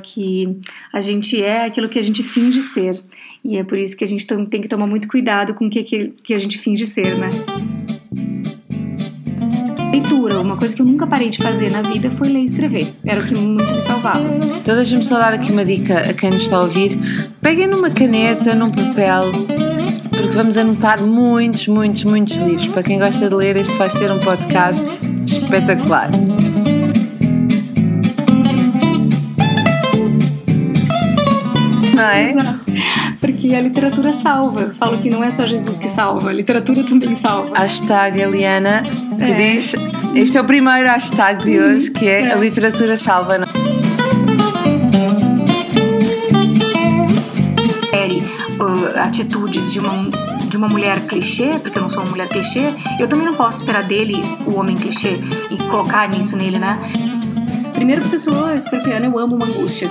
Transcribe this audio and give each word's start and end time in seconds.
que 0.00 0.58
a 0.90 1.00
gente 1.00 1.42
é 1.42 1.66
aquilo 1.66 1.86
que 1.86 1.98
a 1.98 2.02
gente 2.02 2.22
finge 2.22 2.62
ser. 2.62 2.98
E 3.44 3.58
é 3.58 3.64
por 3.64 3.76
isso 3.76 3.94
que 3.94 4.02
a 4.02 4.06
gente 4.06 4.26
tem 4.26 4.62
que 4.62 4.66
tomar 4.66 4.86
muito 4.86 5.06
cuidado 5.06 5.52
com 5.52 5.66
o 5.66 5.70
que, 5.70 5.82
que 5.84 6.32
a 6.32 6.38
gente 6.38 6.56
finge 6.56 6.86
ser, 6.86 7.14
né? 7.18 7.28
Leitura, 9.92 10.40
uma 10.40 10.56
coisa 10.56 10.74
que 10.74 10.80
eu 10.80 10.86
nunca 10.86 11.06
parei 11.06 11.28
de 11.28 11.36
fazer 11.36 11.70
na 11.70 11.82
vida 11.82 12.10
foi 12.12 12.30
ler 12.30 12.40
e 12.40 12.44
escrever. 12.44 12.94
Era 13.04 13.20
o 13.20 13.26
que 13.26 13.34
muito 13.34 13.70
me 13.70 13.82
salvava. 13.82 14.26
Então 14.62 14.74
deixa-me 14.74 15.04
só 15.04 15.18
dar 15.18 15.34
aqui 15.34 15.52
uma 15.52 15.62
dica 15.62 15.98
a 15.98 16.14
quem 16.14 16.30
nos 16.30 16.44
está 16.44 16.56
a 16.56 16.62
ouvir. 16.62 16.98
Peguem 17.42 17.66
numa 17.66 17.90
caneta, 17.90 18.54
num 18.54 18.70
papel, 18.70 19.30
porque 20.08 20.34
vamos 20.34 20.56
anotar 20.56 21.02
muitos, 21.02 21.66
muitos, 21.66 22.02
muitos 22.04 22.36
livros. 22.36 22.66
Para 22.68 22.82
quem 22.82 22.98
gosta 22.98 23.28
de 23.28 23.34
ler, 23.34 23.58
este 23.58 23.76
vai 23.76 23.90
ser 23.90 24.10
um 24.10 24.20
podcast 24.20 24.82
espetacular. 25.26 26.10
Não 31.94 32.02
é? 32.02 32.30
Exato. 32.30 32.60
Porque 33.20 33.54
a 33.54 33.60
literatura 33.60 34.12
salva. 34.12 34.62
Eu 34.62 34.74
falo 34.74 34.98
que 34.98 35.10
não 35.10 35.22
é 35.22 35.30
só 35.30 35.46
Jesus 35.46 35.78
que 35.78 35.88
salva, 35.88 36.30
a 36.30 36.32
literatura 36.32 36.82
também 36.84 37.14
salva. 37.14 37.56
Hashtag 37.56 38.20
Eliana, 38.20 38.82
que 39.16 39.24
é. 39.24 39.54
diz. 39.54 39.74
Este 40.14 40.38
é 40.38 40.40
o 40.40 40.44
primeiro 40.44 40.88
hashtag 40.88 41.44
de 41.44 41.60
hoje, 41.60 41.90
que 41.90 42.08
é, 42.08 42.22
é. 42.22 42.32
a 42.32 42.36
literatura 42.36 42.96
salva. 42.96 43.46
Uh, 48.60 48.96
atitudes 48.96 49.72
de 49.72 49.80
uma 49.80 50.08
de 50.52 50.56
uma 50.58 50.68
mulher 50.68 51.00
clichê, 51.06 51.58
porque 51.58 51.78
eu 51.78 51.82
não 51.82 51.88
sou 51.88 52.02
uma 52.02 52.10
mulher 52.10 52.28
clichê, 52.28 52.74
eu 53.00 53.08
também 53.08 53.24
não 53.24 53.34
posso 53.34 53.62
esperar 53.62 53.82
dele 53.82 54.22
o 54.46 54.54
homem 54.58 54.76
clichê 54.76 55.18
e 55.50 55.56
colocar 55.56 56.06
nisso 56.10 56.36
nele, 56.36 56.58
né? 56.58 56.78
Primeiro 57.82 58.02
porque 58.02 58.14
eu 58.14 58.56
escorpiana, 58.56 59.06
eu 59.06 59.18
amo 59.18 59.34
uma 59.34 59.44
angústia. 59.44 59.90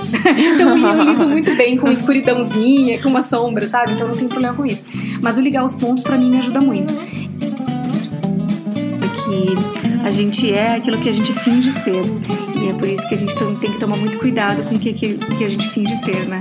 então 0.54 0.78
eu 0.78 1.02
lido 1.04 1.28
muito 1.28 1.54
bem 1.54 1.76
com 1.76 1.88
uma 1.88 1.92
escuridãozinha, 1.92 3.02
com 3.02 3.10
uma 3.10 3.20
sombra, 3.20 3.68
sabe? 3.68 3.92
Então 3.92 4.08
não 4.08 4.14
tenho 4.14 4.30
problema 4.30 4.56
com 4.56 4.64
isso. 4.64 4.82
Mas 5.20 5.36
o 5.36 5.42
ligar 5.42 5.62
os 5.62 5.74
pontos 5.74 6.02
para 6.02 6.16
mim 6.16 6.30
me 6.30 6.38
ajuda 6.38 6.58
muito. 6.58 6.94
Que 9.24 10.06
a 10.06 10.08
gente 10.08 10.50
é 10.50 10.76
aquilo 10.76 10.96
que 10.96 11.08
a 11.10 11.12
gente 11.12 11.34
finge 11.40 11.70
ser. 11.70 12.02
E 12.62 12.70
é 12.70 12.72
por 12.72 12.88
isso 12.88 13.06
que 13.06 13.14
a 13.14 13.18
gente 13.18 13.36
tem 13.36 13.72
que 13.72 13.78
tomar 13.78 13.98
muito 13.98 14.18
cuidado 14.18 14.62
com 14.62 14.76
o 14.76 14.78
que, 14.78 14.94
que 14.94 15.44
a 15.44 15.48
gente 15.50 15.68
finge 15.68 15.94
ser, 15.98 16.26
né? 16.26 16.38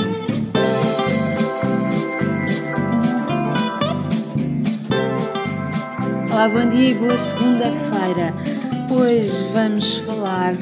Olá, 6.32 6.48
bom 6.48 6.70
dia 6.70 6.92
e 6.92 6.94
boa 6.94 7.18
segunda-feira. 7.18 8.34
Hoje 8.90 9.46
vamos 9.54 9.98
falar 9.98 10.56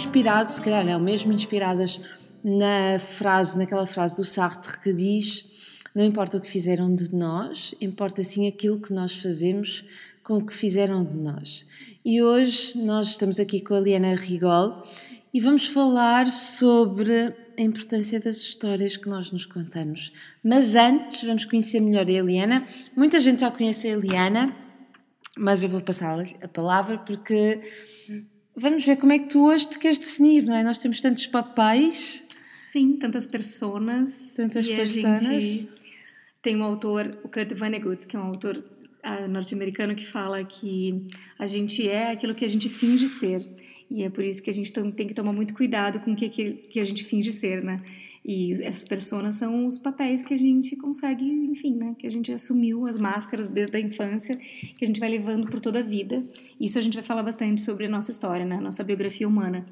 inspirado, 0.00 0.50
se 0.50 0.60
calhar 0.60 0.84
não, 0.84 0.98
mesmo 0.98 1.32
inspiradas 1.32 2.00
na 2.42 2.98
frase, 2.98 3.58
naquela 3.58 3.86
frase 3.86 4.16
do 4.16 4.24
Sartre 4.24 4.80
que 4.80 4.92
diz: 4.92 5.44
Não 5.94 6.04
importa 6.04 6.38
o 6.38 6.40
que 6.40 6.48
fizeram 6.48 6.94
de 6.94 7.14
nós, 7.14 7.74
importa 7.80 8.24
sim 8.24 8.48
aquilo 8.48 8.80
que 8.80 8.92
nós 8.92 9.18
fazemos 9.18 9.84
com 10.22 10.38
o 10.38 10.46
que 10.46 10.54
fizeram 10.54 11.04
de 11.04 11.16
nós. 11.16 11.66
E 12.04 12.22
hoje 12.22 12.78
nós 12.78 13.08
estamos 13.08 13.38
aqui 13.38 13.60
com 13.60 13.74
a 13.74 13.80
Liana 13.80 14.14
Rigol 14.14 14.86
e 15.34 15.40
vamos 15.40 15.66
falar 15.66 16.32
sobre 16.32 17.34
a 17.58 17.62
importância 17.62 18.18
das 18.18 18.36
histórias 18.36 18.96
que 18.96 19.08
nós 19.08 19.30
nos 19.30 19.44
contamos. 19.44 20.12
Mas 20.42 20.74
antes, 20.74 21.22
vamos 21.22 21.44
conhecer 21.44 21.78
melhor 21.80 22.06
a 22.06 22.10
Eliana. 22.10 22.66
Muita 22.96 23.20
gente 23.20 23.40
já 23.40 23.50
conhece 23.50 23.86
a 23.86 23.92
Eliana, 23.92 24.56
mas 25.36 25.62
eu 25.62 25.68
vou 25.68 25.82
passar 25.82 26.26
a 26.42 26.48
palavra 26.48 26.98
porque 26.98 27.60
Vamos 28.56 28.84
ver 28.84 28.96
como 28.96 29.12
é 29.12 29.18
que 29.18 29.28
tu 29.28 29.46
hoje 29.46 29.68
te 29.68 29.78
queres 29.78 29.98
definir, 29.98 30.44
não 30.44 30.54
é? 30.54 30.62
Nós 30.62 30.78
temos 30.78 31.00
tantos 31.00 31.26
papéis. 31.26 32.24
Sim, 32.70 32.96
tantas 32.96 33.26
personas. 33.26 34.34
Tantas 34.36 34.66
e 34.66 34.74
personas. 34.74 35.26
A 35.26 35.40
gente 35.40 35.68
tem 36.42 36.56
um 36.56 36.64
autor, 36.64 37.18
o 37.22 37.28
Kurt 37.28 37.52
Vonnegut, 37.54 38.06
que 38.06 38.16
é 38.16 38.18
um 38.18 38.24
autor 38.24 38.56
uh, 39.04 39.28
norte-americano 39.28 39.94
que 39.94 40.06
fala 40.06 40.44
que 40.44 41.06
a 41.38 41.46
gente 41.46 41.88
é 41.88 42.12
aquilo 42.12 42.34
que 42.34 42.44
a 42.44 42.48
gente 42.48 42.68
finge 42.68 43.08
ser. 43.08 43.40
E 43.90 44.04
é 44.04 44.10
por 44.10 44.24
isso 44.24 44.42
que 44.42 44.50
a 44.50 44.54
gente 44.54 44.72
tem 44.72 45.06
que 45.06 45.14
tomar 45.14 45.32
muito 45.32 45.52
cuidado 45.52 46.00
com 46.00 46.12
o 46.12 46.16
que, 46.16 46.28
que, 46.28 46.52
que 46.52 46.80
a 46.80 46.84
gente 46.84 47.04
finge 47.04 47.32
ser, 47.32 47.62
né? 47.62 47.82
E 48.32 48.52
essas 48.52 48.84
pessoas 48.84 49.34
são 49.34 49.66
os 49.66 49.76
papéis 49.76 50.22
que 50.22 50.32
a 50.32 50.36
gente 50.36 50.76
consegue, 50.76 51.24
enfim, 51.24 51.74
né? 51.74 51.96
Que 51.98 52.06
a 52.06 52.10
gente 52.10 52.30
assumiu 52.30 52.86
as 52.86 52.96
máscaras 52.96 53.48
desde 53.48 53.76
a 53.76 53.80
infância, 53.80 54.36
que 54.36 54.84
a 54.84 54.86
gente 54.86 55.00
vai 55.00 55.08
levando 55.08 55.48
por 55.48 55.60
toda 55.60 55.80
a 55.80 55.82
vida. 55.82 56.22
Isso 56.60 56.78
a 56.78 56.80
gente 56.80 56.94
vai 56.94 57.02
falar 57.02 57.24
bastante 57.24 57.60
sobre 57.60 57.86
a 57.86 57.88
nossa 57.88 58.12
história, 58.12 58.46
né? 58.46 58.60
Nossa 58.60 58.84
biografia 58.84 59.26
humana. 59.26 59.66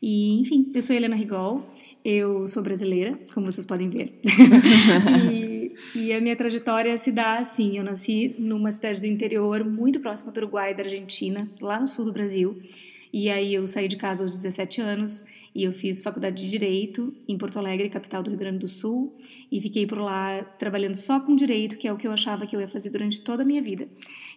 E, 0.00 0.40
enfim, 0.40 0.70
eu 0.72 0.80
sou 0.80 0.96
Helena 0.96 1.14
Rigol, 1.14 1.68
eu 2.02 2.46
sou 2.46 2.62
brasileira, 2.62 3.20
como 3.34 3.44
vocês 3.44 3.66
podem 3.66 3.90
ver. 3.90 4.18
e, 5.30 5.74
e, 5.94 6.12
a 6.14 6.18
minha 6.18 6.34
trajetória 6.34 6.96
se 6.96 7.12
dá 7.12 7.36
assim: 7.36 7.76
eu 7.76 7.84
nasci 7.84 8.34
numa 8.38 8.72
cidade 8.72 9.00
do 9.00 9.06
interior, 9.06 9.62
muito 9.66 10.00
próxima 10.00 10.32
do 10.32 10.38
Uruguai, 10.38 10.74
da 10.74 10.82
Argentina, 10.82 11.46
lá 11.60 11.78
no 11.78 11.86
sul 11.86 12.06
do 12.06 12.12
Brasil. 12.14 12.58
E 13.12 13.28
aí 13.28 13.52
eu 13.52 13.66
saí 13.66 13.86
de 13.86 13.96
casa 13.96 14.22
aos 14.22 14.30
17 14.30 14.80
anos 14.80 15.22
e 15.54 15.64
eu 15.64 15.72
fiz 15.72 16.02
faculdade 16.02 16.42
de 16.42 16.50
Direito 16.50 17.14
em 17.26 17.36
Porto 17.36 17.58
Alegre, 17.58 17.88
capital 17.88 18.22
do 18.22 18.30
Rio 18.30 18.38
Grande 18.38 18.58
do 18.58 18.68
Sul, 18.68 19.16
e 19.50 19.60
fiquei 19.60 19.86
por 19.86 19.98
lá 19.98 20.42
trabalhando 20.58 20.94
só 20.94 21.18
com 21.20 21.34
Direito, 21.34 21.76
que 21.76 21.88
é 21.88 21.92
o 21.92 21.96
que 21.96 22.06
eu 22.06 22.12
achava 22.12 22.46
que 22.46 22.54
eu 22.54 22.60
ia 22.60 22.68
fazer 22.68 22.90
durante 22.90 23.20
toda 23.20 23.42
a 23.42 23.46
minha 23.46 23.62
vida. 23.62 23.88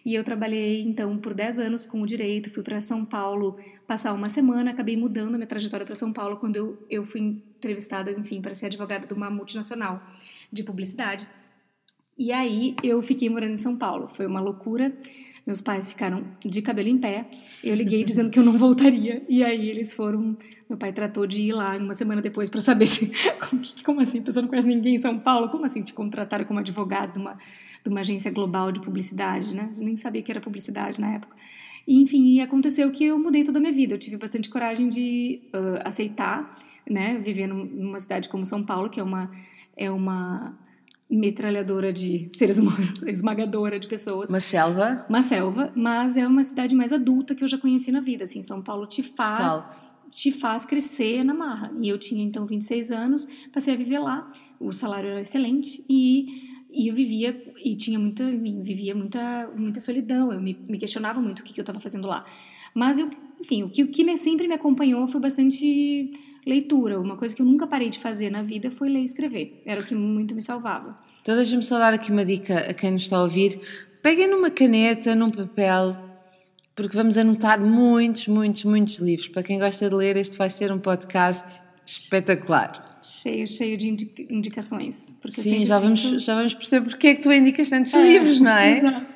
E 0.04 0.14
eu 0.14 0.24
trabalhei 0.24 0.82
então 0.82 1.16
por 1.18 1.34
10 1.34 1.58
anos 1.58 1.86
com 1.86 2.02
o 2.02 2.06
Direito, 2.06 2.50
fui 2.50 2.62
para 2.62 2.80
São 2.80 3.04
Paulo 3.04 3.56
passar 3.86 4.12
uma 4.12 4.28
semana, 4.28 4.70
acabei 4.70 4.96
mudando 4.96 5.34
minha 5.34 5.46
trajetória 5.46 5.86
para 5.86 5.94
São 5.94 6.12
Paulo 6.12 6.36
quando 6.36 6.56
eu, 6.56 6.86
eu 6.90 7.04
fui 7.04 7.20
entrevistada, 7.20 8.10
enfim, 8.10 8.40
para 8.40 8.54
ser 8.54 8.66
advogada 8.66 9.06
de 9.06 9.14
uma 9.14 9.30
multinacional 9.30 10.02
de 10.52 10.62
publicidade. 10.62 11.28
E 12.18 12.30
aí 12.30 12.76
eu 12.82 13.02
fiquei 13.02 13.28
morando 13.28 13.54
em 13.54 13.58
São 13.58 13.76
Paulo, 13.76 14.08
foi 14.08 14.26
uma 14.26 14.40
loucura. 14.40 14.92
Meus 15.44 15.60
pais 15.60 15.88
ficaram 15.88 16.24
de 16.44 16.62
cabelo 16.62 16.88
em 16.88 16.98
pé. 16.98 17.26
Eu 17.64 17.74
liguei 17.74 18.04
dizendo 18.04 18.30
que 18.30 18.38
eu 18.38 18.44
não 18.44 18.56
voltaria. 18.56 19.24
E 19.28 19.42
aí 19.42 19.68
eles 19.68 19.92
foram. 19.92 20.36
Meu 20.68 20.78
pai 20.78 20.92
tratou 20.92 21.26
de 21.26 21.42
ir 21.42 21.52
lá 21.52 21.76
uma 21.76 21.94
semana 21.94 22.22
depois 22.22 22.48
para 22.48 22.60
saber 22.60 22.86
se. 22.86 23.10
Como, 23.50 23.62
como, 23.84 24.00
assim? 24.00 24.20
A 24.20 24.22
pessoa 24.22 24.42
não 24.42 24.48
conhece 24.48 24.68
ninguém 24.68 24.94
em 24.94 24.98
São 24.98 25.18
Paulo? 25.18 25.48
Como 25.48 25.64
assim 25.64 25.82
te 25.82 25.92
contrataram 25.92 26.44
como 26.44 26.60
advogado 26.60 27.14
de 27.14 27.18
uma, 27.18 27.36
de 27.82 27.90
uma 27.90 28.00
agência 28.00 28.30
global 28.30 28.70
de 28.70 28.80
publicidade, 28.80 29.52
né? 29.52 29.72
Eu 29.76 29.82
nem 29.82 29.96
sabia 29.96 30.22
que 30.22 30.30
era 30.30 30.40
publicidade 30.40 31.00
na 31.00 31.14
época. 31.14 31.36
E, 31.86 32.00
enfim, 32.00 32.24
e 32.34 32.40
aconteceu 32.40 32.90
que 32.92 33.04
eu 33.04 33.18
mudei 33.18 33.42
toda 33.42 33.58
a 33.58 33.60
minha 33.60 33.72
vida. 33.72 33.94
Eu 33.94 33.98
tive 33.98 34.16
bastante 34.16 34.48
coragem 34.48 34.88
de 34.88 35.42
uh, 35.52 35.82
aceitar, 35.84 36.56
né? 36.88 37.18
Viver 37.18 37.48
numa 37.48 37.98
cidade 37.98 38.28
como 38.28 38.44
São 38.44 38.62
Paulo, 38.62 38.88
que 38.88 39.00
é 39.00 39.02
uma. 39.02 39.30
É 39.76 39.90
uma 39.90 40.56
metralhadora 41.12 41.92
de 41.92 42.28
seres 42.32 42.58
humanos, 42.58 43.02
esmagadora 43.06 43.78
de 43.78 43.86
pessoas. 43.86 44.30
Uma 44.30 44.40
selva? 44.40 45.04
Uma 45.08 45.20
selva, 45.20 45.70
mas 45.76 46.16
é 46.16 46.26
uma 46.26 46.42
cidade 46.42 46.74
mais 46.74 46.92
adulta 46.92 47.34
que 47.34 47.44
eu 47.44 47.48
já 47.48 47.58
conheci 47.58 47.92
na 47.92 48.00
vida. 48.00 48.24
Assim, 48.24 48.42
São 48.42 48.62
Paulo 48.62 48.86
te 48.86 49.02
faz, 49.02 49.64
Total. 49.64 50.00
te 50.10 50.32
faz 50.32 50.64
crescer 50.64 51.22
na 51.22 51.34
marra. 51.34 51.70
E 51.80 51.88
eu 51.88 51.98
tinha 51.98 52.24
então 52.24 52.46
26 52.46 52.90
anos, 52.90 53.28
passei 53.52 53.74
a 53.74 53.76
viver 53.76 53.98
lá. 53.98 54.32
O 54.58 54.72
salário 54.72 55.10
era 55.10 55.20
excelente 55.20 55.84
e 55.88 56.50
e 56.74 56.88
eu 56.88 56.94
vivia 56.94 57.38
e 57.62 57.76
tinha 57.76 57.98
muita 57.98 58.24
vivia 58.30 58.94
muita 58.94 59.50
muita 59.54 59.78
solidão. 59.78 60.32
Eu 60.32 60.40
me, 60.40 60.58
me 60.66 60.78
questionava 60.78 61.20
muito 61.20 61.40
o 61.40 61.42
que, 61.42 61.52
que 61.52 61.60
eu 61.60 61.62
estava 61.62 61.78
fazendo 61.78 62.08
lá. 62.08 62.24
Mas 62.74 62.98
eu, 62.98 63.10
enfim, 63.38 63.62
o 63.64 63.68
que, 63.68 63.82
o 63.82 63.88
que 63.88 64.02
me, 64.02 64.16
sempre 64.16 64.48
me 64.48 64.54
acompanhou 64.54 65.06
foi 65.06 65.20
bastante 65.20 66.10
leitura. 66.46 67.00
Uma 67.00 67.16
coisa 67.16 67.34
que 67.34 67.42
eu 67.42 67.46
nunca 67.46 67.66
parei 67.66 67.88
de 67.88 67.98
fazer 67.98 68.30
na 68.30 68.42
vida 68.42 68.70
foi 68.70 68.88
ler 68.88 69.00
e 69.00 69.04
escrever. 69.04 69.62
Era 69.64 69.80
o 69.80 69.84
que 69.84 69.94
muito 69.94 70.34
me 70.34 70.42
salvava. 70.42 70.98
Então 71.22 71.36
deixa-me 71.36 71.62
só 71.62 71.78
dar 71.78 71.94
aqui 71.94 72.10
uma 72.10 72.24
dica 72.24 72.58
a 72.58 72.74
quem 72.74 72.90
nos 72.92 73.02
está 73.02 73.16
a 73.16 73.22
ouvir. 73.22 73.60
Peguem 74.02 74.28
numa 74.28 74.50
caneta, 74.50 75.14
num 75.14 75.30
papel, 75.30 75.96
porque 76.74 76.96
vamos 76.96 77.16
anotar 77.16 77.60
muitos, 77.60 78.26
muitos, 78.26 78.64
muitos 78.64 78.98
livros. 78.98 79.28
Para 79.28 79.42
quem 79.42 79.58
gosta 79.58 79.88
de 79.88 79.94
ler, 79.94 80.16
este 80.16 80.36
vai 80.36 80.50
ser 80.50 80.72
um 80.72 80.78
podcast 80.78 81.46
espetacular. 81.86 83.00
Cheio, 83.04 83.48
cheio 83.48 83.76
de 83.76 83.88
indicações. 84.30 85.12
Sim, 85.30 85.66
já 85.66 85.78
vamos, 85.80 86.00
já 86.00 86.36
vamos 86.36 86.54
perceber 86.54 86.88
porque 86.88 87.08
é 87.08 87.14
que 87.16 87.22
tu 87.22 87.32
indicas 87.32 87.68
tantos 87.68 87.92
é, 87.94 88.02
livros, 88.02 88.40
não 88.40 88.52
é? 88.52 88.78
Exato. 88.78 89.06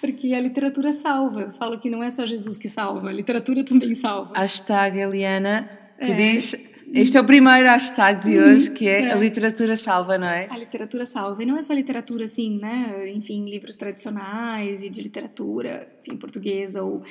Porque 0.00 0.32
a 0.32 0.40
literatura 0.40 0.92
salva. 0.92 1.42
Eu 1.42 1.52
falo 1.52 1.78
que 1.78 1.90
não 1.90 2.02
é 2.02 2.10
só 2.10 2.24
Jesus 2.24 2.58
que 2.58 2.68
salva, 2.68 3.08
a 3.08 3.12
literatura 3.12 3.64
também 3.64 3.94
salva. 3.96 4.32
Hashtag 4.36 5.00
Eliana 5.00 5.68
que 5.98 6.12
é. 6.12 6.14
diz. 6.14 6.73
Este 6.94 7.16
é 7.16 7.20
o 7.20 7.24
primeiro 7.24 7.68
hashtag 7.68 8.24
de 8.24 8.38
hoje, 8.38 8.70
que 8.70 8.88
é, 8.88 9.06
é, 9.06 9.12
a 9.12 9.16
literatura 9.16 9.76
salva, 9.76 10.16
não 10.16 10.28
é? 10.28 10.46
A 10.48 10.56
literatura 10.56 11.04
salva. 11.04 11.42
E 11.42 11.46
não 11.46 11.58
é 11.58 11.62
só 11.62 11.74
literatura, 11.74 12.24
assim, 12.24 12.56
né? 12.56 13.10
Enfim, 13.12 13.50
livros 13.50 13.74
tradicionais 13.74 14.80
e 14.80 14.88
de 14.88 15.02
literatura, 15.02 15.88
enfim, 16.00 16.16
portuguesa 16.16 16.84
ou 16.84 17.02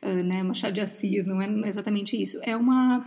uh, 0.00 0.22
né, 0.22 0.44
Machado 0.44 0.74
de 0.74 0.80
Assis, 0.80 1.26
não 1.26 1.42
é 1.42 1.68
exatamente 1.68 2.20
isso. 2.20 2.38
É 2.44 2.56
uma 2.56 3.04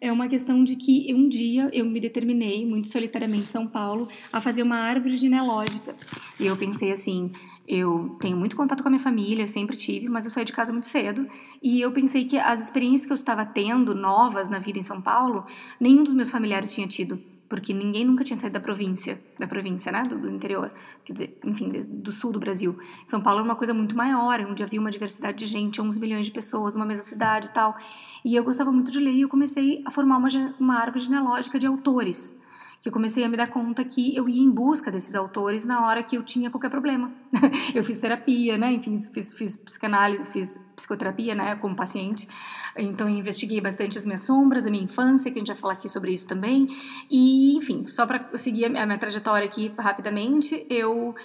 é 0.00 0.12
uma 0.12 0.28
questão 0.28 0.62
de 0.62 0.76
que 0.76 1.12
um 1.12 1.26
dia 1.26 1.70
eu 1.72 1.86
me 1.86 1.98
determinei, 1.98 2.66
muito 2.66 2.88
solitariamente 2.88 3.44
em 3.44 3.46
São 3.46 3.66
Paulo, 3.66 4.08
a 4.30 4.40
fazer 4.42 4.62
uma 4.62 4.76
árvore 4.76 5.16
genealógica. 5.16 5.96
E 6.38 6.46
eu 6.46 6.56
pensei 6.56 6.92
assim, 6.92 7.32
Eu 7.68 8.16
tenho 8.18 8.34
muito 8.34 8.56
contato 8.56 8.82
com 8.82 8.88
a 8.88 8.90
minha 8.90 9.02
família, 9.02 9.46
sempre 9.46 9.76
tive, 9.76 10.08
mas 10.08 10.24
eu 10.24 10.30
saí 10.30 10.42
de 10.42 10.54
casa 10.54 10.72
muito 10.72 10.86
cedo 10.86 11.28
e 11.62 11.82
eu 11.82 11.92
pensei 11.92 12.24
que 12.24 12.38
as 12.38 12.62
experiências 12.62 13.04
que 13.04 13.12
eu 13.12 13.14
estava 13.14 13.44
tendo 13.44 13.94
novas 13.94 14.48
na 14.48 14.58
vida 14.58 14.78
em 14.78 14.82
São 14.82 15.02
Paulo, 15.02 15.44
nenhum 15.78 16.02
dos 16.02 16.14
meus 16.14 16.30
familiares 16.30 16.74
tinha 16.74 16.88
tido 16.88 17.20
porque 17.48 17.72
ninguém 17.72 18.04
nunca 18.04 18.22
tinha 18.22 18.36
saído 18.36 18.54
da 18.54 18.60
província, 18.60 19.20
da 19.38 19.46
província, 19.46 19.90
né, 19.90 20.02
do, 20.02 20.18
do 20.18 20.30
interior, 20.30 20.70
quer 21.04 21.12
dizer, 21.14 21.38
enfim, 21.44 21.80
do 21.86 22.12
sul 22.12 22.30
do 22.30 22.38
Brasil. 22.38 22.78
São 23.06 23.20
Paulo 23.22 23.40
é 23.40 23.42
uma 23.42 23.56
coisa 23.56 23.72
muito 23.72 23.96
maior, 23.96 24.40
onde 24.42 24.62
havia 24.62 24.78
uma 24.78 24.90
diversidade 24.90 25.38
de 25.38 25.46
gente, 25.46 25.80
11 25.80 25.98
milhões 25.98 26.26
de 26.26 26.32
pessoas 26.32 26.74
numa 26.74 26.84
mesma 26.84 27.04
cidade 27.04 27.48
e 27.48 27.50
tal. 27.50 27.74
E 28.24 28.34
eu 28.34 28.44
gostava 28.44 28.70
muito 28.70 28.90
de 28.90 29.00
ler 29.00 29.12
e 29.12 29.22
eu 29.22 29.28
comecei 29.28 29.82
a 29.86 29.90
formar 29.90 30.18
uma, 30.18 30.28
uma 30.60 30.78
árvore 30.78 31.00
genealógica 31.00 31.58
de 31.58 31.66
autores 31.66 32.36
que 32.80 32.88
eu 32.88 32.92
comecei 32.92 33.24
a 33.24 33.28
me 33.28 33.36
dar 33.36 33.48
conta 33.48 33.84
que 33.84 34.14
eu 34.14 34.28
ia 34.28 34.40
em 34.40 34.50
busca 34.50 34.90
desses 34.90 35.14
autores 35.14 35.64
na 35.64 35.84
hora 35.84 36.02
que 36.02 36.16
eu 36.16 36.22
tinha 36.22 36.50
qualquer 36.50 36.70
problema. 36.70 37.12
eu 37.74 37.82
fiz 37.82 37.98
terapia, 37.98 38.56
né? 38.56 38.72
Enfim, 38.72 39.00
fiz, 39.00 39.32
fiz 39.32 39.56
psicanálise, 39.56 40.24
fiz 40.26 40.60
psicoterapia, 40.76 41.34
né? 41.34 41.56
Como 41.56 41.74
paciente. 41.74 42.28
Então, 42.76 43.08
investiguei 43.08 43.60
bastante 43.60 43.98
as 43.98 44.06
minhas 44.06 44.20
sombras, 44.20 44.64
a 44.64 44.70
minha 44.70 44.84
infância, 44.84 45.30
que 45.30 45.38
a 45.38 45.40
gente 45.40 45.48
vai 45.48 45.56
falar 45.56 45.72
aqui 45.72 45.88
sobre 45.88 46.12
isso 46.12 46.28
também. 46.28 46.68
E, 47.10 47.56
enfim, 47.56 47.86
só 47.88 48.06
para 48.06 48.30
seguir 48.34 48.66
a 48.66 48.86
minha 48.86 48.98
trajetória 48.98 49.46
aqui 49.46 49.72
rapidamente, 49.76 50.64
eu 50.70 51.16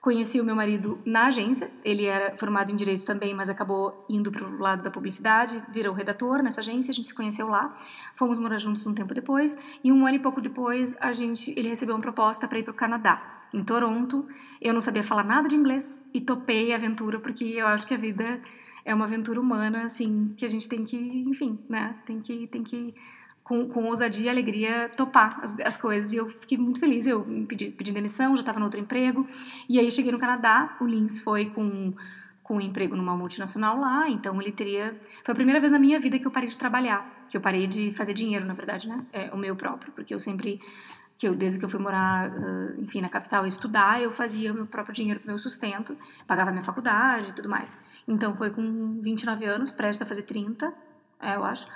Conheci 0.00 0.40
o 0.40 0.44
meu 0.44 0.54
marido 0.54 1.00
na 1.04 1.26
agência, 1.26 1.70
ele 1.84 2.04
era 2.04 2.36
formado 2.36 2.70
em 2.70 2.76
direito 2.76 3.04
também, 3.04 3.34
mas 3.34 3.50
acabou 3.50 4.06
indo 4.08 4.30
para 4.30 4.46
o 4.46 4.58
lado 4.58 4.80
da 4.82 4.92
publicidade, 4.92 5.60
virou 5.72 5.92
redator 5.92 6.40
nessa 6.40 6.60
agência, 6.60 6.92
a 6.92 6.94
gente 6.94 7.08
se 7.08 7.14
conheceu 7.14 7.48
lá, 7.48 7.76
fomos 8.14 8.38
morar 8.38 8.58
juntos 8.58 8.86
um 8.86 8.94
tempo 8.94 9.12
depois, 9.12 9.58
e 9.82 9.90
um 9.90 10.06
ano 10.06 10.16
e 10.16 10.18
pouco 10.20 10.40
depois 10.40 10.96
a 11.00 11.12
gente, 11.12 11.52
ele 11.56 11.68
recebeu 11.68 11.96
uma 11.96 12.00
proposta 12.00 12.46
para 12.46 12.60
ir 12.60 12.62
para 12.62 12.70
o 12.70 12.74
Canadá, 12.74 13.38
em 13.52 13.64
Toronto. 13.64 14.26
Eu 14.60 14.72
não 14.72 14.80
sabia 14.80 15.02
falar 15.02 15.24
nada 15.24 15.48
de 15.48 15.56
inglês 15.56 16.04
e 16.14 16.20
topei 16.20 16.72
a 16.72 16.76
aventura 16.76 17.18
porque 17.18 17.44
eu 17.44 17.66
acho 17.66 17.86
que 17.86 17.94
a 17.94 17.98
vida 17.98 18.40
é 18.84 18.94
uma 18.94 19.04
aventura 19.04 19.40
humana, 19.40 19.82
assim, 19.82 20.32
que 20.36 20.44
a 20.44 20.48
gente 20.48 20.68
tem 20.68 20.84
que, 20.84 20.96
enfim, 20.96 21.58
né, 21.68 21.96
tem 22.06 22.20
que, 22.20 22.46
tem 22.46 22.62
que 22.62 22.94
com, 23.48 23.66
com 23.66 23.84
ousadia 23.86 24.26
e 24.26 24.28
alegria 24.28 24.90
topar 24.94 25.40
as, 25.42 25.58
as, 25.60 25.76
coisas. 25.78 26.12
E 26.12 26.16
eu 26.16 26.28
fiquei 26.28 26.58
muito 26.58 26.78
feliz. 26.78 27.06
Eu 27.06 27.24
pedi, 27.48 27.70
pedi 27.70 27.92
demissão, 27.92 28.36
já 28.36 28.42
estava 28.42 28.58
no 28.58 28.66
outro 28.66 28.78
emprego. 28.78 29.26
E 29.68 29.78
aí 29.78 29.90
cheguei 29.90 30.12
no 30.12 30.18
Canadá. 30.18 30.76
O 30.80 30.84
Lins 30.84 31.20
foi 31.20 31.46
com, 31.46 31.94
com 32.42 32.56
um 32.56 32.60
emprego 32.60 32.94
numa 32.94 33.16
multinacional 33.16 33.80
lá. 33.80 34.08
Então 34.10 34.40
ele 34.40 34.52
teria. 34.52 34.94
Foi 35.24 35.32
a 35.32 35.34
primeira 35.34 35.58
vez 35.58 35.72
na 35.72 35.78
minha 35.78 35.98
vida 35.98 36.18
que 36.18 36.26
eu 36.26 36.30
parei 36.30 36.48
de 36.50 36.58
trabalhar. 36.58 37.24
Que 37.30 37.38
eu 37.38 37.40
parei 37.40 37.66
de 37.66 37.90
fazer 37.90 38.12
dinheiro, 38.12 38.44
na 38.44 38.54
verdade, 38.54 38.86
né? 38.86 39.04
É, 39.12 39.30
o 39.32 39.38
meu 39.38 39.56
próprio. 39.56 39.92
Porque 39.92 40.14
eu 40.14 40.20
sempre. 40.20 40.60
Que 41.16 41.26
eu, 41.26 41.34
desde 41.34 41.58
que 41.58 41.64
eu 41.64 41.68
fui 41.68 41.80
morar, 41.80 42.30
enfim, 42.78 43.00
na 43.00 43.08
capital 43.08 43.44
estudar, 43.44 44.00
eu 44.00 44.12
fazia 44.12 44.52
o 44.52 44.54
meu 44.54 44.66
próprio 44.66 44.94
dinheiro 44.94 45.18
para 45.18 45.26
meu 45.26 45.38
sustento, 45.38 45.96
pagava 46.28 46.52
minha 46.52 46.62
faculdade 46.62 47.30
e 47.30 47.32
tudo 47.32 47.48
mais. 47.48 47.76
Então 48.06 48.36
foi 48.36 48.50
com 48.50 49.00
29 49.02 49.44
anos, 49.44 49.72
prestes 49.72 50.02
a 50.02 50.06
fazer 50.06 50.22
30, 50.22 50.72
é, 51.20 51.34
eu 51.34 51.42
acho 51.42 51.66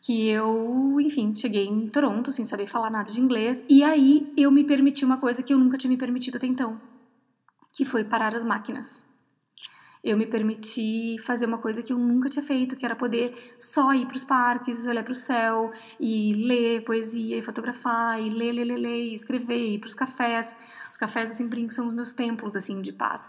que 0.00 0.28
eu, 0.28 0.96
enfim, 1.00 1.34
cheguei 1.34 1.66
em 1.66 1.88
Toronto 1.88 2.30
sem 2.30 2.44
saber 2.44 2.66
falar 2.66 2.90
nada 2.90 3.10
de 3.10 3.20
inglês 3.20 3.64
e 3.68 3.82
aí 3.82 4.32
eu 4.36 4.50
me 4.50 4.64
permiti 4.64 5.04
uma 5.04 5.18
coisa 5.18 5.42
que 5.42 5.52
eu 5.52 5.58
nunca 5.58 5.76
tinha 5.76 5.90
me 5.90 5.96
permitido 5.96 6.36
até 6.36 6.46
então, 6.46 6.80
que 7.72 7.84
foi 7.84 8.04
parar 8.04 8.34
as 8.34 8.44
máquinas. 8.44 9.06
Eu 10.02 10.16
me 10.16 10.26
permiti 10.26 11.16
fazer 11.24 11.46
uma 11.46 11.58
coisa 11.58 11.82
que 11.82 11.92
eu 11.92 11.98
nunca 11.98 12.30
tinha 12.30 12.42
feito, 12.42 12.76
que 12.76 12.84
era 12.84 12.94
poder 12.94 13.34
só 13.58 13.92
ir 13.92 14.06
para 14.06 14.16
os 14.16 14.24
parques, 14.24 14.86
olhar 14.86 15.02
para 15.02 15.12
o 15.12 15.14
céu 15.14 15.72
e 15.98 16.32
ler 16.34 16.84
poesia 16.84 17.36
e 17.36 17.42
fotografar 17.42 18.20
e 18.20 18.30
ler, 18.30 18.52
ler, 18.52 18.64
ler, 18.64 18.76
ler 18.76 19.04
e 19.10 19.14
escrever, 19.14 19.74
ir 19.74 19.78
para 19.80 19.88
os 19.88 19.94
cafés. 19.96 20.56
Os 20.88 20.96
cafés 20.96 21.30
eu 21.30 21.36
sempre 21.36 21.58
brinco 21.58 21.74
são 21.74 21.86
os 21.86 21.92
meus 21.92 22.12
templos 22.12 22.54
assim 22.54 22.80
de 22.80 22.92
paz. 22.92 23.28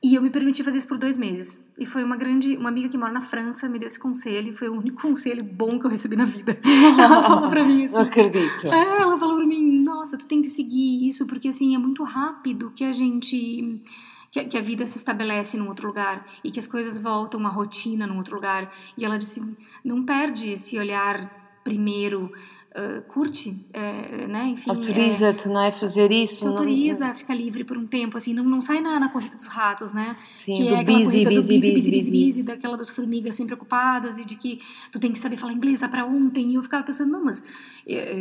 E 0.00 0.14
eu 0.14 0.22
me 0.22 0.30
permiti 0.30 0.62
fazer 0.62 0.78
isso 0.78 0.86
por 0.86 0.96
dois 0.96 1.16
meses. 1.16 1.60
E 1.76 1.84
foi 1.84 2.04
uma 2.04 2.16
grande, 2.16 2.56
uma 2.56 2.68
amiga 2.68 2.88
que 2.88 2.96
mora 2.96 3.12
na 3.12 3.20
França 3.20 3.68
me 3.68 3.80
deu 3.80 3.88
esse 3.88 3.98
conselho. 3.98 4.50
E 4.50 4.52
foi 4.52 4.68
o 4.68 4.74
único 4.74 5.00
conselho 5.02 5.42
bom 5.42 5.78
que 5.78 5.86
eu 5.86 5.90
recebi 5.90 6.14
na 6.14 6.24
vida. 6.24 6.56
ela 6.98 7.22
falou 7.22 7.50
pra 7.50 7.64
mim 7.64 7.84
assim. 7.84 7.94
Não 7.94 8.02
acredito. 8.02 8.66
É, 8.68 9.00
ela 9.00 9.18
falou 9.18 9.36
pra 9.36 9.46
mim: 9.46 9.82
Nossa, 9.82 10.16
tu 10.16 10.26
tem 10.26 10.40
que 10.40 10.48
seguir 10.48 11.08
isso 11.08 11.26
porque 11.26 11.48
assim 11.48 11.74
é 11.74 11.78
muito 11.78 12.04
rápido 12.04 12.70
que 12.70 12.84
a 12.84 12.92
gente 12.92 13.82
que, 14.30 14.44
que, 14.44 14.56
a 14.56 14.60
vida 14.60 14.86
se 14.86 14.98
estabelece 14.98 15.56
num 15.56 15.68
outro 15.68 15.88
lugar 15.88 16.24
e 16.44 16.50
que 16.52 16.60
as 16.60 16.68
coisas 16.68 16.98
voltam 16.98 17.44
à 17.44 17.50
rotina 17.50 18.06
num 18.06 18.18
outro 18.18 18.36
lugar. 18.36 18.72
E 18.96 19.04
ela 19.04 19.18
disse: 19.18 19.42
não 19.84 20.04
perde 20.04 20.50
esse 20.50 20.78
olhar 20.78 21.60
primeiro 21.64 22.32
uh, 22.76 23.02
curte, 23.02 23.66
é, 23.72 24.26
né? 24.26 24.48
Enfim, 24.48 24.70
autoriza-te, 24.70 25.48
é, 25.48 25.50
não 25.50 25.62
é 25.62 25.72
fazer 25.72 26.10
isso, 26.10 26.46
autoriza 26.46 27.04
não... 27.04 27.10
a 27.12 27.14
ficar 27.14 27.34
livre 27.34 27.64
por 27.64 27.76
um 27.76 27.86
tempo, 27.86 28.16
assim, 28.16 28.34
não, 28.34 28.44
não 28.44 28.60
sai 28.60 28.80
na, 28.80 28.98
na 29.00 29.08
corrida 29.08 29.36
dos 29.36 29.46
ratos, 29.46 29.92
né? 29.92 30.16
Sim, 30.30 30.56
que 30.56 30.64
do 30.64 30.74
é 30.74 30.84
busy, 30.84 31.02
busy, 31.04 31.24
do 31.24 31.30
busy, 31.30 31.58
busy, 31.58 31.90
busy, 31.90 32.24
busy, 32.26 32.42
daquela 32.42 32.76
das 32.76 32.90
formigas 32.90 33.34
sempre 33.34 33.54
ocupadas 33.54 34.18
e 34.18 34.24
de 34.24 34.36
que 34.36 34.60
tu 34.92 34.98
tem 34.98 35.12
que 35.12 35.18
saber 35.18 35.36
falar 35.36 35.52
inglês 35.52 35.80
para 35.80 36.04
ontem. 36.04 36.50
E 36.50 36.54
eu 36.54 36.62
ficava 36.62 36.82
pensando, 36.82 37.12
não, 37.12 37.24
mas 37.24 37.42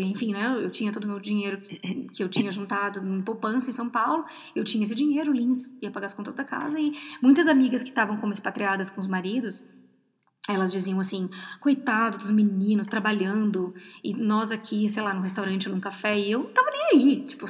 enfim, 0.02 0.32
né? 0.32 0.58
Eu 0.62 0.70
tinha 0.70 0.92
todo 0.92 1.04
o 1.04 1.08
meu 1.08 1.20
dinheiro 1.20 1.60
que 2.14 2.24
eu 2.24 2.30
tinha 2.30 2.52
juntado 2.52 3.00
em 3.00 3.22
poupança 3.22 3.70
em 3.70 3.74
São 3.74 3.90
Paulo, 3.90 4.26
eu 4.56 4.64
tinha 4.64 4.84
esse 4.84 4.96
dinheiro, 4.96 5.32
o 5.32 5.34
Lins 5.34 5.72
ia 5.82 5.92
pagar 5.92 6.08
as 6.08 6.14
contas 6.14 6.36
da 6.36 6.44
casa 6.44 6.80
e 6.80 6.94
muitas 7.22 7.48
amigas 7.48 7.84
que 7.84 7.90
estavam 7.90 8.18
como 8.18 8.32
expatriadas 8.32 8.90
com 8.90 9.00
os 9.00 9.08
maridos 9.08 9.64
elas 10.48 10.72
diziam 10.72 11.00
assim, 11.00 11.30
coitado 11.60 12.18
dos 12.18 12.30
meninos 12.30 12.88
trabalhando 12.88 13.74
e 14.04 14.14
nós 14.14 14.52
aqui, 14.52 14.88
sei 14.88 15.04
lá, 15.04 15.14
num 15.14 15.22
restaurante 15.22 15.68
ou 15.68 15.76
num 15.76 15.82
café 15.82 16.18
e 16.18 16.32
eu 16.32 16.40
não 16.40 16.50
tava 16.50 16.70
nem 16.72 16.82
aí, 16.94 17.22
tipo, 17.28 17.46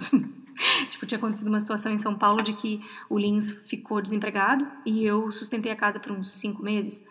tipo, 0.89 1.05
tinha 1.05 1.17
acontecido 1.17 1.47
uma 1.47 1.59
situação 1.59 1.91
em 1.91 1.97
São 1.97 2.15
Paulo 2.15 2.41
de 2.41 2.53
que 2.53 2.81
o 3.09 3.17
Lins 3.17 3.51
ficou 3.51 4.01
desempregado 4.01 4.67
e 4.85 5.05
eu 5.05 5.31
sustentei 5.31 5.71
a 5.71 5.75
casa 5.75 5.99
por 5.99 6.11
uns 6.11 6.31
cinco 6.31 6.63
meses, 6.63 7.03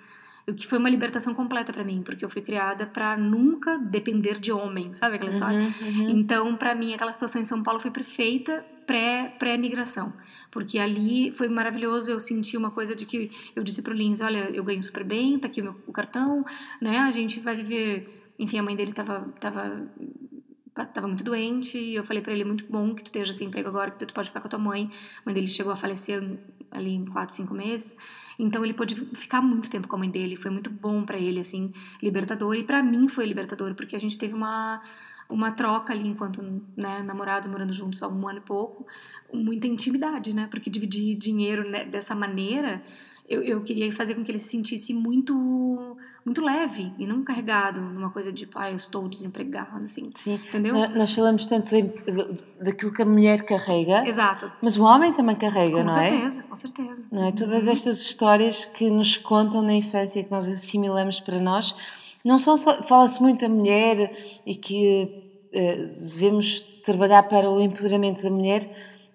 o 0.49 0.55
que 0.55 0.67
foi 0.67 0.79
uma 0.79 0.89
libertação 0.89 1.35
completa 1.35 1.73
para 1.73 1.83
mim, 1.83 2.03
porque 2.05 2.25
eu 2.25 2.29
fui 2.29 2.41
criada 2.41 2.87
para 2.87 3.17
nunca 3.17 3.79
depender 3.79 4.39
de 4.39 4.53
homem, 4.53 4.95
sabe 4.95 5.17
aquela 5.17 5.31
história? 5.31 5.59
Uhum, 5.59 5.73
uhum. 5.89 6.11
Então, 6.11 6.57
para 6.57 6.75
mim, 6.75 6.95
aquela 6.95 7.11
situação 7.11 7.41
em 7.41 7.45
São 7.45 7.63
Paulo 7.63 7.81
foi 7.81 7.91
perfeita 7.91 8.65
pré 8.87 9.35
pré 9.39 9.57
porque 10.57 10.79
ali 10.79 11.31
foi 11.33 11.49
maravilhoso. 11.49 12.11
Eu 12.11 12.19
senti 12.19 12.57
uma 12.57 12.71
coisa 12.71 12.97
de 12.97 13.05
que 13.05 13.31
eu 13.55 13.63
disse 13.63 13.83
pro 13.83 13.93
Lins: 13.93 14.23
olha, 14.23 14.51
eu 14.55 14.65
ganho 14.65 14.83
super 14.83 15.05
bem, 15.05 15.39
tá 15.39 15.49
aqui 15.49 15.61
o 15.61 15.65
meu 15.65 15.77
o 15.87 15.93
cartão, 15.93 16.43
né? 16.81 16.97
A 17.01 17.11
gente 17.11 17.41
vai 17.41 17.55
viver. 17.55 18.33
Enfim, 18.39 18.59
a 18.59 18.63
mãe 18.63 18.75
dele 18.75 18.93
tava, 18.93 19.21
tava 19.39 19.87
tava 20.95 21.07
muito 21.09 21.25
doente 21.25 21.79
e 21.79 21.95
eu 21.95 22.05
falei 22.05 22.23
para 22.23 22.33
ele 22.33 22.43
é 22.43 22.45
muito 22.45 22.65
bom 22.71 22.95
que 22.95 23.03
tu 23.03 23.07
esteja 23.07 23.33
sem 23.33 23.49
emprego 23.49 23.69
agora 23.69 23.91
que 23.91 23.99
tu 23.99 24.13
pode 24.13 24.29
ficar 24.29 24.41
com 24.41 24.47
a 24.47 24.51
tua 24.51 24.59
mãe 24.59 24.91
a 25.21 25.23
mãe 25.25 25.35
dele 25.35 25.47
chegou 25.47 25.73
a 25.73 25.77
falecer 25.77 26.23
ali 26.71 26.93
em 26.93 27.07
quatro 27.07 27.35
cinco 27.35 27.55
meses 27.55 27.97
então 28.39 28.63
ele 28.63 28.75
pôde 28.75 28.95
ficar 28.95 29.41
muito 29.41 29.71
tempo 29.71 29.89
com 29.89 29.97
a 29.97 29.99
mãe 29.99 30.11
dele 30.11 30.37
foi 30.37 30.51
muito 30.51 30.69
bom 30.69 31.03
para 31.03 31.17
ele 31.17 31.41
assim 31.41 31.73
libertador 32.03 32.57
e 32.57 32.63
para 32.63 32.83
mim 32.83 33.09
foi 33.09 33.25
libertador 33.25 33.75
porque 33.75 33.97
a 33.97 33.99
gente 33.99 34.19
teve 34.19 34.35
uma 34.35 34.83
uma 35.29 35.51
troca 35.51 35.93
ali 35.93 36.09
enquanto 36.09 36.43
né, 36.77 37.03
namorados 37.03 37.49
morando 37.49 37.73
juntos 37.73 38.03
há 38.03 38.09
um 38.09 38.29
ano 38.29 38.39
e 38.39 38.43
pouco, 38.43 38.87
muita 39.33 39.67
intimidade, 39.67 40.35
né? 40.35 40.47
Porque 40.51 40.71
dividir 40.71 41.17
dinheiro 41.17 41.69
né, 41.69 41.85
dessa 41.85 42.15
maneira, 42.15 42.83
eu, 43.29 43.43
eu 43.43 43.61
queria 43.63 43.91
fazer 43.93 44.15
com 44.15 44.23
que 44.23 44.31
ele 44.31 44.39
se 44.39 44.49
sentisse 44.49 44.95
muito 44.95 45.97
muito 46.25 46.43
leve 46.43 46.93
e 46.99 47.07
não 47.07 47.23
carregado 47.23 47.81
numa 47.81 48.11
coisa 48.11 48.33
de, 48.33 48.49
ah, 48.57 48.69
eu 48.69 48.77
estou 48.77 49.09
desempregado, 49.09 49.85
assim. 49.85 50.11
Sim. 50.17 50.35
Entendeu? 50.35 50.75
Nós 50.91 51.13
falamos 51.13 51.47
tanto 51.47 51.71
de, 51.71 51.83
daquilo 52.61 52.93
que 52.93 53.03
a 53.03 53.05
mulher 53.05 53.45
carrega. 53.45 54.07
Exato. 54.07 54.51
Mas 54.61 54.77
o 54.77 54.83
homem 54.83 55.13
também 55.13 55.37
carrega, 55.37 55.77
com 55.77 55.85
não 55.85 55.91
certeza, 55.91 56.41
é? 56.41 56.49
Com 56.49 56.57
certeza, 56.57 56.83
com 56.83 56.93
certeza. 56.97 57.05
Não 57.13 57.25
é? 57.27 57.33
Todas 57.33 57.65
uhum. 57.65 57.71
estas 57.71 58.03
histórias 58.03 58.65
que 58.65 58.91
nos 58.91 59.17
contam 59.17 59.63
na 59.63 59.75
infância, 59.75 60.23
que 60.23 60.31
nós 60.31 60.49
assimilamos 60.49 61.21
para 61.21 61.41
nós, 61.41 61.77
não 62.27 62.39
são 62.39 62.57
só. 62.57 62.83
Fala-se 62.83 63.23
muito 63.23 63.41
da 63.41 63.49
mulher 63.49 64.11
e 64.45 64.57
que 64.57 65.09
uh, 65.55 66.01
devemos 66.01 66.61
trabalhar 66.85 67.23
para 67.23 67.49
o 67.49 67.61
empoderamento 67.61 68.23
da 68.23 68.31
mulher, 68.31 68.69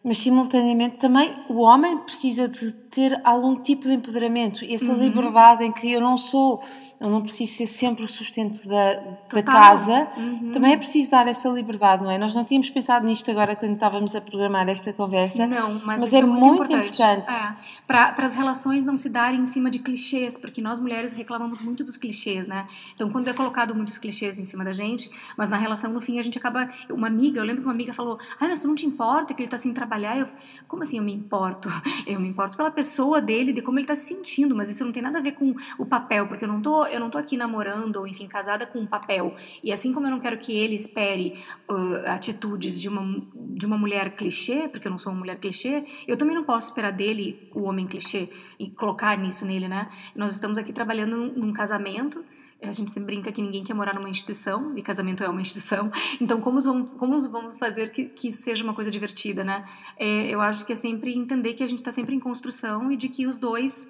mas 0.04 0.18
simultaneamente 0.18 0.98
também 0.98 1.34
o 1.50 1.60
homem 1.60 1.98
precisa 1.98 2.48
de 2.48 2.72
ter 2.90 3.20
algum 3.24 3.62
tipo 3.62 3.84
de 3.84 3.94
empoderamento 3.94 4.64
e 4.64 4.74
essa 4.74 4.92
uhum. 4.92 5.00
liberdade 5.00 5.66
em 5.66 5.72
que 5.72 5.92
eu 5.92 6.02
não 6.02 6.16
sou 6.18 6.62
eu 7.02 7.10
não 7.10 7.24
preciso 7.24 7.52
ser 7.54 7.66
sempre 7.66 8.04
o 8.06 8.08
sustento 8.08 8.68
da, 8.68 8.94
da 9.34 9.42
casa, 9.42 10.08
uhum. 10.16 10.52
também 10.52 10.74
é 10.74 10.78
preciso 10.78 11.10
dar 11.10 11.28
essa 11.28 11.50
liberdade, 11.50 12.04
não 12.04 12.12
é? 12.12 12.18
Nós 12.20 12.36
não 12.36 12.44
tínhamos 12.44 12.70
pensado 12.70 13.08
nisto 13.08 13.32
agora 13.32 13.56
quando 13.56 13.74
estávamos 13.74 14.16
a 14.16 14.22
programar 14.22 14.70
esta 14.70 14.94
conversa, 14.94 15.48
não, 15.48 15.82
mas, 15.84 16.00
mas 16.00 16.14
é, 16.14 16.20
é, 16.20 16.22
muito, 16.24 16.40
muito 16.46 16.72
importante. 16.72 17.28
importante. 17.28 17.32
É. 17.32 17.56
Para 17.88 18.14
as 18.24 18.36
relações 18.36 18.86
não 18.86 18.96
se 18.96 19.10
darem 19.10 19.40
em 19.40 19.48
cima 19.48 19.72
de 19.72 19.80
clichês, 19.80 20.38
porque 20.38 20.62
nós 20.62 20.80
mulheres 20.80 21.12
reclamamos 21.14 21.60
muito 21.60 21.84
dos 21.84 21.98
clichês, 21.98 22.48
né? 22.48 22.68
Então, 22.94 23.10
quando 23.10 23.28
é 23.30 23.34
colocado 23.34 23.74
muitos 23.74 23.98
clichês 23.98 24.38
em 24.38 24.46
cima 24.46 24.64
da 24.64 24.72
gente, 24.72 25.10
mas 25.36 25.50
na 25.50 25.58
relação, 25.58 25.92
no 25.92 26.00
fim, 26.00 26.20
a 26.20 26.22
gente 26.22 26.38
acaba. 26.38 26.70
Uma 26.92 27.08
amiga, 27.08 27.40
eu 27.40 27.44
lembro 27.44 27.64
que 27.64 27.68
uma 27.68 27.74
amiga 27.74 27.94
falou: 27.94 28.20
Ai, 28.40 28.48
mas 28.48 28.62
tu 28.62 28.68
não 28.68 28.76
te 28.76 28.86
importa 28.86 29.34
que 29.34 29.42
ele 29.42 29.48
está 29.48 29.58
sem 29.58 29.74
trabalhar? 29.74 30.20
Eu, 30.20 30.28
como 30.68 30.84
assim 30.84 30.98
eu 30.98 31.04
me 31.04 31.14
importo? 31.14 31.68
Eu 32.06 32.20
me 32.20 32.28
importo 32.28 32.58
pela 32.58 32.70
pessoa 32.70 33.22
dele, 33.22 33.54
de 33.54 33.62
como 33.62 33.80
ele 33.80 33.86
está 33.86 33.96
se 33.96 34.06
sentindo, 34.06 34.56
mas 34.56 34.70
isso 34.70 34.84
não 34.86 34.92
tem 34.92 35.02
nada 35.02 35.20
a 35.20 35.22
ver 35.22 35.32
com 35.32 35.56
o 35.78 35.86
papel, 35.86 36.28
porque 36.28 36.44
eu 36.44 36.48
não 36.48 36.62
tô 36.62 36.86
eu 36.92 37.00
não 37.00 37.10
tô 37.10 37.18
aqui 37.18 37.38
namorando 37.38 37.98
ou 37.98 38.08
enfim 38.08 38.28
casada 38.28 38.66
com 38.66 38.80
um 38.80 38.86
papel. 38.86 39.36
E 39.64 39.72
assim 39.72 39.94
como 39.94 40.08
eu 40.08 40.12
não 40.12 40.20
quero 40.20 40.38
que 40.38 40.56
ele 40.56 40.76
espere 40.76 41.40
uh, 41.70 42.10
atitudes 42.10 42.80
de 42.80 42.90
uma 42.90 43.02
de 43.34 43.66
uma 43.66 43.78
mulher 43.78 44.16
clichê, 44.16 44.68
porque 44.70 44.88
eu 44.88 44.92
não 44.92 44.98
sou 44.98 45.12
uma 45.12 45.20
mulher 45.20 45.38
clichê, 45.40 45.84
eu 46.08 46.18
também 46.18 46.36
não 46.36 46.44
posso 46.44 46.70
esperar 46.70 46.92
dele 46.92 47.50
o 47.54 47.64
homem 47.64 47.86
clichê 47.86 48.30
e 48.60 48.70
colocar 48.70 49.18
nisso 49.18 49.46
nele, 49.46 49.68
né? 49.68 49.90
Nós 50.16 50.32
estamos 50.32 50.58
aqui 50.58 50.74
trabalhando 50.74 51.18
num, 51.18 51.34
num 51.34 51.54
casamento 51.54 52.24
a 52.64 52.72
gente 52.72 52.92
sempre 52.92 53.16
brinca 53.16 53.32
que 53.32 53.42
ninguém 53.42 53.64
quer 53.64 53.74
morar 53.74 53.96
numa 53.96 54.10
instituição, 54.10 54.78
e 54.78 54.82
casamento 54.82 55.24
é 55.24 55.30
uma 55.30 55.42
instituição. 55.42 55.92
Então, 56.22 56.40
como 56.40 56.60
vamos, 56.62 56.90
como 56.92 57.20
vamos 57.20 57.58
fazer 57.58 57.92
que, 57.92 58.06
que 58.06 58.28
isso 58.28 58.44
seja 58.44 58.64
uma 58.64 58.74
coisa 58.74 58.92
divertida, 58.92 59.44
né? 59.44 59.66
É, 59.98 60.30
eu 60.30 60.40
acho 60.40 60.66
que 60.66 60.74
é 60.74 60.76
sempre 60.76 61.16
entender 61.16 61.54
que 61.54 61.64
a 61.64 61.68
gente 61.68 61.80
está 61.80 61.92
sempre 61.92 62.16
em 62.16 62.20
construção 62.20 62.92
e 62.92 62.98
de 62.98 63.10
que 63.10 63.26
os 63.26 63.38
dois 63.38 63.90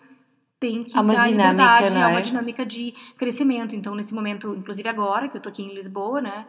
têm 0.61 0.83
que 0.83 0.95
há 0.95 1.01
uma 1.01 1.15
dar 1.15 1.27
dinâmica, 1.27 1.63
há 1.63 2.09
é? 2.09 2.11
uma 2.11 2.21
dinâmica 2.21 2.63
de 2.63 2.93
crescimento. 3.17 3.75
Então, 3.75 3.95
nesse 3.95 4.13
momento, 4.13 4.53
inclusive 4.53 4.87
agora, 4.87 5.27
que 5.27 5.35
eu 5.35 5.41
tô 5.41 5.49
aqui 5.49 5.63
em 5.63 5.73
Lisboa, 5.73 6.21
né? 6.21 6.45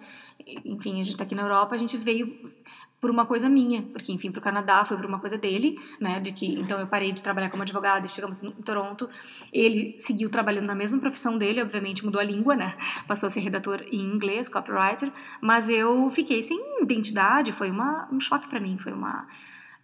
Enfim, 0.64 1.00
a 1.00 1.04
gente 1.04 1.16
tá 1.16 1.24
aqui 1.24 1.34
na 1.34 1.42
Europa, 1.42 1.74
a 1.74 1.78
gente 1.78 1.96
veio 1.96 2.52
por 3.00 3.10
uma 3.10 3.26
coisa 3.26 3.48
minha, 3.48 3.82
porque 3.82 4.12
enfim, 4.12 4.30
para 4.30 4.38
o 4.38 4.42
Canadá 4.42 4.84
foi 4.84 4.96
por 4.96 5.06
uma 5.06 5.18
coisa 5.18 5.36
dele, 5.36 5.76
né, 6.00 6.20
de 6.20 6.30
que 6.30 6.46
então 6.46 6.78
eu 6.78 6.86
parei 6.86 7.10
de 7.10 7.20
trabalhar 7.20 7.50
como 7.50 7.64
advogada 7.64 8.06
e 8.06 8.08
chegamos 8.08 8.40
em 8.40 8.52
Toronto, 8.62 9.10
ele 9.52 9.96
seguiu 9.98 10.30
trabalhando 10.30 10.66
na 10.66 10.74
mesma 10.74 11.00
profissão 11.00 11.36
dele, 11.36 11.60
obviamente 11.60 12.04
mudou 12.04 12.20
a 12.20 12.24
língua, 12.24 12.54
né, 12.54 12.76
passou 13.08 13.26
a 13.26 13.30
ser 13.30 13.40
redator 13.40 13.82
em 13.90 14.04
inglês, 14.04 14.48
copywriter, 14.48 15.12
mas 15.40 15.68
eu 15.68 16.08
fiquei 16.10 16.44
sem 16.44 16.60
identidade, 16.80 17.50
foi 17.50 17.72
uma, 17.72 18.08
um 18.12 18.20
choque 18.20 18.48
para 18.48 18.60
mim, 18.60 18.78
foi 18.78 18.92
uma 18.92 19.26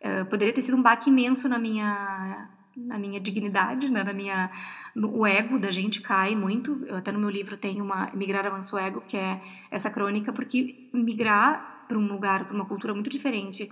uh, 0.01 0.25
poderia 0.27 0.55
ter 0.55 0.63
sido 0.63 0.77
um 0.77 0.83
baque 0.83 1.11
imenso 1.11 1.49
na 1.49 1.59
minha 1.59 2.49
na 2.87 2.99
minha 2.99 3.21
dignidade, 3.21 3.91
né, 3.91 4.05
na 4.05 4.13
minha 4.13 4.51
no, 4.95 5.19
o 5.19 5.27
ego 5.27 5.59
da 5.59 5.71
gente 5.71 6.01
cai 6.01 6.35
muito. 6.35 6.85
Eu 6.87 6.97
até 6.97 7.13
no 7.13 7.19
meu 7.19 7.31
livro 7.31 7.57
tenho 7.57 7.85
uma 7.85 8.11
migrar 8.15 8.47
avança 8.47 8.77
o 8.77 8.79
ego, 8.79 9.03
que 9.07 9.17
é 9.17 9.41
essa 9.71 9.91
crônica, 9.91 10.33
porque 10.33 10.89
migrar 10.93 11.85
para 11.89 11.99
um 11.99 12.07
lugar, 12.07 12.45
para 12.45 12.55
uma 12.55 12.67
cultura 12.67 12.93
muito 12.93 13.09
diferente, 13.09 13.71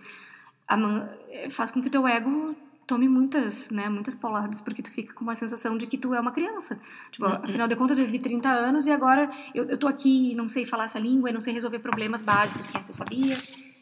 faz 1.50 1.70
com 1.70 1.80
que 1.80 1.88
o 1.88 1.90
teu 1.90 2.06
ego 2.08 2.56
tome 2.86 3.08
muitas, 3.08 3.70
né, 3.70 3.88
muitas 3.88 4.14
pauladas, 4.14 4.60
porque 4.60 4.80
tu 4.80 4.90
fica 4.90 5.12
com 5.12 5.24
uma 5.24 5.34
sensação 5.34 5.76
de 5.76 5.86
que 5.86 5.98
tu 5.98 6.14
é 6.14 6.20
uma 6.20 6.30
criança. 6.30 6.78
Tipo, 7.10 7.26
uhum. 7.26 7.32
afinal 7.42 7.66
de 7.66 7.74
contas, 7.74 7.98
eu 7.98 8.04
vivi 8.04 8.20
30 8.20 8.48
anos 8.48 8.86
e 8.86 8.92
agora 8.92 9.28
eu, 9.54 9.64
eu 9.64 9.76
tô 9.76 9.88
aqui 9.88 10.32
e 10.32 10.34
não 10.34 10.46
sei 10.46 10.64
falar 10.64 10.84
essa 10.84 10.98
língua, 10.98 11.28
e 11.28 11.32
não 11.32 11.40
sei 11.40 11.52
resolver 11.52 11.80
problemas 11.80 12.22
básicos 12.22 12.66
que 12.66 12.76
antes 12.76 12.88
eu 12.88 12.94
sabia. 12.94 13.36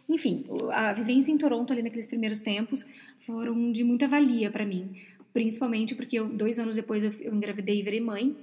Enfim, 0.09 0.45
a 0.73 0.93
vivência 0.93 1.33
em 1.33 1.39
Toronto 1.39 1.73
ali 1.73 1.83
naqueles 1.83 2.07
primeiros 2.07 2.41
tempos 2.41 2.85
foram 3.21 3.73
de 3.73 3.83
muita 3.83 4.07
valia 4.07 4.51
para 4.51 4.67
mim, 4.67 4.97
principalmente 5.33 5.95
porque 5.95 6.19
eu, 6.19 6.29
dois 6.29 6.59
anos 6.59 6.75
depois 6.75 7.03
eu, 7.03 7.11
eu 7.21 7.35
engravidei 7.35 7.81
e 7.81 7.83
virei 7.83 8.01
mãe, 8.01 8.37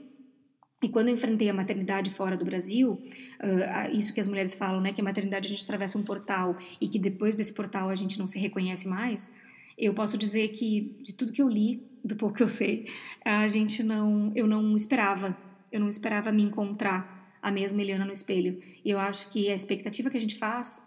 e 0.83 0.89
quando 0.89 1.09
eu 1.09 1.13
enfrentei 1.13 1.47
a 1.47 1.53
maternidade 1.53 2.09
fora 2.09 2.35
do 2.35 2.43
Brasil, 2.43 2.93
uh, 2.93 3.95
isso 3.95 4.11
que 4.13 4.19
as 4.19 4.27
mulheres 4.27 4.55
falam, 4.55 4.81
né, 4.81 4.91
que 4.91 4.99
a 4.99 5.03
maternidade 5.03 5.45
a 5.45 5.49
gente 5.49 5.63
atravessa 5.63 5.97
um 5.97 6.03
portal 6.03 6.57
e 6.79 6.87
que 6.87 6.97
depois 6.97 7.35
desse 7.35 7.53
portal 7.53 7.87
a 7.89 7.95
gente 7.95 8.17
não 8.17 8.25
se 8.25 8.39
reconhece 8.39 8.87
mais, 8.87 9.31
eu 9.77 9.93
posso 9.93 10.17
dizer 10.17 10.47
que 10.49 10.97
de 11.01 11.13
tudo 11.13 11.31
que 11.31 11.41
eu 11.41 11.47
li, 11.47 11.83
do 12.03 12.15
pouco 12.15 12.35
que 12.35 12.43
eu 12.43 12.49
sei, 12.49 12.87
a 13.23 13.47
gente 13.47 13.83
não, 13.83 14.31
eu 14.35 14.47
não 14.47 14.75
esperava, 14.75 15.37
eu 15.71 15.79
não 15.79 15.87
esperava 15.87 16.31
me 16.31 16.41
encontrar 16.41 17.37
a 17.41 17.51
mesma 17.51 17.81
Eliana 17.81 18.05
no 18.05 18.11
espelho. 18.11 18.59
E 18.83 18.89
eu 18.89 18.99
acho 18.99 19.29
que 19.29 19.49
a 19.49 19.55
expectativa 19.55 20.09
que 20.09 20.17
a 20.17 20.21
gente 20.21 20.37
faz 20.37 20.81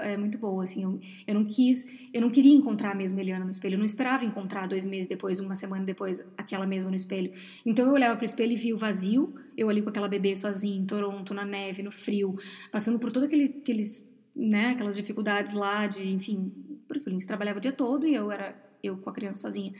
é 0.00 0.16
muito 0.16 0.38
boa, 0.38 0.64
assim, 0.64 0.82
eu, 0.82 1.00
eu 1.26 1.34
não 1.34 1.44
quis, 1.44 1.84
eu 2.12 2.20
não 2.20 2.30
queria 2.30 2.52
encontrar 2.52 2.92
a 2.92 2.94
mesma 2.94 3.20
Eliana 3.20 3.44
no 3.44 3.50
espelho, 3.50 3.74
eu 3.74 3.78
não 3.78 3.86
esperava 3.86 4.24
encontrar 4.24 4.68
dois 4.68 4.84
meses 4.84 5.06
depois, 5.06 5.40
uma 5.40 5.54
semana 5.54 5.84
depois, 5.84 6.22
aquela 6.36 6.66
mesma 6.66 6.90
no 6.90 6.96
espelho. 6.96 7.32
Então 7.64 7.86
eu 7.86 7.92
olhava 7.92 8.14
para 8.14 8.22
o 8.22 8.26
espelho 8.26 8.52
e 8.52 8.56
via 8.56 8.74
o 8.74 8.78
vazio, 8.78 9.34
eu 9.56 9.68
ali 9.68 9.80
com 9.80 9.88
aquela 9.88 10.08
bebê 10.08 10.36
sozinha 10.36 10.78
em 10.78 10.84
Toronto, 10.84 11.32
na 11.32 11.44
neve, 11.44 11.82
no 11.82 11.90
frio, 11.90 12.36
passando 12.70 12.98
por 12.98 13.10
todos 13.10 13.28
aqueles, 13.28 13.50
aqueles 13.50 14.06
né, 14.36 14.70
aquelas 14.70 14.94
dificuldades 14.94 15.54
lá 15.54 15.86
de, 15.86 16.06
enfim, 16.08 16.52
porque 16.86 17.08
o 17.08 17.10
Lins 17.10 17.26
trabalhava 17.26 17.58
o 17.58 17.60
dia 17.60 17.72
todo 17.72 18.06
e 18.06 18.14
eu 18.14 18.30
era 18.30 18.56
eu 18.82 18.96
com 18.96 19.10
a 19.10 19.12
criança 19.12 19.40
sozinha. 19.40 19.72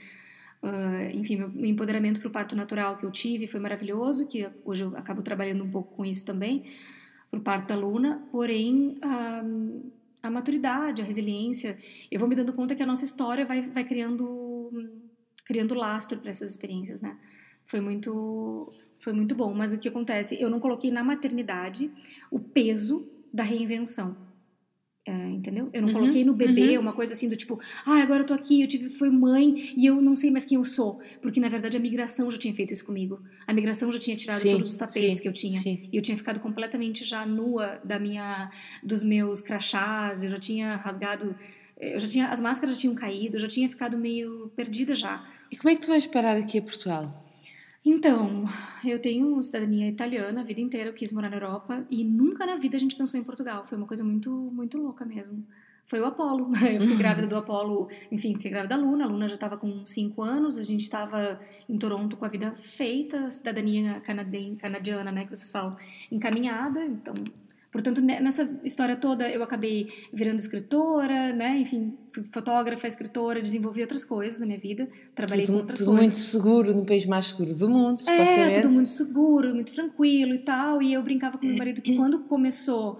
Uh, 0.61 1.15
enfim, 1.15 1.37
meu 1.37 1.65
empoderamento 1.65 2.19
para 2.19 2.27
o 2.27 2.31
parto 2.31 2.55
natural 2.55 2.97
que 2.97 3.05
eu 3.05 3.11
tive 3.11 3.47
foi 3.47 3.61
maravilhoso, 3.61 4.27
que 4.27 4.49
hoje 4.65 4.83
eu 4.83 4.97
acabo 4.97 5.21
trabalhando 5.21 5.63
um 5.63 5.69
pouco 5.69 5.95
com 5.95 6.03
isso 6.03 6.25
também, 6.25 6.65
para 7.31 7.39
o 7.39 7.43
parto 7.43 7.69
da 7.69 7.75
Luna, 7.75 8.27
porém 8.29 8.95
uh, 8.97 9.91
a 10.21 10.29
maturidade, 10.29 11.01
a 11.01 11.05
resiliência, 11.05 11.77
eu 12.11 12.19
vou 12.19 12.27
me 12.27 12.35
dando 12.35 12.53
conta 12.53 12.75
que 12.75 12.83
a 12.83 12.85
nossa 12.85 13.03
história 13.03 13.45
vai, 13.45 13.61
vai 13.61 13.83
criando 13.83 14.81
criando 15.45 15.73
lastro 15.73 16.19
para 16.19 16.29
essas 16.29 16.51
experiências, 16.51 17.01
né? 17.01 17.17
Foi 17.65 17.79
muito 17.79 18.71
foi 18.99 19.13
muito 19.13 19.33
bom, 19.33 19.53
mas 19.53 19.73
o 19.73 19.79
que 19.79 19.87
acontece? 19.87 20.39
Eu 20.39 20.49
não 20.49 20.59
coloquei 20.59 20.91
na 20.91 21.03
maternidade 21.03 21.89
o 22.29 22.39
peso 22.39 23.09
da 23.33 23.43
reinvenção. 23.43 24.28
É, 25.09 25.29
entendeu? 25.31 25.71
Eu 25.73 25.81
não 25.81 25.87
uhum, 25.89 25.95
coloquei 25.95 26.23
no 26.23 26.35
bebê 26.35 26.77
uhum. 26.77 26.83
uma 26.83 26.93
coisa 26.93 27.13
assim 27.13 27.27
do 27.27 27.35
tipo, 27.35 27.59
ah, 27.83 27.99
agora 27.99 28.21
eu 28.21 28.27
tô 28.27 28.33
aqui, 28.35 28.61
eu 28.61 28.67
tive, 28.67 28.89
fui 28.89 29.09
mãe 29.09 29.55
e 29.75 29.87
eu 29.87 29.99
não 29.99 30.15
sei 30.15 30.29
mais 30.29 30.45
quem 30.45 30.55
eu 30.55 30.63
sou. 30.63 30.99
Porque 31.19 31.39
na 31.39 31.49
verdade 31.49 31.75
a 31.75 31.79
migração 31.79 32.29
já 32.29 32.37
tinha 32.37 32.53
feito 32.53 32.73
isso 32.73 32.85
comigo. 32.85 33.19
A 33.47 33.51
migração 33.51 33.91
já 33.91 33.97
tinha 33.97 34.15
tirado 34.15 34.39
sim, 34.39 34.51
todos 34.51 34.69
os 34.69 34.77
tapetes 34.77 35.17
sim, 35.17 35.23
que 35.23 35.27
eu 35.27 35.33
tinha. 35.33 35.59
Sim. 35.59 35.89
E 35.91 35.97
eu 35.97 36.01
tinha 36.03 36.15
ficado 36.15 36.39
completamente 36.39 37.03
já 37.03 37.25
nua 37.25 37.81
da 37.83 37.97
minha, 37.97 38.51
dos 38.83 39.03
meus 39.03 39.41
crachás, 39.41 40.23
eu 40.23 40.29
já 40.29 40.37
tinha 40.37 40.75
rasgado, 40.75 41.35
eu 41.79 41.99
já 41.99 42.07
tinha, 42.07 42.27
as 42.27 42.39
máscaras 42.39 42.75
já 42.75 42.81
tinham 42.81 42.93
caído, 42.93 43.37
eu 43.37 43.41
já 43.41 43.47
tinha 43.47 43.67
ficado 43.67 43.97
meio 43.97 44.51
perdida 44.55 44.93
já. 44.93 45.25
E 45.51 45.57
como 45.57 45.69
é 45.71 45.75
que 45.75 45.81
tu 45.81 45.87
vais 45.87 46.05
parar 46.05 46.37
aqui 46.37 46.59
a 46.59 46.61
Portugal? 46.61 47.25
Então, 47.85 48.43
eu 48.85 49.01
tenho 49.01 49.41
cidadania 49.41 49.87
italiana, 49.87 50.41
a 50.41 50.43
vida 50.43 50.59
inteira 50.59 50.89
eu 50.89 50.93
quis 50.93 51.13
morar 51.13 51.29
na 51.29 51.37
Europa 51.37 51.85
e 51.89 52.03
nunca 52.03 52.45
na 52.45 52.57
vida 52.57 52.75
a 52.75 52.79
gente 52.79 52.95
pensou 52.95 53.19
em 53.19 53.23
Portugal. 53.23 53.65
Foi 53.65 53.77
uma 53.77 53.87
coisa 53.87 54.03
muito, 54.03 54.29
muito 54.29 54.77
louca 54.77 55.05
mesmo. 55.05 55.45
Foi 55.85 55.99
o 55.99 56.05
Apolo. 56.05 56.51
Eu 56.61 56.81
fiquei 56.81 56.97
grávida 56.97 57.25
do 57.25 57.35
Apolo, 57.35 57.89
enfim, 58.11 58.33
fiquei 58.35 58.51
grávida 58.51 58.77
da 58.77 58.81
Luna. 58.81 59.05
A 59.05 59.07
Luna 59.07 59.27
já 59.27 59.35
estava 59.35 59.57
com 59.57 59.83
5 59.83 60.21
anos, 60.21 60.59
a 60.59 60.61
gente 60.61 60.81
estava 60.81 61.39
em 61.67 61.77
Toronto 61.79 62.15
com 62.15 62.25
a 62.25 62.27
vida 62.27 62.53
feita, 62.53 63.31
cidadania 63.31 63.99
canadiana, 64.01 65.11
né, 65.11 65.23
que 65.23 65.35
vocês 65.35 65.51
falam, 65.51 65.75
encaminhada. 66.11 66.85
Então, 66.85 67.15
Portanto, 67.71 68.01
nessa 68.01 68.49
história 68.63 68.95
toda 68.95 69.29
eu 69.29 69.43
acabei 69.43 69.87
virando 70.11 70.37
escritora, 70.37 71.33
né? 71.33 71.59
Enfim, 71.59 71.93
fui 72.11 72.23
fotógrafa, 72.23 72.87
escritora, 72.87 73.41
desenvolvi 73.41 73.81
outras 73.81 74.03
coisas 74.03 74.39
na 74.39 74.47
minha 74.47 74.57
vida, 74.57 74.87
trabalhei 75.13 75.45
tudo, 75.45 75.55
com 75.55 75.61
outras 75.61 75.79
tudo 75.79 75.91
coisas. 75.91 76.07
muito 76.07 76.19
seguro, 76.19 76.73
no 76.73 76.85
país 76.85 77.05
mais 77.05 77.25
seguro 77.27 77.53
do 77.53 77.69
mundo, 77.69 77.99
É, 78.09 78.61
tudo 78.61 78.73
muito 78.73 78.89
seguro, 78.89 79.53
muito 79.53 79.71
tranquilo 79.71 80.33
e 80.33 80.39
tal. 80.39 80.81
E 80.81 80.93
eu 80.93 81.03
brincava 81.03 81.37
com 81.37 81.45
meu 81.45 81.57
marido 81.57 81.81
que 81.81 81.95
quando 81.97 82.19
começou... 82.19 82.97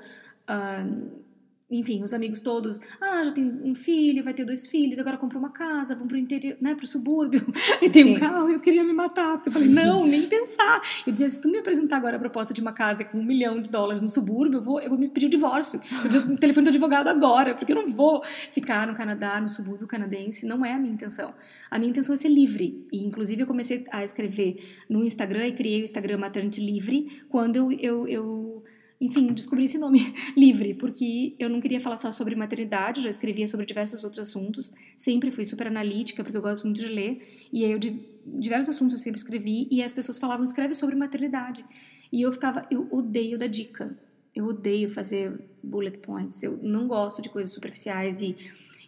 Uh, 0.48 1.29
enfim, 1.70 2.02
os 2.02 2.14
amigos 2.14 2.40
todos, 2.40 2.80
ah, 3.00 3.22
já 3.24 3.32
tem 3.32 3.46
um 3.64 3.76
filho, 3.76 4.24
vai 4.24 4.34
ter 4.34 4.44
dois 4.44 4.68
filhos, 4.68 4.98
agora 4.98 5.18
comprou 5.18 5.42
uma 5.42 5.52
casa, 5.52 5.96
vão 5.96 6.08
pro 6.08 6.18
interior, 6.18 6.58
né, 6.60 6.74
pro 6.74 6.88
subúrbio, 6.88 7.46
e 7.82 7.90
tem 7.90 8.04
Sim. 8.04 8.16
um 8.16 8.20
carro, 8.20 8.50
eu 8.50 8.60
queria 8.60 8.84
me 8.84 8.94
matar, 8.94 9.34
porque 9.34 9.50
eu 9.50 9.54
falei, 9.54 9.68
não, 9.68 10.06
nem 10.06 10.28
pensar. 10.28 10.82
Eu 11.06 11.14
dizia, 11.14 11.30
se 11.30 11.40
tu 11.40 11.48
me 11.48 11.60
apresentar 11.60 11.98
agora 11.98 12.16
a 12.16 12.20
proposta 12.20 12.54
de 12.54 12.62
uma 12.62 12.74
casa 12.74 13.04
com 13.04 13.20
um 13.20 13.24
milhão 13.24 13.62
de 13.62 13.70
dólares 13.70 14.02
no 14.02 14.08
subúrbio, 14.10 14.58
eu 14.58 14.64
vou, 14.64 14.80
eu 14.80 14.90
vou 14.90 14.98
me 14.98 15.08
pedir 15.08 15.28
o 15.28 15.30
divórcio, 15.30 15.80
eu 16.04 16.10
vou 16.10 16.34
o 16.34 16.38
telefone 16.38 16.66
do 16.66 16.70
advogado 16.70 17.08
agora, 17.08 17.54
porque 17.54 17.72
eu 17.72 17.76
não 17.76 17.88
vou 17.88 18.24
ficar 18.52 18.88
no 18.88 18.96
Canadá, 18.96 19.40
no 19.40 19.48
subúrbio 19.48 19.88
canadense, 19.88 20.46
não 20.46 20.66
é 20.66 20.74
a 20.74 20.80
minha 20.80 20.94
intenção. 20.94 21.34
A 21.70 21.78
minha 21.78 21.92
intenção 21.92 22.14
é 22.14 22.18
ser 22.18 22.30
livre, 22.30 22.84
e 22.92 23.04
inclusive 23.04 23.44
eu 23.44 23.48
comecei 23.48 23.84
a 23.92 24.04
escrever 24.04 24.58
no 24.90 25.04
Instagram 25.04 25.48
e 25.48 25.52
criei 25.54 25.82
o 25.82 25.84
Instagram 25.84 26.18
Maternity 26.18 26.62
Livre, 26.62 27.24
quando 27.30 27.56
eu, 27.56 27.72
eu, 27.72 28.08
eu 28.08 28.64
enfim, 29.00 29.28
descobri 29.34 29.66
esse 29.66 29.78
nome, 29.78 30.14
livre, 30.36 30.74
porque 30.74 31.34
eu 31.40 31.50
não 31.50 31.62
queria 31.62 31.80
falar 31.80 31.96
só 31.98 32.12
sobre 32.12 32.36
maternidade, 32.36 33.02
já 33.02 33.10
escrevia 33.10 33.48
sobre 33.48 33.66
diversos 33.66 34.04
outros 34.04 34.28
assuntos, 34.28 34.74
sempre 34.98 35.32
fui 35.32 35.46
super 35.46 35.68
analítica, 35.68 36.24
porque 36.24 36.38
eu 36.38 36.42
gosto 36.42 36.66
muito 36.66 36.80
de 36.80 36.88
ler, 36.88 37.22
e 37.52 37.64
aí 37.64 37.72
eu, 37.72 37.80
diversos 37.80 38.76
assuntos 38.76 38.98
eu 38.98 39.04
sempre 39.04 39.20
escrevi, 39.20 39.68
e 39.72 39.82
as 39.82 39.94
pessoas 39.94 40.18
falavam, 40.18 40.44
escreve 40.44 40.76
sobre 40.76 40.96
maternidade. 40.96 41.66
E 42.12 42.22
eu 42.22 42.32
ficava, 42.32 42.64
eu 42.70 42.88
odeio 42.92 43.38
dar 43.38 43.48
dica, 43.48 43.98
eu 44.36 44.46
odeio 44.46 44.90
fazer 44.90 45.40
bullet 45.64 46.00
points, 46.00 46.44
eu 46.44 46.58
não 46.62 46.88
gosto 46.88 47.22
de 47.22 47.30
coisas 47.30 47.54
superficiais 47.54 48.22
e, 48.22 48.36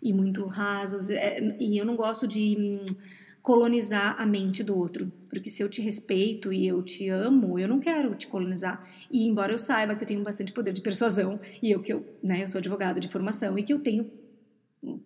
e 0.03 0.11
muito 0.11 0.45
rasas, 0.45 1.09
é, 1.09 1.55
e 1.57 1.77
eu 1.77 1.85
não 1.85 1.95
gosto 1.95 2.27
de 2.27 2.57
hum, 2.59 2.95
colonizar 3.41 4.15
a 4.19 4.25
mente 4.25 4.63
do 4.63 4.77
outro. 4.77 5.11
Porque 5.29 5.49
se 5.49 5.63
eu 5.63 5.69
te 5.69 5.81
respeito 5.81 6.53
e 6.53 6.67
eu 6.67 6.81
te 6.83 7.09
amo, 7.09 7.57
eu 7.57 7.67
não 7.67 7.79
quero 7.79 8.13
te 8.15 8.27
colonizar. 8.27 8.87
E 9.09 9.27
embora 9.27 9.51
eu 9.51 9.57
saiba 9.57 9.95
que 9.95 10.03
eu 10.03 10.07
tenho 10.07 10.23
bastante 10.23 10.51
poder 10.51 10.73
de 10.73 10.81
persuasão, 10.81 11.39
e 11.61 11.71
eu 11.71 11.81
que 11.81 11.91
eu, 11.91 12.05
né, 12.21 12.43
eu 12.43 12.47
sou 12.47 12.59
advogada 12.59 12.99
de 12.99 13.07
formação 13.07 13.57
e 13.57 13.63
que 13.63 13.73
eu 13.73 13.79
tenho 13.79 14.09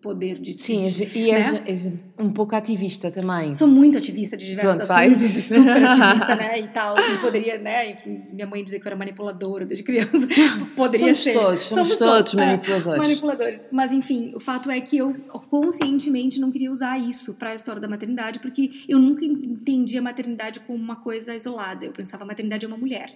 poder 0.00 0.38
de 0.38 0.60
Sim, 0.60 0.84
e 1.14 1.30
és, 1.30 1.52
né? 1.52 1.62
és, 1.66 1.92
um 2.18 2.32
pouco 2.32 2.56
ativista 2.56 3.10
também. 3.10 3.52
Sou 3.52 3.68
muito 3.68 3.98
ativista 3.98 4.34
de 4.34 4.46
diversos 4.46 4.86
Pronto, 4.86 4.92
assuntos, 4.92 5.20
vai. 5.20 5.42
super 5.42 5.84
ativista, 5.84 6.34
né, 6.34 6.60
e 6.60 6.68
tal. 6.68 6.94
E 6.98 7.18
poderia, 7.18 7.58
né, 7.58 7.90
enfim, 7.90 8.22
minha 8.32 8.46
mãe 8.46 8.64
dizer 8.64 8.78
que 8.78 8.86
eu 8.86 8.88
era 8.88 8.96
manipuladora 8.96 9.66
desde 9.66 9.84
criança. 9.84 10.26
Poderia 10.74 11.06
somos 11.06 11.18
ser. 11.18 11.32
Todos, 11.34 11.60
somos, 11.62 11.88
somos 11.88 11.98
todos, 11.98 12.30
todos 12.30 12.34
é, 12.34 12.36
manipuladores. 12.46 12.94
É, 12.94 13.02
manipuladores. 13.02 13.68
Mas, 13.70 13.92
enfim, 13.92 14.32
o 14.34 14.40
fato 14.40 14.70
é 14.70 14.80
que 14.80 14.96
eu 14.96 15.12
conscientemente 15.50 16.40
não 16.40 16.50
queria 16.50 16.70
usar 16.70 16.98
isso 16.98 17.34
para 17.34 17.50
a 17.50 17.54
história 17.54 17.80
da 17.80 17.88
maternidade, 17.88 18.38
porque 18.38 18.70
eu 18.88 18.98
nunca 18.98 19.24
entendi 19.24 19.98
a 19.98 20.02
maternidade 20.02 20.60
como 20.60 20.78
uma 20.78 20.96
coisa 20.96 21.34
isolada. 21.34 21.84
Eu 21.84 21.92
pensava 21.92 22.24
a 22.24 22.26
maternidade 22.26 22.64
é 22.64 22.68
uma 22.68 22.78
mulher. 22.78 23.10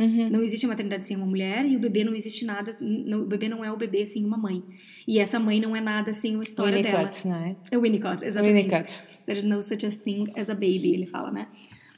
Uhum. 0.00 0.30
Não 0.30 0.42
existe 0.42 0.66
maternidade 0.66 1.04
sem 1.04 1.14
uma 1.14 1.26
mulher 1.26 1.66
e 1.66 1.76
o 1.76 1.78
bebê 1.78 2.04
não 2.04 2.14
existe 2.14 2.46
nada. 2.46 2.74
o 2.80 3.26
bebê 3.26 3.50
não 3.50 3.62
é 3.62 3.70
o 3.70 3.76
bebê 3.76 4.06
sem 4.06 4.24
uma 4.24 4.38
mãe. 4.38 4.64
E 5.06 5.18
essa 5.18 5.38
mãe 5.38 5.60
não 5.60 5.76
é 5.76 5.80
nada 5.80 6.14
sem 6.14 6.34
uma 6.34 6.42
história 6.42 6.78
Winnicott, 6.78 7.22
dela. 7.22 7.36
Não 7.36 7.46
é? 7.46 7.56
é 7.70 7.78
Winnicott, 7.78 8.24
exatamente. 8.24 8.70
Winnicott. 8.70 9.02
There's 9.26 9.44
no 9.44 9.62
such 9.62 9.84
a 9.84 9.90
thing 9.90 10.32
as 10.34 10.48
a 10.48 10.54
baby, 10.54 10.94
ele 10.94 11.06
fala, 11.06 11.30
né? 11.30 11.48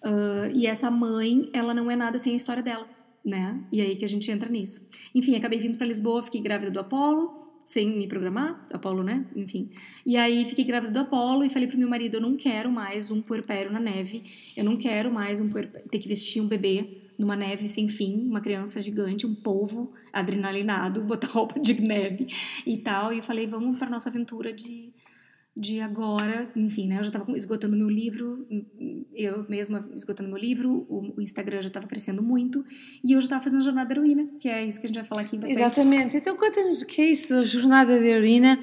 Uh, 0.05 0.51
e 0.53 0.67
essa 0.67 0.91
mãe, 0.91 1.49
ela 1.53 1.73
não 1.73 1.89
é 1.89 1.95
nada 1.95 2.19
sem 2.19 2.33
a 2.33 2.37
história 2.37 2.61
dela, 2.61 2.89
né? 3.25 3.63
E 3.71 3.81
aí 3.81 3.95
que 3.95 4.05
a 4.05 4.09
gente 4.09 4.29
entra 4.33 4.49
nisso. 4.51 4.85
Enfim, 5.15 5.37
acabei 5.37 5.61
vindo 5.61 5.79
para 5.79 5.87
Lisboa, 5.87 6.25
fiquei 6.25 6.41
grávida 6.41 6.73
do 6.73 6.81
Apolo, 6.81 7.41
sem 7.65 7.97
me 7.97 8.09
programar, 8.09 8.67
Apolo, 8.73 9.05
né? 9.05 9.25
Enfim. 9.37 9.71
E 10.05 10.17
aí 10.17 10.45
fiquei 10.45 10.65
grávida 10.65 10.93
do 10.93 10.99
Apolo 10.99 11.45
e 11.45 11.51
falei 11.51 11.69
pro 11.69 11.79
meu 11.79 11.89
marido, 11.89 12.17
eu 12.17 12.21
não 12.21 12.37
quero 12.37 12.69
mais 12.69 13.13
um 13.13 13.23
puerpério 13.23 13.71
na 13.71 13.79
neve, 13.79 14.25
eu 14.57 14.65
não 14.65 14.77
quero 14.77 15.13
mais 15.13 15.41
um 15.41 15.49
puerpério, 15.49 15.89
ter 15.89 16.01
que 16.01 16.09
vestir 16.09 16.43
um 16.43 16.49
bebê 16.49 17.02
numa 17.19 17.37
neve 17.37 17.69
sem 17.69 17.89
fim, 17.89 18.27
uma 18.27 18.41
criança 18.41 18.81
gigante, 18.81 19.27
um 19.27 19.35
polvo 19.35 19.93
adrenalinado, 20.13 21.03
botar 21.05 21.29
roupa 21.29 21.59
de 21.61 21.81
neve 21.81 22.27
e 22.67 22.79
tal. 22.79 23.13
E 23.13 23.19
eu 23.19 23.23
falei, 23.23 23.47
vamos 23.47 23.79
para 23.79 23.91
nossa 23.91 24.09
aventura 24.09 24.53
de, 24.53 24.93
de 25.57 25.81
agora. 25.81 26.51
Enfim, 26.57 26.89
né? 26.89 26.99
Eu 26.99 27.03
já 27.05 27.09
estava 27.09 27.37
esgotando 27.37 27.77
meu 27.77 27.89
livro, 27.89 28.47
eu 29.15 29.47
mesma 29.49 29.89
esgotando 29.95 30.29
meu 30.29 30.39
livro, 30.39 30.87
o, 30.89 31.21
Instagram 31.21 31.63
já 31.63 31.69
estava 31.69 31.87
crescendo 31.87 32.23
muito 32.23 32.65
e 33.05 33.13
eu 33.13 33.21
já 33.21 33.27
estava 33.27 33.45
fazendo 33.45 33.61
a 33.61 33.65
jornada 33.65 33.89
da 33.89 33.95
heroína, 33.95 34.29
que 34.39 34.49
é 34.49 34.65
isso 34.65 34.81
que 34.81 34.87
a 34.87 34.89
gente 34.89 34.99
vai 34.99 35.05
falar 35.05 35.23
aqui 35.23 35.37
bastante. 35.37 35.59
Exatamente. 35.59 36.17
Então 36.17 36.37
conta-nos 36.37 36.83
o 36.83 36.87
que 36.87 37.03
é 37.03 37.11
isso 37.11 37.29
da 37.29 37.43
jornada 37.43 37.99
da 37.99 38.07
heroína. 38.07 38.59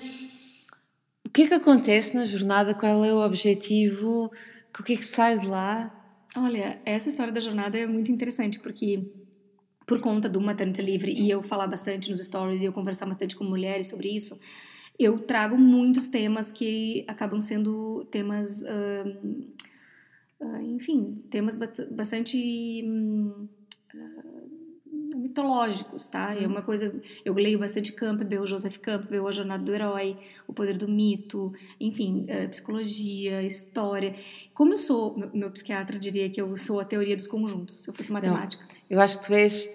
O 1.26 1.30
que 1.30 1.44
é 1.44 1.48
que 1.48 1.54
acontece 1.54 2.16
na 2.16 2.26
jornada? 2.26 2.74
Qual 2.74 3.06
é 3.06 3.14
o 3.14 3.24
objetivo? 3.24 4.32
O 4.78 4.84
que 4.84 4.94
é 4.94 4.98
que 4.98 5.06
sai 5.06 5.38
de 5.38 5.46
lá? 5.46 5.99
Olha, 6.36 6.80
essa 6.86 7.10
história 7.10 7.34
da 7.34 7.40
jornada 7.40 7.78
é 7.78 7.88
muito 7.88 8.12
interessante 8.12 8.60
porque 8.60 9.04
por 9.88 10.00
conta 10.00 10.30
do 10.30 10.40
Maternity 10.40 10.82
Livre 10.82 11.12
e 11.12 11.30
eu 11.30 11.42
falar 11.42 11.68
bastante 11.68 12.10
nos 12.10 12.24
stories 12.24 12.62
e 12.62 12.66
eu 12.66 12.72
conversar 12.72 13.08
bastante 13.08 13.36
com 13.36 13.44
mulheres 13.44 13.88
sobre 13.88 14.10
isso, 14.10 14.40
eu 15.00 15.20
trago 15.20 15.58
muitos 15.58 16.10
temas 16.10 16.52
que 16.52 17.04
acabam 17.08 17.42
sendo 17.42 18.06
temas, 18.12 18.62
uh, 18.62 19.46
uh, 20.42 20.62
enfim, 20.62 21.16
temas 21.32 21.58
bastante 21.58 22.84
uh, 22.86 23.50
mitológicos, 25.18 26.08
tá? 26.08 26.36
É 26.36 26.46
uma 26.46 26.62
coisa, 26.62 26.92
eu 27.24 27.34
leio 27.34 27.60
bastante 27.60 27.92
Campbell, 27.92 28.46
Joseph 28.46 28.78
Campbell, 28.78 29.28
A 29.28 29.32
Jornada 29.32 29.64
do 29.64 29.74
Herói, 29.74 30.18
O 30.48 30.54
Poder 30.54 30.78
do 30.78 30.88
Mito, 30.88 31.54
enfim, 31.80 32.26
é, 32.28 32.48
psicologia, 32.48 33.42
história. 33.44 34.14
Como 34.54 34.74
eu 34.74 34.78
sou, 34.78 35.18
meu, 35.18 35.30
meu, 35.34 35.52
psiquiatra 35.52 35.98
diria 35.98 36.30
que 36.30 36.42
eu 36.42 36.56
sou 36.58 36.80
a 36.80 36.86
teoria 36.86 37.16
dos 37.16 37.28
conjuntos, 37.28 37.84
se 37.84 37.90
eu 37.90 37.94
fosse 37.94 38.12
matemática. 38.12 38.64
Não, 38.64 38.76
eu 38.90 39.00
acho 39.00 39.20
que 39.20 39.28
tu 39.28 39.34
és 39.34 39.70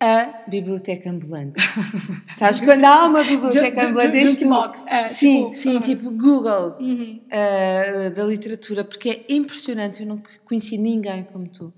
a 0.00 0.44
biblioteca 0.48 1.10
ambulante. 1.10 1.60
Sabes, 2.38 2.60
quando 2.60 2.84
há 2.84 3.04
uma 3.04 3.24
biblioteca 3.24 3.86
ambulante, 3.86 4.16
este 4.18 4.46
box. 4.46 4.84
É, 4.86 5.08
sim, 5.08 5.50
tipo, 5.50 5.54
sim, 5.54 5.76
uh 5.76 5.80
-huh. 5.80 5.84
tipo 5.84 6.10
Google 6.12 6.76
uhum. 6.80 7.20
uh, 7.26 8.14
da 8.14 8.24
literatura, 8.24 8.84
porque 8.84 9.24
é 9.28 9.34
impressionante, 9.34 10.02
eu 10.02 10.06
não 10.06 10.22
conheci 10.44 10.78
ninguém 10.78 11.24
como 11.24 11.48
tu, 11.48 11.72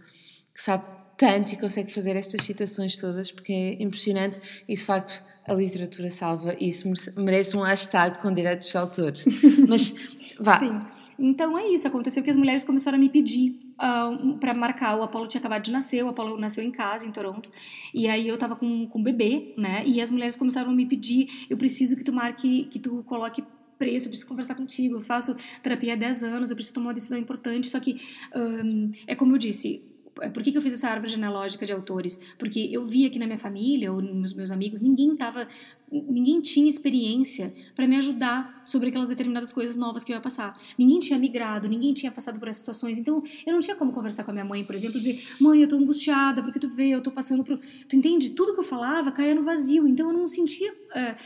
que 0.54 0.62
sabe 0.62 0.99
tanto 1.20 1.52
e 1.52 1.56
consegue 1.58 1.92
fazer 1.92 2.16
estas 2.16 2.42
citações 2.42 2.96
todas 2.96 3.30
porque 3.30 3.52
é 3.52 3.82
impressionante 3.82 4.40
e 4.66 4.74
de 4.74 4.82
facto 4.82 5.22
a 5.46 5.52
literatura 5.52 6.10
salva 6.10 6.56
e 6.58 6.68
isso 6.68 6.90
merece 7.14 7.54
um 7.58 7.60
hashtag 7.60 8.18
com 8.20 8.32
direitos 8.32 8.70
de 8.70 8.76
autor. 8.78 9.12
Mas 9.68 9.94
vá. 10.40 10.58
Sim. 10.58 10.80
Então 11.18 11.58
é 11.58 11.68
isso, 11.68 11.86
aconteceu 11.86 12.22
que 12.22 12.30
as 12.30 12.36
mulheres 12.38 12.64
começaram 12.64 12.96
a 12.96 12.98
me 12.98 13.10
pedir 13.10 13.50
uh, 13.50 13.76
ah, 13.78 14.18
para 14.40 14.54
marcar. 14.54 14.96
O 14.98 15.02
Apolo 15.02 15.28
tinha 15.28 15.38
acabado 15.38 15.62
de 15.62 15.70
nascer, 15.70 16.02
o 16.02 16.08
Apolo 16.08 16.38
nasceu 16.38 16.64
em 16.64 16.70
casa, 16.70 17.06
em 17.06 17.12
Toronto, 17.12 17.50
e 17.92 18.08
aí 18.08 18.26
eu 18.26 18.38
tava 18.38 18.56
com, 18.56 18.86
com 18.86 18.98
um 18.98 19.02
bebê, 19.02 19.54
né? 19.58 19.82
E 19.84 20.00
as 20.00 20.10
mulheres 20.10 20.34
começaram 20.36 20.70
a 20.70 20.74
me 20.74 20.86
pedir: 20.86 21.28
eu 21.50 21.58
preciso 21.58 21.94
que 21.94 22.02
tu 22.02 22.10
marque, 22.10 22.64
que 22.64 22.78
tu 22.78 23.02
coloque 23.02 23.44
preço, 23.76 24.06
eu 24.06 24.10
preciso 24.10 24.28
conversar 24.28 24.54
contigo, 24.54 24.96
eu 24.96 25.02
faço 25.02 25.36
terapia 25.62 25.92
há 25.92 25.96
10 25.96 26.22
anos, 26.22 26.50
eu 26.50 26.56
preciso 26.56 26.74
tomar 26.74 26.88
uma 26.88 26.94
decisão 26.94 27.18
importante. 27.18 27.66
Só 27.66 27.78
que, 27.80 28.00
um, 28.34 28.90
é 29.06 29.14
como 29.14 29.34
eu 29.34 29.38
disse, 29.38 29.89
por 30.28 30.42
que, 30.42 30.52
que 30.52 30.58
eu 30.58 30.62
fiz 30.62 30.74
essa 30.74 30.88
árvore 30.88 31.10
genealógica 31.10 31.64
de 31.64 31.72
autores? 31.72 32.20
Porque 32.38 32.68
eu 32.70 32.84
vi 32.84 33.06
aqui 33.06 33.18
na 33.18 33.26
minha 33.26 33.38
família 33.38 33.92
ou 33.92 34.02
nos 34.02 34.34
meus 34.34 34.50
amigos, 34.50 34.80
ninguém 34.80 35.16
tava, 35.16 35.48
ninguém 35.90 36.40
tinha 36.40 36.68
experiência 36.68 37.54
para 37.74 37.86
me 37.86 37.96
ajudar 37.96 38.62
sobre 38.64 38.88
aquelas 38.88 39.08
determinadas 39.08 39.52
coisas 39.52 39.76
novas 39.76 40.04
que 40.04 40.12
eu 40.12 40.16
ia 40.16 40.20
passar. 40.20 40.58
Ninguém 40.78 41.00
tinha 41.00 41.18
migrado, 41.18 41.68
ninguém 41.68 41.94
tinha 41.94 42.12
passado 42.12 42.38
por 42.38 42.48
essas 42.48 42.60
situações. 42.60 42.98
Então, 42.98 43.22
eu 43.46 43.52
não 43.52 43.60
tinha 43.60 43.76
como 43.76 43.92
conversar 43.92 44.24
com 44.24 44.30
a 44.30 44.34
minha 44.34 44.44
mãe, 44.44 44.64
por 44.64 44.74
exemplo, 44.74 44.98
dizer: 44.98 45.22
"Mãe, 45.40 45.60
eu 45.60 45.68
tô 45.68 45.76
angustiada 45.76 46.42
porque 46.42 46.58
tu 46.58 46.68
vê, 46.68 46.90
eu 46.90 47.02
tô 47.02 47.10
passando 47.10 47.42
por, 47.42 47.58
tu 47.88 47.96
entende? 47.96 48.30
Tudo 48.30 48.52
que 48.52 48.60
eu 48.60 48.64
falava 48.64 49.10
caía 49.10 49.34
no 49.34 49.42
vazio. 49.42 49.88
Então, 49.88 50.10
eu 50.10 50.16
não 50.16 50.26
sentia 50.26 50.74
é, 50.94 51.16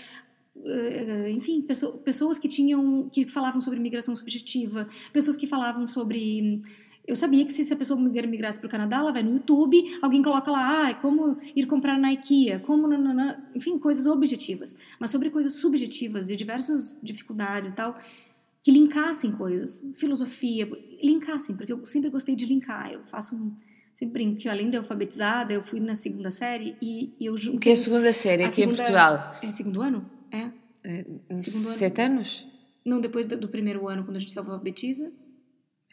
é, 0.66 1.30
enfim, 1.30 1.60
pessoas 2.04 2.38
que 2.38 2.48
tinham 2.48 3.08
que 3.10 3.26
falavam 3.26 3.60
sobre 3.60 3.80
migração 3.80 4.14
subjetiva, 4.14 4.88
pessoas 5.12 5.36
que 5.36 5.46
falavam 5.46 5.86
sobre 5.86 6.62
eu 7.06 7.14
sabia 7.14 7.44
que 7.44 7.52
se 7.52 7.70
a 7.72 7.76
pessoa 7.76 8.00
migrasse 8.00 8.58
para 8.58 8.66
o 8.66 8.70
Canadá, 8.70 8.96
ela 8.96 9.12
vai 9.12 9.22
no 9.22 9.34
YouTube, 9.34 9.98
alguém 10.00 10.22
coloca 10.22 10.50
lá, 10.50 10.88
ah, 10.88 10.94
como 10.94 11.38
ir 11.54 11.66
comprar 11.66 11.98
na 11.98 12.12
IKEA, 12.12 12.58
como, 12.60 12.88
nanana, 12.88 13.46
enfim, 13.54 13.78
coisas 13.78 14.06
objetivas. 14.06 14.74
Mas 14.98 15.10
sobre 15.10 15.28
coisas 15.28 15.52
subjetivas, 15.52 16.24
de 16.24 16.34
diversas 16.34 16.98
dificuldades 17.02 17.72
e 17.72 17.74
tal, 17.74 17.98
que 18.62 18.70
linkassem 18.70 19.32
coisas, 19.32 19.84
filosofia, 19.96 20.66
linkassem, 21.02 21.54
porque 21.54 21.72
eu 21.72 21.84
sempre 21.84 22.08
gostei 22.08 22.34
de 22.34 22.46
linkar. 22.46 22.90
Eu 22.90 23.04
faço 23.04 23.36
um. 23.36 23.52
Sempre 23.92 24.14
brinco 24.14 24.40
que 24.40 24.48
além 24.48 24.70
de 24.70 24.76
alfabetizada, 24.76 25.52
eu 25.52 25.62
fui 25.62 25.78
na 25.78 25.94
segunda 25.94 26.30
série 26.30 26.74
e, 26.82 27.14
e 27.20 27.26
eu 27.26 27.34
O 27.34 27.60
que 27.60 27.68
é 27.68 27.74
a 27.74 27.76
segunda 27.76 28.12
série 28.12 28.42
aqui 28.42 28.56
segunda, 28.56 28.74
em 28.74 28.76
Portugal? 28.76 29.36
É 29.40 29.52
segundo 29.52 29.82
ano? 29.82 30.10
É. 30.32 30.50
é 30.82 31.36
segundo 31.36 31.68
sete 31.68 32.00
ano. 32.00 32.14
anos? 32.14 32.44
Não, 32.84 33.00
depois 33.00 33.24
do, 33.26 33.38
do 33.38 33.48
primeiro 33.48 33.86
ano, 33.86 34.02
quando 34.02 34.16
a 34.16 34.20
gente 34.20 34.32
se 34.32 34.38
alfabetiza. 34.38 35.12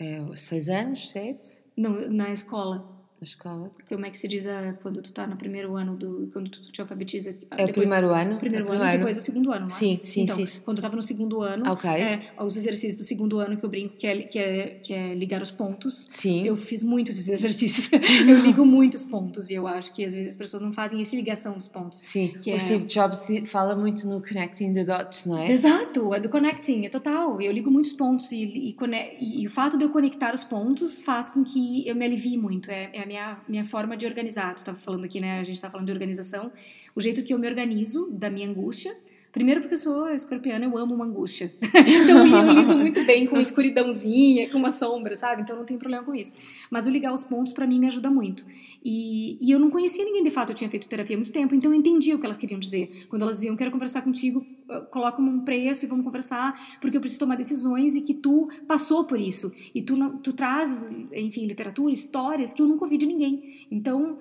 É, 0.02 0.36
seis 0.36 0.68
anos, 0.68 1.12
sete? 1.12 1.64
Não, 1.78 2.10
na 2.10 2.32
escola. 2.32 3.01
Na 3.22 3.26
escola. 3.26 3.70
Como 3.88 4.04
é 4.04 4.10
que 4.10 4.18
se 4.18 4.28
diz 4.28 4.48
a, 4.48 4.74
quando 4.82 5.00
tu 5.00 5.12
tá 5.12 5.28
no 5.28 5.38
primeiro 5.38 5.76
ano 5.76 5.96
do. 5.96 6.28
Quando 6.34 6.50
tu 6.50 6.60
te 6.72 6.82
alfabetiza? 6.82 7.36
É 7.56 7.66
o 7.66 7.72
primeiro 7.72 8.12
ano? 8.12 8.40
Primeiro 8.40 8.66
é 8.66 8.70
ano, 8.70 8.80
primeiro. 8.80 8.98
depois 8.98 9.16
o 9.16 9.22
segundo 9.22 9.52
ano, 9.52 9.60
não 9.60 9.68
é? 9.68 9.70
Sim, 9.70 10.00
sim, 10.04 10.24
então, 10.24 10.44
sim. 10.44 10.60
Quando 10.66 10.80
eu 10.80 10.82
tava 10.82 10.96
no 10.96 11.04
segundo 11.04 11.40
ano, 11.40 11.72
okay. 11.72 12.02
é, 12.02 12.34
os 12.40 12.58
exercícios 12.58 12.96
do 12.96 13.04
segundo 13.04 13.38
ano 13.38 13.58
que 13.58 13.64
eu 13.64 13.70
brinco, 13.70 13.96
que 13.96 14.08
é, 14.08 14.24
que 14.24 14.40
é, 14.40 14.68
que 14.82 14.92
é 14.92 15.14
ligar 15.14 15.40
os 15.40 15.52
pontos. 15.52 16.08
Sim. 16.10 16.48
Eu 16.48 16.56
fiz 16.56 16.82
muitos 16.82 17.16
esses 17.20 17.30
exercícios. 17.30 17.92
eu 18.28 18.40
ligo 18.40 18.66
muitos 18.66 19.06
pontos 19.06 19.52
e 19.52 19.54
eu 19.54 19.68
acho 19.68 19.94
que 19.94 20.04
às 20.04 20.16
vezes 20.16 20.32
as 20.32 20.36
pessoas 20.36 20.64
não 20.64 20.74
fazem 20.74 21.00
essa 21.00 21.16
ligação 21.16 21.54
dos 21.54 21.68
pontos. 21.68 22.00
Sim. 22.00 22.34
o 22.44 22.50
é... 22.50 22.58
Steve 22.58 22.86
Jobs 22.86 23.28
fala 23.46 23.76
muito 23.76 24.08
no 24.08 24.20
connecting 24.20 24.74
the 24.74 24.84
dots, 24.84 25.28
não 25.28 25.38
é? 25.38 25.52
Exato, 25.52 26.12
é 26.16 26.20
do 26.20 26.28
connecting, 26.28 26.88
é 26.88 26.90
total. 26.90 27.40
Eu 27.40 27.52
ligo 27.52 27.70
muitos 27.70 27.94
pontos 27.94 28.32
e, 28.32 28.46
e, 28.46 28.76
e, 28.76 29.44
e 29.44 29.46
o 29.46 29.50
fato 29.52 29.78
de 29.78 29.84
eu 29.84 29.92
conectar 29.92 30.34
os 30.34 30.44
pontos 30.44 31.02
faz 31.02 31.30
com 31.30 31.44
que 31.44 31.88
eu 31.88 31.96
me 31.96 32.04
alivie 32.04 32.36
muito. 32.36 32.72
É, 32.72 32.90
é 32.94 33.04
a 33.04 33.11
minha, 33.12 33.38
minha 33.48 33.66
forma 33.66 33.98
de 33.98 34.06
organizar. 34.06 34.54
Tu 34.54 34.60
estava 34.60 34.78
falando 34.78 35.04
aqui, 35.04 35.20
né? 35.20 35.40
A 35.40 35.44
gente 35.44 35.56
estava 35.56 35.74
falando 35.74 35.88
de 35.88 35.92
organização. 35.92 36.52
O 36.96 37.02
jeito 37.02 37.22
que 37.24 37.34
eu 37.34 37.40
me 37.40 37.48
organizo 37.48 38.10
da 38.12 38.30
minha 38.30 38.48
angústia. 38.50 38.96
Primeiro 39.32 39.62
porque 39.62 39.76
eu 39.76 39.78
sou 39.78 40.10
escorpiana, 40.10 40.66
eu 40.66 40.78
amo 40.78 40.94
uma 40.94 41.06
angústia. 41.06 41.52
então 41.64 42.28
eu 42.28 42.52
lido 42.52 42.78
muito 42.78 43.04
bem 43.06 43.26
com 43.26 43.36
uma 43.36 43.42
escuridãozinha, 43.42 44.50
com 44.50 44.58
uma 44.58 44.72
sombra, 44.72 45.16
sabe? 45.16 45.42
Então 45.42 45.56
não 45.56 45.64
tem 45.64 45.78
problema 45.78 46.04
com 46.04 46.14
isso. 46.14 46.34
Mas 46.70 46.86
o 46.86 46.90
ligar 46.90 47.14
os 47.14 47.24
pontos 47.24 47.54
para 47.54 47.66
mim 47.66 47.80
me 47.80 47.88
ajuda 47.88 48.10
muito. 48.10 48.46
E, 48.84 49.38
e, 49.40 49.52
eu 49.52 49.58
não 49.58 49.70
conhecia 49.70 50.04
ninguém 50.04 50.24
de 50.24 50.32
fato, 50.32 50.50
eu 50.50 50.56
tinha 50.56 50.70
feito 50.70 50.88
terapia 50.88 51.16
há 51.16 51.20
muito 51.20 51.32
tempo, 51.32 51.56
então 51.56 51.72
eu 51.72 51.78
entendia 51.78 52.16
o 52.16 52.20
que 52.20 52.26
elas 52.26 52.38
queriam 52.38 52.60
dizer. 52.60 53.06
Quando 53.08 53.22
elas 53.22 53.38
diziam, 53.38 53.56
quero 53.56 53.72
conversar 53.72 54.02
contigo, 54.02 54.46
coloca 54.90 55.22
um 55.22 55.42
preço 55.46 55.86
e 55.86 55.88
vamos 55.88 56.04
conversar, 56.04 56.78
porque 56.82 56.98
eu 56.98 57.02
preciso 57.02 57.20
tomar 57.20 57.36
decisões 57.36 57.96
e 57.96 58.02
que 58.02 58.14
tu 58.14 58.50
passou 58.68 59.06
por 59.06 59.20
isso. 59.20 59.54
E 59.74 59.82
tu, 59.82 59.98
tu 60.20 60.34
traz, 60.34 60.86
enfim, 61.14 61.46
literatura, 61.46 61.94
histórias 61.94 62.52
que 62.52 62.62
eu 62.62 62.68
nunca 62.68 62.84
ouvi 62.84 62.98
de 62.98 63.06
ninguém. 63.06 63.66
Então 63.72 64.20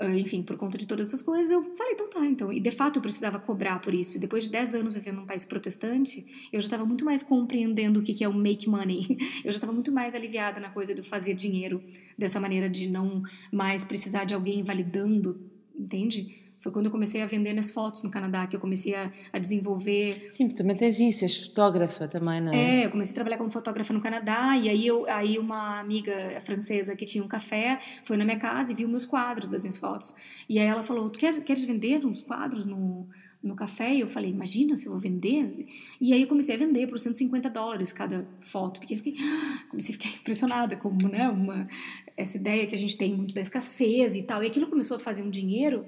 enfim, 0.00 0.44
por 0.44 0.56
conta 0.56 0.78
de 0.78 0.86
todas 0.86 1.08
essas 1.08 1.22
coisas, 1.22 1.50
eu 1.50 1.60
falei, 1.74 1.94
então 1.94 2.08
tá, 2.08 2.24
então. 2.24 2.52
E 2.52 2.60
de 2.60 2.70
fato 2.70 2.96
eu 2.96 3.02
precisava 3.02 3.38
cobrar 3.40 3.80
por 3.80 3.92
isso. 3.92 4.18
Depois 4.18 4.44
de 4.44 4.50
10 4.50 4.76
anos 4.76 4.94
vivendo 4.94 5.16
num 5.16 5.26
país 5.26 5.44
protestante, 5.44 6.24
eu 6.52 6.60
já 6.60 6.66
estava 6.66 6.84
muito 6.84 7.04
mais 7.04 7.24
compreendendo 7.24 7.98
o 7.98 8.02
que 8.02 8.22
é 8.22 8.28
o 8.28 8.34
make 8.34 8.68
money. 8.68 9.18
Eu 9.44 9.50
já 9.52 9.56
estava 9.56 9.72
muito 9.72 9.90
mais 9.90 10.14
aliviada 10.14 10.60
na 10.60 10.70
coisa 10.70 10.94
de 10.94 11.02
fazer 11.02 11.34
dinheiro 11.34 11.82
dessa 12.16 12.38
maneira, 12.38 12.68
de 12.68 12.88
não 12.88 13.22
mais 13.52 13.84
precisar 13.84 14.24
de 14.24 14.34
alguém 14.34 14.62
validando, 14.62 15.40
entende? 15.74 16.47
Foi 16.68 16.72
quando 16.72 16.86
eu 16.86 16.92
comecei 16.92 17.22
a 17.22 17.26
vender 17.26 17.52
minhas 17.52 17.70
fotos 17.70 18.02
no 18.02 18.10
Canadá, 18.10 18.46
que 18.46 18.54
eu 18.54 18.60
comecei 18.60 18.94
a, 18.94 19.10
a 19.32 19.38
desenvolver. 19.38 20.28
Sim, 20.30 20.50
também 20.50 20.76
tens 20.76 21.00
isso, 21.00 21.24
és 21.24 21.46
fotógrafa 21.46 22.06
também, 22.06 22.42
não 22.42 22.52
é? 22.52 22.82
É, 22.82 22.84
eu 22.84 22.90
comecei 22.90 23.12
a 23.12 23.14
trabalhar 23.14 23.38
como 23.38 23.50
fotógrafa 23.50 23.90
no 23.94 24.02
Canadá, 24.02 24.54
e 24.54 24.68
aí, 24.68 24.86
eu, 24.86 25.08
aí 25.08 25.38
uma 25.38 25.80
amiga 25.80 26.38
francesa 26.42 26.94
que 26.94 27.06
tinha 27.06 27.24
um 27.24 27.26
café 27.26 27.78
foi 28.04 28.18
na 28.18 28.24
minha 28.24 28.38
casa 28.38 28.70
e 28.70 28.74
viu 28.74 28.86
meus 28.86 29.06
quadros 29.06 29.48
das 29.48 29.62
minhas 29.62 29.78
fotos. 29.78 30.14
E 30.46 30.58
aí 30.58 30.66
ela 30.66 30.82
falou: 30.82 31.08
Tu 31.08 31.18
quer, 31.18 31.42
queres 31.42 31.64
vender 31.64 32.04
uns 32.04 32.22
quadros 32.22 32.66
no, 32.66 33.08
no 33.42 33.56
café? 33.56 33.94
E 33.94 34.00
eu 34.00 34.06
falei: 34.06 34.30
Imagina 34.30 34.76
se 34.76 34.84
eu 34.84 34.92
vou 34.92 35.00
vender. 35.00 35.66
E 35.98 36.12
aí 36.12 36.20
eu 36.20 36.28
comecei 36.28 36.54
a 36.54 36.58
vender 36.58 36.86
por 36.86 36.98
150 36.98 37.48
dólares 37.48 37.94
cada 37.94 38.28
foto, 38.42 38.78
porque 38.78 38.92
eu 38.92 38.98
fiquei, 38.98 39.14
comecei 39.70 39.94
a 39.94 39.98
ficar 39.98 40.18
impressionada 40.20 40.76
com 40.76 40.90
né, 40.90 41.30
uma, 41.30 41.66
essa 42.14 42.36
ideia 42.36 42.66
que 42.66 42.74
a 42.74 42.78
gente 42.78 42.98
tem 42.98 43.14
muito 43.14 43.34
da 43.34 43.40
escassez 43.40 44.16
e 44.16 44.22
tal. 44.22 44.44
E 44.44 44.48
aquilo 44.48 44.66
começou 44.66 44.98
a 44.98 45.00
fazer 45.00 45.22
um 45.22 45.30
dinheiro 45.30 45.86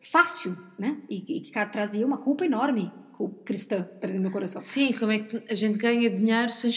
fácil, 0.00 0.56
né? 0.78 0.96
E, 1.08 1.36
e 1.36 1.40
que 1.40 1.66
trazia 1.66 2.06
uma 2.06 2.18
culpa 2.18 2.44
enorme 2.44 2.92
cristã 3.44 3.82
para 3.82 4.08
dentro 4.08 4.18
do 4.18 4.22
meu 4.22 4.30
coração. 4.30 4.60
Sim, 4.60 4.92
como 4.92 5.10
é 5.10 5.18
que 5.18 5.42
a 5.50 5.54
gente 5.54 5.78
ganha 5.78 6.08
dinheiro 6.08 6.52
sem 6.52 6.70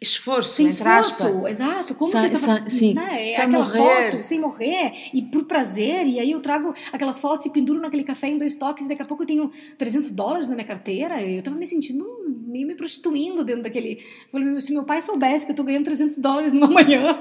esforço, 0.00 0.54
sem 0.54 0.66
esforço, 0.66 1.46
exato. 1.46 1.94
Como 1.94 2.10
sem, 2.10 2.30
que 2.30 2.36
eu 2.36 2.40
tava, 2.40 2.70
sim, 2.70 2.94
né? 2.94 3.26
sem 3.26 3.36
aquela 3.36 3.64
morrer. 3.64 4.10
foto, 4.12 4.22
sem 4.24 4.40
morrer, 4.40 4.92
e 5.12 5.22
por 5.22 5.44
prazer, 5.44 6.06
e 6.06 6.18
aí 6.18 6.30
eu 6.30 6.40
trago 6.40 6.74
aquelas 6.92 7.18
fotos 7.18 7.44
e 7.46 7.50
penduro 7.50 7.80
naquele 7.80 8.04
café 8.04 8.28
em 8.28 8.38
dois 8.38 8.54
toques, 8.54 8.86
e 8.86 8.88
daqui 8.88 9.02
a 9.02 9.04
pouco 9.04 9.24
eu 9.24 9.26
tenho 9.26 9.50
300 9.76 10.10
dólares 10.10 10.48
na 10.48 10.54
minha 10.54 10.66
carteira, 10.66 11.20
e 11.20 11.36
eu 11.36 11.42
tava 11.42 11.56
me 11.56 11.66
sentindo 11.66 12.04
meio 12.46 12.66
me 12.66 12.74
prostituindo 12.74 13.44
dentro 13.44 13.62
daquele... 13.62 14.02
Falei, 14.30 14.60
se 14.60 14.72
meu 14.72 14.82
pai 14.82 15.00
soubesse 15.00 15.46
que 15.46 15.52
eu 15.52 15.56
tô 15.56 15.62
ganhando 15.62 15.84
300 15.84 16.16
dólares 16.18 16.52
numa 16.52 16.66
manhã, 16.82 17.18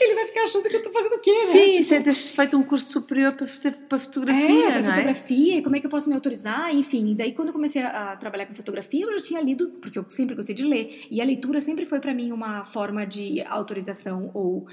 ele 0.00 0.14
vai 0.14 0.26
ficar 0.26 0.42
achando 0.42 0.68
que 0.68 0.76
eu 0.76 0.82
tô 0.82 0.90
fazendo 0.90 1.14
o 1.14 1.20
quê, 1.20 1.32
né? 1.32 1.46
Sim, 1.46 1.70
Tipo, 1.72 1.84
sem 1.84 2.02
teres 2.02 2.28
feito 2.28 2.56
um 2.56 2.62
curso 2.62 2.86
superior 2.86 3.32
para, 3.32 3.46
para 3.88 3.98
fotografia, 3.98 4.68
é, 4.68 4.70
pra 4.70 4.78
é? 4.78 4.82
fotografia, 4.82 5.56
e 5.56 5.62
como 5.62 5.76
é 5.76 5.80
que 5.80 5.86
eu 5.86 5.90
posso 5.90 6.08
me 6.08 6.14
autorizar, 6.14 6.74
enfim. 6.74 7.12
E 7.12 7.14
daí, 7.14 7.32
quando 7.32 7.48
eu 7.48 7.54
comecei 7.54 7.82
a, 7.82 8.12
a 8.12 8.16
trabalhar 8.16 8.46
com 8.46 8.54
fotografia, 8.54 9.04
eu 9.04 9.18
já 9.18 9.24
tinha 9.24 9.40
lido, 9.40 9.70
porque 9.80 9.98
eu 9.98 10.04
sempre 10.08 10.34
gostei 10.34 10.54
de 10.54 10.64
ler, 10.64 11.06
e 11.10 11.20
a 11.20 11.24
leitura 11.24 11.60
sempre 11.60 11.86
foi 11.86 12.00
para 12.00 12.12
mim 12.16 12.32
uma 12.32 12.64
forma 12.64 13.06
de 13.06 13.40
autorização, 13.42 14.30
ou... 14.34 14.66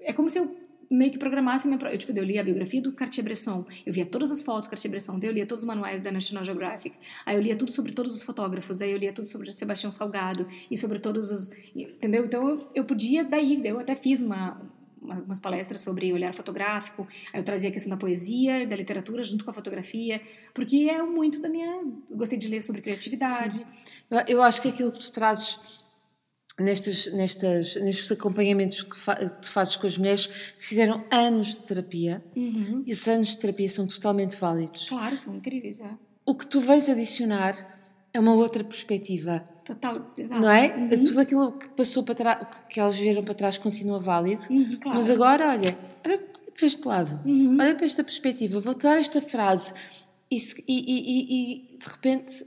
É 0.00 0.12
como 0.12 0.28
se 0.30 0.38
eu 0.38 0.56
meio 0.90 1.10
que 1.10 1.18
programasse 1.18 1.66
minha... 1.66 1.80
Eu, 1.90 1.98
tipo, 1.98 2.12
eu 2.12 2.22
lia 2.24 2.40
a 2.40 2.44
biografia 2.44 2.80
do 2.80 2.92
Cartier-Bresson, 2.92 3.64
eu 3.86 3.92
via 3.92 4.04
todas 4.06 4.30
as 4.30 4.42
fotos 4.42 4.66
do 4.66 4.70
Cartier-Bresson, 4.70 5.18
eu 5.22 5.32
lia 5.32 5.46
todos 5.46 5.64
os 5.64 5.66
manuais 5.66 6.00
da 6.02 6.12
National 6.12 6.44
Geographic, 6.44 6.94
aí 7.24 7.36
eu 7.36 7.42
lia 7.42 7.56
tudo 7.56 7.72
sobre 7.72 7.92
todos 7.92 8.14
os 8.14 8.22
fotógrafos, 8.22 8.78
daí 8.78 8.92
eu 8.92 8.98
lia 8.98 9.12
tudo 9.12 9.26
sobre 9.28 9.50
Sebastião 9.52 9.90
Salgado, 9.90 10.46
e 10.70 10.76
sobre 10.76 10.98
todos 10.98 11.30
os... 11.30 11.50
Entendeu? 11.74 12.24
Então, 12.26 12.68
eu, 12.74 12.84
podia, 12.84 13.24
daí, 13.24 13.60
eu 13.66 13.78
até 13.78 13.94
fiz 13.94 14.22
uma 14.22 14.60
uma- 15.00 15.20
umas 15.20 15.38
palestras 15.38 15.82
sobre 15.82 16.10
olhar 16.14 16.32
fotográfico, 16.32 17.06
aí 17.30 17.38
eu 17.38 17.44
trazia 17.44 17.68
a 17.68 17.72
questão 17.72 17.90
da 17.90 17.96
poesia, 17.98 18.66
da 18.66 18.74
literatura 18.74 19.22
junto 19.22 19.44
com 19.44 19.50
a 19.50 19.52
fotografia, 19.52 20.18
porque 20.54 20.88
é 20.88 21.02
muito 21.02 21.42
da 21.42 21.48
minha. 21.50 21.82
Eu 22.10 22.16
gostei 22.16 22.38
de 22.38 22.48
ler 22.48 22.62
sobre 22.62 22.80
criatividade. 22.80 23.66
Eu- 24.10 24.24
Eu 24.36 24.42
acho 24.42 24.62
que 24.62 24.68
aquilo 24.68 24.90
que 24.92 25.00
tu 25.00 25.12
trazes 25.12 25.58
nestes, 26.58 27.12
nestes, 27.12 27.76
nestes 27.76 28.10
acompanhamentos 28.12 28.82
que, 28.82 28.96
fa- 28.96 29.16
tu 29.16 29.50
fazes 29.50 29.76
com 29.76 29.86
as 29.86 29.98
mulheres 29.98 30.26
que 30.26 30.66
fizeram 30.66 31.04
anos 31.10 31.56
de 31.56 31.62
terapia, 31.62 32.22
Uhum. 32.36 32.84
esses 32.86 33.06
anos 33.08 33.28
de 33.30 33.38
terapia 33.38 33.68
são 33.68 33.86
totalmente 33.86 34.36
válidos. 34.36 34.88
Claro, 34.88 35.16
são 35.18 35.34
incríveis, 35.34 35.80
é. 35.80 35.90
O 36.24 36.34
que 36.34 36.46
tu 36.46 36.60
vens 36.60 36.88
adicionar 36.88 37.54
é 38.12 38.20
uma 38.20 38.32
outra 38.34 38.62
perspectiva, 38.62 39.44
Total, 39.64 40.12
exato. 40.16 40.40
não 40.40 40.48
é? 40.50 40.74
Uhum. 40.76 41.04
Tudo 41.04 41.20
aquilo 41.20 41.52
que 41.58 41.68
passou 41.70 42.02
para 42.04 42.14
trás, 42.14 42.46
que 42.70 42.78
elas 42.78 42.94
viveram 42.94 43.22
para 43.24 43.34
trás 43.34 43.58
continua 43.58 43.98
válido, 44.00 44.42
Uhum, 44.48 44.70
claro. 44.80 44.96
mas 44.96 45.10
agora, 45.10 45.48
olha, 45.48 45.76
olha 46.06 46.18
para 46.56 46.66
este 46.66 46.86
lado, 46.86 47.20
Uhum. 47.26 47.56
olha 47.60 47.74
para 47.74 47.84
esta 47.84 48.04
perspectiva, 48.04 48.60
vou-te 48.60 48.82
dar 48.82 48.96
esta 48.96 49.20
frase 49.20 49.72
e, 50.30 50.38
se- 50.38 50.62
e- 50.68 50.72
e- 50.72 51.10
e- 51.10 51.74
e, 51.74 51.78
de 51.78 51.86
repente 51.86 52.46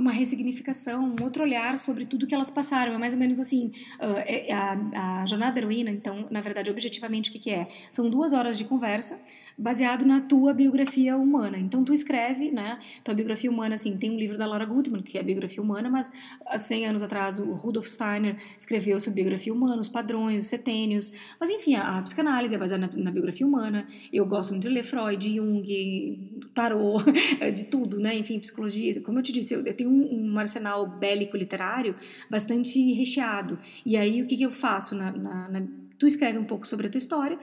uma 0.00 0.12
ressignificação, 0.12 1.14
um 1.18 1.22
outro 1.22 1.42
olhar 1.42 1.78
sobre 1.78 2.04
tudo 2.06 2.26
que 2.26 2.34
elas 2.34 2.50
passaram. 2.50 2.92
É 2.94 2.98
mais 2.98 3.14
ou 3.14 3.20
menos 3.20 3.38
assim, 3.38 3.70
ah, 4.00 4.22
é- 4.26 4.52
a, 4.52 5.22
a 5.22 5.26
jornada 5.26 5.52
da 5.52 5.60
heroína, 5.60 5.90
então, 5.90 6.26
na 6.30 6.40
verdade, 6.40 6.70
objetivamente, 6.70 7.30
o 7.30 7.32
que, 7.32 7.38
que 7.38 7.50
é? 7.50 7.68
São 7.90 8.08
duas 8.10 8.32
horas 8.32 8.58
de 8.58 8.64
conversa 8.64 9.18
baseado 9.56 10.04
na 10.04 10.20
tua 10.20 10.52
biografia 10.52 11.16
humana. 11.16 11.58
Então, 11.58 11.84
tu 11.84 11.92
escreve, 11.92 12.50
né? 12.50 12.78
Tua 13.02 13.14
biografia 13.14 13.50
humana, 13.50 13.74
assim, 13.74 13.96
tem 13.96 14.10
um 14.10 14.16
livro 14.18 14.36
da 14.36 14.46
Laura 14.46 14.64
Goodman, 14.64 15.02
que 15.02 15.16
é 15.16 15.20
a 15.20 15.24
biografia 15.24 15.62
humana, 15.62 15.88
mas 15.88 16.10
há 16.46 16.58
100 16.58 16.86
anos 16.86 17.02
atrás 17.02 17.38
o 17.38 17.52
Rudolf 17.54 17.86
Steiner 17.86 18.36
escreveu 18.58 18.98
sobre 19.00 19.22
biografia 19.22 19.52
humana, 19.52 19.80
os 19.80 19.88
padrões, 19.88 20.44
os 20.44 20.48
setênios. 20.50 21.12
Mas, 21.38 21.50
enfim, 21.50 21.74
a, 21.74 21.98
a 21.98 22.02
psicanálise 22.02 22.54
é 22.54 22.58
baseada 22.58 22.86
na, 22.86 23.02
na 23.04 23.10
biografia 23.10 23.46
humana. 23.46 23.86
Eu 24.12 24.26
gosto 24.26 24.50
muito 24.50 24.62
de 24.64 24.68
ler 24.68 24.82
Freud, 24.84 25.34
Jung, 25.36 26.18
tarô, 26.54 26.96
de 27.54 27.64
tudo, 27.64 27.98
né? 28.00 28.16
Enfim, 28.16 28.38
psicologia. 28.38 29.00
Como 29.02 29.18
eu 29.18 29.22
te 29.22 29.32
disse, 29.32 29.54
eu, 29.54 29.64
eu 29.64 29.74
tenho 29.74 29.90
um, 29.90 30.32
um 30.32 30.38
arsenal 30.38 30.86
bélico 30.86 31.36
literário 31.36 31.94
bastante 32.30 32.92
recheado. 32.92 33.58
E 33.84 33.96
aí, 33.96 34.22
o 34.22 34.26
que, 34.26 34.36
que 34.36 34.42
eu 34.42 34.50
faço? 34.50 34.94
Na, 34.94 35.12
na, 35.12 35.48
na- 35.48 35.83
tu 35.98 36.06
escreve 36.06 36.38
um 36.38 36.44
pouco 36.44 36.66
sobre 36.66 36.86
a 36.86 36.90
tua 36.90 36.98
história, 36.98 37.38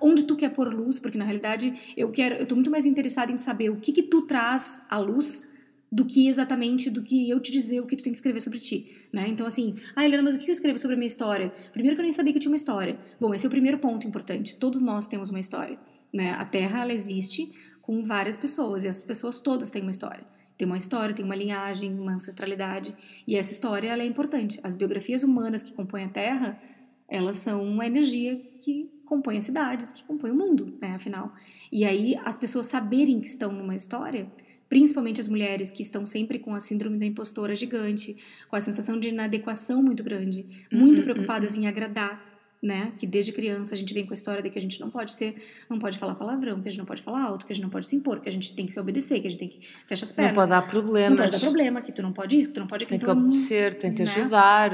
onde 0.00 0.24
tu 0.24 0.36
quer 0.36 0.50
pôr 0.50 0.72
luz, 0.72 0.98
porque 0.98 1.18
na 1.18 1.24
realidade 1.24 1.94
eu 1.96 2.10
quero, 2.10 2.36
eu 2.36 2.46
tô 2.46 2.54
muito 2.54 2.70
mais 2.70 2.86
interessada 2.86 3.32
em 3.32 3.36
saber 3.36 3.70
o 3.70 3.76
que 3.76 3.92
que 3.92 4.02
tu 4.02 4.22
traz 4.22 4.82
à 4.88 4.98
luz 4.98 5.46
do 5.90 6.04
que 6.04 6.26
exatamente 6.28 6.90
do 6.90 7.02
que 7.02 7.30
eu 7.30 7.38
te 7.38 7.52
dizer 7.52 7.80
o 7.80 7.86
que 7.86 7.94
tu 7.94 8.02
tem 8.02 8.12
que 8.12 8.18
escrever 8.18 8.40
sobre 8.40 8.58
ti, 8.58 9.08
né? 9.12 9.28
Então 9.28 9.46
assim, 9.46 9.76
ah, 9.94 10.04
Helena, 10.04 10.24
mas 10.24 10.34
o 10.34 10.38
que 10.38 10.50
eu 10.50 10.52
escrevo 10.52 10.76
sobre 10.76 10.94
a 10.94 10.98
minha 10.98 11.06
história? 11.06 11.52
Primeiro 11.72 11.94
que 11.94 12.00
eu 12.00 12.04
nem 12.04 12.12
sabia 12.12 12.32
que 12.32 12.38
eu 12.38 12.40
tinha 12.40 12.50
uma 12.50 12.56
história. 12.56 12.98
Bom, 13.20 13.32
esse 13.32 13.46
é 13.46 13.48
o 13.48 13.50
primeiro 13.50 13.78
ponto 13.78 14.06
importante. 14.06 14.56
Todos 14.56 14.82
nós 14.82 15.06
temos 15.06 15.30
uma 15.30 15.38
história, 15.38 15.78
né? 16.12 16.32
A 16.32 16.44
Terra 16.44 16.82
ela 16.82 16.92
existe 16.92 17.52
com 17.80 18.02
várias 18.02 18.36
pessoas 18.36 18.82
e 18.82 18.88
essas 18.88 19.04
pessoas 19.04 19.40
todas 19.40 19.70
têm 19.70 19.82
uma 19.82 19.92
história. 19.92 20.26
Tem 20.56 20.66
uma 20.66 20.78
história, 20.78 21.14
tem 21.14 21.24
uma 21.24 21.36
linhagem, 21.36 21.92
uma 21.98 22.14
ancestralidade 22.14 22.92
e 23.26 23.36
essa 23.36 23.52
história 23.52 23.88
ela 23.88 24.02
é 24.02 24.06
importante. 24.06 24.58
As 24.62 24.74
biografias 24.74 25.22
humanas 25.22 25.62
que 25.62 25.72
compõem 25.72 26.04
a 26.04 26.08
Terra, 26.08 26.60
elas 27.08 27.36
são 27.36 27.62
uma 27.64 27.86
energia 27.86 28.36
que 28.60 28.90
compõe 29.04 29.36
as 29.38 29.44
cidades, 29.44 29.92
que 29.92 30.04
compõe 30.04 30.30
o 30.30 30.34
mundo, 30.34 30.76
né, 30.80 30.92
afinal. 30.94 31.34
E 31.70 31.84
aí 31.84 32.16
as 32.24 32.36
pessoas 32.36 32.66
saberem 32.66 33.20
que 33.20 33.26
estão 33.26 33.52
numa 33.52 33.76
história, 33.76 34.30
principalmente 34.68 35.20
as 35.20 35.28
mulheres 35.28 35.70
que 35.70 35.82
estão 35.82 36.04
sempre 36.06 36.38
com 36.38 36.54
a 36.54 36.60
síndrome 36.60 36.98
da 36.98 37.06
impostora 37.06 37.54
gigante, 37.54 38.16
com 38.48 38.56
a 38.56 38.60
sensação 38.60 38.98
de 38.98 39.08
inadequação 39.08 39.82
muito 39.82 40.02
grande, 40.02 40.66
muito 40.72 41.02
Uhum, 41.02 41.02
preocupadas 41.02 41.56
em 41.56 41.66
agradar, 41.66 42.33
né? 42.62 42.92
Que 42.98 43.06
desde 43.06 43.30
criança 43.32 43.74
a 43.74 43.76
gente 43.76 43.92
vem 43.92 44.06
com 44.06 44.12
a 44.12 44.14
história 44.14 44.42
de 44.42 44.48
que 44.48 44.58
a 44.58 44.62
gente 44.62 44.80
não 44.80 44.88
pode 44.88 45.12
ser, 45.12 45.36
não 45.68 45.78
pode 45.78 45.98
falar 45.98 46.14
palavrão, 46.14 46.60
que 46.62 46.68
a 46.68 46.70
gente 46.70 46.78
não 46.78 46.86
pode 46.86 47.02
falar 47.02 47.22
alto, 47.22 47.44
que 47.44 47.52
a 47.52 47.54
gente 47.54 47.62
não 47.62 47.70
pode 47.70 47.86
se 47.86 47.94
impor, 47.94 48.20
que 48.20 48.28
a 48.28 48.32
gente 48.32 48.54
tem 48.54 48.64
que 48.66 48.72
se 48.72 48.80
obedecer, 48.80 49.20
que 49.20 49.26
a 49.26 49.30
gente 49.30 49.38
tem 49.38 49.48
que 49.48 49.60
fechar 49.86 50.04
as 50.04 50.10
não 50.10 50.16
pernas. 50.16 50.34
pode 50.34 50.48
dar 50.48 50.62
Não 50.62 50.68
problemas, 50.68 51.18
pode 51.18 51.30
dar 51.32 51.40
problema, 51.40 51.82
que 51.82 51.92
tu 51.92 52.02
não 52.02 52.12
pode 52.12 52.38
isso, 52.38 52.48
que 52.48 52.54
tu 52.54 52.60
não 52.60 52.66
pode 52.66 52.86
tem 52.86 52.96
aquilo. 52.96 53.12
que 53.12 53.12
Então, 53.12 53.24
obedecer, 53.26 53.74
tem 53.74 53.92
que 53.92 54.02
né? 54.02 54.10
ajudar, 54.10 54.70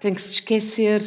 tem 0.00 0.14
que 0.14 0.22
se 0.22 0.34
esquecer. 0.34 1.02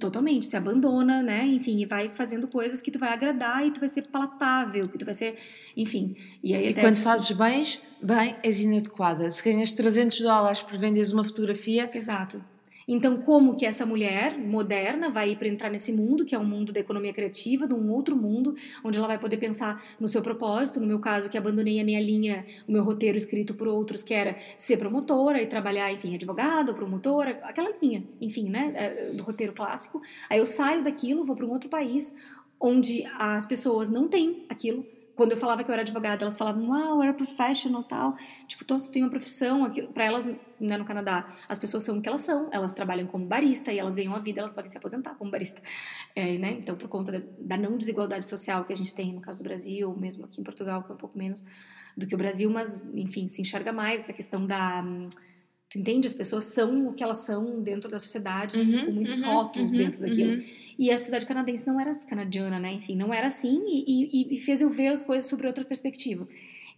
Totalmente, 0.00 0.46
se 0.46 0.56
abandona, 0.56 1.22
né? 1.22 1.46
Enfim, 1.46 1.80
e 1.80 1.86
vai 1.86 2.08
fazendo 2.08 2.48
coisas 2.48 2.82
que 2.82 2.90
tu 2.90 2.98
vai 2.98 3.12
agradar 3.12 3.64
e 3.66 3.70
tu 3.70 3.78
vai 3.78 3.88
ser 3.88 4.02
palatável, 4.02 4.88
que 4.88 4.98
tu 4.98 5.04
vai 5.04 5.14
ser, 5.14 5.36
enfim. 5.76 6.16
E 6.42 6.54
aí 6.54 6.66
E 6.66 6.68
até 6.70 6.80
quando 6.80 6.98
fazes 6.98 7.30
bens, 7.30 7.80
bem, 8.02 8.36
és 8.42 8.60
inadequada. 8.60 9.30
Se 9.30 9.42
ganhas 9.42 9.70
300 9.70 10.20
dólares 10.20 10.62
por 10.62 10.76
venderes 10.78 11.12
uma 11.12 11.22
fotografia, 11.22 11.88
Exato. 11.94 12.42
Então, 12.88 13.20
como 13.22 13.56
que 13.56 13.66
essa 13.66 13.84
mulher 13.84 14.38
moderna 14.38 15.10
vai 15.10 15.34
para 15.34 15.48
entrar 15.48 15.70
nesse 15.70 15.92
mundo, 15.92 16.24
que 16.24 16.34
é 16.34 16.38
um 16.38 16.44
mundo 16.44 16.72
da 16.72 16.78
economia 16.78 17.12
criativa, 17.12 17.66
de 17.66 17.74
um 17.74 17.90
outro 17.90 18.14
mundo, 18.14 18.54
onde 18.84 18.96
ela 18.96 19.08
vai 19.08 19.18
poder 19.18 19.38
pensar 19.38 19.82
no 19.98 20.06
seu 20.06 20.22
propósito, 20.22 20.80
no 20.80 20.86
meu 20.86 21.00
caso, 21.00 21.28
que 21.28 21.36
abandonei 21.36 21.80
a 21.80 21.84
minha 21.84 22.00
linha, 22.00 22.46
o 22.68 22.72
meu 22.72 22.84
roteiro 22.84 23.18
escrito 23.18 23.54
por 23.54 23.66
outros, 23.66 24.02
que 24.02 24.14
era 24.14 24.36
ser 24.56 24.76
promotora 24.76 25.42
e 25.42 25.46
trabalhar, 25.46 25.92
enfim, 25.92 26.14
advogada, 26.14 26.72
promotora, 26.72 27.40
aquela 27.42 27.72
linha, 27.82 28.04
enfim, 28.20 28.48
né, 28.48 28.72
é, 28.76 29.10
do 29.12 29.22
roteiro 29.22 29.52
clássico. 29.52 30.00
Aí 30.30 30.38
eu 30.38 30.46
saio 30.46 30.84
daquilo, 30.84 31.24
vou 31.24 31.34
para 31.34 31.46
um 31.46 31.50
outro 31.50 31.68
país, 31.68 32.14
onde 32.60 33.04
as 33.18 33.44
pessoas 33.44 33.88
não 33.88 34.06
têm 34.06 34.44
aquilo. 34.48 34.86
Quando 35.16 35.32
eu 35.32 35.36
falava 35.38 35.64
que 35.64 35.70
eu 35.70 35.72
era 35.72 35.80
advogada, 35.80 36.22
elas 36.22 36.36
falavam, 36.36 36.72
ah, 36.74 36.90
eu 36.90 37.02
era 37.02 37.14
professional 37.14 37.82
tal. 37.82 38.16
Tipo, 38.46 38.64
tu 38.66 38.90
tem 38.92 39.02
uma 39.02 39.10
profissão. 39.10 39.68
Para 39.94 40.04
elas, 40.04 40.26
né, 40.60 40.76
no 40.76 40.84
Canadá, 40.84 41.34
as 41.48 41.58
pessoas 41.58 41.82
são 41.82 41.98
o 41.98 42.02
que 42.02 42.08
elas 42.08 42.20
são. 42.20 42.50
Elas 42.52 42.74
trabalham 42.74 43.06
como 43.06 43.24
barista 43.24 43.72
e 43.72 43.78
elas 43.78 43.94
ganham 43.94 44.14
a 44.14 44.18
vida, 44.18 44.40
elas 44.40 44.52
podem 44.52 44.70
se 44.70 44.76
aposentar 44.76 45.14
como 45.14 45.30
barista. 45.30 45.60
É, 46.14 46.36
né? 46.36 46.52
Então, 46.52 46.76
por 46.76 46.88
conta 46.88 47.12
da, 47.12 47.22
da 47.40 47.56
não 47.56 47.78
desigualdade 47.78 48.26
social 48.26 48.64
que 48.64 48.72
a 48.74 48.76
gente 48.76 48.94
tem 48.94 49.14
no 49.14 49.22
caso 49.22 49.38
do 49.38 49.44
Brasil, 49.44 49.92
mesmo 49.96 50.26
aqui 50.26 50.40
em 50.40 50.44
Portugal, 50.44 50.82
que 50.82 50.92
é 50.92 50.94
um 50.94 50.98
pouco 50.98 51.16
menos 51.16 51.42
do 51.96 52.06
que 52.06 52.14
o 52.14 52.18
Brasil, 52.18 52.50
mas, 52.50 52.86
enfim, 52.94 53.26
se 53.28 53.40
enxerga 53.40 53.72
mais 53.72 54.02
essa 54.02 54.12
questão 54.12 54.46
da. 54.46 54.84
Tu 55.68 55.78
entende? 55.78 56.06
As 56.06 56.14
pessoas 56.14 56.44
são 56.44 56.88
o 56.88 56.92
que 56.92 57.02
elas 57.02 57.18
são 57.18 57.60
dentro 57.60 57.90
da 57.90 57.98
sociedade, 57.98 58.56
Uhum, 58.60 58.84
com 58.86 58.92
muitos 58.92 59.20
uhum, 59.20 59.26
rótulos 59.26 59.72
uhum, 59.72 59.78
dentro 59.78 60.00
daquilo. 60.00 60.32
uhum. 60.34 60.42
E 60.78 60.90
a 60.92 60.96
sociedade 60.96 61.26
canadense 61.26 61.66
não 61.66 61.80
era 61.80 61.92
canadiana, 62.06 62.58
né? 62.60 62.72
Enfim, 62.74 62.94
não 62.96 63.12
era 63.12 63.26
assim 63.26 63.62
e, 63.66 64.32
e- 64.32 64.34
e 64.34 64.40
fez 64.40 64.62
eu 64.62 64.70
ver 64.70 64.88
as 64.88 65.02
coisas 65.02 65.28
sobre 65.28 65.46
outra 65.46 65.64
perspectiva. 65.64 66.28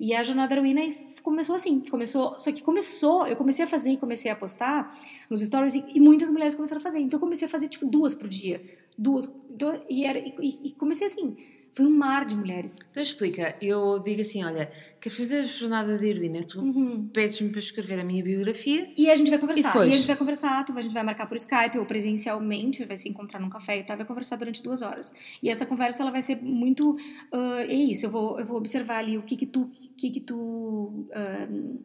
E 0.01 0.15
a 0.15 0.23
jornada 0.23 0.49
da 0.51 0.57
heroína 0.57 0.81
começou 1.23 1.55
assim, 1.57 1.81
começou, 1.91 2.39
só 2.39 2.51
que 2.53 2.63
começou, 2.63 3.27
eu 3.27 3.37
comecei 3.37 3.65
a 3.65 3.69
fazer 3.69 3.91
e 3.91 3.97
comecei 3.97 4.31
a 4.31 4.37
postar 4.37 4.97
nos 5.29 5.43
stories 5.43 5.75
e, 5.75 5.85
e 5.95 6.01
muitas 6.01 6.31
mulheres 6.31 6.55
começaram 6.55 6.81
a 6.81 6.83
fazer. 6.83 7.01
Então 7.01 7.17
eu 7.19 7.21
comecei 7.21 7.47
a 7.47 7.51
fazer 7.51 7.69
tipo 7.69 7.85
duas 7.85 8.15
por 8.15 8.29
dia, 8.29 8.63
duas, 8.97 9.27
então, 9.51 9.83
e 9.91 10.05
era 10.05 10.19
e- 10.19 10.61
e 10.65 10.71
comecei 10.73 11.09
assim, 11.09 11.37
Foi 11.79 11.87
um 11.87 11.97
mar 11.97 12.25
de 12.25 12.35
mulheres. 12.35 12.81
Então 12.91 13.01
explica, 13.01 13.55
eu 13.63 14.03
digo 14.03 14.21
assim, 14.21 14.43
olha, 14.43 14.69
quer 15.01 15.11
fazer 15.11 15.43
a 15.43 15.45
jornada 15.45 15.97
de 15.97 16.09
heroína, 16.09 16.43
tu 16.43 16.61
uhum. 16.61 17.07
pedes-me 17.07 17.51
para 17.51 17.61
escrever 17.61 18.01
a 18.01 18.03
minha 18.03 18.21
biografia. 18.21 18.91
E 18.97 19.09
a 19.09 19.15
gente 19.15 19.31
vai 19.31 19.39
conversar. 19.39 19.77
E, 19.77 19.91
e 19.91 19.93
a 19.93 19.97
gente 19.97 20.09
vai 20.09 20.17
conversar, 20.17 20.65
tu, 20.65 20.77
a 20.77 20.81
gente 20.81 20.93
vai 20.93 21.05
marcar 21.05 21.29
por 21.29 21.37
Skype 21.37 21.79
ou 21.79 21.87
presencialmente, 21.87 22.85
vai 22.85 22.97
se 22.97 23.09
encontrar 23.09 23.39
num 23.39 23.49
café 23.49 23.79
e 23.79 23.85
tá, 23.85 23.95
vai 23.95 24.05
conversar 24.05 24.35
durante 24.35 24.61
duas 24.61 24.83
horas. 24.83 25.15
E 25.41 25.49
essa 25.49 25.65
conversa, 25.65 26.03
ela 26.03 26.11
vai 26.11 26.21
ser 26.21 26.43
muito, 26.43 26.97
uh, 27.33 27.61
é 27.61 27.73
isso, 27.73 28.07
eu 28.07 28.11
vou, 28.11 28.41
eu 28.41 28.45
vou 28.45 28.57
observar 28.57 28.99
ali 28.99 29.17
o 29.17 29.23
que 29.23 29.37
que 29.37 29.47
tu, 29.47 29.71
que 29.97 30.11
que 30.11 30.19
tu... 30.19 31.07
Uh, 31.15 31.79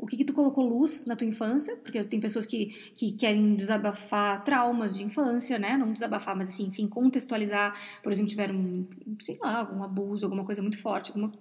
o 0.00 0.06
que, 0.06 0.16
que 0.16 0.24
tu 0.24 0.32
colocou 0.32 0.66
luz 0.66 1.04
na 1.04 1.14
tua 1.14 1.26
infância, 1.26 1.76
porque 1.76 2.02
tem 2.04 2.18
pessoas 2.18 2.46
que, 2.46 2.66
que 2.94 3.12
querem 3.12 3.54
desabafar 3.54 4.42
traumas 4.42 4.96
de 4.96 5.04
infância, 5.04 5.58
né? 5.58 5.76
Não 5.76 5.92
desabafar, 5.92 6.34
mas 6.34 6.48
assim, 6.48 6.64
enfim, 6.64 6.88
contextualizar, 6.88 7.78
por 8.02 8.10
exemplo, 8.10 8.30
tiveram, 8.30 8.86
sei 9.20 9.38
lá, 9.38 9.58
algum 9.58 9.82
abuso, 9.82 10.24
alguma 10.24 10.42
coisa 10.42 10.62
muito 10.62 10.78
forte, 10.78 11.10
alguma, 11.10 11.32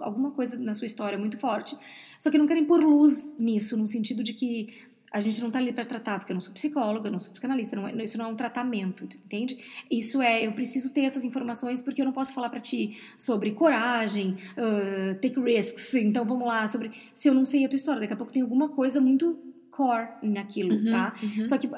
alguma 0.00 0.30
coisa 0.30 0.58
na 0.58 0.74
sua 0.74 0.84
história 0.84 1.16
muito 1.16 1.38
forte, 1.38 1.74
só 2.18 2.30
que 2.30 2.36
não 2.36 2.46
querem 2.46 2.66
pôr 2.66 2.80
luz 2.80 3.34
nisso, 3.38 3.78
no 3.78 3.86
sentido 3.86 4.22
de 4.22 4.34
que 4.34 4.68
a 5.12 5.20
gente 5.20 5.40
não 5.40 5.48
está 5.48 5.58
ali 5.58 5.72
para 5.72 5.84
tratar, 5.84 6.18
porque 6.18 6.32
eu 6.32 6.34
não 6.34 6.40
sou 6.40 6.52
psicóloga, 6.52 7.08
eu 7.08 7.12
não 7.12 7.18
sou 7.18 7.32
psicanalista, 7.32 7.76
não 7.76 7.86
é, 7.86 8.04
isso 8.04 8.16
não 8.16 8.26
é 8.26 8.28
um 8.28 8.34
tratamento, 8.34 9.04
entende? 9.04 9.58
Isso 9.90 10.22
é, 10.22 10.46
eu 10.46 10.52
preciso 10.52 10.92
ter 10.92 11.02
essas 11.02 11.24
informações 11.24 11.82
porque 11.82 12.00
eu 12.00 12.06
não 12.06 12.12
posso 12.12 12.32
falar 12.32 12.48
para 12.48 12.60
ti 12.60 12.98
sobre 13.16 13.52
coragem, 13.52 14.36
uh, 14.56 15.14
take 15.20 15.38
risks, 15.38 15.94
então 15.94 16.24
vamos 16.24 16.46
lá, 16.46 16.66
sobre. 16.66 16.90
Se 17.12 17.28
eu 17.28 17.34
não 17.34 17.44
sei 17.44 17.64
a 17.64 17.68
tua 17.68 17.76
história, 17.76 18.00
daqui 18.00 18.14
a 18.14 18.16
pouco 18.16 18.32
tem 18.32 18.42
alguma 18.42 18.68
coisa 18.68 19.00
muito 19.00 19.38
core 19.70 20.08
naquilo, 20.22 20.74
uhum, 20.74 20.90
tá? 20.90 21.14
Uhum. 21.22 21.46
Só 21.46 21.56
que 21.58 21.66
uh, 21.66 21.70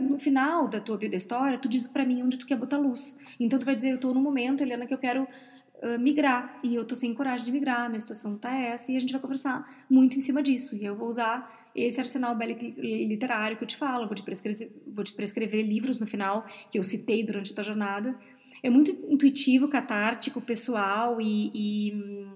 no 0.00 0.18
final 0.18 0.68
da 0.68 0.80
tua 0.80 0.96
vida 0.98 1.16
história, 1.16 1.56
tu 1.56 1.68
diz 1.68 1.86
para 1.86 2.04
mim 2.04 2.22
onde 2.22 2.36
tu 2.36 2.44
quer 2.44 2.56
botar 2.56 2.76
luz. 2.76 3.16
Então 3.38 3.58
tu 3.58 3.64
vai 3.64 3.74
dizer, 3.74 3.90
eu 3.90 3.98
tô 3.98 4.12
no 4.12 4.20
momento, 4.20 4.62
Helena, 4.62 4.84
que 4.84 4.92
eu 4.92 4.98
quero 4.98 5.26
migrar 5.98 6.58
e 6.62 6.74
eu 6.74 6.84
tô 6.84 6.94
sem 6.94 7.12
coragem 7.14 7.44
de 7.44 7.52
migrar, 7.52 7.88
minha 7.88 8.00
situação 8.00 8.36
tá 8.36 8.54
essa 8.54 8.90
e 8.90 8.96
a 8.96 9.00
gente 9.00 9.12
vai 9.12 9.20
conversar 9.20 9.84
muito 9.88 10.16
em 10.16 10.20
cima 10.20 10.42
disso. 10.42 10.74
E 10.74 10.84
eu 10.84 10.96
vou 10.96 11.08
usar 11.08 11.70
esse 11.74 12.00
arsenal 12.00 12.34
bélico 12.34 12.64
literário 12.80 13.56
que 13.56 13.62
eu 13.62 13.68
te 13.68 13.76
falo, 13.76 14.06
vou 14.06 14.14
te, 14.14 14.22
prescrever, 14.22 14.70
vou 14.86 15.04
te 15.04 15.12
prescrever 15.12 15.62
livros 15.64 16.00
no 16.00 16.06
final, 16.06 16.46
que 16.70 16.78
eu 16.78 16.82
citei 16.82 17.22
durante 17.22 17.52
a 17.52 17.54
tua 17.54 17.64
jornada. 17.64 18.18
É 18.62 18.70
muito 18.70 18.90
intuitivo, 19.12 19.68
catártico, 19.68 20.40
pessoal 20.40 21.20
e, 21.20 21.50
e 21.54 22.26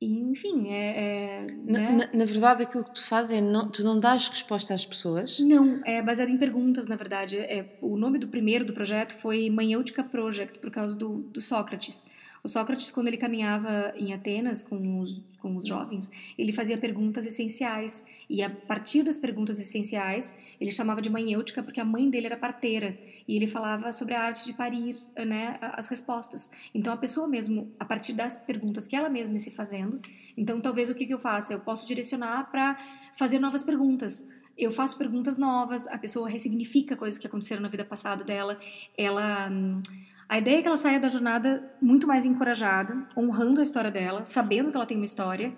enfim, 0.00 0.68
é. 0.68 1.42
é 1.42 1.46
na, 1.66 1.78
né? 1.78 1.90
na, 1.90 2.18
na, 2.20 2.24
verdade, 2.24 2.62
aquilo 2.62 2.84
que 2.84 2.94
tu 2.94 3.04
fazes 3.04 3.36
é. 3.36 3.40
Não, 3.40 3.68
tu 3.68 3.84
não 3.84 4.00
dás 4.00 4.28
resposta 4.28 4.72
às 4.72 4.86
pessoas? 4.86 5.38
Não, 5.40 5.82
é 5.84 6.00
baseado 6.00 6.30
em 6.30 6.38
perguntas, 6.38 6.86
na 6.86 6.96
verdade. 6.96 7.36
É, 7.36 7.76
o 7.82 7.96
nome 7.98 8.18
do 8.18 8.26
primeiro 8.26 8.64
do 8.64 8.72
projeto 8.72 9.14
foi 9.16 9.50
Manhêutica 9.50 10.02
Project, 10.02 10.58
por 10.58 10.70
causa 10.70 10.96
do, 10.96 11.18
do 11.18 11.40
Sócrates. 11.40 12.06
O 12.42 12.48
Sócrates, 12.48 12.90
quando 12.90 13.08
ele 13.08 13.16
caminhava 13.16 13.92
em 13.94 14.12
Atenas 14.12 14.62
com 14.62 15.00
os, 15.00 15.20
com 15.38 15.56
os 15.56 15.66
jovens, 15.66 16.10
ele 16.38 16.52
fazia 16.52 16.78
perguntas 16.78 17.26
essenciais. 17.26 18.04
E 18.28 18.42
a 18.42 18.48
partir 18.48 19.02
das 19.02 19.16
perguntas 19.16 19.58
essenciais, 19.58 20.34
ele 20.60 20.70
chamava 20.70 21.02
de 21.02 21.10
manhêutica 21.10 21.62
porque 21.62 21.80
a 21.80 21.84
mãe 21.84 22.08
dele 22.08 22.26
era 22.26 22.36
parteira. 22.36 22.98
E 23.28 23.36
ele 23.36 23.46
falava 23.46 23.92
sobre 23.92 24.14
a 24.14 24.22
arte 24.22 24.46
de 24.46 24.54
parir 24.54 24.96
né, 25.16 25.58
as 25.60 25.86
respostas. 25.86 26.50
Então, 26.74 26.92
a 26.92 26.96
pessoa 26.96 27.28
mesmo, 27.28 27.70
a 27.78 27.84
partir 27.84 28.14
das 28.14 28.36
perguntas 28.36 28.86
que 28.86 28.96
ela 28.96 29.10
mesma 29.10 29.38
se 29.38 29.50
fazendo, 29.50 30.00
então 30.36 30.60
talvez 30.60 30.88
o 30.90 30.94
que, 30.94 31.06
que 31.06 31.14
eu 31.14 31.20
faça? 31.20 31.52
Eu 31.52 31.60
posso 31.60 31.86
direcionar 31.86 32.50
para 32.50 32.76
fazer 33.12 33.38
novas 33.38 33.62
perguntas 33.62 34.24
eu 34.60 34.70
faço 34.70 34.98
perguntas 34.98 35.38
novas, 35.38 35.86
a 35.86 35.96
pessoa 35.96 36.28
ressignifica 36.28 36.94
coisas 36.94 37.18
que 37.18 37.26
aconteceram 37.26 37.62
na 37.62 37.68
vida 37.68 37.84
passada 37.84 38.22
dela, 38.22 38.58
ela 38.96 39.48
hum, 39.50 39.80
a 40.30 40.38
ideia 40.38 40.60
é 40.60 40.62
que 40.62 40.68
ela 40.68 40.76
saia 40.76 41.00
da 41.00 41.08
jornada 41.08 41.68
muito 41.82 42.06
mais 42.06 42.24
encorajada, 42.24 43.04
honrando 43.16 43.58
a 43.58 43.64
história 43.64 43.90
dela, 43.90 44.24
sabendo 44.26 44.70
que 44.70 44.76
ela 44.76 44.86
tem 44.86 44.96
uma 44.96 45.04
história 45.04 45.52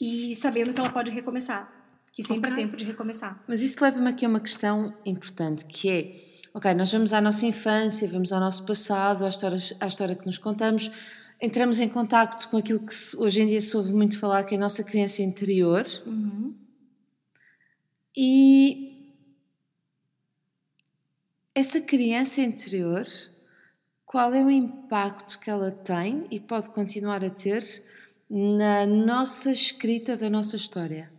e 0.00 0.34
sabendo 0.34 0.72
que 0.72 0.80
ela 0.80 0.88
pode 0.88 1.10
recomeçar, 1.10 1.70
que 2.14 2.22
sempre 2.22 2.50
okay. 2.50 2.62
é 2.62 2.66
tempo 2.66 2.78
de 2.78 2.84
recomeçar. 2.86 3.44
Mas 3.46 3.60
isso 3.60 3.76
leva-me 3.78 4.08
aqui 4.08 4.24
a 4.24 4.28
uma 4.30 4.40
questão 4.40 4.96
importante, 5.04 5.66
que 5.66 5.90
é, 5.90 6.48
ok, 6.54 6.72
nós 6.72 6.90
vamos 6.90 7.12
à 7.12 7.20
nossa 7.20 7.44
infância, 7.44 8.08
vamos 8.08 8.32
ao 8.32 8.40
nosso 8.40 8.64
passado, 8.64 9.26
à 9.26 9.28
história, 9.28 9.58
à 9.78 9.86
história 9.86 10.16
que 10.16 10.24
nos 10.24 10.38
contamos, 10.38 10.90
entramos 11.38 11.78
em 11.78 11.88
contacto 11.90 12.48
com 12.48 12.56
aquilo 12.56 12.80
que 12.86 12.94
hoje 13.18 13.42
em 13.42 13.46
dia 13.46 13.60
se 13.60 13.76
ouve 13.76 13.92
muito 13.92 14.18
falar, 14.18 14.44
que 14.44 14.54
é 14.54 14.56
a 14.56 14.60
nossa 14.62 14.82
criança 14.82 15.20
interior. 15.20 15.84
Uhum. 16.06 16.54
E 18.16 19.12
essa 21.54 21.82
criança 21.82 22.40
interior 22.40 23.04
qual 24.16 24.32
é 24.32 24.42
o 24.42 24.50
impacto 24.50 25.38
que 25.38 25.50
ela 25.50 25.70
tem 25.70 26.26
e 26.30 26.40
pode 26.40 26.70
continuar 26.70 27.22
a 27.22 27.28
ter 27.28 27.62
na 28.30 28.86
nossa 28.86 29.52
escrita 29.52 30.16
da 30.16 30.30
nossa 30.30 30.56
história? 30.56 31.12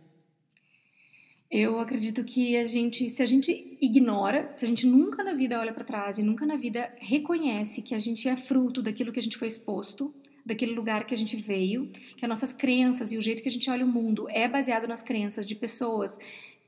Eu 1.48 1.78
acredito 1.78 2.24
que 2.24 2.56
a 2.56 2.66
gente, 2.66 3.08
se 3.08 3.22
a 3.22 3.26
gente 3.26 3.78
ignora, 3.80 4.50
se 4.56 4.64
a 4.64 4.68
gente 4.68 4.84
nunca 4.84 5.22
na 5.22 5.32
vida 5.32 5.60
olha 5.60 5.72
para 5.72 5.84
trás 5.84 6.18
e 6.18 6.24
nunca 6.24 6.44
na 6.44 6.56
vida 6.56 6.92
reconhece 6.98 7.82
que 7.82 7.94
a 7.94 8.00
gente 8.00 8.28
é 8.28 8.34
fruto 8.34 8.82
daquilo 8.82 9.12
que 9.12 9.20
a 9.20 9.22
gente 9.22 9.38
foi 9.38 9.46
exposto, 9.46 10.12
daquele 10.44 10.72
lugar 10.72 11.06
que 11.06 11.14
a 11.14 11.16
gente 11.16 11.36
veio, 11.36 11.92
que 12.16 12.24
as 12.24 12.28
nossas 12.28 12.52
crenças 12.52 13.12
e 13.12 13.16
o 13.16 13.20
jeito 13.20 13.44
que 13.44 13.48
a 13.48 13.52
gente 13.52 13.70
olha 13.70 13.84
o 13.84 13.88
mundo 13.88 14.28
é 14.28 14.48
baseado 14.48 14.88
nas 14.88 15.02
crenças 15.02 15.46
de 15.46 15.54
pessoas 15.54 16.18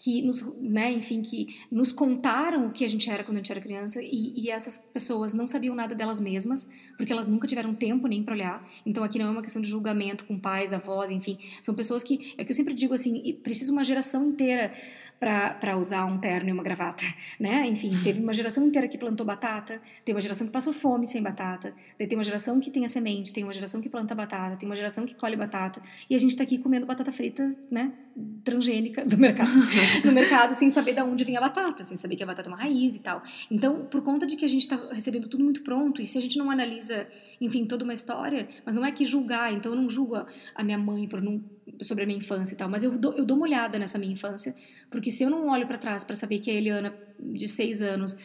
que 0.02 0.22
nos, 0.22 0.40
né, 0.58 0.90
enfim, 0.90 1.20
que 1.20 1.58
nos 1.70 1.92
contaram 1.92 2.66
o 2.66 2.70
que 2.70 2.86
a 2.86 2.88
gente 2.88 3.10
era 3.10 3.22
quando 3.22 3.36
a 3.36 3.40
gente 3.40 3.52
era 3.52 3.60
criança 3.60 4.00
e, 4.02 4.32
e, 4.34 4.50
essas 4.50 4.78
pessoas 4.94 5.34
não 5.34 5.46
sabiam 5.46 5.74
nada 5.74 5.94
delas 5.94 6.18
mesmas, 6.18 6.66
porque 6.96 7.12
elas 7.12 7.28
nunca 7.28 7.46
tiveram 7.46 7.74
tempo 7.74 8.08
nem 8.08 8.22
para 8.22 8.32
olhar. 8.32 8.66
Então 8.86 9.04
aqui 9.04 9.18
não 9.18 9.26
é 9.26 9.30
uma 9.30 9.42
questão 9.42 9.60
de 9.60 9.68
julgamento 9.68 10.24
com 10.24 10.38
pais, 10.38 10.72
avós, 10.72 11.10
enfim, 11.10 11.36
são 11.60 11.74
pessoas 11.74 12.02
que, 12.02 12.34
é 12.38 12.44
que 12.44 12.50
eu 12.50 12.56
sempre 12.56 12.72
digo 12.72 12.94
assim, 12.94 13.34
precisa 13.42 13.70
uma 13.70 13.84
geração 13.84 14.24
inteira 14.24 14.72
para 15.20 15.76
usar 15.76 16.06
um 16.06 16.16
terno 16.16 16.48
e 16.48 16.52
uma 16.52 16.62
gravata, 16.62 17.04
né? 17.38 17.66
Enfim, 17.66 17.90
teve 18.02 18.22
uma 18.22 18.32
geração 18.32 18.66
inteira 18.66 18.88
que 18.88 18.96
plantou 18.96 19.26
batata, 19.26 19.78
tem 20.02 20.14
uma 20.14 20.20
geração 20.20 20.46
que 20.46 20.52
passou 20.52 20.72
fome 20.72 21.06
sem 21.06 21.22
batata, 21.22 21.74
tem 21.98 22.14
uma 22.14 22.24
geração 22.24 22.58
que 22.58 22.70
tem 22.70 22.86
a 22.86 22.88
semente, 22.88 23.30
tem 23.30 23.44
uma 23.44 23.52
geração 23.52 23.82
que 23.82 23.88
planta 23.90 24.14
batata, 24.14 24.56
tem 24.56 24.66
uma 24.66 24.74
geração 24.74 25.04
que 25.04 25.14
colhe 25.14 25.36
batata, 25.36 25.82
e 26.08 26.14
a 26.14 26.18
gente 26.18 26.30
está 26.30 26.42
aqui 26.42 26.56
comendo 26.56 26.86
batata 26.86 27.12
frita, 27.12 27.54
né? 27.70 27.92
Transgênica 28.42 29.04
do 29.04 29.18
mercado, 29.18 29.50
no 30.05 30.12
mercado 30.12 30.53
sem 30.53 30.70
saber 30.70 30.94
de 30.94 31.03
onde 31.03 31.24
vinha 31.24 31.38
a 31.38 31.42
batata, 31.42 31.85
sem 31.85 31.96
saber 31.96 32.16
que 32.16 32.22
a 32.22 32.26
batata 32.26 32.48
é 32.48 32.53
uma 32.53 32.61
raiz 32.61 32.94
e 32.96 33.00
tal. 33.00 33.22
Então, 33.50 33.87
por 33.87 34.03
conta 34.03 34.26
de 34.26 34.37
que 34.37 34.44
a 34.44 34.48
gente 34.48 34.62
está 34.62 34.76
recebendo 34.92 35.29
tudo 35.29 35.42
muito 35.42 35.62
pronto, 35.62 36.00
e 36.00 36.07
se 36.07 36.18
a 36.18 36.20
gente 36.20 36.38
não 36.38 36.50
analisa, 36.50 37.07
enfim, 37.40 37.64
toda 37.64 37.85
uma 37.85 37.94
história, 37.94 38.48
mas 38.64 38.74
não 38.74 38.85
é 38.85 38.92
que 38.92 39.05
julgar, 39.05 39.53
então 39.53 39.72
eu 39.72 39.81
não 39.81 39.88
julgo 39.88 40.16
a 40.55 40.62
minha 40.62 40.79
mãe 40.79 41.09
por 41.09 41.20
não 41.20 41.42
sobre 41.83 42.05
a 42.05 42.07
minha 42.07 42.18
infância 42.18 42.55
e 42.55 42.57
tal, 42.57 42.68
mas 42.68 42.83
eu 42.83 42.96
dou, 42.98 43.12
eu 43.14 43.24
dou 43.24 43.37
uma 43.37 43.46
olhada 43.46 43.79
nessa 43.79 43.98
minha 43.98 44.12
infância, 44.12 44.55
porque 44.90 45.11
se 45.11 45.22
eu 45.22 45.31
não 45.31 45.48
olho 45.48 45.66
para 45.66 45.79
trás 45.79 46.05
para 46.05 46.16
saber 46.16 46.40
que 46.40 46.50
a 46.50 46.55
Eliana, 46.55 46.94
de 47.18 47.48
seis 47.48 47.81
anos, 47.81 48.16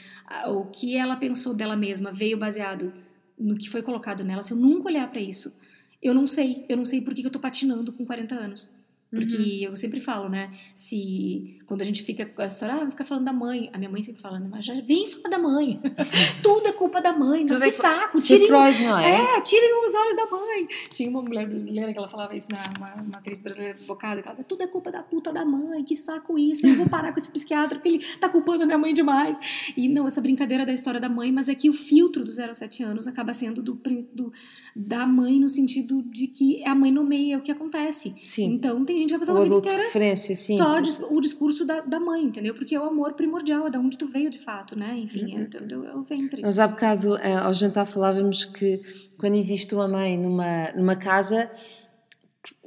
o 0.48 0.66
que 0.66 0.98
ela 0.98 1.16
pensou 1.16 1.54
dela 1.54 1.76
mesma 1.76 2.12
veio 2.12 2.38
baseado 2.38 2.94
no 3.38 3.56
que 3.56 3.70
foi 3.70 3.82
colocado 3.82 4.24
nela, 4.24 4.44
se 4.44 4.52
eu 4.52 4.58
nunca 4.58 4.88
olhar 4.88 5.10
para 5.10 5.22
isso, 5.22 5.54
eu 6.02 6.14
não 6.14 6.28
sei, 6.28 6.66
eu 6.68 6.78
não 6.78 6.86
sei 6.86 7.02
por 7.02 7.14
que 7.14 7.26
eu 7.26 7.32
tô 7.32 7.40
patinando 7.40 7.92
com 7.92 8.06
40 8.06 8.36
anos. 8.36 8.75
Porque 9.10 9.38
uhum. 9.38 9.70
eu 9.70 9.76
sempre 9.76 10.02
falo, 10.02 10.28
né? 10.28 10.52
Se 10.76 11.58
quando 11.66 11.82
a 11.82 11.86
gente 11.86 12.04
fica 12.04 12.26
com 12.26 12.42
a 12.42 12.48
história, 12.48 12.76
ah, 12.76 12.92
fica 12.92 13.06
falando 13.06 13.26
da 13.26 13.34
mãe. 13.34 13.70
A 13.72 13.78
minha 13.78 13.90
mãe 13.90 14.02
sempre 14.02 14.22
fala, 14.22 14.40
mas 14.40 14.66
já 14.66 14.74
vem 14.82 15.08
falar 15.08 15.30
da 15.30 15.40
mãe. 15.40 15.80
Tudo 16.44 16.68
é 16.68 16.72
culpa 16.74 17.02
da 17.02 17.14
mãe, 17.14 17.46
mas 17.48 17.60
que 17.60 17.68
é 17.68 17.72
saco. 17.72 18.20
Tirem, 18.20 18.48
Freud, 18.48 18.84
não 18.84 19.00
é? 19.00 19.38
é, 19.38 19.42
tirem 19.42 19.86
os 19.86 19.94
olhos 19.94 20.16
da 20.16 20.26
mãe. 20.26 20.68
Tinha 20.90 21.10
uma 21.10 21.22
mulher 21.22 21.48
brasileira 21.48 21.94
que 21.94 21.98
ela 21.98 22.08
falava 22.08 22.36
isso, 22.36 22.52
né? 22.52 22.58
uma, 22.78 22.94
uma 23.02 23.18
atriz 23.18 23.42
brasileira 23.42 23.74
desbocada, 23.74 24.22
que 24.22 24.28
ela 24.28 24.44
tudo 24.44 24.64
é 24.64 24.68
culpa 24.68 24.92
da 24.92 25.02
puta 25.02 25.32
da 25.32 25.46
mãe, 25.46 25.84
que 25.84 25.96
saco 25.96 26.38
isso, 26.38 26.68
eu 26.68 26.76
vou 26.76 26.90
parar 26.90 27.14
com 27.14 27.20
esse 27.20 27.32
psiquiatra 27.32 27.78
porque 27.78 27.90
ele 27.90 28.06
tá 28.18 28.28
culpando 28.28 28.64
a 28.64 28.66
minha 28.66 28.78
mãe 28.78 28.94
demais. 28.94 29.38
E 29.78 29.88
não, 29.88 30.08
essa 30.08 30.20
brincadeira 30.20 30.66
da 30.66 30.74
história 30.74 31.00
da 31.00 31.10
mãe, 31.10 31.32
mas 31.32 31.48
é 31.48 31.56
que 31.56 31.70
o 31.70 31.74
filtro 31.74 32.24
do 32.24 32.32
0 32.32 32.52
a 32.52 32.54
7 32.54 32.84
anos 32.84 33.08
acaba 33.08 33.34
sendo 33.34 33.62
do, 33.62 33.80
do 34.14 34.34
da 34.76 35.08
mãe 35.08 35.40
no 35.40 35.48
sentido 35.48 36.04
de 36.04 36.28
que 36.28 36.64
a 36.66 36.76
mãe 36.76 36.92
nomeia 36.92 37.38
o 37.38 37.42
que 37.42 37.52
acontece. 37.52 38.14
Sim. 38.26 38.54
Então 38.54 38.84
tem 38.84 38.95
gente 39.00 39.08
que 39.08 39.18
vai 39.18 39.20
passar 39.20 39.34
o 39.34 39.36
uma 39.36 39.44
vida 39.44 39.56
inteira 39.56 39.84
referência, 39.84 40.36
sim. 40.36 40.58
só 40.58 40.78
o 41.10 41.22
discurso 41.22 41.66
da, 41.66 41.82
da 41.82 42.00
mãe, 42.00 42.24
entendeu? 42.24 42.54
Porque 42.54 42.76
é 42.76 42.80
o 42.80 42.84
amor 42.84 43.14
primordial, 43.14 43.68
é 43.68 43.70
da 43.70 43.80
onde 43.80 43.98
tu 43.98 44.08
veio 44.08 44.30
de 44.30 44.40
fato, 44.40 44.78
né? 44.78 44.96
Enfim, 44.98 45.36
uhum. 45.36 45.48
é, 45.54 45.88
é, 45.88 45.92
é, 45.92 45.96
o 45.96 46.04
ventre. 46.04 46.42
Nós 46.42 46.60
há 46.60 46.68
bocado, 46.68 47.18
eh, 47.18 47.36
ao 47.36 47.54
jantar, 47.54 47.86
falávamos 47.86 48.46
que 48.46 48.82
quando 49.18 49.36
existe 49.36 49.74
uma 49.74 49.88
mãe 49.88 50.18
numa, 50.18 50.72
numa 50.76 50.96
casa, 50.96 51.50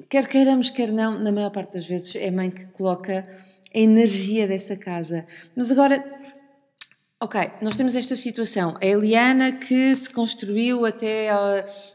quer 0.08 0.26
queiramos, 0.26 0.70
quer 0.70 0.92
não, 0.92 1.18
na 1.18 1.32
maior 1.32 1.50
parte 1.50 1.74
das 1.74 1.86
vezes 1.86 2.14
é 2.14 2.28
a 2.28 2.32
mãe 2.32 2.50
que 2.50 2.66
coloca 2.66 3.24
a 3.74 3.78
energia 3.78 4.46
dessa 4.46 4.76
casa. 4.76 5.26
Mas 5.54 5.70
agora, 5.70 6.02
Ok, 7.20 7.50
nós 7.60 7.74
temos 7.74 7.96
esta 7.96 8.14
situação. 8.14 8.76
A 8.80 8.86
Eliana 8.86 9.50
que 9.50 9.92
se 9.96 10.08
construiu 10.08 10.86
até, 10.86 11.28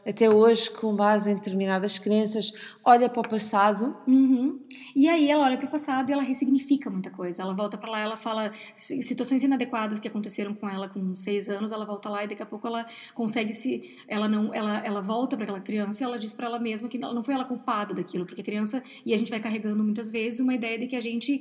até 0.06 0.28
hoje 0.28 0.70
com 0.70 0.94
base 0.94 1.30
em 1.30 1.34
determinadas 1.34 1.98
crenças, 1.98 2.52
olha 2.84 3.08
para 3.08 3.20
o 3.20 3.28
passado. 3.30 3.96
Uhum. 4.06 4.60
E 4.94 5.08
aí 5.08 5.30
ela 5.30 5.46
olha 5.46 5.56
para 5.56 5.66
o 5.66 5.70
passado 5.70 6.10
e 6.10 6.12
ela 6.12 6.22
ressignifica 6.22 6.90
muita 6.90 7.10
coisa. 7.10 7.40
Ela 7.40 7.54
volta 7.54 7.78
para 7.78 7.90
lá, 7.90 8.00
ela 8.00 8.18
fala 8.18 8.52
situações 8.76 9.42
inadequadas 9.42 9.98
que 9.98 10.06
aconteceram 10.06 10.52
com 10.52 10.68
ela 10.68 10.90
com 10.90 11.14
seis 11.14 11.48
anos, 11.48 11.72
ela 11.72 11.86
volta 11.86 12.10
lá 12.10 12.22
e 12.22 12.28
daqui 12.28 12.42
a 12.42 12.46
pouco 12.46 12.66
ela 12.66 12.84
consegue 13.14 13.54
se. 13.54 13.96
Ela 14.06 14.28
não, 14.28 14.52
ela, 14.52 14.84
ela 14.84 15.00
volta 15.00 15.36
para 15.36 15.44
aquela 15.44 15.60
criança 15.60 16.02
e 16.02 16.04
ela 16.04 16.18
diz 16.18 16.34
para 16.34 16.48
ela 16.48 16.58
mesma 16.58 16.86
que 16.86 16.98
não 16.98 17.22
foi 17.22 17.32
ela 17.32 17.46
culpada 17.46 17.94
daquilo, 17.94 18.26
porque 18.26 18.42
a 18.42 18.44
criança. 18.44 18.82
E 19.06 19.14
a 19.14 19.16
gente 19.16 19.30
vai 19.30 19.40
carregando 19.40 19.82
muitas 19.82 20.10
vezes 20.10 20.40
uma 20.40 20.52
ideia 20.52 20.78
de 20.78 20.86
que 20.86 20.96
a 20.96 21.00
gente 21.00 21.40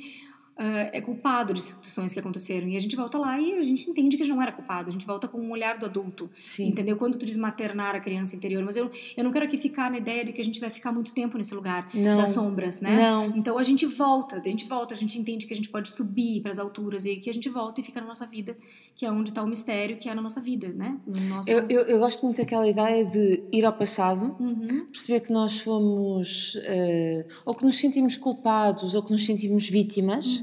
uh, 0.57 0.89
é 0.91 1.01
culpado 1.01 1.53
de 1.53 1.61
situações 1.61 2.13
que 2.13 2.19
aconteceram. 2.19 2.67
E 2.67 2.75
a 2.75 2.79
gente 2.79 2.95
volta 2.95 3.17
lá 3.17 3.39
e 3.39 3.53
a 3.57 3.63
gente 3.63 3.89
entende 3.89 4.17
que 4.17 4.27
não 4.27 4.41
era 4.41 4.51
culpado. 4.51 4.89
A 4.89 4.91
gente 4.91 5.05
volta 5.05 5.27
com 5.27 5.39
um 5.39 5.51
olhar 5.51 5.77
do 5.77 5.85
adulto. 5.85 6.29
Sim. 6.43 6.67
Entendeu? 6.67 6.97
Quando 6.97 7.17
tu 7.17 7.25
diz 7.25 7.37
maternar 7.37 7.95
a 7.95 7.99
criança 7.99 8.35
interior. 8.35 8.63
Mas 8.63 8.77
eu, 8.77 8.89
eu 9.15 9.23
não 9.23 9.31
quero 9.31 9.45
aqui 9.45 9.57
ficar 9.57 9.89
na 9.89 9.97
ideia 9.97 10.25
de 10.25 10.33
que 10.33 10.41
a 10.41 10.45
gente 10.45 10.59
vai 10.59 10.69
ficar 10.69 10.91
muito 10.91 11.11
tempo 11.11 11.37
nesse 11.37 11.53
lugar 11.53 11.89
não. 11.93 12.17
das 12.17 12.29
sombras, 12.29 12.79
né? 12.79 12.95
Não. 12.95 13.37
Então 13.37 13.57
a 13.57 13.63
gente 13.63 13.85
volta, 13.85 14.41
a 14.43 14.47
gente 14.47 14.65
volta, 14.65 14.93
a 14.93 14.97
gente 14.97 15.19
entende 15.19 15.45
que 15.45 15.53
a 15.53 15.55
gente 15.55 15.69
pode 15.69 15.89
subir 15.89 16.41
para 16.41 16.51
as 16.51 16.59
alturas 16.59 17.05
e 17.05 17.17
que 17.17 17.29
a 17.29 17.33
gente 17.33 17.49
volta 17.49 17.81
e 17.81 17.83
fica 17.83 17.99
na 17.99 18.07
nossa 18.07 18.25
vida, 18.25 18.55
que 18.95 19.05
é 19.05 19.11
onde 19.11 19.29
está 19.29 19.43
o 19.43 19.47
mistério, 19.47 19.97
que 19.97 20.09
é 20.09 20.15
na 20.15 20.21
nossa 20.21 20.39
vida, 20.39 20.69
né? 20.69 20.97
Nosso... 21.05 21.49
Eu, 21.49 21.65
eu, 21.69 21.81
eu, 21.83 21.99
gosto 21.99 22.23
muito 22.23 22.37
daquela 22.37 22.67
ideia 22.67 23.05
de 23.05 23.43
ir 23.51 23.65
ao 23.65 23.73
passado, 23.73 24.35
uhum. 24.39 24.85
perceber 24.85 25.21
que 25.21 25.31
nós 25.31 25.59
fomos, 25.59 26.55
uh, 26.55 27.25
ou 27.45 27.55
que 27.55 27.65
nos 27.65 27.79
sentimos 27.79 28.17
culpados, 28.17 28.95
ou 28.95 29.03
que 29.03 29.11
nos 29.11 29.25
sentimos 29.25 29.69
vítimas. 29.69 30.37
Uhum. 30.37 30.42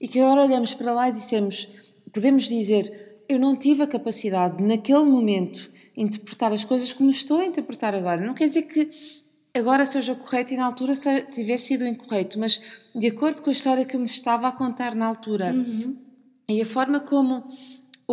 E 0.00 0.08
que 0.08 0.20
agora 0.20 0.42
olhamos 0.42 0.74
para 0.74 0.92
lá 0.92 1.08
e 1.08 1.12
dissemos, 1.12 1.68
podemos 2.12 2.44
dizer, 2.44 3.22
eu 3.28 3.38
não 3.38 3.56
tive 3.56 3.82
a 3.82 3.86
capacidade 3.86 4.62
naquele 4.62 5.04
momento 5.04 5.70
interpretar 5.96 6.52
as 6.52 6.64
coisas 6.64 6.92
como 6.92 7.10
estou 7.10 7.38
a 7.38 7.44
interpretar 7.44 7.94
agora. 7.94 8.20
Não 8.20 8.34
quer 8.34 8.48
dizer 8.48 8.62
que 8.62 8.90
agora 9.54 9.84
seja 9.86 10.14
correto 10.14 10.54
e 10.54 10.56
na 10.56 10.64
altura 10.64 10.94
tivesse 11.30 11.66
sido 11.68 11.86
incorreto, 11.86 12.38
mas 12.38 12.60
de 12.94 13.06
acordo 13.08 13.42
com 13.42 13.50
a 13.50 13.52
história 13.52 13.84
que 13.84 13.96
me 13.96 14.06
estava 14.06 14.48
a 14.48 14.52
contar 14.52 14.94
na 14.94 15.06
altura 15.06 15.52
uhum. 15.52 15.96
e 16.48 16.60
a 16.60 16.66
forma 16.66 17.00
como 17.00 17.44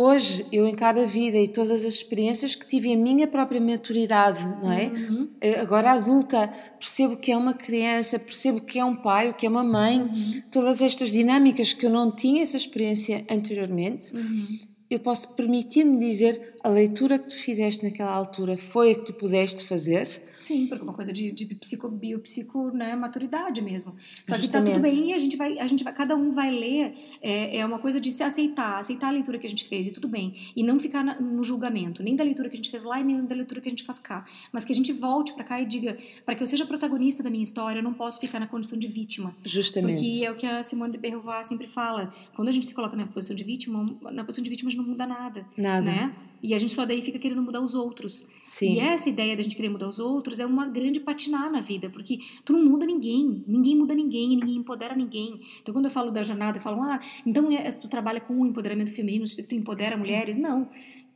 hoje 0.00 0.46
eu 0.50 0.66
encaro 0.66 1.00
a 1.00 1.06
vida 1.06 1.36
e 1.36 1.46
todas 1.48 1.84
as 1.84 1.92
experiências 1.92 2.54
que 2.54 2.66
tive 2.66 2.92
a 2.92 2.96
minha 2.96 3.26
própria 3.26 3.60
maturidade, 3.60 4.44
não 4.62 4.72
é? 4.72 4.86
Uhum. 4.86 5.28
Eh, 5.40 5.60
agora 5.60 5.92
adulta, 5.92 6.48
percebo 6.78 7.16
que 7.16 7.30
é 7.30 7.36
uma 7.36 7.54
criança, 7.54 8.18
percebo 8.18 8.60
que 8.60 8.78
é 8.78 8.84
um 8.84 8.96
pai, 8.96 9.30
o 9.30 9.34
que 9.34 9.46
é 9.46 9.48
uma 9.48 9.64
mãe, 9.64 10.00
uhum. 10.00 10.42
todas 10.50 10.80
estas 10.80 11.10
dinâmicas 11.10 11.72
que 11.72 11.84
eu 11.86 11.90
não 11.90 12.10
tinha 12.10 12.42
essa 12.42 12.56
experiência 12.56 13.24
anteriormente. 13.30 14.14
Uhum 14.14 14.70
eu 14.90 14.98
posso 14.98 15.28
permitir-me 15.34 16.00
dizer 16.00 16.56
a 16.62 16.68
leitura 16.68 17.18
que 17.18 17.28
tu 17.28 17.36
fizeste 17.36 17.82
naquela 17.84 18.10
altura 18.10 18.56
foi 18.56 18.92
a 18.92 18.94
que 18.94 19.04
tu 19.06 19.12
pudeste 19.12 19.64
fazer? 19.64 20.06
Sim, 20.40 20.66
porque 20.66 20.82
é 20.82 20.84
uma 20.84 20.94
coisa 20.94 21.12
de, 21.12 21.30
de 21.30 21.46
psico, 21.54 21.88
biopsico, 21.88 22.70
né, 22.70 22.96
maturidade 22.96 23.60
mesmo. 23.60 23.94
Só 24.24 24.34
Justamente. 24.34 24.46
que 24.46 24.50
tá 24.50 24.62
tudo 24.62 24.80
bem 24.80 25.10
e 25.10 25.12
a 25.12 25.18
gente 25.18 25.36
vai, 25.36 25.58
a 25.58 25.66
gente 25.66 25.84
vai, 25.84 25.92
cada 25.92 26.16
um 26.16 26.30
vai 26.30 26.50
ler, 26.50 26.94
é, 27.20 27.58
é 27.58 27.66
uma 27.66 27.78
coisa 27.78 28.00
de 28.00 28.10
se 28.10 28.22
aceitar, 28.22 28.78
aceitar 28.78 29.08
a 29.08 29.10
leitura 29.10 29.38
que 29.38 29.46
a 29.46 29.50
gente 29.50 29.64
fez 29.64 29.86
e 29.86 29.90
tudo 29.90 30.08
bem. 30.08 30.34
E 30.56 30.62
não 30.62 30.78
ficar 30.78 31.04
na, 31.04 31.20
no 31.20 31.44
julgamento, 31.44 32.02
nem 32.02 32.16
da 32.16 32.24
leitura 32.24 32.48
que 32.48 32.54
a 32.54 32.56
gente 32.56 32.70
fez 32.70 32.82
lá 32.82 32.98
e 32.98 33.04
nem 33.04 33.24
da 33.24 33.34
leitura 33.34 33.60
que 33.60 33.68
a 33.68 33.70
gente 33.70 33.84
faz 33.84 33.98
cá. 33.98 34.24
Mas 34.50 34.64
que 34.64 34.72
a 34.72 34.74
gente 34.74 34.92
volte 34.94 35.34
para 35.34 35.44
cá 35.44 35.60
e 35.60 35.66
diga, 35.66 35.96
para 36.24 36.34
que 36.34 36.42
eu 36.42 36.46
seja 36.46 36.64
protagonista 36.64 37.22
da 37.22 37.28
minha 37.28 37.44
história, 37.44 37.80
eu 37.80 37.84
não 37.84 37.92
posso 37.92 38.18
ficar 38.18 38.40
na 38.40 38.46
condição 38.46 38.78
de 38.78 38.88
vítima. 38.88 39.34
Justamente. 39.44 40.00
Porque 40.00 40.24
é 40.24 40.30
o 40.30 40.34
que 40.34 40.46
a 40.46 40.62
Simone 40.62 40.92
de 40.92 40.98
Beauvoir 40.98 41.44
sempre 41.44 41.66
fala. 41.66 42.12
Quando 42.34 42.48
a 42.48 42.52
gente 42.52 42.66
se 42.66 42.74
coloca 42.74 42.96
na 42.96 43.06
posição 43.06 43.36
de 43.36 43.44
vítima, 43.44 43.94
na 44.10 44.24
posição 44.24 44.42
de 44.42 44.48
vítima 44.48 44.68
a 44.68 44.70
gente 44.70 44.80
não 44.80 44.88
muda 44.88 45.06
nada. 45.06 45.46
Nada. 45.56 45.82
Né? 45.82 46.14
E 46.42 46.49
a 46.54 46.58
gente 46.58 46.72
só 46.72 46.84
daí 46.84 47.02
fica 47.02 47.18
querendo 47.18 47.42
mudar 47.42 47.60
os 47.60 47.74
outros. 47.74 48.26
Sim. 48.44 48.74
E 48.74 48.80
essa 48.80 49.08
ideia 49.08 49.36
da 49.36 49.42
gente 49.42 49.56
querer 49.56 49.68
mudar 49.68 49.88
os 49.88 49.98
outros 49.98 50.38
é 50.38 50.46
uma 50.46 50.66
grande 50.66 51.00
patinar 51.00 51.50
na 51.50 51.60
vida, 51.60 51.90
porque 51.90 52.18
tu 52.44 52.52
não 52.52 52.64
muda 52.64 52.86
ninguém, 52.86 53.44
ninguém 53.46 53.76
muda 53.76 53.94
ninguém, 53.94 54.28
ninguém 54.30 54.56
empodera 54.56 54.94
ninguém. 54.94 55.40
Então 55.60 55.72
quando 55.72 55.86
eu 55.86 55.90
falo 55.90 56.10
da 56.10 56.22
jornada, 56.22 56.58
eu 56.58 56.62
falo, 56.62 56.82
ah, 56.82 57.00
então 57.26 57.50
é, 57.50 57.68
tu 57.70 57.88
trabalha 57.88 58.20
com 58.20 58.40
o 58.40 58.46
empoderamento 58.46 58.92
feminino, 58.92 59.24
tu 59.48 59.54
empodera 59.54 59.96
mulheres. 59.96 60.36
Não 60.36 60.68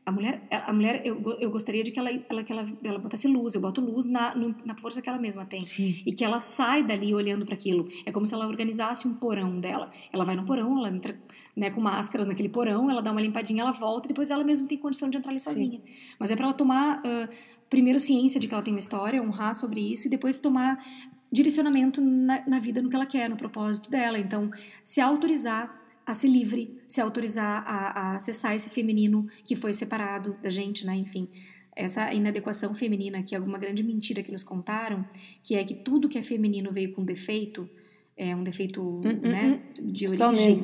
a 0.07 0.13
mulher, 0.13 0.47
a 0.51 0.73
mulher 0.73 1.01
eu, 1.03 1.19
eu 1.41 1.51
gostaria 1.51 1.83
de 1.83 1.91
que 1.91 1.99
ela, 1.99 2.11
ela, 2.29 2.45
que 2.45 2.53
ela, 2.53 2.67
ela 2.85 2.99
botasse 2.99 3.27
luz, 3.27 3.55
eu 3.55 3.61
boto 3.61 3.81
luz 3.81 4.05
na, 4.07 4.35
na 4.35 4.77
força 4.77 5.01
que 5.01 5.09
ela 5.09 5.19
mesma 5.19 5.47
tem. 5.47 5.65
Sim. 5.65 6.03
E 6.05 6.13
que 6.13 6.23
ela 6.23 6.41
sai 6.41 6.83
dali 6.83 7.15
olhando 7.15 7.47
para 7.47 7.55
aquilo. 7.55 7.89
É 8.05 8.13
como 8.13 8.27
se 8.27 8.35
ela 8.35 8.47
organizasse 8.47 9.09
um 9.09 9.15
porão 9.15 9.59
dela. 9.59 9.91
Ela 10.13 10.25
vai 10.25 10.37
no 10.37 10.45
porão, 10.45 10.77
ela 10.79 10.91
entra 10.91 11.19
né, 11.57 11.71
com 11.71 11.81
máscaras 11.81 12.27
naquele 12.27 12.51
porão, 12.51 12.91
ela 12.91 13.01
dá 13.01 13.13
uma 13.13 13.21
limpadinha, 13.21 13.63
ela 13.63 13.73
volta 13.73 14.07
e 14.07 14.09
depois 14.09 14.31
ela 14.31 14.45
mesma 14.45 14.69
tem 14.69 14.77
condição 14.77 15.09
de 15.09 15.17
entrar 15.17 15.31
ali 15.31 15.41
sozinha. 15.41 15.81
Sim. 15.83 15.93
Mas 16.19 16.31
é 16.31 16.37
para 16.37 16.45
ela 16.45 16.55
tomar, 16.55 16.99
uh, 16.99 17.29
primeiro, 17.71 17.99
ciência 17.99 18.39
de 18.39 18.47
que 18.47 18.53
ela 18.53 18.63
tem 18.63 18.75
uma 18.75 18.81
história, 18.81 19.23
honrar 19.23 19.55
sobre 19.55 19.81
isso 19.81 20.07
e 20.07 20.11
depois 20.11 20.39
tomar 20.39 20.85
direcionamento 21.33 22.03
na, 22.03 22.47
na 22.47 22.61
vida, 22.61 22.83
no 22.83 22.91
que 22.91 22.95
ela 22.95 23.07
quer, 23.07 23.31
no 23.31 23.37
propósito 23.37 23.91
dela. 23.91 24.19
Então, 24.19 24.51
se 24.83 25.01
autorizar 25.01 25.84
a 26.07 26.15
ser 26.15 26.29
livre, 26.29 26.79
se 26.87 27.01
autorizar 27.01 27.65
a, 27.67 28.01
a 28.01 28.17
acessar 28.17 28.55
esse 28.55 28.69
feminino 28.69 29.27
que 29.45 29.57
foi 29.57 29.73
separado 29.73 30.37
da 30.43 30.51
gente, 30.51 30.85
né? 30.85 30.95
Enfim, 30.95 31.29
essa 31.75 32.13
inadequação 32.13 32.75
feminina, 32.75 33.23
que 33.23 33.35
é 33.35 33.41
uma 33.41 33.59
grande 33.59 33.83
mentira 33.83 34.23
que 34.23 34.31
nos 34.31 34.45
contaram, 34.45 35.05
que 35.43 35.55
é 35.55 35.65
que 35.65 35.75
tudo 35.75 36.09
que 36.09 36.19
é 36.19 36.23
feminino 36.23 36.73
veio 36.73 36.93
com 36.93 37.05
defeito, 37.05 37.69
é 38.17 38.35
um 38.35 38.45
defeito 38.45 38.81
uh, 38.81 39.03
né, 39.03 39.61
uh, 39.79 39.93
de 39.93 40.07
origem. 40.07 40.61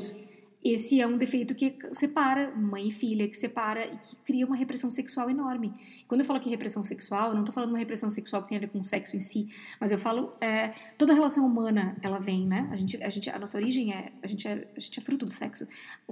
Esse 0.63 1.01
é 1.01 1.07
um 1.07 1.17
defeito 1.17 1.55
que 1.55 1.75
separa 1.93 2.55
mãe 2.55 2.89
e 2.89 2.93
filha, 2.93 3.27
que 3.27 3.37
separa 3.37 3.87
e 3.87 3.97
que 3.97 4.17
cria 4.17 4.47
uma 4.47 4.55
repressão 4.55 4.91
sexual 4.91 5.31
enorme. 5.31 5.73
Quando 6.07 6.21
eu 6.21 6.27
falo 6.27 6.39
que 6.39 6.51
repressão 6.51 6.83
sexual, 6.83 7.29
eu 7.29 7.35
não 7.35 7.41
estou 7.41 7.55
falando 7.55 7.71
uma 7.71 7.79
repressão 7.79 8.11
sexual 8.11 8.43
que 8.43 8.49
tem 8.49 8.59
a 8.59 8.61
ver 8.61 8.69
com 8.69 8.79
o 8.79 8.85
sexo 8.85 9.17
em 9.17 9.21
si, 9.21 9.47
mas 9.81 9.91
eu 9.91 9.99
falo 9.99 10.35
é, 10.39 10.75
toda 10.99 11.15
relação 11.15 11.47
humana, 11.47 11.97
ela 12.03 12.19
vem, 12.19 12.47
né? 12.47 12.69
A 12.71 12.77
gente, 12.77 13.03
a 13.03 13.09
gente, 13.09 13.31
a 13.31 13.39
nossa 13.39 13.57
origem 13.57 13.95
é 13.95 14.13
a 14.23 14.27
gente 14.27 14.47
é, 14.47 14.69
a 14.77 14.81
gente 14.81 14.99
é 14.99 15.03
fruto 15.03 15.25
do 15.25 15.33
sexo. 15.33 15.67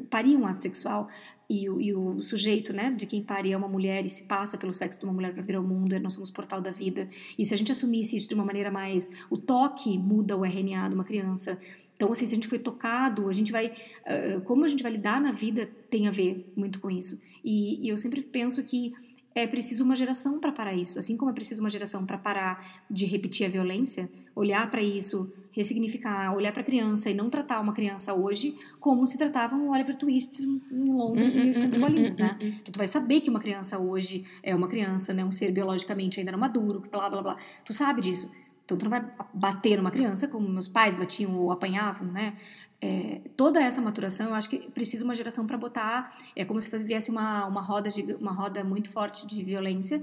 Parir 0.09 0.37
um 0.37 0.47
ato 0.47 0.63
sexual 0.63 1.09
e 1.51 1.69
o, 1.69 1.81
e 1.81 1.95
o 1.95 2.21
sujeito, 2.23 2.73
né, 2.73 2.91
de 2.91 3.07
quem 3.07 3.23
pare 3.23 3.53
é 3.53 3.57
uma 3.57 3.69
mulher 3.69 4.05
e 4.05 4.09
se 4.09 4.23
passa 4.25 4.59
pelo 4.59 4.73
sexo 4.73 4.99
de 4.99 5.05
uma 5.05 5.15
mulher 5.15 5.33
para 5.33 5.43
vir 5.43 5.57
ao 5.57 5.63
mundo, 5.63 5.99
nós 6.01 6.13
somos 6.13 6.31
portal 6.31 6.61
da 6.61 6.71
vida. 6.71 7.09
E 7.39 7.45
se 7.45 7.55
a 7.55 7.57
gente 7.57 7.73
assumisse 7.73 8.17
isso 8.17 8.29
de 8.29 8.35
uma 8.35 8.45
maneira 8.45 8.71
mais, 8.71 9.09
o 9.31 9.37
toque 9.37 9.99
muda 9.99 10.37
o 10.37 10.45
RNA 10.45 10.89
de 10.89 10.95
uma 10.95 11.05
criança. 11.05 11.59
Então, 11.99 12.13
assim, 12.13 12.27
se 12.27 12.33
a 12.33 12.35
gente 12.37 12.47
foi 12.47 12.61
tocado, 12.61 13.29
a 13.29 13.33
gente 13.33 13.51
vai. 13.51 13.67
Uh, 13.67 14.41
como 14.43 14.65
a 14.65 14.69
gente 14.69 14.85
vai 14.85 14.93
lidar 14.93 15.21
na 15.21 15.33
vida 15.33 15.69
tem 15.91 16.07
a 16.07 16.13
ver 16.13 16.49
muito 16.57 16.79
com 16.79 16.89
isso. 16.89 17.21
E, 17.43 17.85
e 17.85 17.89
eu 17.89 17.97
sempre 17.97 18.23
penso 18.23 18.63
que 18.63 18.93
é 19.35 19.47
preciso 19.47 19.85
uma 19.85 19.97
geração 19.97 20.39
para 20.39 20.53
parar 20.53 20.75
isso. 20.75 20.99
Assim 20.99 21.17
como 21.17 21.31
é 21.31 21.35
preciso 21.35 21.61
uma 21.61 21.71
geração 21.71 22.07
para 22.07 22.17
parar 22.17 22.85
de 22.89 23.05
repetir 23.05 23.47
a 23.47 23.49
violência, 23.49 24.09
olhar 24.35 24.71
para 24.71 24.81
isso, 24.81 25.33
ressignificar, 25.51 26.35
olhar 26.35 26.53
para 26.53 26.63
a 26.63 26.65
criança 26.65 27.11
e 27.11 27.15
não 27.15 27.29
tratar 27.29 27.61
uma 27.61 27.73
criança 27.73 28.15
hoje 28.15 28.55
como 28.79 29.05
se 29.07 29.19
tratava 29.19 29.57
um 29.57 29.71
Oliver 29.71 29.97
Twist 29.97 30.41
em 30.41 30.93
Londres 30.93 31.35
em 31.35 31.41
1800 31.41 31.77
uhum, 31.77 31.83
uhum, 31.83 31.89
bolinhas, 31.89 32.17
uhum, 32.17 32.25
né? 32.25 32.39
Então 32.41 32.73
tu 32.73 32.79
vai 32.79 32.89
saber 32.89 33.21
que 33.21 33.31
uma 33.31 33.41
criança 33.41 33.77
hoje 33.77 34.25
é 34.41 34.55
uma 34.55 34.69
criança, 34.69 35.13
né, 35.13 35.25
um 35.25 35.31
ser 35.31 35.51
biologicamente 35.53 36.21
ainda 36.21 36.33
não 36.33 36.39
maduro, 36.39 36.81
blá 36.91 37.11
blá 37.11 37.23
blá. 37.23 37.37
Tu 37.65 37.73
sabe 37.73 38.01
disso. 38.01 38.31
Então 38.69 38.77
tu 38.77 38.83
não 38.83 38.91
vai 38.91 39.03
bater 39.33 39.79
numa 39.79 39.91
criança 39.91 40.29
como 40.29 40.47
meus 40.47 40.69
pais 40.69 40.95
batiam 40.95 41.35
ou 41.35 41.51
apanhavam, 41.51 42.07
né? 42.13 42.37
É, 42.83 43.23
toda 43.35 43.63
essa 43.63 43.81
maturação, 43.81 44.29
eu 44.29 44.35
acho 44.35 44.51
que 44.51 44.71
precisa 44.71 45.03
uma 45.05 45.15
geração 45.15 45.47
para 45.47 45.57
botar. 45.57 46.15
É 46.37 46.45
como 46.45 46.61
se 46.61 46.77
viesse 46.85 47.11
uma, 47.11 47.47
uma 47.47 47.63
roda 47.63 47.89
uma 48.21 48.31
roda 48.31 48.63
muito 48.63 48.91
forte 48.91 49.27
de 49.27 49.43
violência, 49.43 50.03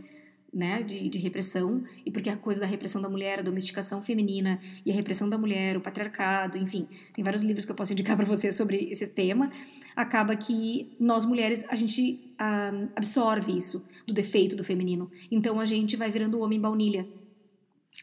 né, 0.51 0.81
de, 0.81 1.07
de, 1.09 1.19
repressão, 1.19 1.83
e 2.03 2.09
porque 2.09 2.27
a 2.27 2.35
coisa 2.35 2.61
da 2.61 2.65
repressão 2.65 2.99
da 2.99 3.07
mulher, 3.07 3.39
a 3.39 3.41
domesticação 3.43 4.01
feminina 4.01 4.59
e 4.83 4.91
a 4.91 4.95
repressão 4.95 5.29
da 5.29 5.37
mulher, 5.37 5.77
o 5.77 5.81
patriarcado, 5.81 6.57
enfim, 6.57 6.87
tem 7.13 7.23
vários 7.23 7.43
livros 7.43 7.65
que 7.65 7.71
eu 7.71 7.75
posso 7.75 7.91
indicar 7.91 8.15
para 8.15 8.25
você 8.25 8.51
sobre 8.51 8.89
esse 8.89 9.05
tema. 9.05 9.51
Acaba 9.95 10.35
que 10.35 10.95
nós 10.99 11.23
mulheres 11.23 11.63
a 11.67 11.75
gente 11.75 12.33
ah, 12.39 12.71
absorve 12.95 13.55
isso 13.55 13.85
do 14.07 14.13
defeito 14.13 14.55
do 14.55 14.63
feminino, 14.63 15.11
então 15.29 15.59
a 15.59 15.65
gente 15.65 15.95
vai 15.95 16.09
virando 16.09 16.39
o 16.39 16.41
homem 16.41 16.59
baunilha 16.59 17.05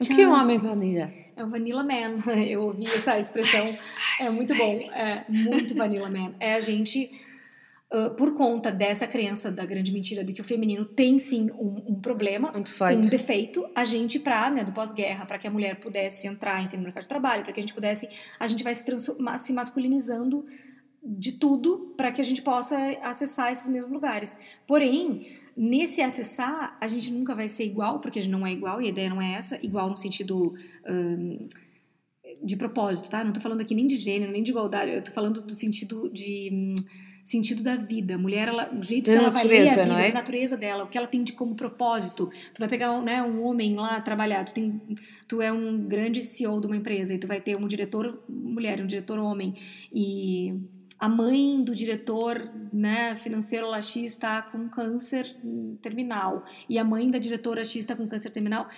o 0.01 0.05
que 0.05 0.23
é 0.23 0.29
um 0.29 0.33
homem 0.33 0.59
baunilha? 0.59 1.13
É 1.37 1.45
o 1.45 1.49
Vanilla 1.49 1.83
Man. 1.83 2.23
Eu 2.47 2.63
ouvi 2.63 2.87
essa 2.87 3.19
expressão. 3.19 3.65
É 4.21 4.31
muito 4.31 4.55
bom. 4.55 4.81
É 4.93 5.25
muito 5.29 5.75
Vanilla 5.75 6.11
Man. 6.11 6.35
É 6.41 6.55
a 6.55 6.61
gente, 6.61 7.11
uh, 7.93 8.15
por 8.17 8.35
conta 8.35 8.71
dessa 8.71 9.07
crença 9.07 9.51
da 9.51 9.65
grande 9.65 9.93
mentira 9.93 10.25
de 10.25 10.33
que 10.33 10.41
o 10.41 10.45
feminino 10.45 10.85
tem 10.85 11.19
sim 11.19 11.51
um, 11.53 11.93
um 11.93 12.01
problema, 12.01 12.53
um 12.57 13.01
defeito, 13.01 13.67
a 13.75 13.85
gente, 13.85 14.19
pra, 14.19 14.51
né, 14.51 14.65
do 14.65 14.73
pós-guerra, 14.73 15.27
para 15.27 15.39
que 15.39 15.47
a 15.47 15.51
mulher 15.51 15.77
pudesse 15.81 16.27
entrar 16.27 16.63
enfim, 16.63 16.77
no 16.77 16.85
mercado 16.85 17.03
de 17.03 17.09
trabalho, 17.09 17.43
para 17.43 17.53
que 17.53 17.61
a 17.61 17.63
gente 17.63 17.75
pudesse, 17.75 18.09
a 18.39 18.47
gente 18.47 18.65
vai 18.65 18.75
se, 18.75 18.85
se 19.39 19.53
masculinizando 19.53 20.45
de 21.05 21.33
tudo 21.33 21.95
para 21.97 22.13
que 22.13 22.21
a 22.21 22.25
gente 22.25 22.43
possa 22.43 22.77
acessar 23.03 23.51
esses 23.51 23.69
mesmos 23.69 23.93
lugares. 23.93 24.39
Porém, 24.67 25.27
nesse 25.57 26.01
acessar, 26.01 26.77
a 26.81 26.87
gente 26.87 27.13
nunca 27.13 27.35
vai 27.35 27.49
ser 27.49 27.65
igual, 27.65 28.01
porque 28.01 28.19
a 28.19 28.23
gente 28.23 28.33
não 28.33 28.47
é 28.47 28.53
igual, 28.53 28.81
e 28.81 28.87
a 28.87 28.89
ideia 28.89 29.11
não 29.11 29.21
é 29.21 29.35
essa, 29.35 29.59
igual 29.65 29.89
no 29.89 29.97
sentido 29.97 30.55
um, 30.89 31.47
de 32.43 32.57
propósito, 32.57 33.09
tá? 33.09 33.23
Não 33.23 33.33
tô 33.33 33.41
falando 33.41 33.61
aqui 33.61 33.75
nem 33.75 33.87
de 33.87 33.97
gênero, 33.97 34.33
nem 34.33 34.43
de 34.43 34.51
igualdade, 34.51 34.91
eu 34.91 35.03
tô 35.03 35.13
falando 35.13 35.43
do 35.43 35.55
sentido 35.55 36.11
de. 36.13 36.75
sentido 37.25 37.63
da 37.63 37.77
vida. 37.77 38.19
Mulher, 38.19 38.49
ela, 38.49 38.75
o 38.75 38.83
jeito 38.83 39.11
Da 39.11 39.17
que 39.17 39.25
ela 39.25 39.31
vai 39.31 39.45
ler 39.45 39.57
a 39.57 39.65
natureza, 39.65 39.83
vida, 39.83 39.95
não 39.95 39.99
é? 39.99 40.11
a 40.11 40.15
natureza 40.15 40.57
dela, 40.57 40.85
o 40.85 40.89
que 40.89 40.99
ela 40.99 41.07
tem 41.07 41.23
de 41.23 41.33
como 41.33 41.55
propósito. 41.55 42.29
Tu 42.53 42.59
vai 42.59 42.69
pegar 42.69 42.93
um, 42.93 43.03
né, 43.03 43.23
um 43.23 43.45
homem 43.45 43.77
lá 43.77 44.01
trabalhar, 44.01 44.45
tu, 44.45 44.53
tem, 44.53 44.81
tu 45.29 45.41
é 45.41 45.53
um 45.53 45.87
grande 45.87 46.23
CEO 46.23 46.61
de 46.61 46.67
uma 46.67 46.77
empresa 46.77 47.15
e 47.15 47.19
tu 47.19 47.27
vai 47.27 47.41
ter 47.41 47.57
um 47.57 47.67
diretor 47.67 48.23
mulher, 48.29 48.83
um 48.83 48.87
diretor 48.87 49.19
homem 49.19 49.55
e 49.93 50.55
a 51.03 51.09
mãe 51.09 51.65
do 51.65 51.75
diretor 51.75 52.49
né, 52.73 53.17
financeiro 53.17 53.69
lá 53.69 53.83
X 53.83 54.13
está 54.13 54.41
com 54.41 54.69
câncer 54.69 55.27
terminal 55.83 56.45
e 56.69 56.79
a 56.79 56.85
mãe 56.85 57.11
da 57.11 57.19
diretora 57.19 57.65
X 57.65 57.75
está 57.75 57.97
com 57.97 58.07
câncer 58.07 58.31
terminal, 58.31 58.69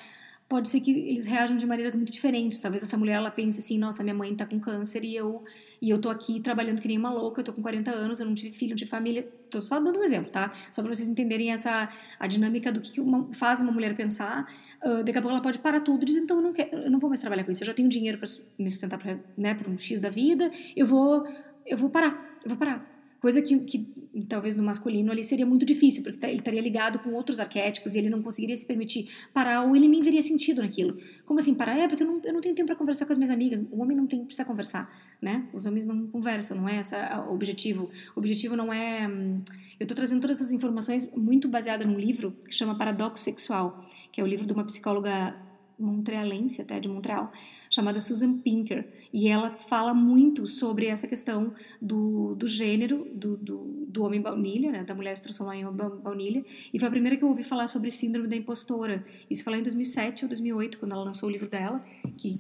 pode 0.49 0.68
ser 0.70 0.80
que 0.80 0.90
eles 0.90 1.26
reajam 1.26 1.55
de 1.55 1.66
maneiras 1.66 1.94
muito 1.94 2.11
diferentes. 2.11 2.59
Talvez 2.62 2.82
essa 2.82 2.96
mulher 2.96 3.16
ela 3.16 3.30
pense 3.30 3.59
assim, 3.59 3.76
nossa, 3.76 4.03
minha 4.03 4.14
mãe 4.14 4.32
está 4.32 4.46
com 4.46 4.59
câncer 4.59 5.05
e 5.05 5.14
eu 5.14 5.44
e 5.82 5.90
eu 5.90 6.01
tô 6.01 6.09
aqui 6.09 6.40
trabalhando 6.40 6.80
que 6.80 6.88
nem 6.88 6.96
uma 6.96 7.12
louca, 7.12 7.42
eu 7.42 7.44
tô 7.44 7.53
com 7.53 7.61
40 7.61 7.90
anos, 7.90 8.20
eu 8.20 8.24
não 8.24 8.34
tive 8.34 8.53
filho, 8.53 8.70
não 8.70 8.76
tive 8.76 8.90
família. 8.90 9.28
Tô 9.51 9.61
só 9.61 9.78
dando 9.78 9.99
um 9.99 10.03
exemplo, 10.03 10.30
tá? 10.32 10.51
Só 10.72 10.80
para 10.80 10.94
vocês 10.94 11.07
entenderem 11.07 11.53
essa 11.53 11.90
a 12.18 12.26
dinâmica 12.26 12.72
do 12.72 12.80
que 12.80 13.03
uma, 13.03 13.30
faz 13.34 13.61
uma 13.61 13.70
mulher 13.70 13.94
pensar. 13.94 14.51
Ah, 14.80 15.03
daqui 15.03 15.18
a 15.18 15.20
pouco 15.20 15.34
ela 15.34 15.42
pode 15.42 15.59
parar 15.59 15.80
tudo 15.80 16.03
e 16.05 16.07
dizer, 16.07 16.20
então 16.20 16.38
eu 16.38 16.42
não 16.42 16.55
quero, 16.55 16.74
eu 16.74 16.90
não 16.90 16.99
vou 16.99 17.11
mais 17.11 17.20
trabalhar 17.20 17.44
com 17.44 17.53
isso. 17.53 17.62
Eu 17.62 17.66
já 17.66 17.74
tenho 17.74 17.88
dinheiro 17.90 18.16
para 18.16 18.28
me 18.59 18.70
sustentar 18.70 18.99
pra, 18.99 19.18
né, 19.36 19.55
para 19.55 19.70
um 19.70 19.76
X 19.76 20.01
da 20.01 20.09
vida. 20.09 20.51
Eu 20.74 20.86
vou 20.86 21.26
eu 21.66 21.76
vou 21.78 21.90
parar, 21.90 22.38
eu 22.44 22.48
vou 22.50 22.58
parar. 22.58 22.92
Coisa 23.20 23.40
que, 23.40 23.58
que 23.60 23.86
talvez 24.28 24.54
no 24.54 24.62
masculino 24.62 25.10
ali 25.10 25.24
seria 25.24 25.46
muito 25.46 25.64
difícil, 25.64 26.02
porque 26.02 26.18
tá- 26.18 26.28
ele 26.28 26.40
estaria 26.40 26.60
ligado 26.60 26.98
com 26.98 27.10
outros 27.14 27.40
arquétipos 27.40 27.94
e 27.94 27.98
ele 27.98 28.10
não 28.10 28.22
conseguiria 28.22 28.54
se 28.54 28.66
permitir 28.66 29.08
parar 29.32 29.62
ou 29.62 29.74
ele 29.74 29.88
nem 29.88 30.02
veria 30.02 30.22
sentido 30.22 30.60
naquilo. 30.60 30.98
Como 31.24 31.40
assim 31.40 31.54
parar? 31.54 31.78
É 31.78 31.88
porque 31.88 32.02
eu 32.02 32.06
não, 32.06 32.20
eu 32.22 32.34
não 32.34 32.42
tenho 32.42 32.54
tempo 32.54 32.66
para 32.66 32.76
conversar 32.76 33.06
com 33.06 33.12
as 33.12 33.16
minhas 33.16 33.30
amigas. 33.32 33.64
O 33.70 33.80
homem 33.80 33.96
não 33.96 34.06
tem 34.06 34.22
precisa 34.22 34.44
conversar, 34.44 34.94
né? 35.22 35.48
Os 35.54 35.64
homens 35.64 35.86
não 35.86 36.06
conversam, 36.08 36.54
não 36.58 36.68
é 36.68 36.80
esse 36.80 36.94
o 37.26 37.32
objetivo. 37.32 37.88
O 38.14 38.18
objetivo 38.20 38.54
não 38.56 38.70
é. 38.70 39.08
hum, 39.08 39.40
Eu 39.80 39.84
estou 39.84 39.96
trazendo 39.96 40.20
todas 40.20 40.36
essas 40.42 40.52
informações 40.52 41.10
muito 41.16 41.48
baseada 41.48 41.86
num 41.86 41.98
livro 41.98 42.36
que 42.46 42.54
chama 42.54 42.76
Paradoxo 42.76 43.24
Sexual, 43.24 43.88
que 44.12 44.20
é 44.20 44.24
o 44.24 44.26
livro 44.26 44.46
de 44.46 44.52
uma 44.52 44.64
psicóloga 44.64 45.34
montrealense 45.79 46.62
até 46.62 46.79
de 46.81 46.89
Montreal, 46.89 47.33
chamada 47.70 48.01
Susan 48.01 48.39
Pinker, 48.39 48.87
e 49.12 49.29
ela 49.29 49.51
fala 49.59 49.93
muito 49.95 50.47
sobre 50.47 50.87
essa 50.87 51.07
questão 51.07 51.53
do, 51.81 52.35
do 52.35 52.47
gênero 52.47 53.07
do, 53.14 53.37
do, 53.37 53.87
do 53.89 54.03
homem 54.03 54.20
baunilha, 54.20 54.70
né, 54.70 54.85
da 54.85 54.95
mulher 54.95 55.16
se 55.16 55.22
transformar 55.22 55.57
em 55.57 55.64
homem 55.64 55.77
ba- 55.77 55.91
baunilha, 55.91 56.45
e 56.72 56.79
foi 56.79 56.89
a 56.89 56.91
primeira 56.91 57.16
que 57.16 57.25
eu 57.25 57.29
ouvi 57.29 57.45
falar 57.45 57.66
sobre 57.68 57.91
síndrome 57.91 58.29
da 58.29 58.37
impostora. 58.37 59.05
Isso 59.29 59.43
foi 59.43 59.53
lá 59.55 59.59
em 59.59 59.62
2007 59.62 60.25
ou 60.25 60.29
2008, 60.29 60.79
quando 60.79 60.93
ela 60.93 61.05
lançou 61.05 61.29
o 61.29 61.33
livro 61.33 61.49
dela, 61.49 61.81
que 62.16 62.39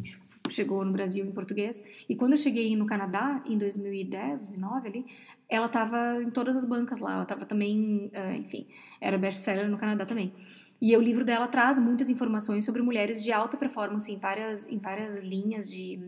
chegou 0.50 0.84
no 0.84 0.92
Brasil 0.92 1.24
em 1.24 1.32
português. 1.32 1.82
E 2.08 2.14
quando 2.14 2.32
eu 2.32 2.36
cheguei 2.36 2.76
no 2.76 2.86
Canadá, 2.86 3.42
em 3.46 3.56
2010, 3.56 4.40
2009 4.46 4.88
ali, 4.88 5.06
ela 5.48 5.66
estava 5.66 6.22
em 6.22 6.30
todas 6.30 6.54
as 6.56 6.64
bancas 6.64 7.00
lá. 7.00 7.14
Ela 7.14 7.22
estava 7.22 7.44
também, 7.46 8.10
eh, 8.12 8.36
enfim, 8.36 8.66
era 9.00 9.16
best-seller 9.16 9.68
no 9.70 9.78
Canadá 9.78 10.04
também. 10.04 10.32
E 10.80 10.96
o 10.96 11.00
livro 11.00 11.24
dela 11.24 11.48
traz 11.48 11.78
muitas 11.78 12.10
informações 12.10 12.64
sobre 12.64 12.82
mulheres 12.82 13.22
de 13.22 13.32
alta 13.32 13.56
performance 13.56 14.10
em 14.10 14.16
várias, 14.18 14.66
em 14.66 14.78
várias 14.78 15.22
linhas 15.22 15.70
de. 15.70 15.98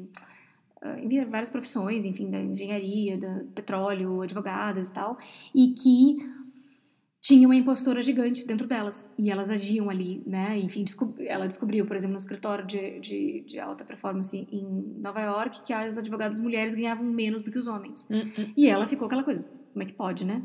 eh, 0.82 1.00
em 1.04 1.24
várias 1.24 1.50
profissões, 1.50 2.04
enfim, 2.04 2.30
da 2.30 2.38
engenharia, 2.40 3.18
do 3.18 3.46
petróleo, 3.54 4.22
advogadas 4.22 4.88
e 4.88 4.92
tal, 4.92 5.18
e 5.54 5.68
que 5.68 6.18
tinha 7.20 7.48
uma 7.48 7.56
impostora 7.56 8.00
gigante 8.00 8.46
dentro 8.46 8.66
delas. 8.66 9.10
E 9.18 9.30
elas 9.30 9.50
agiam 9.50 9.90
ali, 9.90 10.22
né? 10.26 10.58
Enfim, 10.58 10.84
descob- 10.84 11.20
ela 11.20 11.46
descobriu, 11.46 11.84
por 11.86 11.96
exemplo, 11.96 12.12
no 12.12 12.18
escritório 12.18 12.64
de, 12.64 13.00
de, 13.00 13.40
de 13.46 13.58
alta 13.58 13.84
performance 13.84 14.36
em 14.50 14.64
Nova 15.02 15.20
York, 15.20 15.62
que 15.62 15.72
as 15.72 15.98
advogadas 15.98 16.38
mulheres 16.38 16.74
ganhavam 16.74 17.04
menos 17.04 17.42
do 17.42 17.50
que 17.50 17.58
os 17.58 17.66
homens. 17.66 18.06
Hum, 18.10 18.20
hum. 18.38 18.52
E 18.56 18.68
ela 18.68 18.86
ficou 18.86 19.06
aquela 19.06 19.24
coisa, 19.24 19.48
como 19.72 19.82
é 19.82 19.86
que 19.86 19.92
pode, 19.92 20.24
né? 20.24 20.42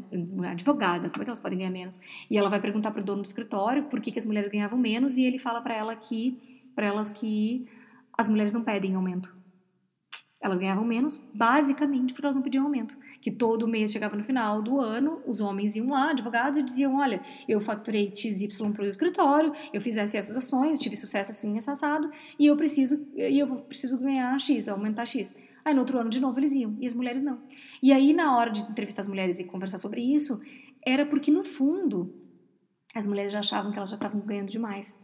Advogada, 0.49 1.09
como 1.09 1.21
é 1.21 1.25
que 1.25 1.29
elas 1.29 1.39
podem 1.39 1.59
ganhar 1.59 1.71
menos? 1.71 1.99
E 2.29 2.37
ela 2.37 2.49
vai 2.49 2.59
perguntar 2.59 2.91
pro 2.91 3.03
dono 3.03 3.21
do 3.21 3.25
escritório 3.25 3.83
por 3.83 4.01
que, 4.01 4.11
que 4.11 4.19
as 4.19 4.25
mulheres 4.25 4.49
ganhavam 4.49 4.79
menos 4.79 5.17
e 5.17 5.23
ele 5.23 5.37
fala 5.37 5.61
para 5.61 5.75
ela 5.75 5.95
que, 5.95 6.37
para 6.75 6.87
elas 6.87 7.11
que 7.11 7.65
as 8.17 8.27
mulheres 8.27 8.51
não 8.51 8.63
pedem 8.63 8.95
aumento. 8.95 9.35
Elas 10.41 10.57
ganhavam 10.57 10.83
menos, 10.83 11.23
basicamente 11.33 12.13
porque 12.13 12.25
elas 12.25 12.35
não 12.35 12.41
pediam 12.41 12.65
aumento. 12.65 12.97
Que 13.21 13.29
todo 13.29 13.67
mês 13.67 13.91
chegava 13.91 14.15
no 14.15 14.23
final 14.23 14.61
do 14.61 14.81
ano, 14.81 15.21
os 15.27 15.39
homens 15.39 15.75
iam 15.75 15.89
lá, 15.89 16.09
advogados, 16.09 16.57
e 16.57 16.63
diziam: 16.63 16.95
Olha, 16.95 17.21
eu 17.47 17.61
faturei 17.61 18.11
XY 18.13 18.47
para 18.73 18.83
o 18.83 18.87
escritório, 18.87 19.53
eu 19.71 19.79
fizesse 19.79 20.17
essas 20.17 20.35
ações, 20.35 20.79
tive 20.79 20.95
sucesso 20.95 21.29
assim, 21.29 21.55
esse 21.55 21.69
assado, 21.69 22.09
e 22.39 22.47
eu 22.47 22.57
preciso, 22.57 23.07
e 23.15 23.37
eu 23.37 23.57
preciso 23.57 23.99
ganhar 23.99 24.37
X, 24.39 24.67
aumentar 24.67 25.05
X. 25.05 25.35
Aí 25.63 25.73
no 25.73 25.81
outro 25.81 25.99
ano, 25.99 26.09
de 26.09 26.19
novo, 26.19 26.39
eles 26.39 26.53
iam, 26.53 26.75
e 26.79 26.87
as 26.87 26.95
mulheres 26.95 27.21
não. 27.21 27.39
E 27.81 27.93
aí, 27.93 28.11
na 28.13 28.35
hora 28.35 28.49
de 28.49 28.61
entrevistar 28.63 29.01
as 29.01 29.07
mulheres 29.07 29.39
e 29.39 29.43
conversar 29.43 29.77
sobre 29.77 30.01
isso, 30.01 30.41
era 30.83 31.05
porque, 31.05 31.29
no 31.29 31.43
fundo, 31.43 32.13
as 32.95 33.05
mulheres 33.05 33.31
já 33.31 33.39
achavam 33.39 33.71
que 33.71 33.77
elas 33.77 33.89
já 33.89 33.95
estavam 33.95 34.19
ganhando 34.21 34.49
demais. 34.49 34.97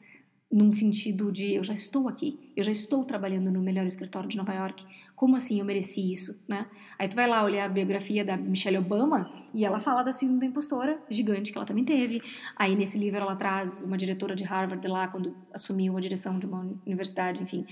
Num 0.50 0.72
sentido 0.72 1.30
de, 1.30 1.56
eu 1.56 1.64
já 1.64 1.74
estou 1.74 2.08
aqui, 2.08 2.40
eu 2.56 2.64
já 2.64 2.72
estou 2.72 3.04
trabalhando 3.04 3.52
no 3.52 3.62
melhor 3.62 3.86
escritório 3.86 4.30
de 4.30 4.38
Nova 4.38 4.54
York, 4.54 4.86
como 5.14 5.36
assim 5.36 5.60
eu 5.60 5.66
mereci 5.66 6.10
isso, 6.10 6.42
né? 6.48 6.68
Aí 6.98 7.10
tu 7.10 7.16
vai 7.16 7.28
lá 7.28 7.44
olhar 7.44 7.66
a 7.66 7.70
biografia 7.70 8.24
da 8.24 8.38
Michelle 8.38 8.78
Obama 8.78 9.30
e 9.54 9.66
ela 9.66 9.78
fala 9.78 10.04
da 10.04 10.14
síndrome 10.14 10.40
da 10.40 10.46
impostora 10.46 11.00
gigante 11.10 11.52
que 11.52 11.58
ela 11.58 11.68
também 11.68 11.84
teve. 11.84 12.22
Aí 12.56 12.76
nesse 12.78 12.98
livro 12.98 13.20
ela 13.20 13.36
traz 13.36 13.84
uma 13.84 13.98
diretora 13.98 14.36
de 14.36 14.46
Harvard 14.46 14.88
lá, 14.88 15.10
quando 15.10 15.36
assumiu 15.54 15.98
a 15.98 16.00
direção 16.00 16.40
de 16.40 16.46
uma 16.46 16.66
universidade, 16.86 17.44
enfim, 17.44 17.66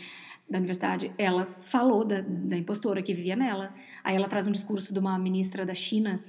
da 0.50 0.58
universidade, 0.58 1.14
ela 1.18 1.48
falou 1.62 2.04
da, 2.04 2.22
da 2.22 2.58
impostora 2.58 3.02
que 3.02 3.14
vivia 3.14 3.36
nela. 3.36 3.74
Aí 4.04 4.16
ela 4.16 4.28
traz 4.28 4.48
um 4.48 4.52
discurso 4.52 4.94
de 4.94 5.00
uma 5.00 5.18
ministra 5.18 5.66
da 5.66 5.74
China, 5.74 6.22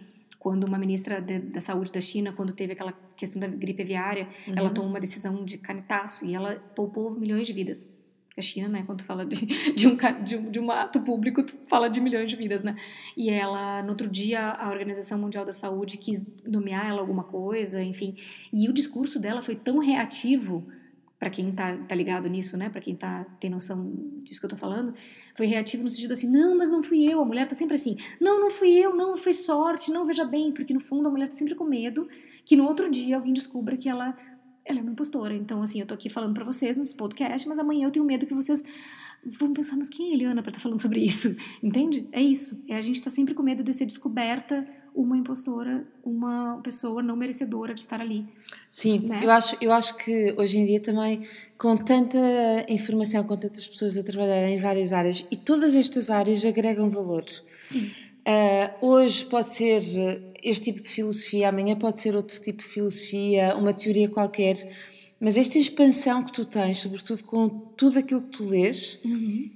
quando 0.47 0.62
uma 0.62 0.78
ministra 0.78 1.20
de, 1.20 1.40
da 1.40 1.61
saúde 1.61 1.90
da 1.90 2.01
China, 2.01 2.32
quando 2.32 2.53
teve 2.53 2.72
aquela 2.72 2.92
questão 3.16 3.40
da 3.40 3.49
gripe 3.49 3.82
aviária, 3.82 4.28
Uhum. 4.47 4.55
ela 4.55 4.70
tomou 4.70 4.88
uma 4.88 5.01
decisão 5.01 5.44
de 5.44 5.59
canetaço 5.59 6.24
e 6.24 6.36
ela 6.36 6.55
poupou 6.76 7.11
milhões 7.11 7.49
de 7.49 7.53
vidas. 7.53 7.88
Porque 8.28 8.38
a 8.38 8.42
China, 8.44 8.68
né, 8.68 8.84
quando 8.86 9.01
tu 9.01 9.05
fala 9.05 9.26
de, 9.26 9.44
de, 9.74 9.88
um, 9.88 9.97
de, 10.22 10.36
um, 10.36 10.49
de 10.49 10.61
um 10.61 10.70
ato 10.70 11.01
público, 11.01 11.42
tu 11.42 11.59
fala 11.68 11.90
de 11.90 12.01
milhões 12.01 12.30
de 12.30 12.36
vidas, 12.36 12.62
né? 12.62 12.76
E 13.16 13.28
ela, 13.28 13.82
no 13.82 13.88
outro 13.88 14.09
dia, 14.09 14.51
a 14.53 14.70
Organização 14.70 15.18
Mundial 15.18 15.44
da 15.44 15.53
Saúde 15.53 15.97
quis 15.97 16.24
nomear 16.47 16.86
ela 16.86 17.01
alguma 17.01 17.24
coisa, 17.24 17.82
enfim. 17.82 18.14
E 18.53 18.68
o 18.68 18.72
discurso 18.72 19.18
dela 19.18 19.42
foi 19.42 19.57
tão 19.57 19.78
reativo, 19.80 20.64
para 21.18 21.30
quem 21.30 21.50
tá, 21.52 21.76
tá 21.76 21.94
ligado 21.94 22.28
nisso, 22.28 22.56
né, 22.56 22.68
para 22.68 22.80
quem 22.80 22.94
tá, 22.94 23.24
tem 23.40 23.48
noção 23.48 23.92
disso 24.22 24.38
que 24.38 24.46
eu 24.46 24.50
tô 24.50 24.56
falando, 24.56 24.94
foi 25.34 25.46
reativo 25.46 25.82
no 25.82 25.88
sentido 25.88 26.12
assim, 26.12 26.30
não, 26.30 26.56
mas 26.56 26.68
não 26.68 26.82
fui 26.82 27.10
eu. 27.10 27.20
A 27.20 27.24
mulher 27.24 27.48
tá 27.48 27.54
sempre 27.54 27.76
assim, 27.76 27.96
não, 28.20 28.40
não 28.40 28.50
fui 28.50 28.70
eu, 28.70 28.94
não, 28.94 29.16
foi 29.16 29.32
sorte, 29.32 29.90
não, 29.90 30.04
veja 30.04 30.24
bem, 30.24 30.52
porque 30.52 30.74
no 30.74 30.80
fundo 30.80 31.08
a 31.08 31.10
mulher 31.10 31.28
tá 31.28 31.34
sempre 31.34 31.54
com 31.54 31.64
medo 31.64 32.06
que 32.44 32.54
no 32.54 32.64
outro 32.64 32.90
dia 32.90 33.16
alguém 33.16 33.32
descubra 33.32 33.76
que 33.76 33.88
ela 33.88 34.16
ela 34.66 34.80
é 34.80 34.82
uma 34.82 34.90
impostora. 34.90 35.32
Então, 35.32 35.62
assim, 35.62 35.80
eu 35.80 35.86
tô 35.86 35.94
aqui 35.94 36.08
falando 36.08 36.34
pra 36.34 36.44
vocês 36.44 36.76
nesse 36.76 36.96
podcast, 36.96 37.48
mas 37.48 37.56
amanhã 37.56 37.86
eu 37.86 37.90
tenho 37.92 38.04
medo 38.04 38.26
que 38.26 38.34
vocês 38.34 38.64
vão 39.24 39.52
pensar, 39.52 39.76
mas 39.76 39.88
quem 39.88 40.10
é 40.10 40.14
Eliana 40.14 40.42
pra 40.42 40.50
estar 40.50 40.60
falando 40.60 40.80
sobre 40.80 41.00
isso? 41.00 41.34
Entende? 41.62 42.08
É 42.10 42.20
isso. 42.20 42.62
É 42.68 42.76
a 42.76 42.82
gente 42.82 43.00
tá 43.00 43.08
sempre 43.08 43.32
com 43.32 43.42
medo 43.42 43.62
de 43.62 43.72
ser 43.72 43.86
descoberta 43.86 44.66
uma 44.97 45.16
impostora, 45.16 45.84
uma 46.03 46.59
pessoa 46.64 47.03
não 47.03 47.14
merecedora 47.14 47.74
de 47.74 47.80
estar 47.82 48.01
ali. 48.01 48.24
Sim, 48.70 49.01
Né? 49.01 49.20
eu, 49.22 49.30
acho, 49.30 49.57
eu 49.61 49.72
acho 49.72 49.97
que 49.99 50.34
hoje 50.38 50.59
em 50.59 50.64
dia 50.66 50.80
também, 50.80 51.22
com 51.59 51.76
tanta 51.76 52.18
informação, 52.68 53.22
com 53.24 53.36
tantas 53.36 53.68
pessoas 53.68 53.97
a 53.99 54.03
trabalhar 54.03 54.49
em 54.49 54.59
várias 54.59 54.92
áreas, 54.92 55.24
e 55.30 55.36
todas 55.36 55.76
estas 55.76 56.09
áreas 56.11 56.44
agregam 56.44 56.88
valor. 56.88 57.24
Sim. 57.61 57.90
Ah, 58.24 58.74
hoje 58.80 59.24
pode 59.26 59.51
ser 59.53 59.82
este 60.42 60.64
tipo 60.72 60.82
de 60.82 60.88
filosofia, 60.88 61.49
amanhã 61.51 61.76
pode 61.76 62.01
ser 62.01 62.16
outro 62.16 62.40
tipo 62.40 62.62
de 62.62 62.68
filosofia, 62.68 63.55
uma 63.57 63.72
teoria 63.74 64.09
qualquer, 64.09 64.57
mas 65.20 65.36
esta 65.36 65.59
expansão 65.59 66.24
que 66.24 66.32
tu 66.32 66.44
tens, 66.44 66.78
sobretudo 66.78 67.22
com 67.24 67.49
tudo 67.49 67.99
aquilo 67.99 68.22
que 68.22 68.30
tu 68.30 68.44
lês, 68.49 68.99
Uhum. 69.05 69.51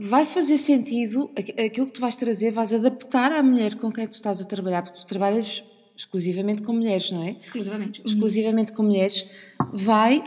Vai 0.00 0.24
fazer 0.26 0.58
sentido, 0.58 1.30
aqu- 1.38 1.60
aquilo 1.66 1.86
que 1.86 1.92
tu 1.92 2.00
vais 2.00 2.14
trazer, 2.16 2.50
vais 2.52 2.72
adaptar 2.72 3.32
à 3.32 3.42
mulher 3.42 3.74
com 3.76 3.90
quem 3.90 4.06
tu 4.06 4.12
estás 4.12 4.40
a 4.40 4.44
trabalhar, 4.44 4.82
porque 4.82 4.98
tu 5.00 5.06
trabalhas 5.06 5.62
exclusivamente 5.96 6.62
com 6.62 6.72
mulheres, 6.72 7.10
não 7.10 7.22
é? 7.22 7.30
Exclusivamente. 7.32 8.02
exclusivamente 8.04 8.72
com 8.72 8.82
mulheres, 8.82 9.26
vai 9.72 10.22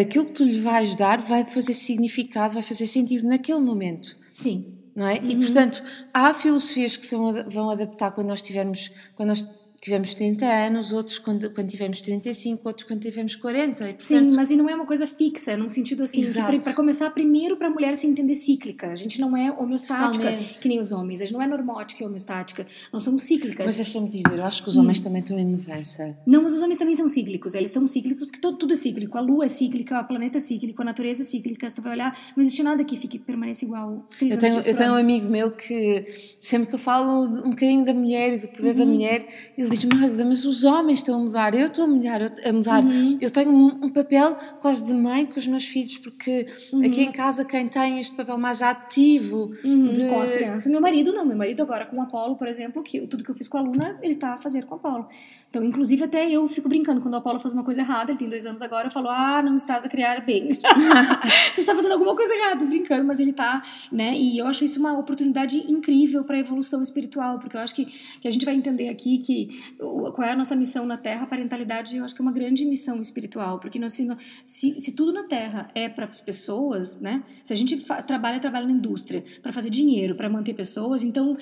aquilo 0.00 0.26
que 0.26 0.32
tu 0.32 0.44
lhe 0.44 0.60
vais 0.60 0.94
dar 0.94 1.20
vai 1.20 1.44
fazer 1.44 1.74
significado, 1.74 2.54
vai 2.54 2.62
fazer 2.62 2.86
sentido 2.86 3.26
naquele 3.26 3.58
momento, 3.60 4.16
Sim. 4.32 4.66
não 4.94 5.04
é? 5.06 5.16
E 5.16 5.36
portanto, 5.36 5.82
há 6.14 6.32
filosofias 6.32 6.96
que 6.96 7.04
são, 7.04 7.32
vão 7.50 7.68
adaptar 7.70 8.12
quando 8.12 8.28
nós 8.28 8.40
tivermos, 8.40 8.90
quando 9.16 9.30
nós 9.30 9.48
tivemos 9.80 10.14
30 10.14 10.44
anos, 10.44 10.92
outros 10.92 11.18
quando, 11.18 11.50
quando 11.50 11.68
tivemos 11.68 12.00
35, 12.00 12.66
outros 12.66 12.86
quando 12.86 13.00
tivemos 13.00 13.36
40. 13.36 13.72
E, 13.72 13.94
portanto... 13.94 14.02
Sim, 14.02 14.36
mas 14.36 14.50
e 14.50 14.56
não 14.56 14.68
é 14.68 14.74
uma 14.74 14.86
coisa 14.86 15.06
fixa, 15.06 15.56
num 15.56 15.68
sentido 15.68 16.02
assim, 16.02 16.22
para 16.62 16.74
começar, 16.74 17.10
primeiro 17.10 17.56
para 17.56 17.68
a 17.68 17.70
mulher 17.70 17.94
se 17.96 18.06
entender 18.06 18.34
cíclica. 18.34 18.88
A 18.88 18.96
gente 18.96 19.20
não 19.20 19.36
é 19.36 19.50
homeostática, 19.52 20.24
Totalmente. 20.24 20.60
que 20.60 20.68
nem 20.68 20.80
os 20.80 20.92
homens. 20.92 21.22
A 21.22 21.24
gente 21.24 21.34
não 21.34 21.42
é 21.42 21.46
normótica 21.46 22.02
e 22.02 22.06
homeostática. 22.06 22.66
Nós 22.92 23.02
somos 23.02 23.22
cíclicas. 23.22 23.66
Mas 23.66 23.76
deixa-me 23.76 24.08
dizer, 24.08 24.38
eu 24.38 24.44
acho 24.44 24.62
que 24.62 24.68
os 24.68 24.76
homens 24.76 25.00
hum. 25.00 25.04
também 25.04 25.22
estão 25.22 25.38
em 25.38 25.46
mudança. 25.46 26.16
Não, 26.26 26.42
mas 26.42 26.54
os 26.54 26.62
homens 26.62 26.78
também 26.78 26.94
são 26.94 27.06
cíclicos. 27.06 27.54
Eles 27.54 27.70
são 27.70 27.86
cíclicos 27.86 28.24
porque 28.24 28.40
todo, 28.40 28.58
tudo 28.58 28.72
é 28.72 28.76
cíclico. 28.76 29.16
A 29.16 29.20
lua 29.20 29.44
é 29.44 29.48
cíclica, 29.48 30.00
o 30.00 30.04
planeta 30.04 30.38
é 30.38 30.40
cíclico, 30.40 30.82
a 30.82 30.84
natureza 30.84 31.22
é 31.22 31.24
cíclica. 31.24 31.68
Se 31.68 31.76
tu 31.76 31.82
vai 31.82 31.92
olhar, 31.92 32.18
não 32.36 32.42
existe 32.42 32.62
nada 32.62 32.84
que 32.84 32.96
fique 32.96 33.18
permaneça 33.18 33.64
igual. 33.64 34.06
Eu 34.20 34.38
tenho, 34.38 34.58
eu 34.60 34.76
tenho 34.76 34.92
um 34.92 34.96
amigo 34.96 35.28
meu 35.28 35.52
que 35.52 36.36
sempre 36.40 36.68
que 36.68 36.74
eu 36.74 36.78
falo 36.78 37.24
um 37.44 37.50
bocadinho 37.50 37.84
da 37.84 37.94
mulher 37.94 38.34
e 38.34 38.38
do 38.38 38.48
poder 38.48 38.70
uhum. 38.70 38.78
da 38.78 38.86
mulher, 38.86 39.28
ele 39.56 39.67
diz: 39.68 39.84
Magda, 39.84 40.24
mas 40.24 40.44
os 40.44 40.64
homens 40.64 41.00
estão 41.00 41.16
a 41.16 41.18
mudar, 41.18 41.54
eu 41.54 41.66
estou 41.66 41.84
a 41.84 41.86
mudar, 41.86 42.20
a 42.22 42.52
mudar. 42.52 42.82
Uhum. 42.82 43.18
Eu 43.20 43.30
tenho 43.30 43.50
um, 43.50 43.84
um, 43.84 43.90
papel 43.90 44.36
quase 44.60 44.84
de 44.84 44.94
mãe 44.94 45.26
com 45.26 45.38
os 45.38 45.46
meus 45.46 45.64
filhos, 45.64 45.98
porque 45.98 46.46
uhum. 46.72 46.80
aqui 46.80 47.02
em 47.02 47.12
casa 47.12 47.44
quem 47.44 47.68
tem 47.68 48.00
este 48.00 48.16
papel 48.16 48.38
mais 48.38 48.62
ativo 48.62 49.50
uhum. 49.64 49.92
de... 49.92 50.08
com 50.08 50.20
as 50.20 50.32
crianças. 50.32 50.70
Meu 50.70 50.80
marido 50.80 51.12
não, 51.12 51.24
meu 51.24 51.36
marido 51.36 51.62
agora 51.62 51.86
com 51.86 51.96
o 51.96 52.02
Apolo, 52.02 52.36
por 52.36 52.48
exemplo, 52.48 52.82
que 52.82 53.06
tudo 53.06 53.24
que 53.24 53.30
eu 53.30 53.34
fiz 53.34 53.48
com 53.48 53.58
a 53.58 53.60
aluna, 53.60 53.98
ele 54.02 54.14
está 54.14 54.34
a 54.34 54.38
fazer 54.38 54.64
com 54.64 54.74
o 54.74 54.78
Apolo. 54.78 55.08
Então, 55.50 55.64
inclusive, 55.64 56.04
até 56.04 56.30
eu 56.30 56.46
fico 56.46 56.68
brincando, 56.68 57.00
quando 57.00 57.14
o 57.14 57.16
Apolo 57.16 57.38
faz 57.38 57.54
uma 57.54 57.64
coisa 57.64 57.80
errada, 57.80 58.10
ele 58.10 58.18
tem 58.18 58.28
dois 58.28 58.44
anos 58.44 58.60
agora, 58.60 58.88
eu 58.88 58.90
falo, 58.90 59.08
ah, 59.08 59.42
não 59.42 59.54
estás 59.54 59.86
a 59.86 59.88
criar 59.88 60.20
bem. 60.20 60.56
tu 61.54 61.60
está 61.60 61.74
fazendo 61.74 61.92
alguma 61.92 62.14
coisa 62.14 62.34
errada, 62.34 62.66
brincando, 62.66 63.06
mas 63.06 63.18
ele 63.18 63.30
está, 63.30 63.62
né? 63.90 64.14
E 64.14 64.36
eu 64.36 64.46
acho 64.46 64.62
isso 64.62 64.78
uma 64.78 64.98
oportunidade 64.98 65.58
incrível 65.70 66.22
para 66.22 66.36
a 66.36 66.40
evolução 66.40 66.82
espiritual, 66.82 67.38
porque 67.38 67.56
eu 67.56 67.60
acho 67.60 67.74
que, 67.74 67.86
que 67.86 68.28
a 68.28 68.30
gente 68.30 68.44
vai 68.44 68.54
entender 68.54 68.90
aqui 68.90 69.18
que 69.18 69.62
qual 69.78 70.22
é 70.22 70.32
a 70.32 70.36
nossa 70.36 70.54
missão 70.54 70.84
na 70.84 70.98
Terra, 70.98 71.24
a 71.24 71.26
parentalidade, 71.26 71.96
eu 71.96 72.04
acho 72.04 72.14
que 72.14 72.20
é 72.20 72.24
uma 72.24 72.32
grande 72.32 72.66
missão 72.66 73.00
espiritual, 73.00 73.58
porque 73.58 73.78
nós, 73.78 73.94
se, 73.94 74.06
se, 74.44 74.78
se 74.78 74.92
tudo 74.92 75.14
na 75.14 75.24
Terra 75.24 75.68
é 75.74 75.88
para 75.88 76.04
as 76.04 76.20
pessoas, 76.20 77.00
né? 77.00 77.22
Se 77.42 77.54
a 77.54 77.56
gente 77.56 77.78
trabalha, 78.06 78.38
trabalha 78.38 78.66
na 78.66 78.72
indústria 78.72 79.24
para 79.42 79.50
fazer 79.50 79.70
dinheiro, 79.70 80.14
para 80.14 80.28
manter 80.28 80.52
pessoas, 80.52 81.02
então 81.02 81.38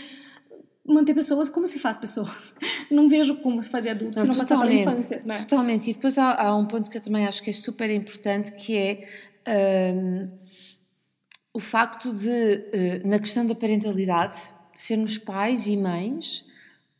manter 0.88 1.14
pessoas 1.14 1.48
como 1.48 1.66
se 1.66 1.78
faz 1.78 1.96
pessoas. 1.96 2.54
Não 2.90 3.08
vejo 3.08 3.36
como 3.36 3.62
se 3.62 3.68
fazer 3.68 3.90
adulto 3.90 4.16
não, 4.16 4.22
se 4.22 4.28
não 4.28 4.36
passar 4.36 4.58
pela 4.60 4.72
infância. 4.72 5.22
Né? 5.24 5.36
Totalmente. 5.36 5.90
E 5.90 5.94
depois 5.94 6.16
há, 6.18 6.34
há, 6.40 6.56
um 6.56 6.66
ponto 6.66 6.88
que 6.88 6.96
eu 6.96 7.02
também 7.02 7.26
acho 7.26 7.42
que 7.42 7.50
é 7.50 7.52
super 7.52 7.90
importante, 7.90 8.52
que 8.52 8.76
é 8.76 9.92
um, 9.94 10.30
o 11.52 11.58
facto 11.58 12.14
de, 12.14 12.28
uh, 12.28 13.08
na 13.08 13.18
questão 13.18 13.44
da 13.44 13.54
parentalidade, 13.54 14.36
sermos 14.74 15.18
pais 15.18 15.66
e 15.66 15.76
mães 15.76 16.44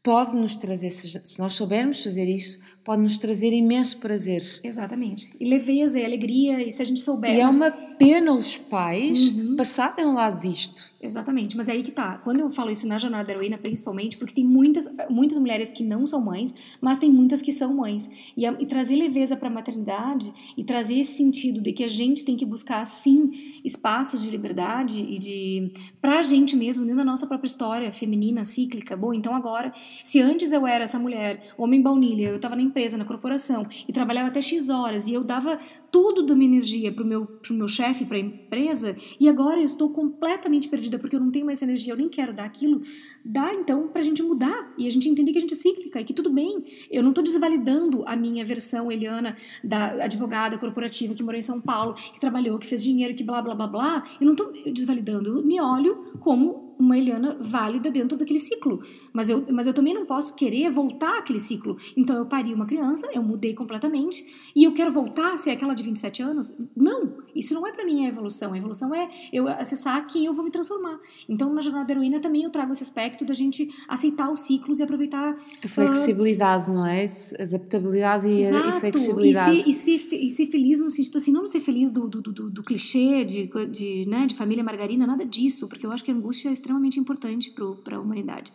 pode 0.03 0.35
nos 0.35 0.57
trazer, 0.57 0.91
se 0.91 1.39
nós 1.39 1.55
soubermos 1.55 2.03
fazer 2.03 2.25
isso, 2.25 2.59
pode 2.87 3.03
nos 3.03 3.19
trazer 3.19 3.53
imenso 3.53 3.99
prazer. 3.99 4.41
Exatamente. 4.63 5.33
E 5.41 5.45
leveza 5.45 5.99
e 5.99 6.05
alegria, 6.05 6.63
e 6.63 6.71
se 6.71 6.81
a 6.81 6.85
gente 6.85 7.01
souber. 7.01 7.35
E 7.35 7.41
é 7.41 7.49
uma 7.49 7.69
pena 7.73 8.33
os 8.33 8.57
pais 8.57 9.31
uhum. 9.31 9.57
passarem 9.57 10.05
ao 10.05 10.13
lado 10.13 10.41
disto. 10.41 10.89
Exatamente, 11.07 11.57
mas 11.57 11.69
é 11.69 11.73
aí 11.73 11.83
que 11.83 11.91
tá. 11.91 12.19
Quando 12.19 12.41
eu 12.41 12.51
falo 12.51 12.71
isso 12.71 12.87
na 12.87 12.99
jornada 12.99 13.25
da 13.25 13.33
heroína, 13.33 13.59
principalmente, 13.59 14.17
porque 14.17 14.35
tem 14.35 14.45
muitas, 14.45 14.89
muitas 15.11 15.39
mulheres 15.39 15.71
que 15.71 15.85
não 15.85 16.07
são 16.07 16.21
mães, 16.21 16.55
mas 16.81 16.99
tem 16.99 17.11
muitas 17.11 17.43
que 17.43 17.53
são 17.53 17.75
mães. 17.75 18.09
E, 18.37 18.47
a, 18.47 18.53
e 18.59 18.67
trazer 18.67 18.97
leveza 18.97 19.37
para 19.37 19.49
a 19.49 19.51
maternidade 19.51 20.33
e 20.57 20.65
trazer 20.65 20.99
esse 20.99 21.15
sentido 21.15 21.61
de 21.61 21.73
que 21.73 21.85
a 21.85 21.89
gente 21.89 22.25
tem 22.25 22.37
que 22.37 22.45
buscar, 22.45 22.85
sim, 22.87 23.31
espaços 23.65 24.23
de 24.23 24.31
liberdade 24.31 25.01
e 25.01 25.19
de. 25.19 25.73
pra 26.01 26.23
gente 26.23 26.57
mesmo, 26.57 26.85
dentro 26.85 26.99
da 26.99 27.05
nossa 27.05 27.27
própria 27.27 27.49
história 27.49 27.93
feminina, 27.93 28.45
cíclica. 28.45 28.97
Bom, 28.97 29.13
então 29.13 29.35
agora, 29.35 29.73
se 30.03 30.21
antes 30.21 30.51
eu 30.51 30.67
era 30.67 30.85
essa 30.85 30.99
mulher, 30.99 31.55
homem 31.59 31.81
baunilha, 31.81 32.29
eu 32.29 32.37
estava 32.37 32.57
na 32.57 32.63
empresa, 32.77 32.99
na 32.99 33.07
corporação, 33.07 33.67
e 33.89 33.93
trabalhava 33.93 34.29
até 34.29 34.43
X 34.43 34.69
horas, 34.69 35.09
e 35.09 35.15
eu 35.15 35.25
dava 35.25 35.57
tudo 35.91 36.27
da 36.27 36.35
minha 36.35 36.51
energia 36.51 36.93
pro 36.93 37.07
meu, 37.07 37.25
pro 37.25 37.55
meu 37.55 37.67
chefe, 37.67 38.05
para 38.05 38.19
a 38.19 38.21
empresa, 38.21 38.95
e 39.19 39.31
agora 39.31 39.61
eu 39.61 39.65
estou 39.65 39.89
completamente 39.89 40.69
perdida 40.69 40.99
porque 40.99 41.17
eu 41.17 41.21
não 41.21 41.31
tenho 41.31 41.47
mais 41.47 41.63
energia, 41.63 41.95
eu 41.95 41.97
nem 41.97 42.11
quero 42.11 42.35
dar 42.35 42.45
aquilo, 42.45 42.83
dá 43.25 43.55
então 43.55 43.89
para 43.89 44.03
a 44.03 44.05
gente 44.05 44.23
mudar 44.23 44.75
e 44.77 44.87
a 44.87 44.91
gente 44.91 45.09
entender 45.09 45.33
que 45.33 45.39
a 45.39 45.41
gente 45.41 45.55
é 45.55 45.57
cíclica 45.57 45.99
e 45.99 46.05
que 46.05 46.13
tudo 46.13 46.29
bem. 46.29 46.65
Eu 46.91 47.03
não 47.03 47.11
estou 47.11 47.25
desvalidando 47.25 48.05
a 48.07 48.15
minha 48.15 48.45
versão 48.45 48.93
Eliana 48.93 49.35
da 49.65 50.05
advogada 50.05 50.59
corporativa 50.59 51.15
que 51.15 51.23
morou 51.23 51.39
em 51.39 51.43
São 51.43 51.59
Paulo, 51.59 51.95
que 51.95 52.21
trabalhou, 52.21 52.59
que 52.59 52.67
fez 52.67 52.85
dinheiro, 52.85 53.15
que 53.15 53.25
blá 53.25 53.41
blá 53.41 53.55
blá 53.55 53.67
blá. 53.67 54.05
Eu 54.21 54.27
não 54.27 54.33
estou 54.33 54.53
desvalidando, 54.71 55.39
eu 55.39 55.43
me 55.43 55.59
olho 55.61 56.13
como 56.21 56.66
uma 56.79 56.97
Eliana 56.97 57.37
válida 57.41 57.91
dentro 57.91 58.17
daquele 58.17 58.39
ciclo. 58.39 58.83
Mas 59.13 59.29
eu, 59.29 59.45
mas 59.53 59.67
eu 59.67 59.75
também 59.75 59.95
não 59.95 60.07
posso 60.07 60.35
querer 60.35 60.71
voltar 60.71 61.19
àquele 61.19 61.41
ciclo. 61.41 61.77
Então 61.97 62.17
eu 62.17 62.27
pari 62.27 62.53
uma 62.53 62.67
criança, 62.67 63.09
eu 63.13 63.23
mudei 63.23 63.55
completamente, 63.55 64.25
e 64.55 64.65
eu 64.65 64.73
quero 64.73 64.91
voltar 64.91 65.33
a 65.33 65.37
ser 65.37 65.51
aquela 65.51 65.75
de 65.75 65.83
27 65.83 66.23
anos? 66.23 66.57
Não! 66.77 67.17
Isso 67.35 67.55
não 67.55 67.67
é 67.67 67.73
para 67.73 67.85
mim 67.85 68.07
a 68.07 68.09
evolução. 68.09 68.53
A 68.53 68.59
evolução 68.59 68.95
é 68.95 69.09
eu 69.33 69.49
acessar 69.49 70.07
quem 70.07 70.25
eu 70.25 70.35
vou 70.35 70.45
me 70.45 70.51
transformar. 70.51 70.99
Então 71.29 71.53
na 71.53 71.61
jornada 71.61 71.87
da 71.87 71.93
heroína 71.93 72.21
também 72.21 72.43
eu 72.43 72.51
trago 72.51 72.73
esse 72.73 72.83
aspecto 72.83 73.25
da 73.25 73.35
gente 73.35 73.69
aceitar 73.89 74.31
os 74.31 74.41
ciclos 74.41 74.79
e 74.79 74.83
aproveitar. 74.83 75.37
A 75.63 75.69
flexibilidade, 75.69 76.71
uh... 76.71 76.75
não 76.75 76.87
é? 76.87 77.07
Adaptabilidade 77.39 78.27
e, 78.27 78.41
Exato. 78.43 78.69
e 78.69 78.81
flexibilidade. 78.81 79.65
E 79.67 79.73
ser, 79.73 79.93
e, 79.93 79.99
ser, 79.99 80.17
e 80.17 80.31
ser 80.31 80.47
feliz 80.47 80.81
no 80.81 80.91
sentido 80.91 81.19
assim, 81.19 81.33
não 81.33 81.47
ser 81.47 81.61
feliz 81.61 81.91
do, 81.91 82.09
do, 82.09 82.21
do, 82.21 82.51
do 82.51 82.63
clichê 82.63 83.25
de, 83.25 83.49
de, 83.71 84.09
né, 84.09 84.27
de 84.27 84.35
família 84.35 84.63
margarina, 84.63 85.07
nada 85.07 85.25
disso, 85.25 85.69
porque 85.69 85.85
eu 85.85 85.93
acho 85.93 86.05
que 86.05 86.11
a 86.11 86.15
angústia 86.15 86.49
é 86.49 86.53
extremamente 86.67 86.99
importante 86.99 87.55
para 87.85 87.97
a 87.97 88.01
humanidade. 88.01 88.53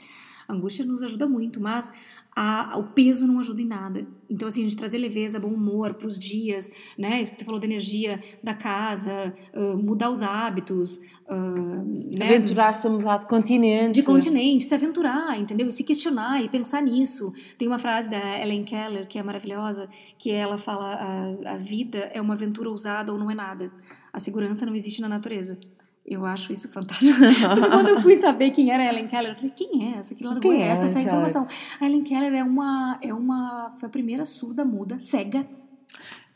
A 0.47 0.53
angústia 0.53 0.85
nos 0.85 1.01
ajuda 1.01 1.27
muito, 1.27 1.61
mas 1.61 1.93
a, 2.35 2.77
o 2.77 2.91
peso 2.91 3.25
não 3.25 3.39
ajuda 3.39 3.61
em 3.61 3.65
nada. 3.65 4.05
Então, 4.29 4.47
assim, 4.47 4.61
a 4.61 4.63
gente 4.63 4.75
trazer 4.75 4.97
leveza, 4.97 5.39
bom 5.39 5.47
humor 5.47 5.93
para 5.93 6.07
os 6.07 6.19
dias, 6.19 6.69
né? 6.97 7.21
Isso 7.21 7.31
que 7.31 7.37
tu 7.37 7.45
falou 7.45 7.59
da 7.59 7.65
energia 7.65 8.19
da 8.43 8.53
casa, 8.53 9.33
uh, 9.53 9.77
mudar 9.77 10.09
os 10.09 10.21
hábitos. 10.21 10.97
Uh, 11.29 12.17
né? 12.17 12.25
Aventurar-se 12.25 12.85
a 12.85 12.89
mudar 12.89 13.17
de 13.17 13.27
continente. 13.27 13.95
De 13.95 14.03
continente, 14.03 14.65
se 14.65 14.75
aventurar, 14.75 15.39
entendeu? 15.39 15.67
E 15.67 15.71
se 15.71 15.85
questionar 15.85 16.43
e 16.43 16.49
pensar 16.49 16.81
nisso. 16.81 17.31
Tem 17.57 17.67
uma 17.67 17.79
frase 17.79 18.09
da 18.09 18.41
Ellen 18.41 18.65
Keller, 18.65 19.07
que 19.07 19.17
é 19.17 19.23
maravilhosa, 19.23 19.87
que 20.17 20.31
ela 20.31 20.57
fala: 20.57 20.95
a, 20.95 21.53
a 21.53 21.57
vida 21.57 21.99
é 22.11 22.19
uma 22.19 22.33
aventura 22.33 22.69
ousada 22.69 23.13
ou 23.13 23.17
não 23.17 23.31
é 23.31 23.35
nada. 23.35 23.71
A 24.11 24.19
segurança 24.19 24.65
não 24.65 24.75
existe 24.75 25.01
na 25.01 25.07
natureza. 25.07 25.57
Eu 26.05 26.25
acho 26.25 26.51
isso 26.51 26.67
fantástico. 26.69 27.17
Porque 27.19 27.69
quando 27.69 27.89
eu 27.89 28.01
fui 28.01 28.15
saber 28.15 28.49
quem 28.51 28.71
era 28.71 28.83
a 28.83 28.87
Ellen 28.87 29.07
Keller, 29.07 29.31
eu 29.31 29.35
falei, 29.35 29.51
quem 29.55 29.93
é 29.93 29.99
essa? 29.99 30.15
Que 30.15 30.23
largou 30.23 30.51
quem 30.51 30.63
é 30.63 30.67
essa? 30.67 30.85
Essa 30.85 30.99
é 30.99 31.03
informação. 31.03 31.47
A 31.79 31.85
Ellen 31.85 32.03
Keller 32.03 32.33
é 32.33 32.43
uma, 32.43 32.99
é 33.01 33.13
uma. 33.13 33.75
Foi 33.79 33.87
a 33.87 33.89
primeira 33.89 34.25
surda 34.25 34.65
muda, 34.65 34.99
cega. 34.99 35.45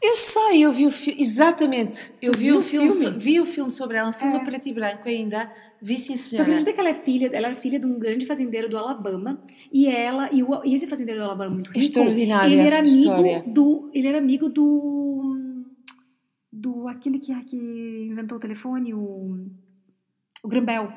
Eu 0.01 0.16
sei, 0.16 0.61
eu 0.61 0.72
vi 0.72 0.86
o 0.86 0.91
filme. 0.91 1.22
Exatamente. 1.22 2.11
Eu 2.22 2.34
vi 2.34 2.51
o 2.51 2.61
filme, 2.61 2.91
filme? 2.91 3.18
vi 3.18 3.39
o 3.39 3.45
filme 3.45 3.72
sobre 3.72 3.97
ela, 3.97 4.09
um 4.09 4.13
filme 4.13 4.38
é. 4.38 4.43
preto 4.43 4.68
e 4.68 4.74
branco 4.74 5.09
ainda. 5.09 5.51
Vi 5.82 5.99
sim, 5.99 6.16
senhora. 6.16 6.45
Tu 6.45 6.51
acredita 6.51 6.74
que 6.74 6.80
ela 6.80 6.89
é 6.89 6.93
filha, 6.93 7.30
ela 7.34 7.47
era 7.47 7.55
filha 7.55 7.80
de 7.80 7.86
um 7.86 7.99
grande 7.99 8.26
fazendeiro 8.26 8.70
do 8.70 8.78
Alabama 8.78 9.39
e 9.72 9.88
ela 9.88 10.30
e, 10.32 10.41
o, 10.41 10.63
e 10.63 10.74
esse 10.74 10.88
fazendeiro 10.88 11.20
do 11.20 11.26
Alabama 11.26 11.51
muito 11.51 11.68
rico. 11.68 11.80
Extraordinária 11.80 12.53
ele 12.53 12.61
era 12.61 12.80
amigo 12.80 12.97
história. 12.97 13.43
do 13.45 13.91
ele 13.93 14.07
era 14.07 14.18
amigo 14.18 14.49
do 14.49 15.04
do 16.55 16.87
aquele 16.87 17.19
que, 17.19 17.33
que 17.43 17.57
inventou 18.09 18.37
o 18.37 18.41
telefone, 18.41 18.93
o, 18.93 19.37
o 20.43 20.47
Grambel, 20.47 20.87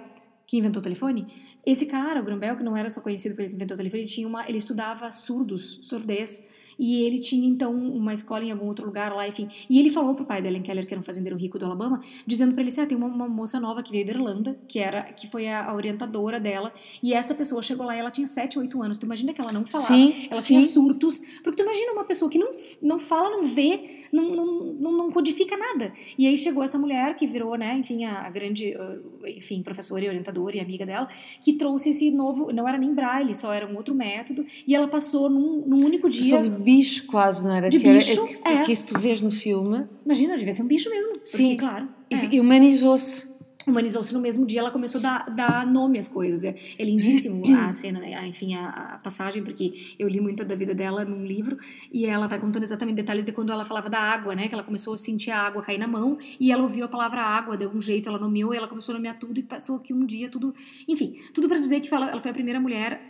que 0.47 0.57
inventou 0.57 0.81
o 0.81 0.83
telefone. 0.83 1.27
Esse 1.65 1.87
cara, 1.87 2.21
o 2.21 2.25
Grambel, 2.25 2.57
que 2.57 2.63
não 2.63 2.77
era 2.77 2.89
só 2.89 3.01
conhecido 3.01 3.35
porque 3.35 3.45
ele 3.45 3.55
inventou 3.55 3.75
o 3.75 3.79
telefone, 3.79 4.03
ele, 4.03 4.09
tinha 4.09 4.27
uma, 4.27 4.49
ele 4.49 4.59
estudava 4.59 5.11
surdos, 5.11 5.81
surdez, 5.83 6.43
e 6.79 7.03
ele 7.03 7.19
tinha 7.19 7.49
então 7.49 7.75
uma 7.75 8.15
escola 8.15 8.45
em 8.45 8.53
algum 8.53 8.67
outro 8.67 8.87
lugar 8.87 9.13
lá, 9.13 9.27
enfim. 9.27 9.49
E 9.69 9.81
ele 9.81 9.91
falou 9.91 10.15
pro 10.15 10.25
pai 10.25 10.41
da 10.41 10.49
Ellen 10.49 10.63
Keller, 10.63 10.87
que 10.87 10.95
era 10.95 11.01
um 11.01 11.05
fazendeiro 11.05 11.37
rico 11.37 11.59
do 11.59 11.67
Alabama, 11.67 12.01
dizendo 12.25 12.53
para 12.53 12.63
ele 12.63 12.71
assim: 12.71 12.83
ah, 12.83 12.87
tem 12.87 12.97
uma, 12.97 13.09
uma, 13.09 13.29
moça 13.29 13.59
nova 13.59 13.83
que 13.83 13.91
veio 13.91 14.07
da 14.07 14.13
Irlanda, 14.13 14.59
que 14.69 14.79
era 14.79 15.03
que 15.03 15.27
foi 15.27 15.49
a, 15.49 15.65
a, 15.65 15.75
orientadora 15.75 16.39
dela, 16.39 16.73
e 17.03 17.13
essa 17.13 17.35
pessoa 17.35 17.61
chegou 17.63 17.85
lá 17.85 17.97
e 17.97 17.99
ela 17.99 18.11
tinha 18.11 18.27
7, 18.27 18.59
8 18.59 18.83
anos. 18.83 18.99
Tu 18.99 19.07
imagina 19.07 19.33
que 19.33 19.41
ela 19.41 19.53
não 19.53 19.67
falava, 19.67 19.93
sim, 19.93 20.29
ela 20.31 20.41
sim. 20.41 20.55
tinha 20.55 20.63
surtos, 20.63 21.21
porque 21.43 21.57
tu 21.57 21.63
imagina 21.63 21.93
uma 21.93 22.05
pessoa 22.05 22.31
que 22.31 22.39
não, 22.39 22.51
não 22.81 22.99
fala, 22.99 23.31
não 23.31 23.43
vê, 23.43 24.07
não, 24.13 24.37
não, 24.37 24.47
não, 24.75 24.93
não 24.93 25.11
codifica 25.11 25.57
nada. 25.57 25.93
E 26.17 26.29
aí 26.29 26.39
chegou 26.39 26.63
essa 26.63 26.79
mulher 26.79 27.17
que 27.17 27.27
virou, 27.27 27.57
né, 27.57 27.77
enfim, 27.77 28.05
a, 28.05 28.21
a 28.21 28.31
grande, 28.31 28.77
uh, 28.77 29.27
enfim, 29.27 29.63
professora 29.63 30.05
e 30.05 30.09
orientadora 30.09 30.57
e 30.57 30.61
amiga 30.61 30.87
dela, 30.87 31.09
que 31.43 31.48
trouxe 31.55 31.91
esse 31.91 32.11
novo, 32.11 32.53
não 32.53 32.69
era 32.69 32.79
nem 32.79 32.95
braille, 32.95 33.35
só 33.35 33.53
era 33.53 33.67
um 33.67 33.77
outro 33.77 33.95
método, 33.95 34.45
e 34.67 34.75
ela 34.75 34.89
passou 34.89 35.31
num, 35.31 35.65
num 35.67 35.85
único 35.85 36.09
dia 36.09 36.41
bicho 36.49 37.07
quase, 37.07 37.45
não 37.45 37.55
era? 37.55 37.71
De 37.71 37.79
que 37.79 37.93
bicho, 37.93 38.21
era, 38.21 38.29
que, 38.29 38.49
é. 38.49 38.63
que 38.65 38.73
isso 38.73 38.87
tu 38.87 38.99
vês 38.99 39.21
no 39.21 39.31
filme. 39.31 39.87
Imagina, 40.05 40.37
devia 40.37 40.53
ser 40.53 40.63
um 40.63 40.67
bicho 40.67 40.91
mesmo. 40.91 41.21
Sim, 41.25 41.51
porque, 41.51 41.57
claro. 41.57 41.89
E, 42.11 42.15
é. 42.15 42.29
e 42.35 42.41
humanizou-se. 42.41 43.38
Humanizou-se 43.71 44.13
no 44.13 44.21
mesmo 44.21 44.47
dia, 44.47 44.61
ela 44.61 44.71
começou 44.71 44.99
a 45.01 45.03
dar, 45.03 45.31
dar 45.31 45.67
nome 45.67 45.99
às 45.99 46.09
coisas. 46.09 46.45
É, 46.45 46.55
é 46.79 46.85
lindíssimo 46.85 47.43
a 47.57 47.73
cena, 47.75 48.01
né? 48.01 48.27
enfim, 48.27 48.55
a, 48.55 48.69
a, 48.69 48.99
passagem, 48.99 49.43
porque 49.43 49.95
eu 49.99 50.09
li 50.09 50.21
muito 50.21 50.45
da 50.45 50.55
vida 50.55 50.75
dela 50.75 51.05
num 51.05 51.25
livro, 51.25 51.57
e 51.93 52.05
ela 52.07 52.27
vai 52.27 52.39
contando 52.39 52.63
exatamente 52.63 52.97
detalhes 52.97 53.25
de 53.25 53.33
quando 53.33 53.53
ela 53.53 53.65
falava 53.65 53.89
da 53.89 53.99
água, 53.99 54.35
né? 54.35 54.49
Que 54.49 54.55
ela 54.55 54.65
começou 54.65 54.95
a 54.95 54.97
sentir 54.97 55.31
a 55.31 55.41
água 55.41 55.63
cair 55.63 55.79
na 55.79 55.89
mão, 55.89 56.19
e 56.39 56.51
ela 56.51 56.63
ouviu 56.63 56.85
a 56.85 56.89
palavra 56.89 57.21
água, 57.21 57.57
deu 57.57 57.71
um 57.71 57.81
jeito, 57.81 58.09
ela 58.09 58.19
nomeou, 58.19 58.55
e 58.55 58.57
ela 58.57 58.69
começou 58.69 58.95
a 58.95 58.99
nomear 58.99 59.19
tudo, 59.19 59.39
e 59.39 59.43
passou 59.43 59.79
que 59.79 59.93
um 59.93 60.05
dia 60.05 60.29
tudo... 60.29 60.55
Enfim, 60.87 61.17
tudo 61.33 61.49
para 61.49 61.59
dizer 61.59 61.81
que 61.81 61.93
ela, 61.93 62.11
ela, 62.11 62.21
foi 62.21 62.31
a 62.31 62.35
primeira 62.35 62.61
mulher, 62.61 63.09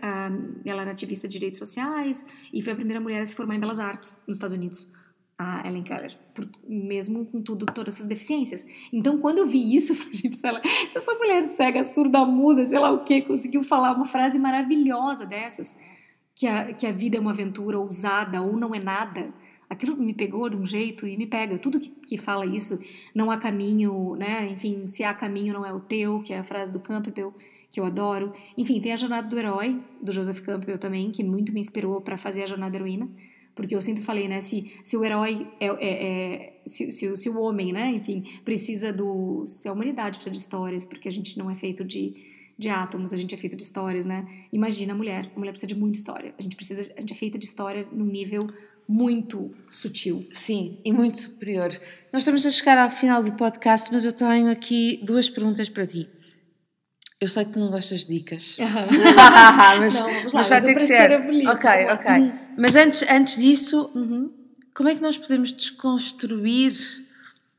ela 0.64 0.82
era 0.82 0.90
ativista 0.90 1.26
de 1.26 1.32
direitos 1.32 1.58
sociais, 1.58 2.24
e 2.52 2.62
foi 2.62 2.72
a 2.72 2.76
primeira 2.76 3.00
mulher 3.00 3.22
a 3.22 3.26
se 3.26 3.34
formar 3.34 3.54
em 3.54 3.60
Belas 3.60 3.78
Artes 3.78 4.18
nos 4.26 4.36
Estados 4.36 4.54
Unidos 4.54 4.88
a 5.38 5.66
Ellen 5.66 5.84
Keller, 5.84 6.18
por, 6.34 6.48
mesmo 6.66 7.24
com 7.24 7.40
tudo, 7.40 7.64
todas 7.66 7.94
essas 7.94 8.06
deficiências. 8.06 8.66
Então, 8.92 9.18
quando 9.18 9.38
eu 9.38 9.46
vi 9.46 9.72
isso, 9.74 9.92
eu 9.94 9.96
falei, 9.96 10.12
gente, 10.12 10.36
se, 10.36 10.46
ela, 10.46 10.60
se 10.62 10.98
essa 10.98 11.14
mulher 11.14 11.44
cega, 11.44 11.84
surda, 11.84 12.24
muda, 12.24 12.66
sei 12.66 12.78
lá 12.78 12.90
o 12.90 13.04
que, 13.04 13.22
conseguiu 13.22 13.62
falar 13.62 13.94
uma 13.94 14.04
frase 14.04 14.36
maravilhosa 14.36 15.24
dessas, 15.24 15.76
que 16.34 16.46
a, 16.46 16.72
que 16.74 16.86
a 16.86 16.92
vida 16.92 17.16
é 17.16 17.20
uma 17.20 17.30
aventura 17.30 17.78
ousada 17.78 18.42
ou 18.42 18.56
não 18.56 18.74
é 18.74 18.80
nada, 18.80 19.32
aquilo 19.70 19.96
me 19.96 20.12
pegou 20.12 20.50
de 20.50 20.56
um 20.56 20.66
jeito 20.66 21.06
e 21.06 21.16
me 21.16 21.26
pega. 21.26 21.56
Tudo 21.56 21.78
que, 21.78 21.90
que 21.90 22.18
fala 22.18 22.44
isso, 22.44 22.80
não 23.14 23.30
há 23.30 23.36
caminho, 23.36 24.16
né? 24.16 24.48
Enfim, 24.50 24.88
se 24.88 25.04
há 25.04 25.14
caminho 25.14 25.54
não 25.54 25.64
é 25.64 25.72
o 25.72 25.78
teu, 25.78 26.20
que 26.20 26.32
é 26.32 26.38
a 26.38 26.44
frase 26.44 26.72
do 26.72 26.80
Campbell, 26.80 27.32
que 27.70 27.78
eu 27.78 27.84
adoro. 27.84 28.32
Enfim, 28.56 28.80
tem 28.80 28.92
a 28.92 28.96
Jornada 28.96 29.28
do 29.28 29.38
Herói, 29.38 29.80
do 30.02 30.10
Joseph 30.10 30.40
Campbell 30.40 30.78
também, 30.78 31.12
que 31.12 31.22
muito 31.22 31.52
me 31.52 31.60
inspirou 31.60 32.00
para 32.00 32.16
fazer 32.16 32.42
a 32.42 32.46
Jornada 32.46 32.76
Heroína 32.76 33.08
porque 33.58 33.74
eu 33.74 33.82
sempre 33.82 34.04
falei, 34.04 34.28
né, 34.28 34.40
se, 34.40 34.70
se 34.84 34.96
o 34.96 35.04
herói 35.04 35.48
é, 35.58 35.66
é, 35.66 36.06
é 36.06 36.60
se, 36.64 36.92
se, 36.92 37.16
se, 37.16 37.28
o 37.28 37.40
homem, 37.40 37.72
né, 37.72 37.90
enfim, 37.90 38.22
precisa 38.44 38.92
do, 38.92 39.44
se 39.48 39.68
a 39.68 39.72
humanidade 39.72 40.16
precisa 40.16 40.30
de 40.30 40.38
histórias, 40.38 40.84
porque 40.84 41.08
a 41.08 41.10
gente 41.10 41.36
não 41.36 41.50
é 41.50 41.56
feito 41.56 41.84
de, 41.84 42.14
de 42.56 42.68
átomos, 42.68 43.12
a 43.12 43.16
gente 43.16 43.34
é 43.34 43.36
feito 43.36 43.56
de 43.56 43.64
histórias, 43.64 44.06
né, 44.06 44.24
imagina 44.52 44.92
a 44.92 44.96
mulher, 44.96 45.28
a 45.34 45.38
mulher 45.40 45.50
precisa 45.50 45.66
de 45.66 45.74
muita 45.74 45.98
história, 45.98 46.32
a 46.38 46.40
gente 46.40 46.54
precisa, 46.54 46.88
a 46.96 47.00
gente 47.00 47.12
é 47.12 47.16
feita 47.16 47.36
de 47.36 47.46
história 47.46 47.84
num 47.90 48.06
nível 48.06 48.46
muito 48.86 49.52
sutil. 49.68 50.24
Sim, 50.32 50.78
e 50.84 50.92
muito 50.92 51.18
superior. 51.18 51.68
Nós 52.12 52.22
estamos 52.22 52.46
a 52.46 52.50
chegar 52.52 52.78
ao 52.78 52.90
final 52.90 53.24
do 53.24 53.32
podcast, 53.32 53.92
mas 53.92 54.04
eu 54.04 54.12
tenho 54.12 54.52
aqui 54.52 55.00
duas 55.02 55.28
perguntas 55.28 55.68
para 55.68 55.84
ti. 55.84 56.08
Eu 57.20 57.26
sei 57.26 57.44
que 57.44 57.58
não 57.58 57.70
gostas 57.72 58.04
de 58.04 58.14
dicas. 58.14 58.56
mas, 59.80 59.94
não, 59.94 60.06
lá, 60.06 60.12
mas 60.32 60.48
vai 60.48 60.62
ter 60.62 60.74
que 60.74 60.80
ser. 60.80 61.10
ok, 61.12 61.86
ok. 61.90 62.12
Hum. 62.20 62.47
Mas 62.58 62.74
antes, 62.74 63.04
antes 63.08 63.36
disso, 63.36 63.88
uhum. 63.94 64.32
como 64.74 64.88
é 64.88 64.94
que 64.96 65.00
nós 65.00 65.16
podemos 65.16 65.52
desconstruir 65.52 66.74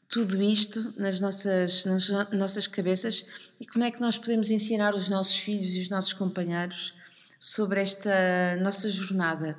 tudo 0.10 0.42
isto 0.44 0.94
nas 0.98 1.22
nossas, 1.22 1.86
nas 1.86 2.10
nossas 2.34 2.68
cabeças 2.68 3.26
e 3.62 3.66
como 3.66 3.86
é 3.86 3.92
que 3.92 4.02
nós 4.02 4.18
podemos 4.18 4.52
ensinar 4.52 4.94
os 4.94 5.10
nossos 5.10 5.38
filhos 5.38 5.74
e 5.76 5.82
os 5.82 5.90
nossos 5.90 6.12
companheiros 6.12 6.94
sobre 7.40 7.80
esta 7.80 8.58
nossa 8.62 8.90
jornada? 8.90 9.58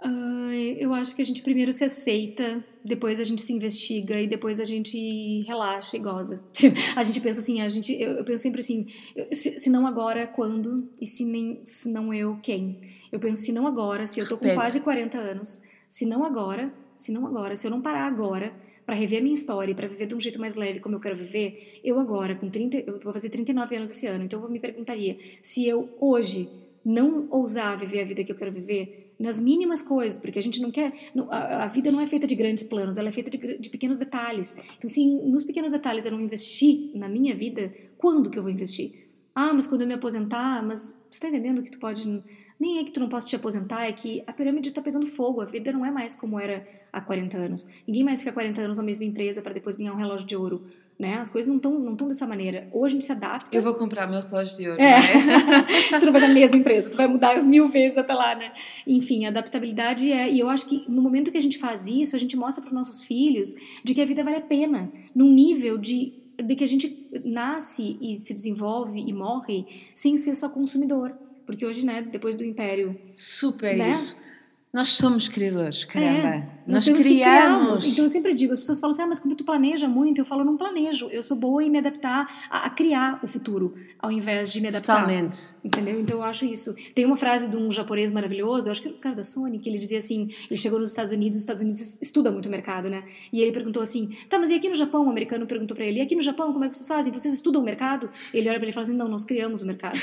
Uh, 0.00 0.52
eu 0.78 0.94
acho 0.94 1.14
que 1.14 1.20
a 1.20 1.24
gente 1.24 1.42
primeiro 1.42 1.72
se 1.72 1.82
aceita, 1.82 2.64
depois 2.84 3.18
a 3.18 3.24
gente 3.24 3.42
se 3.42 3.52
investiga 3.52 4.20
e 4.20 4.28
depois 4.28 4.60
a 4.60 4.64
gente 4.64 5.42
relaxa 5.42 5.96
e 5.96 6.00
goza. 6.00 6.40
a 6.94 7.02
gente 7.02 7.20
pensa 7.20 7.40
assim, 7.40 7.60
a 7.60 7.68
gente, 7.68 7.92
eu, 7.92 8.12
eu 8.12 8.24
penso 8.24 8.42
sempre 8.42 8.60
assim, 8.60 8.86
eu, 9.16 9.34
se, 9.34 9.58
se, 9.58 9.68
não 9.68 9.88
agora, 9.88 10.24
quando? 10.26 10.88
E 11.00 11.06
se, 11.06 11.24
nem, 11.24 11.60
se 11.64 11.90
não 11.90 12.14
eu, 12.14 12.38
quem? 12.40 12.80
Eu 13.10 13.18
penso, 13.18 13.42
se 13.42 13.50
não 13.50 13.66
agora, 13.66 14.06
se 14.06 14.20
eu 14.20 14.28
tô 14.28 14.38
com 14.38 14.44
Repete. 14.44 14.60
quase 14.60 14.80
40 14.80 15.18
anos, 15.18 15.62
se 15.88 16.06
não 16.06 16.24
agora, 16.24 16.72
se 16.96 17.10
não 17.10 17.26
agora, 17.26 17.56
se 17.56 17.66
eu 17.66 17.70
não 17.70 17.82
parar 17.82 18.06
agora 18.06 18.52
para 18.86 18.94
rever 18.94 19.18
a 19.18 19.22
minha 19.22 19.34
história, 19.34 19.74
para 19.74 19.88
viver 19.88 20.06
de 20.06 20.14
um 20.14 20.20
jeito 20.20 20.40
mais 20.40 20.54
leve 20.54 20.78
como 20.78 20.94
eu 20.94 21.00
quero 21.00 21.16
viver, 21.16 21.80
eu 21.82 21.98
agora, 21.98 22.36
com 22.36 22.48
30, 22.48 22.78
eu 22.86 23.00
vou 23.00 23.12
fazer 23.12 23.30
39 23.30 23.76
anos 23.76 23.90
esse 23.90 24.06
ano, 24.06 24.24
então 24.24 24.42
eu 24.42 24.48
me 24.48 24.60
perguntaria, 24.60 25.18
se 25.42 25.66
eu 25.66 25.88
hoje 26.00 26.48
não 26.84 27.26
ousar 27.30 27.76
viver 27.76 28.00
a 28.00 28.04
vida 28.04 28.24
que 28.24 28.32
eu 28.32 28.36
quero 28.36 28.52
viver, 28.52 29.07
nas 29.18 29.40
mínimas 29.40 29.82
coisas, 29.82 30.18
porque 30.18 30.38
a 30.38 30.42
gente 30.42 30.60
não 30.60 30.70
quer. 30.70 30.92
a, 31.30 31.64
a, 31.64 31.66
vida 31.66 31.90
não 31.90 32.00
é 32.00 32.06
feita 32.06 32.26
de 32.26 32.34
grandes 32.34 32.62
planos, 32.62 32.98
ela 32.98 33.08
é 33.08 33.10
feita 33.10 33.30
de, 33.30 33.58
de, 33.58 33.68
pequenos 33.68 33.98
detalhes. 33.98 34.56
Então, 34.76 34.88
se 34.88 35.04
nos 35.04 35.42
pequenos 35.44 35.72
detalhes 35.72 36.04
eu 36.04 36.12
não 36.12 36.20
investir 36.20 36.90
na 36.94 37.08
minha 37.08 37.34
vida, 37.34 37.72
quando 37.96 38.30
que 38.30 38.38
eu 38.38 38.42
vou 38.42 38.52
investir? 38.52 39.08
Ah, 39.34 39.52
mas 39.52 39.66
quando 39.66 39.82
eu 39.82 39.86
me 39.86 39.94
aposentar, 39.94 40.62
mas 40.62 40.96
você 41.10 41.20
tá 41.20 41.28
entendendo 41.28 41.62
que 41.62 41.70
tu 41.70 41.78
pode. 41.78 42.22
Nem 42.58 42.78
é 42.78 42.84
que 42.84 42.90
tu 42.90 42.98
não 42.98 43.08
possa 43.08 43.26
te 43.26 43.36
aposentar, 43.36 43.84
é 43.84 43.92
que 43.92 44.22
a 44.26 44.32
pirâmide 44.32 44.72
tá 44.72 44.82
pegando 44.82 45.06
fogo, 45.06 45.40
a 45.40 45.44
vida 45.44 45.72
não 45.72 45.86
é 45.86 45.90
mais 45.90 46.16
como 46.16 46.40
era 46.40 46.66
há 46.92 47.00
40 47.00 47.38
anos. 47.38 47.68
Ninguém 47.86 48.02
mais 48.02 48.20
fica 48.20 48.32
40 48.32 48.60
anos 48.60 48.78
na 48.78 48.84
mesma 48.84 49.04
empresa 49.04 49.40
para 49.40 49.52
depois 49.52 49.76
ganhar 49.76 49.92
um 49.92 49.96
relógio 49.96 50.26
de 50.26 50.36
ouro 50.36 50.66
né? 50.98 51.14
As 51.18 51.30
coisas 51.30 51.48
não 51.48 51.56
estão 51.56 51.78
não 51.78 51.94
tão 51.94 52.08
dessa 52.08 52.26
maneira. 52.26 52.68
Hoje 52.72 52.92
a 52.92 52.96
gente 52.96 53.04
se 53.04 53.12
adapta. 53.12 53.56
Eu 53.56 53.62
vou 53.62 53.74
comprar 53.74 54.08
meu 54.08 54.20
relógio 54.20 54.56
de 54.56 54.68
ouro. 54.68 54.80
É. 54.80 54.98
Né? 54.98 55.98
tu 56.00 56.06
não 56.06 56.12
vai 56.12 56.22
na 56.22 56.28
mesma 56.28 56.56
empresa, 56.56 56.90
tu 56.90 56.96
vai 56.96 57.06
mudar 57.06 57.42
mil 57.42 57.68
vezes 57.68 57.96
até 57.96 58.12
lá, 58.12 58.34
né? 58.34 58.52
Enfim, 58.86 59.24
a 59.24 59.28
adaptabilidade 59.28 60.10
é. 60.10 60.30
E 60.30 60.40
eu 60.40 60.48
acho 60.48 60.66
que 60.66 60.84
no 60.88 61.00
momento 61.00 61.30
que 61.30 61.38
a 61.38 61.42
gente 61.42 61.58
faz 61.58 61.86
isso, 61.86 62.16
a 62.16 62.18
gente 62.18 62.36
mostra 62.36 62.60
para 62.60 62.68
os 62.68 62.74
nossos 62.74 63.02
filhos 63.02 63.54
de 63.84 63.94
que 63.94 64.00
a 64.00 64.04
vida 64.04 64.24
vale 64.24 64.36
a 64.36 64.40
pena, 64.40 64.90
num 65.14 65.32
nível 65.32 65.78
de, 65.78 66.12
de 66.36 66.56
que 66.56 66.64
a 66.64 66.68
gente 66.68 67.08
nasce 67.24 67.96
e 68.00 68.18
se 68.18 68.34
desenvolve 68.34 69.00
e 69.00 69.12
morre 69.12 69.66
sem 69.94 70.16
ser 70.16 70.34
só 70.34 70.48
consumidor. 70.48 71.12
Porque 71.46 71.64
hoje, 71.64 71.86
né, 71.86 72.02
depois 72.02 72.36
do 72.36 72.44
império. 72.44 72.98
Super 73.14 73.76
né? 73.76 73.88
isso 73.88 74.27
nós 74.72 74.90
somos 74.90 75.28
criadores, 75.28 75.84
caramba. 75.84 76.28
É, 76.28 76.58
nós, 76.66 76.86
nós 76.86 77.02
criamos. 77.02 77.82
Então 77.84 78.04
eu 78.04 78.10
sempre 78.10 78.34
digo, 78.34 78.52
as 78.52 78.58
pessoas 78.58 78.78
falam 78.78 78.90
assim, 78.90 79.02
ah, 79.02 79.06
mas 79.06 79.18
como 79.18 79.34
tu 79.34 79.42
planeja 79.42 79.88
muito? 79.88 80.20
Eu 80.20 80.26
falo, 80.26 80.44
não 80.44 80.58
planejo. 80.58 81.08
Eu 81.08 81.22
sou 81.22 81.34
boa 81.34 81.64
em 81.64 81.70
me 81.70 81.78
adaptar 81.78 82.26
a, 82.50 82.66
a 82.66 82.70
criar 82.70 83.18
o 83.22 83.26
futuro, 83.26 83.74
ao 83.98 84.12
invés 84.12 84.52
de 84.52 84.60
me 84.60 84.68
adaptar. 84.68 85.00
Totalmente. 85.00 85.38
Entendeu? 85.64 85.98
Então 85.98 86.18
eu 86.18 86.22
acho 86.22 86.44
isso. 86.44 86.74
Tem 86.94 87.06
uma 87.06 87.16
frase 87.16 87.48
de 87.48 87.56
um 87.56 87.72
japonês 87.72 88.12
maravilhoso, 88.12 88.68
eu 88.68 88.72
acho 88.72 88.82
que 88.82 88.88
era 88.88 88.96
o 88.96 89.00
cara 89.00 89.14
da 89.14 89.24
Sony, 89.24 89.58
que 89.58 89.70
ele 89.70 89.78
dizia 89.78 89.98
assim, 89.98 90.28
ele 90.50 90.60
chegou 90.60 90.78
nos 90.78 90.90
Estados 90.90 91.12
Unidos, 91.12 91.36
os 91.36 91.42
Estados 91.42 91.62
Unidos 91.62 91.96
estuda 92.02 92.30
muito 92.30 92.46
o 92.46 92.50
mercado, 92.50 92.90
né? 92.90 93.04
E 93.32 93.40
ele 93.40 93.52
perguntou 93.52 93.82
assim, 93.82 94.10
tá, 94.28 94.38
mas 94.38 94.50
e 94.50 94.54
aqui 94.54 94.68
no 94.68 94.74
Japão? 94.74 95.06
O 95.06 95.10
americano 95.10 95.46
perguntou 95.46 95.74
para 95.74 95.86
ele, 95.86 96.00
e 96.00 96.02
aqui 96.02 96.14
no 96.14 96.22
Japão, 96.22 96.52
como 96.52 96.66
é 96.66 96.68
que 96.68 96.76
vocês 96.76 96.86
fazem? 96.86 97.10
Vocês 97.10 97.32
estudam 97.32 97.62
o 97.62 97.64
mercado? 97.64 98.10
Ele 98.34 98.46
olha 98.50 98.58
para 98.58 98.66
ele 98.66 98.72
e 98.72 98.74
fala 98.74 98.82
assim, 98.82 98.94
não, 98.94 99.08
nós 99.08 99.24
criamos 99.24 99.62
o 99.62 99.66
mercado. 99.66 99.98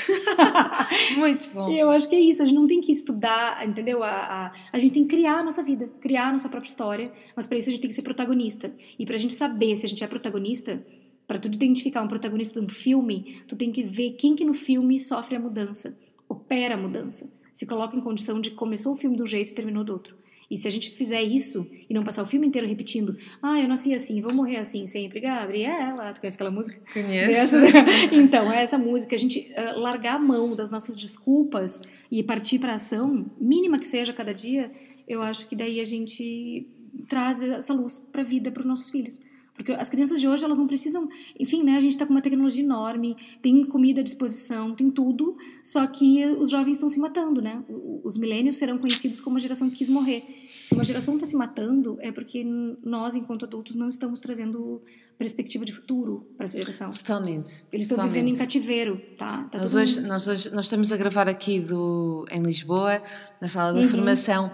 muito 1.16 1.48
bom. 1.50 1.70
E 1.70 1.78
eu 1.78 1.88
acho 1.90 2.08
que 2.08 2.16
é 2.16 2.20
isso, 2.20 2.42
a 2.42 2.44
gente 2.44 2.56
não 2.56 2.66
tem 2.66 2.80
que 2.80 2.90
estudar, 2.90 3.64
entendeu? 3.64 4.02
A, 4.02 4.10
a, 4.10 4.52
a 4.72 4.78
gente 4.78 4.94
tem 4.94 5.04
que 5.04 5.16
criar 5.16 5.38
a 5.38 5.42
nossa 5.42 5.62
vida, 5.62 5.88
criar 6.00 6.28
a 6.28 6.32
nossa 6.32 6.48
própria 6.48 6.68
história, 6.68 7.12
mas 7.34 7.46
para 7.46 7.58
isso 7.58 7.68
a 7.68 7.72
gente 7.72 7.80
tem 7.80 7.88
que 7.88 7.94
ser 7.94 8.02
protagonista. 8.02 8.72
E 8.98 9.04
para 9.04 9.14
a 9.14 9.18
gente 9.18 9.34
saber 9.34 9.76
se 9.76 9.86
a 9.86 9.88
gente 9.88 10.02
é 10.02 10.06
protagonista, 10.06 10.84
para 11.26 11.38
tu 11.38 11.48
identificar 11.48 12.02
um 12.02 12.08
protagonista 12.08 12.60
de 12.60 12.66
um 12.66 12.68
filme, 12.68 13.42
tu 13.48 13.56
tem 13.56 13.72
que 13.72 13.82
ver 13.82 14.12
quem 14.12 14.34
que 14.34 14.44
no 14.44 14.54
filme 14.54 15.00
sofre 15.00 15.36
a 15.36 15.40
mudança, 15.40 15.96
opera 16.28 16.74
a 16.74 16.78
mudança, 16.78 17.28
se 17.52 17.66
coloca 17.66 17.96
em 17.96 18.00
condição 18.00 18.40
de 18.40 18.50
começou 18.50 18.92
o 18.92 18.96
filme 18.96 19.16
de 19.16 19.22
um 19.22 19.26
jeito 19.26 19.50
e 19.50 19.54
terminou 19.54 19.82
do 19.82 19.92
outro. 19.92 20.16
E 20.50 20.56
se 20.56 20.68
a 20.68 20.70
gente 20.70 20.90
fizer 20.90 21.22
isso 21.22 21.68
e 21.88 21.94
não 21.94 22.04
passar 22.04 22.22
o 22.22 22.26
filme 22.26 22.46
inteiro 22.46 22.68
repetindo, 22.68 23.16
ah, 23.42 23.60
eu 23.60 23.68
nasci 23.68 23.92
assim, 23.92 24.20
vou 24.20 24.32
morrer 24.32 24.58
assim 24.58 24.86
sempre, 24.86 25.20
Gabriela, 25.20 26.12
tu 26.12 26.20
conhece 26.20 26.36
aquela 26.36 26.50
música? 26.50 26.80
Conheço. 26.92 27.56
Então, 28.12 28.52
é 28.52 28.62
essa 28.62 28.78
música, 28.78 29.14
a 29.14 29.18
gente 29.18 29.52
uh, 29.56 29.78
largar 29.78 30.16
a 30.16 30.18
mão 30.18 30.54
das 30.54 30.70
nossas 30.70 30.94
desculpas 30.94 31.82
e 32.10 32.22
partir 32.22 32.58
para 32.58 32.74
ação, 32.74 33.26
mínima 33.40 33.78
que 33.78 33.88
seja 33.88 34.12
cada 34.12 34.32
dia, 34.32 34.70
eu 35.08 35.22
acho 35.22 35.48
que 35.48 35.56
daí 35.56 35.80
a 35.80 35.84
gente 35.84 36.68
traz 37.08 37.42
essa 37.42 37.74
luz 37.74 37.98
para 37.98 38.22
a 38.22 38.24
vida 38.24 38.50
para 38.50 38.60
os 38.60 38.66
nossos 38.66 38.90
filhos. 38.90 39.20
Porque 39.56 39.72
as 39.72 39.88
crianças 39.88 40.20
de 40.20 40.28
hoje, 40.28 40.44
elas 40.44 40.58
não 40.58 40.66
precisam. 40.66 41.08
Enfim, 41.38 41.62
né? 41.62 41.76
A 41.76 41.80
gente 41.80 41.92
está 41.92 42.06
com 42.06 42.12
uma 42.12 42.20
tecnologia 42.20 42.62
enorme, 42.62 43.16
tem 43.40 43.64
comida 43.64 44.00
à 44.00 44.04
disposição, 44.04 44.74
tem 44.74 44.90
tudo, 44.90 45.36
só 45.64 45.86
que 45.86 46.24
os 46.26 46.50
jovens 46.50 46.72
estão 46.72 46.88
se 46.88 47.00
matando, 47.00 47.40
né? 47.40 47.64
Os 48.04 48.16
milênios 48.16 48.56
serão 48.56 48.78
conhecidos 48.78 49.20
como 49.20 49.36
a 49.36 49.40
geração 49.40 49.70
que 49.70 49.76
quis 49.76 49.90
morrer. 49.90 50.24
Se 50.64 50.74
uma 50.74 50.84
geração 50.84 51.14
está 51.14 51.26
se 51.26 51.36
matando, 51.36 51.96
é 52.00 52.10
porque 52.10 52.44
nós, 52.82 53.14
enquanto 53.14 53.44
adultos, 53.44 53.76
não 53.76 53.88
estamos 53.88 54.20
trazendo 54.20 54.82
perspectiva 55.16 55.64
de 55.64 55.72
futuro 55.72 56.28
para 56.36 56.44
essa 56.44 56.58
geração. 56.58 56.90
Totalmente. 56.90 57.64
Eles 57.72 57.88
estão 57.88 58.04
vivendo 58.06 58.28
em 58.28 58.36
cativeiro, 58.36 59.00
tá? 59.16 59.44
tá 59.44 59.58
nós, 59.58 59.74
hoje, 59.74 59.96
mundo... 59.96 60.08
nós, 60.08 60.28
hoje, 60.28 60.50
nós 60.52 60.66
estamos 60.66 60.92
a 60.92 60.96
gravar 60.96 61.28
aqui 61.28 61.60
do, 61.60 62.26
em 62.30 62.42
Lisboa, 62.42 63.00
na 63.40 63.48
sala 63.48 63.78
de 63.78 63.86
uhum. 63.86 63.90
formação 63.90 64.50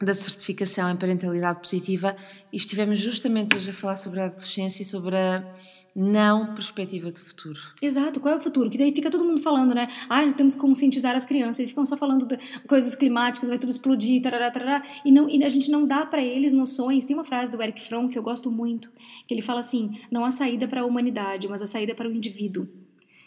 da 0.00 0.14
certificação 0.14 0.90
em 0.90 0.96
parentalidade 0.96 1.58
positiva 1.58 2.16
e 2.52 2.56
estivemos 2.56 2.98
justamente 2.98 3.56
hoje 3.56 3.70
a 3.70 3.72
falar 3.72 3.96
sobre 3.96 4.20
a 4.20 4.26
adolescência 4.26 4.82
e 4.82 4.86
sobre 4.86 5.16
a 5.16 5.44
não 5.94 6.54
perspectiva 6.54 7.12
de 7.12 7.20
futuro. 7.20 7.58
Exato, 7.80 8.18
qual 8.18 8.34
é 8.34 8.36
o 8.38 8.40
futuro? 8.40 8.70
Que 8.70 8.78
daí 8.78 8.92
fica 8.94 9.10
todo 9.10 9.24
mundo 9.24 9.42
falando, 9.42 9.74
né? 9.74 9.86
Ah, 10.08 10.22
nós 10.22 10.34
temos 10.34 10.54
que 10.54 10.60
conscientizar 10.60 11.14
as 11.14 11.26
crianças, 11.26 11.60
e 11.60 11.68
ficam 11.68 11.84
só 11.84 11.96
falando 11.96 12.26
de 12.26 12.38
coisas 12.66 12.96
climáticas, 12.96 13.48
vai 13.48 13.58
tudo 13.58 13.70
explodir, 13.70 14.22
tarará, 14.22 14.50
tarará, 14.50 14.82
e, 15.04 15.12
não, 15.12 15.28
e 15.28 15.44
a 15.44 15.48
gente 15.48 15.70
não 15.70 15.86
dá 15.86 16.06
para 16.06 16.22
eles 16.22 16.52
noções. 16.52 17.04
Tem 17.04 17.14
uma 17.14 17.24
frase 17.24 17.52
do 17.52 17.62
Eric 17.62 17.86
Fromm 17.86 18.08
que 18.08 18.18
eu 18.18 18.22
gosto 18.22 18.50
muito, 18.50 18.90
que 19.26 19.34
ele 19.34 19.42
fala 19.42 19.60
assim: 19.60 19.98
não 20.10 20.24
há 20.24 20.30
saída 20.30 20.66
para 20.66 20.80
a 20.80 20.86
humanidade, 20.86 21.46
mas 21.48 21.60
a 21.60 21.66
saída 21.66 21.94
para 21.94 22.08
o 22.08 22.12
indivíduo. 22.12 22.66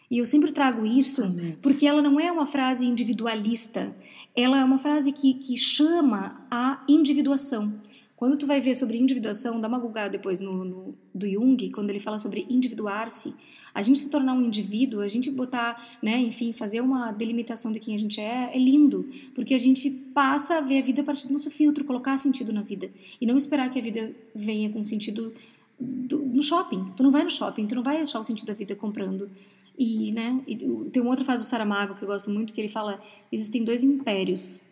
E 0.10 0.20
eu 0.20 0.26
sempre 0.26 0.52
trago 0.52 0.86
isso 0.86 1.24
porque 1.62 1.86
ela 1.86 2.02
não 2.02 2.20
é 2.20 2.32
uma 2.32 2.46
frase 2.46 2.86
individualista, 2.86 3.96
ela 4.36 4.60
é 4.60 4.64
uma 4.64 4.78
frase 4.78 5.12
que, 5.12 5.34
que 5.34 5.58
chama 5.58 6.46
a 6.50 6.84
individuação. 6.88 7.74
Quando 8.16 8.38
tu 8.38 8.48
vai 8.48 8.62
ver 8.62 8.76
sobre 8.76 8.98
individuação, 8.98 9.60
dá 9.60 9.68
uma 9.68 9.78
gulgada 9.78 10.10
depois 10.10 10.40
no, 10.40 10.64
no, 10.64 10.96
do 11.14 11.28
Jung, 11.28 11.70
quando 11.72 11.90
ele 11.90 12.00
fala 12.00 12.18
sobre 12.18 12.46
individuar-se, 12.50 13.34
a 13.74 13.82
gente 13.82 14.00
se 14.00 14.10
tornar 14.10 14.34
um 14.34 14.42
indivíduo, 14.42 15.02
a 15.02 15.08
gente 15.08 15.30
botar, 15.30 15.98
né, 16.02 16.18
enfim, 16.22 16.54
fazer 16.54 16.80
uma 16.80 17.12
delimitação 17.12 17.74
de 17.74 17.80
quem 17.80 17.94
a 17.94 18.00
gente 18.00 18.22
é, 18.22 18.56
é 18.56 18.58
lindo, 18.58 19.06
porque 19.34 19.54
a 19.54 19.58
gente 19.58 19.90
passa 19.92 20.60
a 20.60 20.62
ver 20.62 20.80
a 20.80 20.82
vida 20.82 21.02
a 21.02 21.04
partir 21.04 21.28
do 21.28 21.34
nosso 21.34 21.52
filtro, 21.52 21.84
colocar 21.84 22.18
sentido 22.18 22.54
na 22.54 22.62
vida 22.62 22.90
e 23.20 23.26
não 23.26 23.36
esperar 23.36 23.70
que 23.70 23.80
a 23.80 23.82
vida 23.82 24.16
venha 24.34 24.70
com 24.70 24.82
sentido 24.82 25.34
do, 25.78 26.20
no 26.20 26.42
shopping. 26.42 26.94
Tu 26.96 27.04
não 27.04 27.12
vai 27.12 27.24
no 27.24 27.30
shopping, 27.30 27.68
tu 27.68 27.76
não 27.76 27.84
vai 27.84 27.98
achar 28.00 28.20
o 28.20 28.24
sentido 28.24 28.48
da 28.48 28.54
vida 28.54 28.76
comprando. 28.78 29.30
E, 29.78 30.12
né, 30.12 30.40
e 30.48 30.56
tem 30.90 31.02
uma 31.02 31.12
outra 31.12 31.26
frase 31.26 31.44
do 31.44 31.48
Saramago 31.48 31.96
que 31.96 32.04
eu 32.04 32.08
gosto 32.08 32.30
muito, 32.30 32.54
que 32.54 32.62
ele 32.62 32.70
fala, 32.70 33.02
existem 33.32 33.64
dois 33.64 33.84
impérios, 33.84 34.64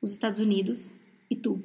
os 0.00 0.12
Estados 0.12 0.38
Unidos 0.38 0.94
e 1.28 1.34
tu. 1.34 1.60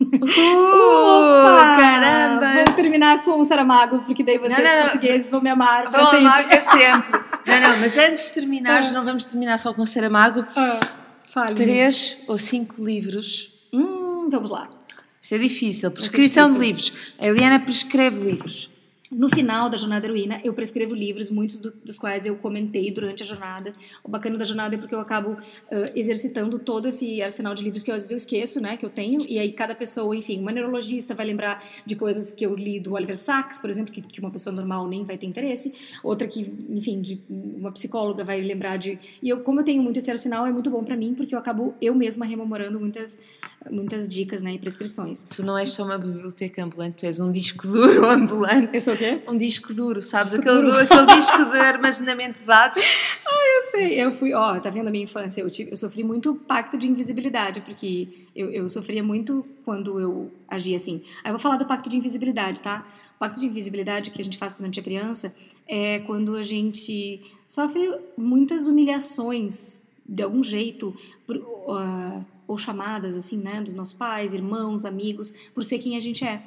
Uh, 0.00 0.16
Opa! 0.16 1.76
Caramba! 1.78 2.54
Vamos 2.54 2.74
terminar 2.74 3.24
com 3.24 3.38
o 3.38 3.44
Saramago, 3.44 4.00
porque 4.00 4.22
daí 4.22 4.38
vocês 4.38 4.58
não, 4.58 4.76
não, 4.76 4.82
portugueses 4.82 5.30
vão 5.30 5.40
me 5.40 5.50
amar 5.50 5.90
para 5.90 6.04
sempre. 6.04 6.18
amar 6.18 6.48
para 6.48 6.60
sempre. 6.60 7.20
não, 7.46 7.60
não, 7.60 7.80
mas 7.80 7.96
antes 7.96 8.26
de 8.26 8.32
terminares, 8.34 8.88
ah. 8.90 8.92
não 8.92 9.04
vamos 9.04 9.24
terminar 9.24 9.58
só 9.58 9.72
com 9.72 9.82
o 9.82 9.86
Saramago. 9.86 10.44
Ah, 10.56 10.80
fale. 11.30 11.54
Três 11.54 12.18
ou 12.26 12.38
cinco 12.38 12.82
livros. 12.84 13.50
Hum, 13.72 14.28
vamos 14.30 14.50
lá. 14.50 14.68
Isso 15.20 15.34
é 15.34 15.38
difícil. 15.38 15.90
Prescrição 15.90 16.52
de 16.52 16.58
livros. 16.58 16.92
A 17.18 17.26
Eliana 17.26 17.60
prescreve 17.60 18.20
livros. 18.20 18.70
No 19.16 19.28
final 19.28 19.70
da 19.70 19.76
jornada 19.76 20.06
heroína, 20.06 20.40
eu 20.42 20.52
prescrevo 20.52 20.92
livros, 20.92 21.30
muitos 21.30 21.60
do, 21.60 21.70
dos 21.84 21.96
quais 21.96 22.26
eu 22.26 22.34
comentei 22.34 22.90
durante 22.90 23.22
a 23.22 23.26
jornada. 23.26 23.72
O 24.02 24.08
bacana 24.08 24.36
da 24.36 24.44
jornada 24.44 24.74
é 24.74 24.78
porque 24.78 24.92
eu 24.92 24.98
acabo 24.98 25.34
uh, 25.34 25.38
exercitando 25.94 26.58
todo 26.58 26.88
esse 26.88 27.22
arsenal 27.22 27.54
de 27.54 27.62
livros 27.62 27.84
que 27.84 27.92
às 27.92 27.98
vezes 27.98 28.10
eu 28.10 28.16
esqueço, 28.16 28.60
né, 28.60 28.76
que 28.76 28.84
eu 28.84 28.90
tenho, 28.90 29.20
e 29.20 29.38
aí 29.38 29.52
cada 29.52 29.72
pessoa, 29.72 30.16
enfim, 30.16 30.40
uma 30.40 30.50
neurologista 30.50 31.14
vai 31.14 31.26
lembrar 31.26 31.62
de 31.86 31.94
coisas 31.94 32.32
que 32.32 32.44
eu 32.44 32.56
li 32.56 32.80
do 32.80 32.94
Oliver 32.94 33.16
Sacks, 33.16 33.56
por 33.56 33.70
exemplo, 33.70 33.92
que, 33.92 34.02
que 34.02 34.18
uma 34.18 34.32
pessoa 34.32 34.52
normal 34.52 34.88
nem 34.88 35.04
vai 35.04 35.16
ter 35.16 35.26
interesse, 35.26 35.72
outra 36.02 36.26
que, 36.26 36.40
enfim, 36.68 37.00
de 37.00 37.22
uma 37.30 37.70
psicóloga 37.70 38.24
vai 38.24 38.40
lembrar 38.40 38.78
de... 38.78 38.98
E 39.22 39.28
eu, 39.28 39.40
como 39.42 39.60
eu 39.60 39.64
tenho 39.64 39.80
muito 39.80 39.96
esse 40.00 40.10
arsenal, 40.10 40.44
é 40.44 40.50
muito 40.50 40.70
bom 40.70 40.82
para 40.82 40.96
mim, 40.96 41.14
porque 41.14 41.36
eu 41.36 41.38
acabo 41.38 41.74
eu 41.80 41.94
mesma 41.94 42.26
rememorando 42.26 42.80
muitas, 42.80 43.16
muitas 43.70 44.08
dicas, 44.08 44.42
né, 44.42 44.54
e 44.54 44.58
prescrições. 44.58 45.22
Tu 45.22 45.44
não 45.44 45.56
és 45.56 45.70
só 45.70 45.84
uma 45.84 45.98
biblioteca 45.98 46.64
ambulante, 46.64 46.96
tu 46.96 47.06
és 47.06 47.20
um 47.20 47.30
disco 47.30 47.68
duro 47.68 48.06
ambulante. 48.10 48.74
Eu 48.74 48.80
sou 48.80 48.96
quê? 49.04 49.22
Um 49.28 49.36
disco 49.36 49.74
duro, 49.74 50.00
sabes? 50.00 50.30
Disco 50.30 50.42
aquele, 50.42 50.62
duro. 50.62 50.76
aquele 50.76 51.06
disco 51.06 51.44
de 51.44 51.58
armazenamento 51.58 52.38
de 52.40 52.44
dados. 52.44 52.82
Ah, 53.26 53.56
eu 53.56 53.70
sei. 53.70 54.00
Eu 54.00 54.10
fui, 54.10 54.32
ó, 54.32 54.60
tá 54.60 54.70
vendo 54.70 54.88
a 54.88 54.90
minha 54.90 55.04
infância? 55.04 55.40
Eu, 55.40 55.50
tive, 55.50 55.72
eu 55.72 55.76
sofri 55.76 56.04
muito 56.04 56.34
pacto 56.34 56.78
de 56.78 56.86
invisibilidade, 56.86 57.60
porque 57.62 58.08
eu, 58.34 58.50
eu 58.50 58.68
sofria 58.68 59.02
muito 59.02 59.44
quando 59.64 59.98
eu 59.98 60.30
agia 60.46 60.76
assim. 60.76 61.02
Aí 61.24 61.30
eu 61.30 61.32
vou 61.32 61.38
falar 61.40 61.56
do 61.56 61.66
pacto 61.66 61.88
de 61.88 61.96
invisibilidade, 61.96 62.60
tá? 62.60 62.86
O 63.16 63.18
pacto 63.18 63.40
de 63.40 63.46
invisibilidade 63.46 64.10
que 64.10 64.20
a 64.20 64.24
gente 64.24 64.38
faz 64.38 64.54
quando 64.54 64.64
a 64.64 64.66
gente 64.66 64.80
é 64.80 64.82
criança 64.82 65.34
é 65.66 65.98
quando 66.00 66.36
a 66.36 66.42
gente 66.42 67.20
sofre 67.46 67.92
muitas 68.16 68.66
humilhações 68.66 69.80
de 70.06 70.22
algum 70.22 70.42
jeito, 70.42 70.94
por, 71.26 71.36
uh, 71.36 72.24
ou 72.46 72.58
chamadas, 72.58 73.16
assim, 73.16 73.38
né, 73.38 73.60
dos 73.60 73.74
nossos 73.74 73.94
pais, 73.94 74.34
irmãos, 74.34 74.84
amigos, 74.84 75.32
por 75.54 75.64
ser 75.64 75.78
quem 75.78 75.96
a 75.96 76.00
gente 76.00 76.24
é. 76.24 76.42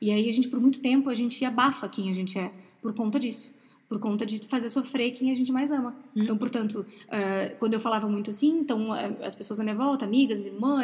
E 0.00 0.10
aí 0.10 0.28
a 0.28 0.32
gente, 0.32 0.48
por 0.48 0.60
muito 0.60 0.80
tempo, 0.80 1.08
a 1.08 1.14
gente 1.14 1.44
abafa 1.44 1.88
quem 1.88 2.10
a 2.10 2.14
gente 2.14 2.38
é 2.38 2.52
por 2.80 2.94
conta 2.94 3.18
disso. 3.18 3.54
Por 3.88 4.00
conta 4.00 4.26
de 4.26 4.40
fazer 4.48 4.68
sofrer 4.68 5.12
quem 5.12 5.30
a 5.30 5.34
gente 5.34 5.52
mais 5.52 5.70
ama. 5.70 5.94
Hum. 6.14 6.22
Então, 6.24 6.36
portanto, 6.36 6.80
uh, 6.80 7.56
quando 7.56 7.74
eu 7.74 7.78
falava 7.78 8.08
muito 8.08 8.30
assim, 8.30 8.58
então 8.58 8.90
uh, 8.90 9.24
as 9.24 9.36
pessoas 9.36 9.58
na 9.58 9.64
minha 9.64 9.76
volta, 9.76 10.04
amigas, 10.04 10.40
minha 10.40 10.52
irmã, 10.52 10.82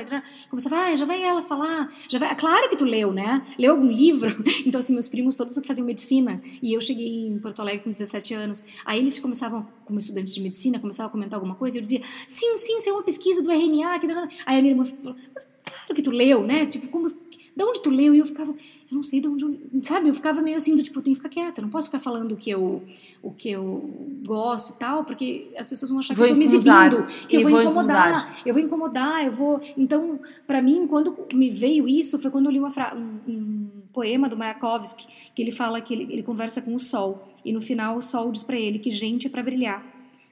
começavam, 0.48 0.78
ah, 0.78 0.94
já 0.94 1.04
vai 1.04 1.20
ela 1.20 1.42
falar, 1.42 1.92
já 2.08 2.20
vai. 2.20 2.32
Claro 2.36 2.68
que 2.68 2.76
tu 2.76 2.84
leu, 2.84 3.12
né? 3.12 3.44
Leu 3.58 3.72
algum 3.72 3.88
livro? 3.88 4.30
Então, 4.64 4.78
assim, 4.78 4.92
meus 4.92 5.08
primos 5.08 5.34
todos 5.34 5.58
faziam 5.66 5.84
medicina. 5.84 6.40
E 6.62 6.72
eu 6.72 6.80
cheguei 6.80 7.26
em 7.26 7.38
Porto 7.40 7.60
Alegre 7.60 7.82
com 7.82 7.90
17 7.90 8.34
anos. 8.34 8.64
Aí 8.84 9.00
eles 9.00 9.18
começavam, 9.18 9.66
como 9.84 9.98
estudantes 9.98 10.32
de 10.32 10.40
medicina, 10.40 10.78
começavam 10.78 11.08
a 11.08 11.12
comentar 11.12 11.36
alguma 11.36 11.56
coisa. 11.56 11.76
E 11.76 11.80
eu 11.80 11.82
dizia, 11.82 12.00
sim, 12.28 12.56
sim, 12.56 12.76
isso 12.76 12.88
é 12.88 12.92
uma 12.92 13.02
pesquisa 13.02 13.42
do 13.42 13.50
RNA. 13.50 13.98
Que... 13.98 14.06
Aí 14.46 14.58
a 14.58 14.62
minha 14.62 14.72
irmã 14.72 14.84
falou, 14.84 15.16
mas 15.34 15.48
claro 15.64 15.94
que 15.94 16.02
tu 16.02 16.12
leu, 16.12 16.44
né? 16.44 16.66
Tipo, 16.66 16.88
como 16.88 17.08
de 17.54 17.62
onde 17.62 17.82
tu 17.82 17.90
leu? 17.90 18.14
E 18.14 18.18
eu 18.18 18.26
ficava, 18.26 18.52
eu 18.52 18.94
não 18.94 19.02
sei 19.02 19.20
de 19.20 19.28
onde 19.28 19.44
eu, 19.44 19.58
sabe? 19.82 20.08
Eu 20.08 20.14
ficava 20.14 20.40
meio 20.40 20.56
assim, 20.56 20.74
do 20.74 20.82
tipo, 20.82 20.98
eu 20.98 21.02
tenho 21.02 21.16
que 21.16 21.22
ficar 21.22 21.28
quieta, 21.28 21.60
não 21.60 21.68
posso 21.68 21.88
ficar 21.88 21.98
falando 21.98 22.32
o 22.32 22.36
que 22.36 22.50
eu, 22.50 22.82
o 23.22 23.30
que 23.30 23.50
eu 23.50 23.90
gosto 24.24 24.70
e 24.70 24.76
tal, 24.78 25.04
porque 25.04 25.50
as 25.56 25.66
pessoas 25.66 25.90
vão 25.90 25.98
achar 25.98 26.14
vou 26.14 26.24
que 26.24 26.32
eu 26.32 26.34
tô 26.34 26.38
me 26.38 26.44
exibindo, 26.44 27.04
que 27.28 27.36
eu 27.36 27.42
vou, 27.42 27.50
vou 27.50 27.62
incomodar, 27.62 28.08
incomodar, 28.08 28.42
eu 28.46 28.54
vou 28.54 28.62
incomodar, 28.62 29.26
eu 29.26 29.32
vou... 29.32 29.60
Então, 29.76 30.20
para 30.46 30.62
mim, 30.62 30.86
quando 30.86 31.14
me 31.32 31.50
veio 31.50 31.86
isso, 31.86 32.18
foi 32.18 32.30
quando 32.30 32.46
eu 32.46 32.52
li 32.52 32.58
uma 32.58 32.70
fra... 32.70 32.96
um, 32.96 33.30
um 33.30 33.68
poema 33.92 34.28
do 34.28 34.36
Mayakovsky, 34.36 35.06
que 35.34 35.42
ele 35.42 35.52
fala 35.52 35.80
que 35.80 35.92
ele, 35.92 36.04
ele 36.10 36.22
conversa 36.22 36.62
com 36.62 36.74
o 36.74 36.78
sol, 36.78 37.28
e 37.44 37.52
no 37.52 37.60
final 37.60 37.98
o 37.98 38.00
sol 38.00 38.32
diz 38.32 38.42
para 38.42 38.56
ele 38.56 38.78
que 38.78 38.90
gente 38.90 39.26
é 39.26 39.30
para 39.30 39.42
brilhar. 39.42 39.84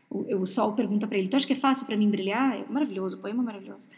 O, 0.09 0.41
o 0.41 0.47
sol 0.47 0.73
pergunta 0.73 1.07
para 1.07 1.19
ele, 1.19 1.29
tu 1.29 1.37
acha 1.37 1.47
que 1.47 1.53
é 1.53 1.57
fácil 1.57 1.85
para 1.85 1.97
mim 1.97 2.09
brilhar? 2.09 2.59
É 2.59 2.65
maravilhoso, 2.71 3.17
o 3.17 3.21
poema 3.21 3.43
é 3.43 3.47
maravilhoso 3.47 3.89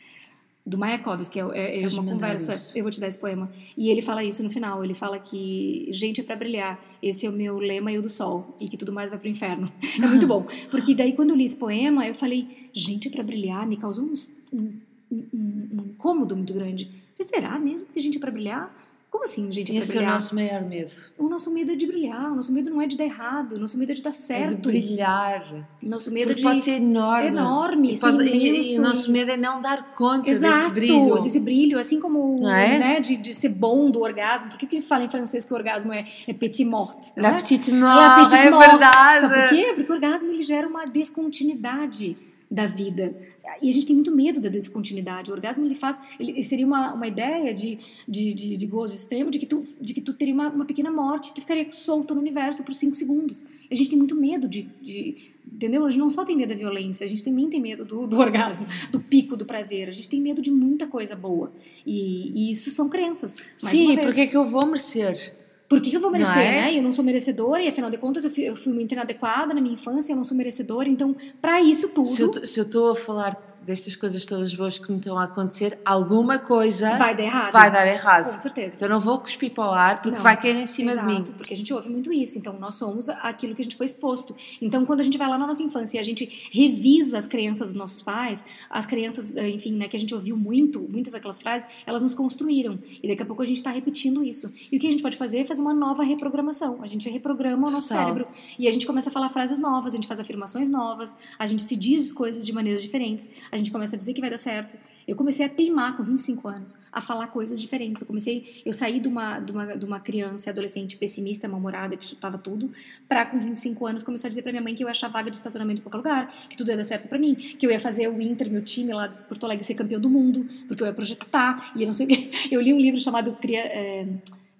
do 0.64 0.78
Mayakovsky, 0.78 1.40
é, 1.40 1.44
é, 1.54 1.82
é 1.82 1.88
uma 1.88 2.04
conversa. 2.04 2.52
Isso. 2.52 2.78
Eu 2.78 2.84
vou 2.84 2.90
te 2.90 3.00
dar 3.00 3.08
esse 3.08 3.18
poema. 3.18 3.50
E 3.76 3.90
ele 3.90 4.00
fala 4.00 4.22
isso 4.22 4.42
no 4.42 4.50
final. 4.50 4.84
Ele 4.84 4.94
fala 4.94 5.18
que 5.18 5.88
gente 5.90 6.20
é 6.20 6.24
para 6.24 6.36
brilhar. 6.36 6.80
Esse 7.02 7.26
é 7.26 7.30
o 7.30 7.32
meu 7.32 7.58
lema 7.58 7.90
e 7.90 7.98
o 7.98 8.02
do 8.02 8.08
sol. 8.08 8.56
E 8.60 8.68
que 8.68 8.76
tudo 8.76 8.92
mais 8.92 9.10
vai 9.10 9.18
pro 9.18 9.28
inferno. 9.28 9.70
É 10.02 10.06
muito 10.06 10.26
bom. 10.26 10.46
Porque 10.70 10.94
daí, 10.94 11.12
quando 11.12 11.30
eu 11.30 11.36
li 11.36 11.44
esse 11.44 11.56
poema, 11.56 12.06
eu 12.06 12.14
falei: 12.14 12.70
gente 12.72 13.08
é 13.08 13.10
para 13.10 13.22
brilhar. 13.22 13.66
Me 13.66 13.76
causou 13.76 14.04
um, 14.04 14.12
um, 14.52 14.80
um, 15.10 15.68
um 15.72 15.80
incômodo 15.86 16.36
muito 16.36 16.52
grande. 16.52 16.90
Será 17.20 17.58
mesmo 17.58 17.90
que 17.92 18.00
gente 18.00 18.16
é 18.16 18.20
para 18.20 18.30
brilhar? 18.30 18.74
Como 19.12 19.24
assim, 19.24 19.52
gente? 19.52 19.70
É 19.70 19.78
Esse 19.78 19.98
é 19.98 20.00
o 20.00 20.06
nosso 20.06 20.34
maior 20.34 20.62
medo. 20.62 20.90
O 21.18 21.28
nosso 21.28 21.50
medo 21.50 21.70
é 21.70 21.76
de 21.76 21.86
brilhar. 21.86 22.32
O 22.32 22.34
nosso 22.34 22.50
medo 22.50 22.70
não 22.70 22.80
é 22.80 22.86
de 22.86 22.96
dar 22.96 23.04
errado. 23.04 23.56
O 23.56 23.58
nosso 23.58 23.76
medo 23.76 23.92
é 23.92 23.94
de 23.94 24.00
dar 24.00 24.14
certo. 24.14 24.52
É 24.52 24.72
de 24.72 24.80
brilhar. 24.80 25.66
O 25.82 25.86
nosso 25.86 26.10
medo 26.10 26.32
é 26.32 26.34
de. 26.34 26.42
Pode 26.42 26.62
ser 26.62 26.76
enorme. 26.76 27.26
Enorme. 27.26 27.92
E, 27.92 27.98
pode, 27.98 28.24
e, 28.24 28.72
e, 28.72 28.78
o 28.78 28.82
nosso 28.82 29.12
medo 29.12 29.30
é 29.30 29.36
não 29.36 29.60
dar 29.60 29.92
conta 29.92 30.30
Exato, 30.30 30.54
desse 30.54 30.70
brilho. 30.70 31.22
desse 31.22 31.40
brilho. 31.40 31.78
Assim 31.78 32.00
como 32.00 32.48
é? 32.48 32.78
né, 32.78 33.00
de, 33.00 33.18
de 33.18 33.34
ser 33.34 33.50
bom 33.50 33.90
do 33.90 34.00
orgasmo. 34.00 34.48
Por 34.48 34.56
que, 34.58 34.66
que 34.66 34.80
fala 34.80 35.04
em 35.04 35.10
francês 35.10 35.44
que 35.44 35.52
o 35.52 35.56
orgasmo 35.56 35.92
é, 35.92 36.06
é 36.26 36.32
petit 36.32 36.64
mort? 36.64 37.12
La 37.14 37.32
é? 37.32 37.34
petite 37.34 37.70
mort. 37.70 37.94
La 37.94 38.16
petite 38.16 38.46
é 38.46 38.50
mort. 38.50 38.66
verdade. 38.66 39.20
Sabe 39.20 39.40
por 39.40 39.48
quê? 39.50 39.72
Porque 39.74 39.92
o 39.92 39.94
orgasmo 39.94 40.30
ele 40.30 40.42
gera 40.42 40.66
uma 40.66 40.86
descontinuidade 40.86 42.16
da 42.52 42.66
vida. 42.66 43.16
E 43.62 43.68
a 43.70 43.72
gente 43.72 43.86
tem 43.86 43.96
muito 43.96 44.14
medo 44.14 44.38
da 44.38 44.50
descontinuidade. 44.50 45.30
O 45.30 45.34
orgasmo 45.34 45.64
ele 45.64 45.74
faz, 45.74 45.98
ele 46.20 46.42
seria 46.42 46.66
uma, 46.66 46.92
uma 46.92 47.06
ideia 47.06 47.54
de, 47.54 47.78
de, 48.06 48.34
de, 48.34 48.56
de 48.58 48.66
gozo 48.66 48.94
extremo, 48.94 49.30
de 49.30 49.38
que 49.38 49.46
tu, 49.46 49.64
de 49.80 49.94
que 49.94 50.02
tu 50.02 50.12
teria 50.12 50.34
uma, 50.34 50.50
uma 50.50 50.64
pequena 50.66 50.90
morte, 50.90 51.32
tu 51.32 51.40
ficaria 51.40 51.66
solto 51.72 52.14
no 52.14 52.20
universo 52.20 52.62
por 52.62 52.74
cinco 52.74 52.94
segundos. 52.94 53.42
E 53.70 53.72
a 53.72 53.76
gente 53.76 53.88
tem 53.88 53.98
muito 53.98 54.14
medo 54.14 54.46
de, 54.46 54.68
de, 54.82 55.32
entendeu? 55.50 55.86
A 55.86 55.90
gente 55.90 56.00
não 56.00 56.10
só 56.10 56.26
tem 56.26 56.36
medo 56.36 56.50
da 56.50 56.54
violência, 56.54 57.06
a 57.06 57.08
gente 57.08 57.24
também 57.24 57.48
tem 57.48 57.60
medo 57.60 57.86
do, 57.86 58.06
do 58.06 58.18
orgasmo, 58.20 58.66
do 58.90 59.00
pico 59.00 59.34
do 59.34 59.46
prazer. 59.46 59.88
A 59.88 59.92
gente 59.92 60.10
tem 60.10 60.20
medo 60.20 60.42
de 60.42 60.50
muita 60.50 60.86
coisa 60.86 61.16
boa. 61.16 61.52
E, 61.86 62.48
e 62.48 62.50
isso 62.50 62.70
são 62.70 62.90
crenças. 62.90 63.38
Sim, 63.56 63.96
porque 63.96 64.20
é 64.20 64.26
que 64.26 64.36
eu 64.36 64.46
vou 64.46 64.66
merecer? 64.66 65.34
Por 65.72 65.80
que, 65.80 65.88
que 65.88 65.96
eu 65.96 66.00
vou 66.00 66.10
merecer, 66.10 66.36
é? 66.36 66.60
né? 66.60 66.78
Eu 66.78 66.82
não 66.82 66.92
sou 66.92 67.02
merecedora 67.02 67.62
e 67.62 67.68
afinal 67.68 67.88
de 67.88 67.96
contas 67.96 68.24
eu 68.26 68.30
fui, 68.30 68.44
eu 68.44 68.54
fui 68.54 68.74
muito 68.74 68.92
inadequada 68.92 69.54
na 69.54 69.60
minha 69.60 69.72
infância, 69.72 70.12
eu 70.12 70.16
não 70.16 70.24
sou 70.24 70.36
merecedora, 70.36 70.86
então 70.86 71.16
para 71.40 71.62
isso 71.62 71.88
tudo. 71.88 72.06
Se 72.46 72.60
eu 72.60 72.64
estou 72.64 72.92
a 72.92 72.96
falar 72.96 73.40
destas 73.64 73.96
coisas 73.96 74.26
todas 74.26 74.54
boas 74.54 74.78
que 74.78 74.90
me 74.90 74.98
estão 74.98 75.16
a 75.16 75.24
acontecer, 75.24 75.78
alguma 75.84 76.38
coisa 76.38 76.96
vai 76.96 77.16
dar 77.16 77.22
errado. 77.22 77.52
Vai 77.52 77.70
dar 77.70 77.86
errado. 77.86 78.32
Com 78.32 78.38
certeza. 78.38 78.76
Então 78.76 78.88
não 78.88 79.00
vou 79.00 79.18
cuspir 79.18 79.52
para 79.52 79.64
o 79.64 79.72
ar 79.72 80.02
porque 80.02 80.16
não, 80.16 80.22
vai 80.22 80.36
cair 80.36 80.56
em 80.56 80.66
cima 80.66 80.92
exato, 80.92 81.06
de 81.06 81.14
mim. 81.14 81.22
Porque 81.22 81.54
a 81.54 81.56
gente 81.56 81.72
ouve 81.72 81.88
muito 81.88 82.12
isso. 82.12 82.36
Então 82.38 82.58
nós 82.58 82.74
somos 82.74 83.08
aquilo 83.08 83.54
que 83.54 83.62
a 83.62 83.64
gente 83.64 83.76
foi 83.76 83.86
exposto. 83.86 84.34
Então 84.60 84.84
quando 84.84 85.00
a 85.00 85.04
gente 85.04 85.16
vai 85.16 85.28
lá 85.28 85.38
na 85.38 85.46
nossa 85.46 85.62
infância 85.62 85.96
e 85.96 86.00
a 86.00 86.02
gente 86.02 86.48
revisa 86.50 87.18
as 87.18 87.26
crenças 87.26 87.68
dos 87.68 87.78
nossos 87.78 88.02
pais, 88.02 88.44
as 88.68 88.86
crenças, 88.86 89.34
eh, 89.36 89.48
enfim, 89.48 89.74
né, 89.74 89.88
que 89.88 89.96
a 89.96 90.00
gente 90.00 90.14
ouviu 90.14 90.36
muito, 90.36 90.80
muitas 90.80 91.12
daquelas 91.12 91.40
frases, 91.40 91.66
elas 91.86 92.02
nos 92.02 92.14
construíram. 92.14 92.78
E 93.02 93.08
daqui 93.08 93.22
a 93.22 93.26
pouco 93.26 93.42
a 93.42 93.46
gente 93.46 93.58
está 93.58 93.70
repetindo 93.70 94.24
isso. 94.24 94.52
E 94.70 94.76
o 94.76 94.80
que 94.80 94.86
a 94.86 94.90
gente 94.90 95.02
pode 95.02 95.16
fazer 95.16 95.38
é 95.38 95.44
fazer 95.44 95.61
uma 95.62 95.72
nova 95.74 96.02
reprogramação. 96.02 96.82
A 96.82 96.86
gente 96.86 97.08
reprograma 97.08 97.68
o 97.68 97.70
nosso 97.70 97.88
Total. 97.88 98.04
cérebro 98.04 98.28
e 98.58 98.68
a 98.68 98.70
gente 98.70 98.86
começa 98.86 99.08
a 99.08 99.12
falar 99.12 99.28
frases 99.30 99.58
novas, 99.58 99.92
a 99.92 99.96
gente 99.96 100.06
faz 100.06 100.20
afirmações 100.20 100.70
novas, 100.70 101.16
a 101.38 101.46
gente 101.46 101.62
se 101.62 101.76
diz 101.76 102.12
coisas 102.12 102.44
de 102.44 102.52
maneiras 102.52 102.82
diferentes, 102.82 103.28
a 103.50 103.56
gente 103.56 103.70
começa 103.70 103.96
a 103.96 103.98
dizer 103.98 104.12
que 104.12 104.20
vai 104.20 104.30
dar 104.30 104.38
certo. 104.38 104.76
Eu 105.06 105.16
comecei 105.16 105.44
a 105.44 105.48
teimar 105.48 105.96
com 105.96 106.02
25 106.02 106.48
anos, 106.48 106.74
a 106.92 107.00
falar 107.00 107.26
coisas 107.28 107.60
diferentes. 107.60 108.00
Eu 108.00 108.06
comecei, 108.06 108.62
eu 108.64 108.72
saí 108.72 109.00
de 109.00 109.08
uma, 109.08 109.40
de 109.40 109.52
uma, 109.52 109.76
de 109.76 109.86
uma 109.86 110.00
criança 110.00 110.50
adolescente 110.50 110.96
pessimista, 110.96 111.48
mal-humorada, 111.48 111.96
que 111.96 112.04
chutava 112.04 112.38
tudo, 112.38 112.70
para 113.08 113.26
com 113.26 113.38
25 113.38 113.86
anos 113.86 114.02
começar 114.02 114.28
a 114.28 114.30
dizer 114.30 114.42
para 114.42 114.52
minha 114.52 114.62
mãe 114.62 114.74
que 114.74 114.82
eu 114.82 114.86
ia 114.86 114.92
achar 114.92 115.08
vaga 115.08 115.30
de 115.30 115.36
estacionamento 115.36 115.80
em 115.80 115.82
qualquer 115.82 115.98
lugar, 115.98 116.28
que 116.48 116.56
tudo 116.56 116.70
ia 116.70 116.76
dar 116.76 116.84
certo 116.84 117.08
para 117.08 117.18
mim, 117.18 117.34
que 117.34 117.66
eu 117.66 117.70
ia 117.70 117.80
fazer 117.80 118.08
o 118.08 118.20
Inter, 118.20 118.50
meu 118.50 118.62
time 118.62 118.92
lá 118.92 119.06
de 119.06 119.16
Porto 119.16 119.44
Alegre, 119.44 119.64
ser 119.64 119.74
campeão 119.74 120.00
do 120.00 120.10
mundo, 120.10 120.46
porque 120.66 120.82
eu 120.82 120.86
ia 120.86 120.92
projetar, 120.92 121.72
e 121.74 121.82
eu 121.82 121.86
não 121.86 121.92
sei 121.92 122.06
o 122.06 122.08
que. 122.08 122.32
Eu 122.52 122.60
li 122.60 122.74
um 122.74 122.78
livro 122.78 123.00
chamado 123.00 123.36
é, 123.44 124.06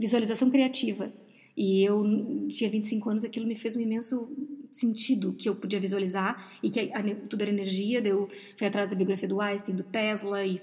Visualização 0.02 0.50
Criativa. 0.50 1.12
E 1.56 1.84
eu 1.84 2.02
tinha 2.48 2.68
25 2.68 3.08
anos, 3.08 3.24
aquilo 3.24 3.46
me 3.46 3.54
fez 3.54 3.76
um 3.76 3.80
imenso 3.80 4.28
sentido 4.72 5.34
que 5.34 5.48
eu 5.48 5.54
podia 5.54 5.78
visualizar 5.78 6.50
e 6.62 6.70
que 6.70 6.80
a, 6.92 6.98
a, 6.98 7.02
tudo 7.28 7.42
era 7.42 7.50
energia. 7.50 8.02
Daí 8.02 8.10
eu 8.10 8.26
fui 8.56 8.66
atrás 8.66 8.88
da 8.88 8.96
biografia 8.96 9.28
do 9.28 9.40
Einstein, 9.40 9.76
do 9.76 9.84
Tesla 9.84 10.44
e 10.44 10.60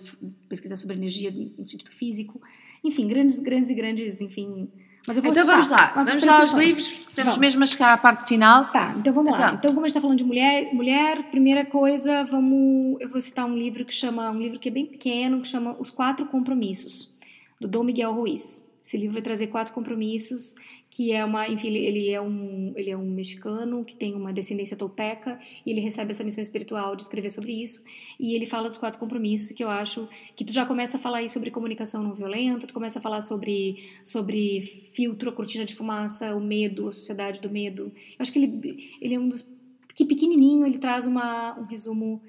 pesquisar 0.49 0.75
sobre 0.75 0.97
energia 0.97 1.31
no 1.31 1.65
sentido 1.65 1.91
físico. 1.91 2.41
enfim, 2.83 3.07
grandes, 3.07 3.39
grandes 3.39 3.71
e 3.71 3.75
grandes, 3.75 4.19
enfim. 4.19 4.67
Mas 5.07 5.15
eu 5.15 5.23
vou 5.23 5.31
então 5.31 5.45
vamos 5.45 5.69
lá, 5.69 5.93
vamos 5.95 6.23
lá 6.23 6.41
aos 6.41 6.53
livros, 6.53 6.87
estamos 6.87 7.15
Vamos. 7.15 7.37
mesmo 7.37 7.63
a 7.63 7.65
chegar 7.65 7.93
à 7.93 7.97
parte 7.97 8.27
final. 8.27 8.69
Tá, 8.71 8.93
então 8.99 9.13
vamos 9.13 9.31
lá. 9.31 9.37
Então. 9.37 9.55
Então, 9.55 9.73
como 9.73 9.85
a 9.85 9.87
gente 9.87 9.95
tá 9.95 10.01
falando 10.01 10.17
de 10.17 10.25
mulher, 10.25 10.73
mulher, 10.73 11.31
primeira 11.31 11.65
coisa, 11.65 12.25
vamos. 12.25 12.99
Eu 12.99 13.07
vou 13.07 13.21
citar 13.21 13.45
um 13.45 13.55
livro 13.55 13.85
que 13.85 13.93
chama. 13.93 14.29
Um 14.29 14.39
livro 14.39 14.59
que 14.59 14.67
é 14.67 14.71
bem 14.71 14.85
pequeno, 14.85 15.41
que 15.41 15.47
chama 15.47 15.75
Os 15.79 15.89
Quatro 15.89 16.25
Compromissos, 16.25 17.09
do 17.61 17.67
Dom 17.67 17.83
Miguel 17.83 18.13
Ruiz. 18.13 18.67
Esse 18.89 18.97
livro 18.97 19.13
vai 19.13 19.21
trazer 19.21 19.45
quatro 19.45 19.71
compromissos, 19.71 20.55
que 20.89 21.11
é 21.11 21.23
uma. 21.23 21.47
Enfim, 21.47 21.67
ele- 21.67 22.09
é 22.09 22.19
um, 22.19 22.73
ele 22.75 22.89
é 22.89 22.97
um 22.97 23.07
mexicano 23.07 23.85
que 23.85 23.93
tem 23.93 24.15
uma 24.15 24.33
descendência 24.33 24.75
tolteca, 24.75 25.39
e 25.63 25.69
ele 25.69 25.79
recebe 25.79 26.09
essa 26.09 26.23
missão 26.23 26.41
espiritual 26.41 26.95
de 26.95 27.03
escrever 27.03 27.29
sobre 27.29 27.51
isso. 27.51 27.83
E 28.19 28.33
ele 28.33 28.47
fala 28.47 28.67
dos 28.67 28.79
quatro 28.79 28.99
compromissos, 28.99 29.51
que 29.51 29.63
eu 29.63 29.69
acho 29.69 30.09
que 30.35 30.43
tu 30.43 30.51
já 30.51 30.65
começa 30.65 30.97
a 30.97 30.99
falar 30.99 31.19
aí 31.19 31.29
sobre 31.29 31.51
comunicação 31.51 32.01
não 32.01 32.15
violenta, 32.15 32.65
tu 32.65 32.73
começa 32.73 32.97
a 32.97 33.01
falar 33.01 33.21
sobre, 33.21 33.77
sobre 34.03 34.61
filtro, 34.91 35.29
a 35.29 35.33
cortina 35.33 35.65
de 35.65 35.75
fumaça, 35.75 36.35
o 36.35 36.41
medo, 36.41 36.87
a 36.87 36.91
sociedade 36.91 37.39
do 37.39 37.49
medo. 37.51 37.91
Eu 37.93 38.15
acho 38.17 38.33
que 38.33 38.39
ele, 38.39 38.97
ele 38.99 39.13
é 39.13 39.19
um 39.19 39.29
dos 39.29 39.47
que 39.93 40.03
pequenininho 40.03 40.65
ele 40.65 40.79
traz 40.79 41.05
uma, 41.05 41.59
um 41.59 41.65
resumo 41.65 42.21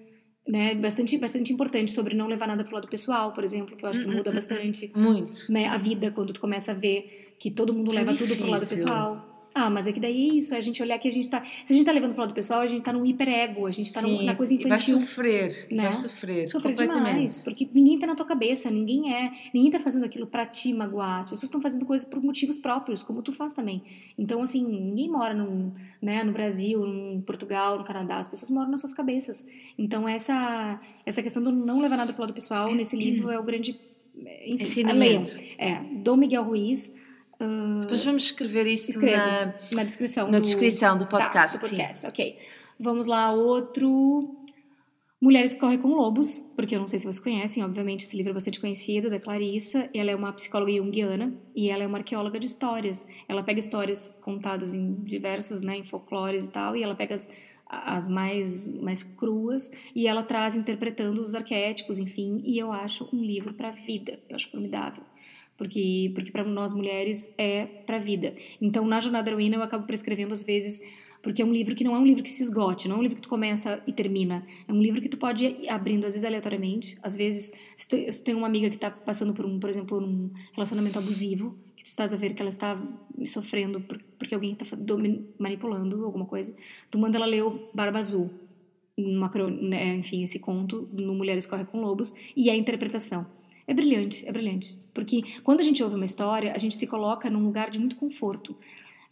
né, 0.51 0.75
bastante, 0.75 1.17
bastante 1.17 1.53
importante 1.53 1.93
sobre 1.93 2.15
não 2.15 2.27
levar 2.27 2.49
nada 2.49 2.65
pro 2.65 2.75
lado 2.75 2.89
pessoal, 2.89 3.33
por 3.33 3.45
exemplo, 3.45 3.77
que 3.77 3.85
eu 3.85 3.89
acho 3.89 4.01
que 4.01 4.07
Hum, 4.07 4.11
hum, 4.11 4.17
muda 4.17 4.31
hum, 4.31 4.35
bastante 4.35 4.91
Muito. 4.95 5.51
né, 5.51 5.67
a 5.67 5.77
vida 5.77 6.11
quando 6.11 6.33
tu 6.33 6.41
começa 6.41 6.73
a 6.73 6.75
ver 6.75 7.35
que 7.39 7.51
todo 7.51 7.73
mundo 7.73 7.93
É 7.93 7.95
leva 7.95 8.15
tudo 8.15 8.37
pro 8.37 8.47
lado 8.47 8.67
pessoal. 8.67 9.30
Ah, 9.53 9.69
mas 9.69 9.89
é 9.89 9.93
que 9.93 9.99
daí 9.99 10.31
é 10.31 10.35
isso, 10.35 10.55
é 10.55 10.59
a 10.59 10.61
gente 10.61 10.81
olhar 10.81 10.97
que 10.99 11.09
a 11.09 11.11
gente 11.11 11.29
tá. 11.29 11.43
Se 11.65 11.73
a 11.73 11.77
gente 11.77 11.85
tá 11.85 11.91
levando 11.91 12.13
pro 12.13 12.21
lado 12.21 12.33
pessoal, 12.33 12.61
a 12.61 12.67
gente 12.67 12.83
tá 12.83 12.93
num 12.93 13.05
hiperego, 13.05 13.67
a 13.67 13.71
gente 13.73 13.93
tá 13.93 14.01
num- 14.01 14.19
Sim, 14.19 14.25
na 14.25 14.37
coisa 14.37 14.55
e 14.55 14.59
vai 14.59 14.67
infantil. 14.67 15.01
sofrer, 15.01 15.67
né? 15.73 15.83
vai 15.83 15.93
sofrer, 15.93 16.47
Sofrer 16.49 16.71
completamente. 16.77 17.13
demais, 17.15 17.43
porque 17.45 17.69
ninguém 17.75 17.99
tá 17.99 18.07
na 18.07 18.15
tua 18.15 18.27
cabeça, 18.27 18.71
ninguém 18.71 19.13
é, 19.13 19.33
ninguém 19.53 19.71
tá 19.73 19.81
fazendo 19.81 20.05
aquilo 20.05 20.27
pra 20.27 20.47
te 20.47 20.73
magoar. 20.73 21.21
As 21.21 21.29
pessoas 21.29 21.45
estão 21.45 21.61
fazendo 21.61 21.85
coisas 21.85 22.07
por 22.09 22.23
motivos 22.23 22.59
próprios, 22.59 23.03
como 23.03 23.23
tu 23.23 23.33
faz 23.33 23.53
também. 23.53 23.83
Então, 24.17 24.41
assim, 24.41 24.65
ninguém 24.65 25.09
mora 25.11 25.35
num, 25.35 25.73
né, 26.01 26.23
no 26.23 26.31
Brasil, 26.33 26.87
em 26.87 27.21
Portugal, 27.21 27.77
no 27.77 27.83
Canadá, 27.85 28.19
as 28.19 28.29
pessoas 28.29 28.51
moram 28.51 28.71
nas 28.71 28.81
suas 28.81 28.95
cabeças. 28.95 29.45
Então, 29.77 30.09
essa 30.09 30.81
essa 31.05 31.23
questão 31.25 31.43
do 31.43 31.51
não 31.51 31.81
levar 31.81 31.97
nada 31.97 32.13
pro 32.13 32.23
lado 32.23 32.33
pessoal 32.33 32.73
nesse 32.73 32.97
livro 32.97 33.31
é 33.31 33.39
o 33.39 33.43
grande 33.43 33.79
enfim. 34.47 34.63
Ensinamento. 34.65 35.31
É, 35.59 35.81
Dom 36.03 36.17
Miguel 36.17 36.45
Ruiz, 36.45 36.93
ah, 37.41 37.79
Depois 37.81 38.05
vamos 38.05 38.25
escrever 38.25 38.67
isso 38.67 38.91
Escreve. 38.91 39.17
na, 39.17 39.55
na 39.75 39.85
descrição 39.85 40.31
na 40.31 40.39
do, 40.39 40.45
descrição 40.45 40.99
do 40.99 41.07
podcast. 41.07 41.59
Tá, 41.59 41.67
do 41.67 41.69
podcast, 41.69 42.07
ok. 42.07 42.39
Vamos 42.79 43.07
lá, 43.07 43.33
outro. 43.33 44.37
Mulheres 45.23 45.53
que 45.53 45.61
Correm 45.61 45.79
com 45.79 45.89
Lobos, 45.89 46.39
porque 46.57 46.75
eu 46.75 46.81
não 46.81 46.87
sei 46.87 46.99
se 46.99 47.05
vocês 47.05 47.21
conhecem, 47.21 47.63
obviamente 47.63 48.07
esse 48.07 48.17
livro 48.17 48.31
é 48.31 48.35
bastante 48.35 48.59
conhecido, 48.59 49.11
da 49.11 49.21
Clarissa. 49.21 49.91
Ela 49.93 50.13
é 50.13 50.17
uma 50.17 50.33
psicóloga 50.33 50.73
junguiana 50.73 51.35
e 51.55 51.69
ela 51.69 51.83
é 51.83 51.87
uma 51.87 51.99
arqueóloga 51.99 52.39
de 52.39 52.47
histórias. 52.47 53.07
Ela 53.29 53.43
pega 53.43 53.59
histórias 53.59 54.15
contadas 54.23 54.73
em 54.73 54.95
diversos, 54.95 55.61
né, 55.61 55.77
em 55.77 55.85
folclores 55.85 56.47
e 56.47 56.51
tal, 56.51 56.75
e 56.75 56.83
ela 56.83 56.95
pega 56.95 57.17
as, 57.17 57.29
as 57.69 58.09
mais, 58.09 58.71
mais 58.71 59.03
cruas 59.03 59.71
e 59.95 60.07
ela 60.07 60.23
traz 60.23 60.57
interpretando 60.57 61.23
os 61.23 61.35
arquétipos, 61.35 61.99
enfim, 61.99 62.41
e 62.43 62.59
eu 62.59 62.73
acho 62.73 63.07
um 63.15 63.23
livro 63.23 63.53
para 63.53 63.69
a 63.69 63.73
vida, 63.73 64.19
eu 64.27 64.37
acho 64.37 64.51
formidável. 64.51 65.05
Porque, 65.61 66.11
porque 66.15 66.31
para 66.33 66.43
nós 66.43 66.73
mulheres 66.73 67.31
é 67.37 67.67
para 67.67 67.99
vida. 67.99 68.35
Então, 68.63 68.87
na 68.87 68.99
Jornada 68.99 69.27
da 69.27 69.31
Heroína, 69.31 69.57
eu 69.57 69.63
acabo 69.63 69.87
prescrevendo 69.87 70.33
às 70.33 70.43
vezes 70.43 70.81
porque 71.23 71.43
é 71.43 71.45
um 71.45 71.53
livro 71.53 71.75
que 71.75 71.85
não 71.85 71.95
é 71.95 71.99
um 71.99 72.07
livro 72.07 72.23
que 72.23 72.33
se 72.33 72.43
esgote, 72.43 72.89
não 72.89 72.97
é 72.97 72.99
um 72.99 73.03
livro 73.03 73.17
que 73.17 73.21
tu 73.21 73.29
começa 73.29 73.83
e 73.87 73.93
termina. 73.93 74.43
É 74.67 74.73
um 74.73 74.81
livro 74.81 75.03
que 75.03 75.09
tu 75.11 75.19
pode 75.19 75.45
ir 75.45 75.69
abrindo, 75.69 76.07
às 76.07 76.15
vezes, 76.15 76.25
aleatoriamente. 76.25 76.97
Às 77.03 77.15
vezes, 77.15 77.53
se 77.77 77.87
tu, 77.87 77.97
se 78.11 78.25
tem 78.25 78.35
uma 78.35 78.47
amiga 78.47 78.71
que 78.71 78.77
está 78.77 78.91
passando 78.91 79.35
por, 79.35 79.45
um, 79.45 79.61
por 79.61 79.69
exemplo, 79.69 79.99
um 79.99 80.31
relacionamento 80.55 80.99
abusivo, 80.99 81.59
que 81.77 81.85
tu 81.85 81.89
estás 81.89 82.15
a 82.15 82.17
ver 82.17 82.33
que 82.33 82.41
ela 82.41 82.49
está 82.49 82.83
sofrendo 83.27 83.83
por, 83.83 84.03
porque 84.19 84.35
alguém 84.35 84.53
está 84.53 84.65
manipulando 85.39 86.07
alguma 86.07 86.25
coisa, 86.25 86.57
tu 86.91 86.99
manda 86.99 87.19
ela 87.19 87.27
ler 87.27 87.43
o 87.43 87.69
Barba 87.75 87.99
Azul, 87.99 88.31
uma, 88.97 89.31
né, 89.61 89.95
enfim, 89.97 90.23
esse 90.23 90.39
conto 90.39 90.89
no 90.91 91.15
Mulheres 91.15 91.45
Correm 91.45 91.67
com 91.67 91.83
Lobos, 91.83 92.15
e 92.35 92.49
a 92.49 92.57
interpretação. 92.57 93.27
É 93.67 93.75
brilhante, 93.75 94.27
é 94.27 94.33
brilhante. 94.33 94.79
Porque 94.93 95.23
quando 95.43 95.61
a 95.61 95.63
gente 95.63 95.83
ouve 95.83 95.97
uma 95.97 96.05
história, 96.05 96.53
a 96.53 96.59
gente 96.59 96.75
se 96.75 96.87
coloca 96.87 97.31
num 97.31 97.45
lugar 97.45 97.71
de 97.71 97.79
muito 97.79 97.97
conforto. 97.97 98.57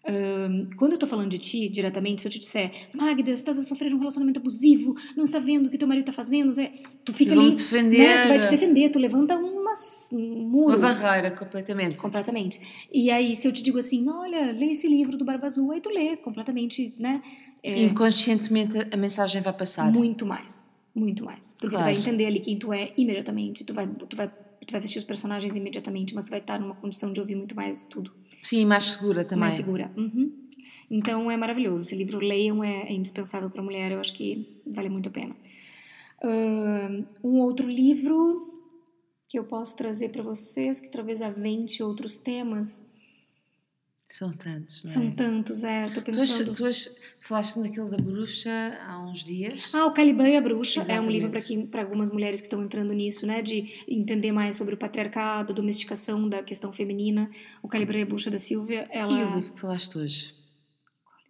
Ahn, 0.06 0.70
quando 0.76 0.92
eu 0.92 0.98
tô 0.98 1.06
falando 1.06 1.28
de 1.28 1.38
ti 1.38 1.68
diretamente, 1.68 2.22
se 2.22 2.28
eu 2.28 2.32
te 2.32 2.38
disser, 2.38 2.70
Magda, 2.94 3.34
você 3.36 3.50
a 3.50 3.54
sofrer 3.54 3.92
um 3.92 3.98
relacionamento 3.98 4.40
abusivo, 4.40 4.96
não 5.16 5.24
está 5.24 5.38
vendo 5.38 5.66
o 5.66 5.70
que 5.70 5.76
teu 5.76 5.88
marido 5.88 6.08
está 6.08 6.12
fazendo, 6.12 6.54
Zé", 6.54 6.72
tu 7.04 7.12
fica 7.12 7.34
ali, 7.34 7.52
defender. 7.52 7.98
né, 7.98 8.22
tu 8.22 8.28
vai 8.28 8.38
te 8.38 8.48
defender, 8.48 8.90
tu 8.90 8.98
levanta 8.98 9.36
uma, 9.36 9.74
um 10.12 10.48
muro. 10.48 10.78
Uma 10.78 10.94
barreira, 10.94 11.30
completamente. 11.30 12.00
Completamente. 12.00 12.60
E 12.92 13.10
aí, 13.10 13.36
se 13.36 13.46
eu 13.46 13.52
te 13.52 13.62
digo 13.62 13.78
assim, 13.78 14.08
olha, 14.08 14.52
lê 14.52 14.72
esse 14.72 14.86
livro 14.86 15.16
do 15.16 15.24
Barba 15.24 15.46
Azul, 15.46 15.72
aí 15.72 15.80
tu 15.80 15.90
lê 15.90 16.16
completamente, 16.16 16.94
né? 16.98 17.20
É, 17.62 17.82
Inconscientemente 17.82 18.78
a 18.90 18.96
mensagem 18.96 19.42
vai 19.42 19.52
passar. 19.52 19.92
muito 19.92 20.24
mais. 20.24 20.67
Muito 20.94 21.24
mais. 21.24 21.52
Porque 21.52 21.66
tu 21.68 21.70
Claro. 21.78 21.84
vai 21.84 21.94
entender 21.96 22.26
ali 22.26 22.40
quem 22.40 22.58
tu 22.58 22.72
é 22.72 22.92
imediatamente. 22.96 23.64
Tu 23.64 23.72
vai, 23.74 23.86
tu 23.86 24.16
vai, 24.16 24.28
tu 24.28 24.72
vai 24.72 24.80
vestir 24.80 24.98
os 24.98 25.04
personagens 25.04 25.54
imediatamente, 25.54 26.14
mas 26.14 26.24
tu 26.24 26.30
vai 26.30 26.40
estar 26.40 26.58
numa 26.58 26.74
condição 26.74 27.12
de 27.12 27.20
ouvir 27.20 27.36
muito 27.36 27.54
mais 27.54 27.84
tudo. 27.84 28.12
Sim, 28.42 28.64
mais 28.64 28.84
segura 28.84 29.24
também. 29.24 29.40
Mais 29.40 29.54
segura. 29.54 29.90
Uhum. 29.96 30.32
Então 30.90 31.30
é 31.30 31.36
maravilhoso. 31.36 31.84
Esse 31.84 31.94
livro, 31.94 32.18
leiam, 32.18 32.64
é, 32.64 32.82
é 32.88 32.92
indispensável 32.92 33.50
para 33.50 33.62
mulher. 33.62 33.92
Eu 33.92 34.00
acho 34.00 34.12
que 34.14 34.62
vale 34.66 34.88
muito 34.88 35.08
a 35.08 35.12
pena. 35.12 35.36
Ahn, 36.22 37.04
um 37.22 37.38
outro 37.40 37.68
livro 37.68 38.46
que 39.28 39.38
eu 39.38 39.44
posso 39.44 39.76
trazer 39.76 40.08
para 40.08 40.22
vocês, 40.22 40.80
que 40.80 40.88
talvez 40.88 41.20
avente 41.20 41.82
outros 41.82 42.16
temas. 42.16 42.84
São 44.10 44.32
tantos, 44.32 44.82
não 44.84 44.90
é? 44.90 44.94
São 44.94 45.10
tantos, 45.10 45.64
é. 45.64 45.84
Eu 45.84 45.92
tô 45.92 46.00
Tu, 46.00 46.04
pensando. 46.12 46.52
tu 46.54 46.64
falaste 47.20 47.60
daquilo 47.60 47.90
da 47.90 47.98
bruxa 47.98 48.50
há 48.86 49.04
uns 49.04 49.22
dias. 49.22 49.74
Ah, 49.74 49.84
o 49.84 49.92
Caliban 49.92 50.26
e 50.30 50.36
a 50.36 50.40
Bruxa 50.40 50.80
é 50.80 50.82
um 50.82 50.84
Exatamente. 50.86 51.12
livro 51.12 51.30
para 51.30 51.42
quem, 51.42 51.66
para 51.66 51.82
algumas 51.82 52.10
mulheres 52.10 52.40
que 52.40 52.46
estão 52.46 52.64
entrando 52.64 52.94
nisso, 52.94 53.26
né, 53.26 53.42
de 53.42 53.84
entender 53.86 54.32
mais 54.32 54.56
sobre 54.56 54.74
o 54.74 54.78
patriarcado, 54.78 55.52
a 55.52 55.54
domesticação 55.54 56.26
da 56.26 56.42
questão 56.42 56.72
feminina. 56.72 57.30
O 57.62 57.68
Caliban 57.68 57.98
e 57.98 58.02
a 58.02 58.06
Bruxa 58.06 58.30
da 58.30 58.38
Silvia, 58.38 58.88
ela 58.90 59.12
E 59.12 59.24
o 59.24 59.34
livro 59.36 59.52
que 59.52 59.60
falaste 59.60 59.98
hoje? 59.98 60.34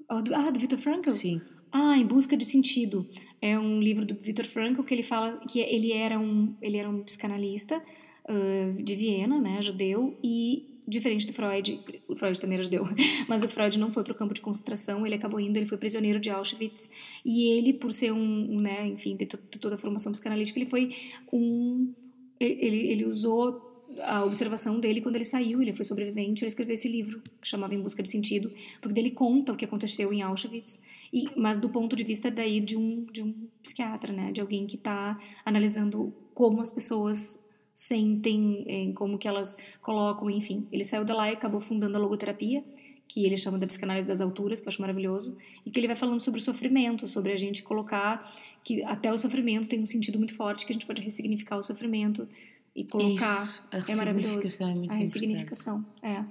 Ah, 0.09 0.21
do, 0.21 0.33
ah, 0.35 0.51
do 0.51 0.61
Viktor 0.61 0.79
Frankl? 0.79 1.11
Sim. 1.11 1.41
Ah, 1.73 1.99
Em 1.99 2.07
Busca 2.07 2.37
de 2.37 2.45
Sentido. 2.45 3.07
É 3.43 3.59
um 3.59 3.81
livro 3.81 4.07
do 4.07 4.15
Viktor 4.15 4.47
Frankl 4.47 4.83
que 4.85 4.95
ele 4.95 5.03
fala 5.03 5.39
que 5.49 5.59
ele 5.59 5.93
era 5.93 6.19
um, 6.19 6.57
ele 6.63 6.77
era 6.77 6.89
um 6.89 7.03
psicanalista 7.03 7.83
ah, 8.29 8.71
de 8.83 8.95
Viena, 8.95 9.41
né, 9.41 9.61
judeu, 9.61 10.17
e 10.23 10.68
diferente 10.89 11.27
do 11.27 11.33
Freud, 11.33 11.81
o 12.09 12.17
Freud 12.17 12.41
também 12.41 12.55
era 12.55 12.63
judeu, 12.63 12.85
mas 13.29 13.43
o 13.43 13.49
Freud 13.49 13.79
não 13.79 13.91
foi 13.91 14.03
para 14.03 14.13
o 14.13 14.17
campo 14.17 14.33
de 14.33 14.41
concentração, 14.41 15.07
ele 15.07 15.15
acabou 15.15 15.39
indo, 15.39 15.57
ele 15.57 15.67
foi 15.67 15.77
prisioneiro 15.77 16.19
de 16.19 16.31
Auschwitz, 16.31 16.91
e 17.25 17.49
ele, 17.51 17.75
por 17.75 17.93
ser 17.93 18.13
um, 18.13 18.57
um, 18.57 18.61
né, 18.61 18.87
enfim, 18.89 19.15
de, 19.15 19.27
de 19.27 19.59
toda 19.59 19.75
a 19.75 19.79
formação 19.79 20.13
psicanalítica, 20.13 20.59
ele 20.59 20.71
foi 20.71 20.95
um, 21.33 21.93
ele, 22.41 22.89
ele 22.89 23.05
usou 23.05 23.67
a 24.03 24.25
observação 24.25 24.79
dele 24.79 25.01
quando 25.01 25.17
ele 25.17 25.25
saiu, 25.25 25.61
ele 25.61 25.73
foi 25.73 25.85
sobrevivente, 25.85 26.43
ele 26.43 26.49
escreveu 26.49 26.75
esse 26.75 26.89
livro 26.89 27.21
que 27.41 27.49
chamava 27.49 27.75
Em 27.75 27.81
Busca 27.81 28.03
de 28.03 28.09
Sentido, 28.09 28.53
porque 28.81 28.95
dele 28.95 29.11
conta 29.11 29.53
o 29.53 29.57
que 29.57 29.65
aconteceu 29.65 30.13
em 30.13 30.23
Auschwitz, 30.23 30.81
e, 31.13 31.29
mas 31.37 31.59
do 31.59 31.69
ponto 31.69 31.97
de 31.97 32.05
vista 32.05 32.31
daí 32.31 32.61
de 32.61 32.77
um, 32.77 33.05
de 33.05 33.23
um 33.23 33.35
psiquiatra, 33.63 34.13
né, 34.13 34.33
de 34.33 34.41
alguém 34.41 34.67
que 34.67 34.77
está 34.77 35.19
analisando 35.45 36.15
como 36.35 36.61
as 36.61 36.71
pessoas 36.71 37.43
sentem, 37.81 38.65
em 38.67 38.93
como 38.93 39.17
que 39.17 39.29
elas 39.29 39.57
colocam, 39.81 40.29
enfim. 40.29 40.67
Ele 40.73 40.83
saiu 40.83 41.05
de 41.05 41.13
lá 41.13 41.31
e 41.31 41.35
acabou 41.35 41.61
fundando 41.61 41.97
a 41.97 42.01
logoterapia, 42.01 42.65
que 43.07 43.25
ele 43.25 43.37
chama 43.37 43.57
da 43.57 43.69
psicanálise 43.69 44.09
das 44.09 44.21
alturas, 44.21 44.61
que 44.61 44.67
eu 44.67 44.71
acho 44.71 44.81
maravilhoso, 44.81 45.37
e 45.65 45.71
que 45.71 45.79
ele 45.79 45.87
vai 45.87 45.95
falando 45.95 46.19
sobre 46.19 46.41
o 46.41 46.43
sofrimento, 46.43 47.07
sobre 47.07 47.33
a 47.33 47.37
gente 47.37 47.63
colocar 47.63 48.29
que 48.65 48.83
até 48.83 49.13
o 49.13 49.17
sofrimento 49.17 49.69
tem 49.69 49.81
um 49.81 49.87
sentido 49.87 50.19
muito 50.19 50.35
forte, 50.35 50.67
que 50.67 50.73
a 50.73 50.75
gente 50.75 50.87
pode 50.87 51.01
ressignificar 51.01 51.57
o 51.57 51.63
sofrimento 51.63 52.29
e 52.75 52.85
colocar 52.85 53.45
Isso, 53.45 53.63
a 53.71 53.93
é 53.93 53.95
maravilhoso. 53.95 54.35
é 54.35 54.41
muito 54.41 54.61
a 54.61 54.71
importante. 54.73 54.99
ressignificação, 54.99 55.87
é. 56.03 56.25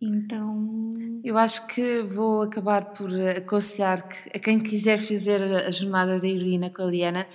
Então, 0.00 0.92
Eu 1.24 1.36
acho 1.36 1.66
que 1.66 2.02
vou 2.02 2.42
acabar 2.42 2.84
por 2.92 3.10
aconselhar 3.36 4.06
que 4.08 4.36
a 4.36 4.38
quem 4.38 4.60
quiser 4.60 4.98
fazer 4.98 5.42
a 5.42 5.70
jornada 5.72 6.20
da 6.20 6.28
heroína 6.28 6.70
com 6.70 6.82
a 6.82 6.86
Liana, 6.86 7.26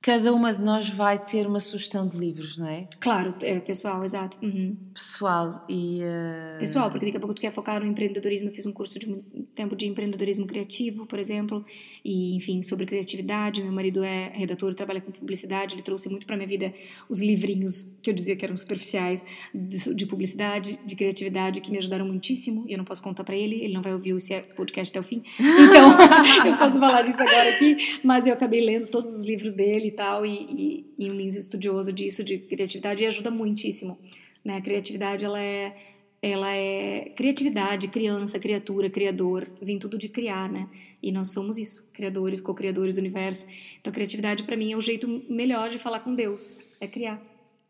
cada 0.00 0.32
uma 0.32 0.54
de 0.54 0.62
nós 0.62 0.88
vai 0.90 1.18
ter 1.18 1.46
uma 1.46 1.58
sugestão 1.60 2.06
de 2.06 2.16
livros, 2.16 2.56
não 2.56 2.68
é? 2.68 2.86
claro, 3.00 3.34
é, 3.42 3.58
pessoal, 3.58 4.04
exato. 4.04 4.38
uhum. 4.42 4.76
Pessoal 4.94 5.64
e. 5.68 6.00
eh, 6.02 6.56
Pessoal, 6.60 6.88
porque 6.90 7.06
daqui 7.06 7.16
a 7.16 7.20
pouco 7.20 7.34
tu 7.34 7.40
quer 7.40 7.52
focar 7.52 7.80
no 7.80 7.86
empreendedorismo, 7.86 8.48
eu 8.48 8.52
fiz 8.54 8.64
um 8.66 8.72
curso 8.72 8.98
de 8.98 9.08
mu- 9.08 9.24
tempo 9.54 9.74
de 9.74 9.86
empreendedorismo 9.86 10.46
criativo, 10.46 11.04
por 11.04 11.18
exemplo, 11.18 11.64
e 12.04 12.34
enfim, 12.36 12.62
sobre 12.62 12.86
criatividade. 12.86 13.62
Meu 13.62 13.72
marido 13.72 14.02
é 14.04 14.30
redator, 14.34 14.72
trabalha 14.74 15.00
com 15.00 15.10
publicidade, 15.10 15.74
ele 15.74 15.82
trouxe 15.82 16.08
muito 16.08 16.26
para 16.26 16.36
minha 16.36 16.48
vida 16.48 16.72
os 17.08 17.20
livrinhos 17.20 17.88
que 18.00 18.08
eu 18.10 18.14
dizia 18.14 18.36
que 18.36 18.44
eram 18.44 18.56
superficiais 18.56 19.24
de, 19.52 19.94
de 19.94 20.06
publicidade, 20.06 20.78
de 20.86 20.94
criatividade, 20.96 21.60
que 21.60 21.70
me 21.70 21.78
ajudaram 21.78 22.06
muitíssimo. 22.06 22.64
E 22.68 22.72
eu 22.72 22.78
não 22.78 22.84
posso 22.84 23.02
contar 23.02 23.24
para 23.24 23.36
ele, 23.36 23.56
ele 23.56 23.74
não 23.74 23.82
vai 23.82 23.92
ouvir 23.92 24.16
esse 24.16 24.40
podcast 24.56 24.96
até 24.96 25.04
o 25.04 25.08
fim. 25.08 25.22
Então, 25.68 25.90
eu 26.46 26.56
posso 26.56 26.78
falar 26.78 27.02
disso 27.02 27.20
agora 27.20 27.50
aqui, 27.50 27.76
mas 28.04 28.26
eu 28.26 28.32
acabei 28.32 28.60
lendo 28.64 28.86
todos 28.86 29.12
os 29.14 29.24
livros 29.24 29.54
dele 29.54 29.87
e 29.88 29.92
tal, 29.92 30.24
e, 30.24 30.84
e, 30.98 31.06
e 31.06 31.10
um 31.10 31.14
Lindsay 31.14 31.40
estudioso 31.40 31.92
disso, 31.92 32.22
de 32.22 32.38
criatividade, 32.38 33.02
e 33.02 33.06
ajuda 33.06 33.30
muitíssimo 33.30 33.98
Né? 34.44 34.56
A 34.56 34.60
criatividade, 34.60 35.24
ela 35.24 35.40
é, 35.40 35.76
ela 36.22 36.50
é 36.50 37.12
criatividade, 37.16 37.88
criança, 37.88 38.38
criatura, 38.38 38.88
criador, 38.90 39.48
vem 39.60 39.78
tudo 39.78 39.98
de 39.98 40.08
criar, 40.08 40.50
né? 40.50 40.68
E 41.02 41.12
nós 41.12 41.28
somos 41.28 41.58
isso, 41.58 41.88
criadores, 41.92 42.40
co-criadores 42.40 42.94
do 42.94 42.98
universo. 42.98 43.46
Então, 43.80 43.92
criatividade 43.92 44.42
para 44.42 44.56
mim 44.56 44.72
é 44.72 44.76
o 44.76 44.80
jeito 44.80 45.22
melhor 45.28 45.70
de 45.70 45.78
falar 45.78 46.00
com 46.00 46.14
Deus, 46.14 46.70
é 46.80 46.88
criar. 46.88 47.22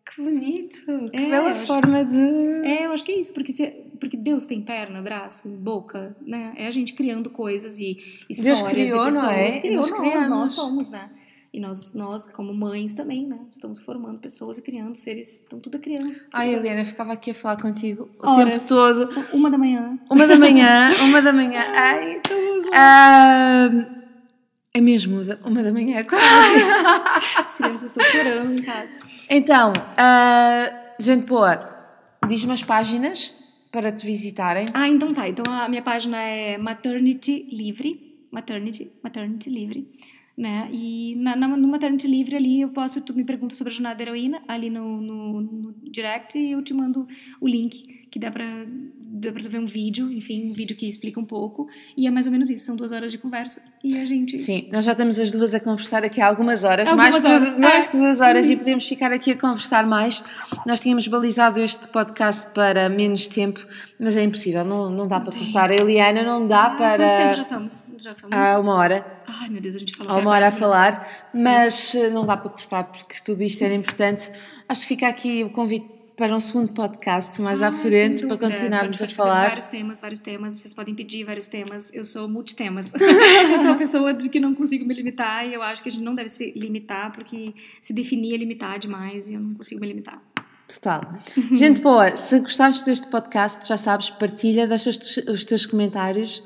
Que 0.09 0.23
bonito! 0.23 0.87
Que 1.11 1.17
é, 1.17 1.29
bela 1.29 1.55
forma 1.55 2.01
acho, 2.01 2.11
de. 2.11 2.67
É, 2.67 2.87
eu 2.87 2.93
acho 2.93 3.05
que 3.05 3.13
é 3.13 3.21
isso, 3.21 3.33
porque, 3.35 3.53
se, 3.53 3.67
porque 4.01 4.17
Deus 4.17 4.47
tem 4.47 4.63
perna, 4.63 5.03
braço, 5.03 5.47
boca, 5.49 6.17
né? 6.23 6.55
É 6.57 6.67
a 6.67 6.71
gente 6.71 6.95
criando 6.95 7.29
coisas 7.29 7.79
e 7.79 7.99
histórias. 8.29 8.61
Deus 8.61 8.73
criou, 8.73 9.03
e 9.03 9.07
pessoas. 9.07 9.15
não 9.15 9.31
é? 9.31 9.61
Criou, 9.61 9.77
nós, 9.83 9.91
nós, 9.91 10.29
nós 10.31 10.51
somos, 10.53 10.89
né? 10.89 11.11
E 11.53 11.59
nós, 11.61 11.95
nós, 11.95 12.29
como 12.29 12.53
mães 12.53 12.93
também, 12.93 13.27
né? 13.27 13.39
Estamos 13.51 13.81
formando 13.81 14.19
pessoas 14.19 14.59
e 14.59 14.63
criando 14.63 14.95
seres. 14.95 15.43
Então, 15.47 15.59
tudo 15.59 15.79
é 15.79 15.81
criança. 15.81 16.25
Tudo 16.25 16.31
Ai, 16.35 16.55
Helena, 16.55 16.85
ficava 16.85 17.15
aqui 17.15 17.31
a 17.31 17.35
falar 17.35 17.57
contigo 17.57 18.11
o 18.23 18.29
Horas, 18.29 18.45
tempo 18.45 18.69
todo. 18.69 19.11
São 19.11 19.25
uma 19.33 19.51
da 19.51 19.57
manhã. 19.57 19.99
Uma 20.11 20.27
da 20.27 20.37
manhã, 20.37 20.93
uma 21.05 21.23
da 21.23 21.33
manhã. 21.33 21.61
Ai, 21.75 22.21
uh, 22.21 23.99
é 24.75 24.81
mesmo 24.81 25.21
uma 25.43 25.63
da 25.63 25.73
manhã, 25.73 26.05
quase. 26.05 26.23
As 27.39 27.55
crianças 27.55 27.83
estão 27.85 28.05
chorando 28.05 28.53
em 28.53 28.63
casa. 28.63 28.93
Então, 29.31 29.73
uh, 29.73 31.03
gente 31.03 31.25
boa, 31.25 31.67
diz-me 32.29 32.53
as 32.53 32.63
páginas 32.63 33.35
para 33.73 33.91
te 33.91 34.05
visitarem. 34.05 34.67
Ah, 34.75 34.89
então 34.89 35.15
tá. 35.15 35.27
Então 35.27 35.45
a 35.51 35.67
minha 35.69 35.83
página 35.83 36.21
é 36.21 36.59
Maternity 36.59 37.49
Livre. 37.51 38.07
Maternity, 38.31 38.93
Maternity 39.03 39.49
Livre 39.49 39.91
né? 40.39 40.71
E 40.73 41.17
na, 41.17 41.35
na, 41.35 41.49
no 41.49 41.67
Maternity 41.67 42.07
Livre 42.07 42.37
ali 42.37 42.61
eu 42.61 42.69
posso, 42.69 43.01
tu 43.01 43.13
me 43.13 43.25
pergunta 43.25 43.57
sobre 43.57 43.73
a 43.73 43.75
jornada 43.75 43.97
da 43.97 44.05
heroína 44.05 44.41
ali 44.47 44.71
no, 44.71 45.01
no, 45.01 45.41
no 45.41 45.75
direct 45.83 46.39
e 46.39 46.53
eu 46.53 46.63
te 46.63 46.73
mando 46.73 47.09
o 47.41 47.49
link 47.49 48.07
que 48.09 48.21
dá 48.21 48.31
pra, 48.31 48.47
dá 49.11 49.33
pra 49.33 49.43
tu 49.43 49.49
ver 49.49 49.59
um 49.59 49.67
vídeo, 49.67 50.13
enfim, 50.13 50.51
um 50.51 50.53
vídeo 50.53 50.77
que 50.77 50.87
explica 50.87 51.19
um 51.19 51.25
pouco 51.25 51.67
e 51.97 52.07
é 52.07 52.11
mais 52.11 52.27
ou 52.27 52.33
menos 52.33 52.51
isso, 52.51 52.67
são 52.67 52.77
duas 52.77 52.93
horas 52.93 53.11
de 53.11 53.17
conversa 53.17 53.63
e 53.83 53.99
a 53.99 54.05
gente... 54.05 54.39
Sim, 54.39 54.69
nós 54.71 54.85
já 54.85 54.93
estamos 54.93 55.19
as 55.19 55.31
duas 55.31 55.55
a 55.55 55.61
conversar 55.61 56.05
aqui 56.05 56.21
há 56.21 56.27
algumas 56.27 56.63
horas, 56.63 56.87
algumas 56.87 57.21
mais, 57.21 57.25
horas. 57.25 57.55
Que, 57.55 57.61
mais 57.61 57.87
que 57.87 57.97
duas 57.97 58.21
horas 58.21 58.51
e 58.51 58.57
podemos 58.57 58.87
ficar 58.87 59.11
aqui 59.11 59.31
a 59.31 59.39
conversar 59.39 59.87
mais. 59.87 60.23
Nós 60.67 60.79
tínhamos 60.79 61.09
balizado 61.09 61.59
este 61.59 61.89
podcast 61.89 62.51
para 62.53 62.89
menos 62.91 63.27
tempo, 63.27 63.65
mas 63.99 64.17
é 64.17 64.23
impossível, 64.23 64.65
não, 64.65 64.91
não 64.91 65.09
dá 65.09 65.17
não 65.17 65.25
para 65.25 65.33
tem. 65.33 65.45
cortar. 65.45 65.71
A 65.71 65.75
Eliana 65.75 66.23
não 66.23 66.47
dá 66.47 66.65
ah, 66.65 66.71
para... 66.71 67.05
Quanto 67.05 67.19
tempo 67.19 67.35
já 67.35 67.43
estamos? 67.43 67.87
Já 67.97 68.11
estamos? 68.11 68.37
Há 68.37 68.61
uma 68.61 68.75
hora. 68.75 69.07
Ai 69.27 69.49
meu 69.49 69.61
Deus, 69.61 69.77
a 69.77 69.79
gente 69.79 69.97
falou 69.97 70.13
Há 70.13 70.17
uma 70.19 70.31
hora 70.31 70.49
a 70.49 70.53
falar, 70.53 71.29
mas 71.33 71.95
eh, 71.95 72.11
não 72.11 72.27
dá 72.27 72.37
para 72.37 72.51
cortar 72.51 72.85
porque 72.85 73.17
tudo 73.25 73.43
isto 73.43 73.63
era 73.65 73.75
importante. 73.75 74.31
Acho 74.69 74.83
que 74.83 74.87
fica 74.87 75.09
aqui 75.09 75.45
o 75.45 75.51
convite 75.51 75.98
para 76.19 76.37
um 76.37 76.41
segundo 76.41 76.73
podcast 76.73 77.41
mais 77.41 77.63
ah, 77.63 77.69
à 77.69 77.73
frente 77.73 78.27
para 78.27 78.37
continuarmos 78.37 79.01
a 79.01 79.07
falar. 79.07 79.49
Vários 79.51 79.69
temas, 79.69 80.01
vários 80.01 80.21
temas. 80.21 80.61
Vocês 80.61 80.75
podem 80.75 80.93
pedir 80.93 81.23
vários 81.23 81.47
temas. 81.47 81.91
Eu 81.95 82.03
sou 82.03 82.29
multitemas. 82.29 82.93
eu 82.99 83.59
sou 83.59 83.67
uma 83.67 83.77
pessoa 83.77 84.13
de 84.13 84.29
que 84.29 84.41
não 84.41 84.53
consigo 84.53 84.85
me 84.85 84.93
limitar 84.93 85.47
e 85.47 85.55
eu 85.55 85.63
acho 85.63 85.81
que 85.81 85.89
a 85.89 85.93
gente 85.93 86.03
não 86.03 86.17
deve 86.17 86.29
se 86.29 86.51
limitar 86.57 87.13
porque 87.13 87.55
se 87.81 87.93
definir 87.93 88.35
é 88.35 88.37
limitar 88.37 88.81
demais 88.81 89.31
e 89.31 89.35
eu 89.35 89.41
não 89.41 89.55
consigo 89.55 89.81
me 89.81 89.87
limitar. 89.87 90.21
Total. 90.67 91.19
Gente 91.53 91.81
boa, 91.81 92.15
se 92.17 92.41
gostaste 92.41 92.85
deste 92.85 93.07
podcast, 93.07 93.67
já 93.67 93.77
sabes, 93.77 94.11
partilha, 94.11 94.67
deixa 94.67 94.91
os 94.91 95.45
teus 95.45 95.65
comentários 95.65 96.43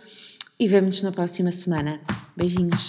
e 0.60 0.68
vemo-nos 0.68 1.02
na 1.02 1.10
próxima 1.10 1.50
semana. 1.50 1.98
Beijinhos. 2.36 2.88